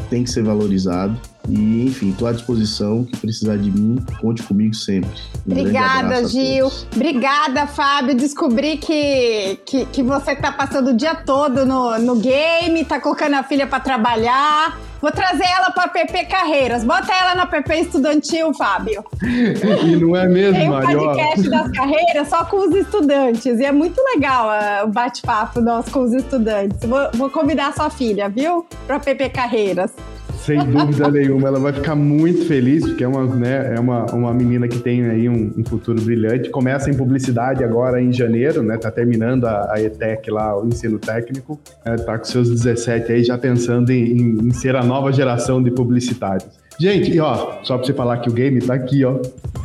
tem 0.10 0.24
que 0.24 0.30
ser 0.30 0.44
valorizado. 0.44 1.20
E, 1.50 1.86
enfim, 1.86 2.10
estou 2.10 2.28
à 2.28 2.32
disposição. 2.32 3.04
Que 3.04 3.18
precisar 3.18 3.58
de 3.58 3.72
mim, 3.72 4.04
conte 4.20 4.42
comigo 4.44 4.74
sempre. 4.74 5.10
Um 5.48 5.52
Obrigada, 5.52 6.28
Gil. 6.28 6.72
Obrigada, 6.96 7.68
Fábio. 7.68 8.16
Descobri 8.16 8.78
que, 8.78 9.60
que, 9.66 9.86
que 9.86 10.04
você 10.04 10.32
está 10.32 10.52
passando 10.52 10.92
o 10.92 10.94
dia 10.96 11.16
todo 11.16 11.66
no, 11.66 11.98
no 12.00 12.16
game, 12.16 12.82
está 12.82 13.00
colocando 13.00 13.36
a 13.36 13.44
filha 13.44 13.68
para 13.68 13.80
trabalhar. 13.80 14.80
Vou 15.06 15.12
trazer 15.12 15.46
ela 15.46 15.70
para 15.70 15.88
PP 15.88 16.26
Carreiras. 16.26 16.84
Bota 16.84 17.14
ela 17.14 17.36
na 17.36 17.46
PP 17.46 17.76
Estudantil, 17.76 18.52
Fábio. 18.56 19.06
E 19.22 19.96
não 19.98 20.16
é 20.16 20.28
mesmo, 20.28 20.58
Tem 20.58 20.68
um 20.68 20.82
podcast 20.82 21.48
das 21.48 21.72
carreiras 21.74 22.28
só 22.28 22.44
com 22.44 22.68
os 22.68 22.74
estudantes. 22.74 23.60
E 23.60 23.66
é 23.66 23.72
muito 23.72 24.02
legal 24.02 24.48
uh, 24.48 24.88
o 24.88 24.88
bate-papo 24.88 25.62
nosso 25.62 25.92
com 25.92 26.00
os 26.00 26.12
estudantes. 26.12 26.80
Vou, 26.90 27.08
vou 27.14 27.30
convidar 27.30 27.68
a 27.68 27.72
sua 27.74 27.92
filha, 27.92 28.30
viu? 28.30 28.66
Para 28.88 29.00
PP 29.00 29.30
Carreiras. 29.30 29.94
Sem 30.46 30.60
dúvida 30.60 31.10
nenhuma, 31.10 31.48
ela 31.48 31.60
vai 31.60 31.74
ficar 31.74 31.96
muito 31.96 32.46
feliz, 32.46 32.86
porque 32.86 33.04
é 33.04 33.08
uma, 33.08 33.26
né, 33.26 33.74
é 33.76 33.80
uma, 33.80 34.06
uma 34.14 34.32
menina 34.32 34.68
que 34.68 34.78
tem 34.78 35.04
aí 35.04 35.28
um, 35.28 35.52
um, 35.58 35.66
futuro 35.66 36.00
brilhante. 36.00 36.52
Começa 36.52 36.88
em 36.88 36.94
publicidade 36.94 37.64
agora 37.64 38.00
em 38.00 38.14
janeiro, 38.14 38.62
né? 38.62 38.78
Tá 38.78 38.92
terminando 38.92 39.46
a, 39.46 39.74
a 39.74 39.82
ETEC 39.82 40.30
lá, 40.30 40.56
o 40.56 40.68
ensino 40.68 41.00
técnico. 41.00 41.60
É, 41.84 41.96
tá 41.96 42.20
com 42.20 42.26
seus 42.26 42.52
17 42.52 43.12
aí 43.12 43.24
já 43.24 43.40
pensando 43.40 43.90
em, 43.90 44.04
em, 44.04 44.48
em 44.48 44.52
ser 44.52 44.76
a 44.76 44.84
nova 44.84 45.12
geração 45.12 45.64
de 45.64 45.72
publicitários. 45.72 46.48
Gente, 46.80 47.12
e 47.12 47.20
ó, 47.20 47.64
só 47.64 47.78
pra 47.78 47.88
você 47.88 47.94
falar 47.94 48.18
que 48.18 48.30
o 48.30 48.34
game 48.34 48.62
tá 48.62 48.76
aqui, 48.76 49.04
ó. 49.04 49.18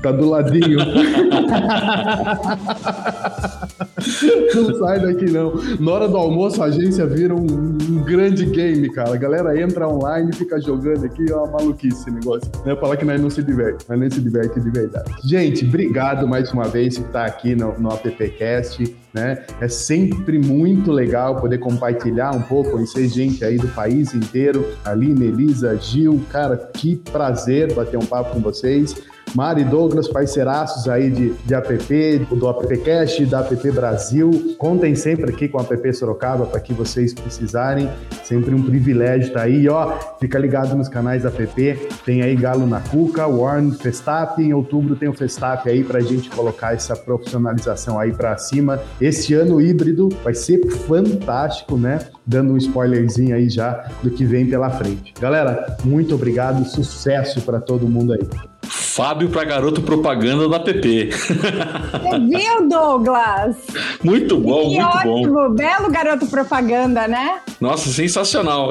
Tá 0.02 0.12
do 0.12 0.30
ladinho. 0.30 0.78
não 4.54 4.74
sai 4.74 5.00
daqui, 5.00 5.30
não. 5.30 5.54
Na 5.78 5.92
hora 5.92 6.08
do 6.08 6.16
almoço, 6.16 6.62
a 6.62 6.66
agência 6.66 7.06
vira 7.06 7.34
um, 7.34 7.46
um 7.46 8.02
grande 8.04 8.46
game, 8.46 8.88
cara. 8.90 9.14
A 9.14 9.16
galera 9.16 9.60
entra 9.60 9.88
online 9.88 10.32
fica 10.32 10.60
jogando 10.60 11.04
aqui, 11.04 11.24
ó, 11.32 11.46
maluquice 11.46 12.00
esse 12.00 12.10
negócio. 12.10 12.50
Não 12.64 12.72
é 12.72 12.76
falar 12.76 12.96
que 12.96 13.04
nós 13.04 13.20
não 13.20 13.30
se 13.30 13.42
diverte, 13.42 13.84
mas 13.88 13.98
nem 13.98 14.10
se 14.10 14.20
diverte 14.20 14.60
de 14.60 14.70
verdade. 14.70 15.10
Gente, 15.24 15.64
obrigado 15.64 16.26
mais 16.26 16.50
uma 16.52 16.64
vez 16.64 16.98
por 16.98 17.06
estar 17.06 17.26
aqui 17.26 17.54
no, 17.54 17.78
no 17.78 17.92
AppCast. 17.92 18.96
Né? 19.12 19.44
É 19.60 19.66
sempre 19.66 20.38
muito 20.38 20.92
legal 20.92 21.36
poder 21.36 21.58
compartilhar 21.58 22.30
um 22.30 22.42
pouco, 22.42 22.70
conhecer 22.70 23.08
gente 23.08 23.44
aí 23.44 23.58
do 23.58 23.66
país 23.68 24.14
inteiro. 24.14 24.64
Aline, 24.84 25.26
Elisa, 25.26 25.76
Gil, 25.76 26.20
cara, 26.30 26.56
que 26.56 26.96
prazer 26.96 27.74
bater 27.74 27.98
um 27.98 28.06
papo 28.06 28.34
com 28.34 28.40
vocês. 28.40 28.94
Mari 29.34 29.64
Douglas, 29.64 30.08
parceiraços 30.08 30.88
aí 30.88 31.10
de, 31.10 31.30
de 31.30 31.54
app, 31.54 32.26
do 32.34 32.48
AppCast, 32.48 33.24
da 33.26 33.40
App 33.40 33.70
Brasil. 33.70 34.56
Contem 34.58 34.94
sempre 34.94 35.30
aqui 35.30 35.48
com 35.48 35.58
a 35.58 35.62
App 35.62 35.94
Sorocaba 35.94 36.46
para 36.46 36.60
que 36.60 36.72
vocês 36.72 37.14
precisarem. 37.14 37.88
Sempre 38.24 38.54
um 38.54 38.62
privilégio 38.62 39.28
estar 39.28 39.40
tá 39.40 39.46
aí, 39.46 39.68
ó. 39.68 39.96
Fica 40.18 40.38
ligado 40.38 40.74
nos 40.74 40.88
canais 40.88 41.22
da 41.22 41.28
App. 41.28 41.88
Tem 42.04 42.22
aí 42.22 42.34
Galo 42.34 42.66
na 42.66 42.80
Cuca, 42.80 43.26
Warn, 43.26 43.72
Festap. 43.72 44.42
Em 44.42 44.52
outubro 44.52 44.96
tem 44.96 45.08
o 45.08 45.14
Festap 45.14 45.68
aí 45.68 45.84
para 45.84 45.98
a 45.98 46.02
gente 46.02 46.28
colocar 46.30 46.74
essa 46.74 46.96
profissionalização 46.96 47.98
aí 47.98 48.12
para 48.12 48.36
cima. 48.36 48.80
Esse 49.00 49.34
ano 49.34 49.60
híbrido 49.60 50.08
vai 50.24 50.34
ser 50.34 50.66
fantástico, 50.70 51.76
né? 51.76 52.00
Dando 52.26 52.52
um 52.52 52.56
spoilerzinho 52.56 53.34
aí 53.34 53.48
já 53.48 53.88
do 54.02 54.10
que 54.10 54.24
vem 54.24 54.46
pela 54.46 54.70
frente. 54.70 55.14
Galera, 55.20 55.76
muito 55.84 56.14
obrigado, 56.14 56.64
sucesso 56.64 57.40
para 57.42 57.60
todo 57.60 57.88
mundo 57.88 58.12
aí. 58.12 58.49
Fábio 59.00 59.30
para 59.30 59.44
garoto 59.44 59.80
propaganda 59.80 60.46
da 60.46 60.60
PP. 60.60 61.08
Você 61.10 62.18
viu, 62.18 62.68
Douglas? 62.68 63.56
Muito 64.04 64.36
bom, 64.36 64.68
que 64.68 64.78
muito 64.78 64.98
ótimo. 64.98 65.32
bom. 65.32 65.50
Belo 65.54 65.90
garoto 65.90 66.26
propaganda, 66.26 67.08
né? 67.08 67.40
Nossa, 67.58 67.88
sensacional. 67.88 68.66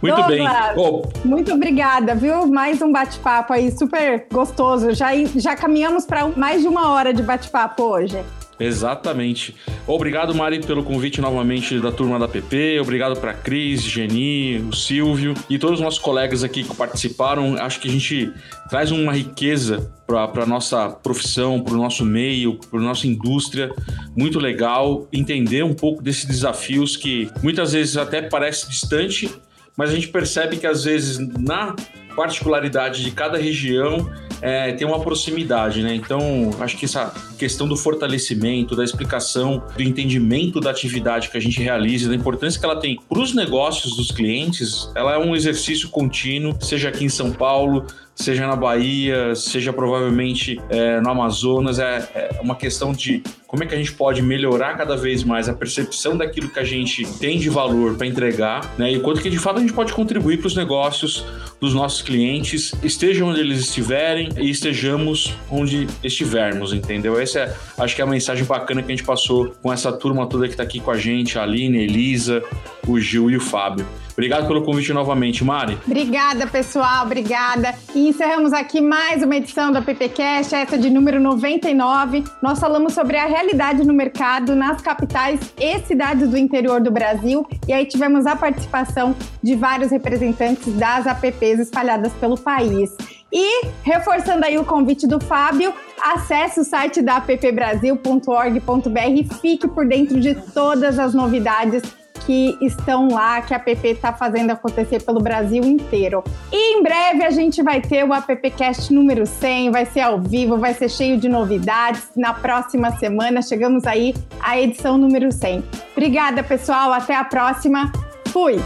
muito 0.00 0.16
Douglas, 0.16 0.26
bem. 0.26 0.48
Oh. 0.74 1.02
Muito 1.22 1.52
obrigada, 1.52 2.14
viu? 2.14 2.46
Mais 2.46 2.80
um 2.80 2.90
bate-papo 2.90 3.52
aí 3.52 3.70
super 3.70 4.26
gostoso. 4.32 4.94
Já, 4.94 5.10
já 5.36 5.54
caminhamos 5.54 6.06
para 6.06 6.26
mais 6.28 6.62
de 6.62 6.68
uma 6.68 6.88
hora 6.88 7.12
de 7.12 7.22
bate-papo 7.22 7.82
hoje. 7.82 8.24
Exatamente. 8.60 9.54
Obrigado, 9.86 10.34
Mari, 10.34 10.60
pelo 10.60 10.84
convite 10.84 11.18
novamente 11.18 11.80
da 11.80 11.90
turma 11.90 12.18
da 12.18 12.28
PP. 12.28 12.78
Obrigado 12.80 13.18
para 13.18 13.32
Cris, 13.32 13.82
Geni, 13.82 14.58
o 14.58 14.72
Silvio 14.74 15.32
e 15.48 15.58
todos 15.58 15.78
os 15.78 15.84
nossos 15.84 15.98
colegas 15.98 16.44
aqui 16.44 16.62
que 16.62 16.76
participaram. 16.76 17.56
Acho 17.56 17.80
que 17.80 17.88
a 17.88 17.90
gente 17.90 18.30
traz 18.68 18.92
uma 18.92 19.14
riqueza 19.14 19.90
para 20.06 20.42
a 20.42 20.46
nossa 20.46 20.90
profissão, 20.90 21.62
para 21.62 21.72
o 21.72 21.78
nosso 21.78 22.04
meio, 22.04 22.58
para 22.70 22.78
a 22.78 22.82
nossa 22.82 23.06
indústria. 23.06 23.72
Muito 24.14 24.38
legal 24.38 25.08
entender 25.10 25.64
um 25.64 25.72
pouco 25.72 26.02
desses 26.02 26.26
desafios 26.26 26.98
que 26.98 27.30
muitas 27.42 27.72
vezes 27.72 27.96
até 27.96 28.20
parece 28.20 28.68
distante, 28.68 29.30
mas 29.74 29.88
a 29.88 29.94
gente 29.94 30.08
percebe 30.08 30.58
que 30.58 30.66
às 30.66 30.84
vezes 30.84 31.18
na 31.18 31.74
particularidade 32.14 33.02
de 33.02 33.10
cada 33.12 33.38
região 33.38 34.10
é, 34.40 34.72
tem 34.72 34.86
uma 34.86 35.00
proximidade, 35.00 35.82
né? 35.82 35.94
Então, 35.94 36.50
acho 36.60 36.76
que 36.76 36.84
essa 36.84 37.12
questão 37.38 37.68
do 37.68 37.76
fortalecimento, 37.76 38.74
da 38.74 38.84
explicação, 38.84 39.62
do 39.76 39.82
entendimento 39.82 40.60
da 40.60 40.70
atividade 40.70 41.30
que 41.30 41.36
a 41.36 41.40
gente 41.40 41.60
realiza, 41.62 42.08
da 42.08 42.14
importância 42.14 42.58
que 42.58 42.64
ela 42.64 42.78
tem 42.78 42.98
para 43.08 43.18
os 43.18 43.34
negócios 43.34 43.96
dos 43.96 44.10
clientes, 44.10 44.90
ela 44.94 45.14
é 45.14 45.18
um 45.18 45.34
exercício 45.34 45.88
contínuo, 45.88 46.56
seja 46.60 46.88
aqui 46.88 47.04
em 47.04 47.08
São 47.08 47.32
Paulo, 47.32 47.86
seja 48.20 48.46
na 48.46 48.54
Bahia, 48.54 49.34
seja 49.34 49.72
provavelmente 49.72 50.60
é, 50.68 51.00
no 51.00 51.10
Amazonas, 51.10 51.78
é, 51.78 52.08
é, 52.14 52.40
uma 52.42 52.54
questão 52.54 52.92
de 52.92 53.22
como 53.46 53.64
é 53.64 53.66
que 53.66 53.74
a 53.74 53.78
gente 53.78 53.92
pode 53.92 54.22
melhorar 54.22 54.76
cada 54.76 54.96
vez 54.96 55.24
mais 55.24 55.48
a 55.48 55.52
percepção 55.52 56.16
daquilo 56.16 56.48
que 56.48 56.58
a 56.58 56.64
gente 56.64 57.04
tem 57.18 57.38
de 57.38 57.48
valor 57.48 57.96
para 57.96 58.06
entregar, 58.06 58.72
né? 58.78 58.92
E 58.92 59.00
quanto 59.00 59.20
que 59.20 59.28
de 59.28 59.38
fato 59.38 59.56
a 59.56 59.60
gente 59.60 59.72
pode 59.72 59.92
contribuir 59.92 60.38
para 60.38 60.46
os 60.46 60.54
negócios 60.54 61.24
dos 61.60 61.74
nossos 61.74 62.02
clientes, 62.02 62.72
estejam 62.82 63.28
onde 63.28 63.40
eles 63.40 63.58
estiverem 63.58 64.28
e 64.38 64.50
estejamos 64.50 65.34
onde 65.50 65.88
estivermos, 66.04 66.72
entendeu? 66.72 67.18
Essa 67.18 67.40
é, 67.40 67.56
acho 67.78 67.96
que 67.96 68.02
é 68.02 68.04
a 68.04 68.08
mensagem 68.08 68.44
bacana 68.44 68.82
que 68.82 68.92
a 68.92 68.96
gente 68.96 69.04
passou 69.04 69.52
com 69.60 69.72
essa 69.72 69.90
turma 69.92 70.26
toda 70.26 70.46
que 70.46 70.52
está 70.52 70.62
aqui 70.62 70.78
com 70.78 70.90
a 70.90 70.98
gente, 70.98 71.38
a 71.38 71.42
Aline, 71.42 71.78
a 71.78 71.82
Elisa, 71.82 72.44
o 72.86 73.00
Gil 73.00 73.30
e 73.30 73.36
o 73.36 73.40
Fábio. 73.40 73.86
Obrigado 74.12 74.46
pelo 74.46 74.62
convite 74.62 74.92
novamente, 74.92 75.44
Mari. 75.44 75.78
Obrigada, 75.86 76.46
pessoal. 76.46 77.04
Obrigada. 77.04 77.74
E 77.94 78.08
encerramos 78.08 78.52
aqui 78.52 78.80
mais 78.80 79.22
uma 79.22 79.36
edição 79.36 79.72
da 79.72 79.80
PPcast, 79.80 80.54
essa 80.54 80.76
de 80.76 80.90
número 80.90 81.20
99. 81.20 82.24
Nós 82.42 82.58
falamos 82.58 82.92
sobre 82.92 83.16
a 83.16 83.26
realidade 83.26 83.86
no 83.86 83.94
mercado 83.94 84.54
nas 84.54 84.80
capitais 84.80 85.40
e 85.58 85.78
cidades 85.80 86.28
do 86.28 86.36
interior 86.36 86.80
do 86.80 86.90
Brasil. 86.90 87.46
E 87.66 87.72
aí 87.72 87.86
tivemos 87.86 88.26
a 88.26 88.36
participação 88.36 89.14
de 89.42 89.54
vários 89.54 89.90
representantes 89.90 90.72
das 90.74 91.06
apps 91.06 91.58
espalhadas 91.58 92.12
pelo 92.14 92.38
país. 92.38 92.94
E, 93.32 93.66
reforçando 93.84 94.44
aí 94.44 94.58
o 94.58 94.64
convite 94.64 95.06
do 95.06 95.20
Fábio, 95.20 95.72
acesse 96.02 96.60
o 96.60 96.64
site 96.64 97.00
da 97.00 97.16
appbrasil.org.br 97.16 98.98
e 99.14 99.24
fique 99.40 99.68
por 99.68 99.86
dentro 99.86 100.18
de 100.18 100.34
todas 100.34 100.98
as 100.98 101.14
novidades 101.14 101.82
que 102.26 102.58
estão 102.60 103.08
lá, 103.08 103.40
que 103.40 103.54
a 103.54 103.56
app 103.56 103.88
está 103.88 104.12
fazendo 104.12 104.50
acontecer 104.50 105.02
pelo 105.02 105.20
Brasil 105.20 105.64
inteiro. 105.64 106.22
E 106.52 106.76
em 106.76 106.82
breve 106.82 107.24
a 107.24 107.30
gente 107.30 107.62
vai 107.62 107.80
ter 107.80 108.04
o 108.04 108.12
AppCast 108.12 108.92
número 108.92 109.26
100, 109.26 109.70
vai 109.70 109.86
ser 109.86 110.00
ao 110.00 110.20
vivo, 110.20 110.56
vai 110.56 110.74
ser 110.74 110.88
cheio 110.88 111.18
de 111.18 111.28
novidades. 111.28 112.08
Na 112.16 112.32
próxima 112.32 112.92
semana 112.92 113.42
chegamos 113.42 113.86
aí 113.86 114.14
à 114.40 114.60
edição 114.60 114.96
número 114.96 115.32
100. 115.32 115.64
Obrigada, 115.92 116.42
pessoal, 116.42 116.92
até 116.92 117.14
a 117.14 117.24
próxima. 117.24 117.90
Fui! 118.28 118.60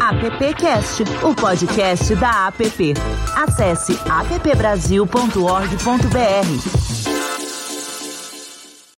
AppCast, 0.00 1.02
o 1.22 1.34
podcast 1.34 2.14
da 2.16 2.48
App. 2.48 2.94
Acesse 3.34 3.98
appbrasil.org.br. 4.08 6.95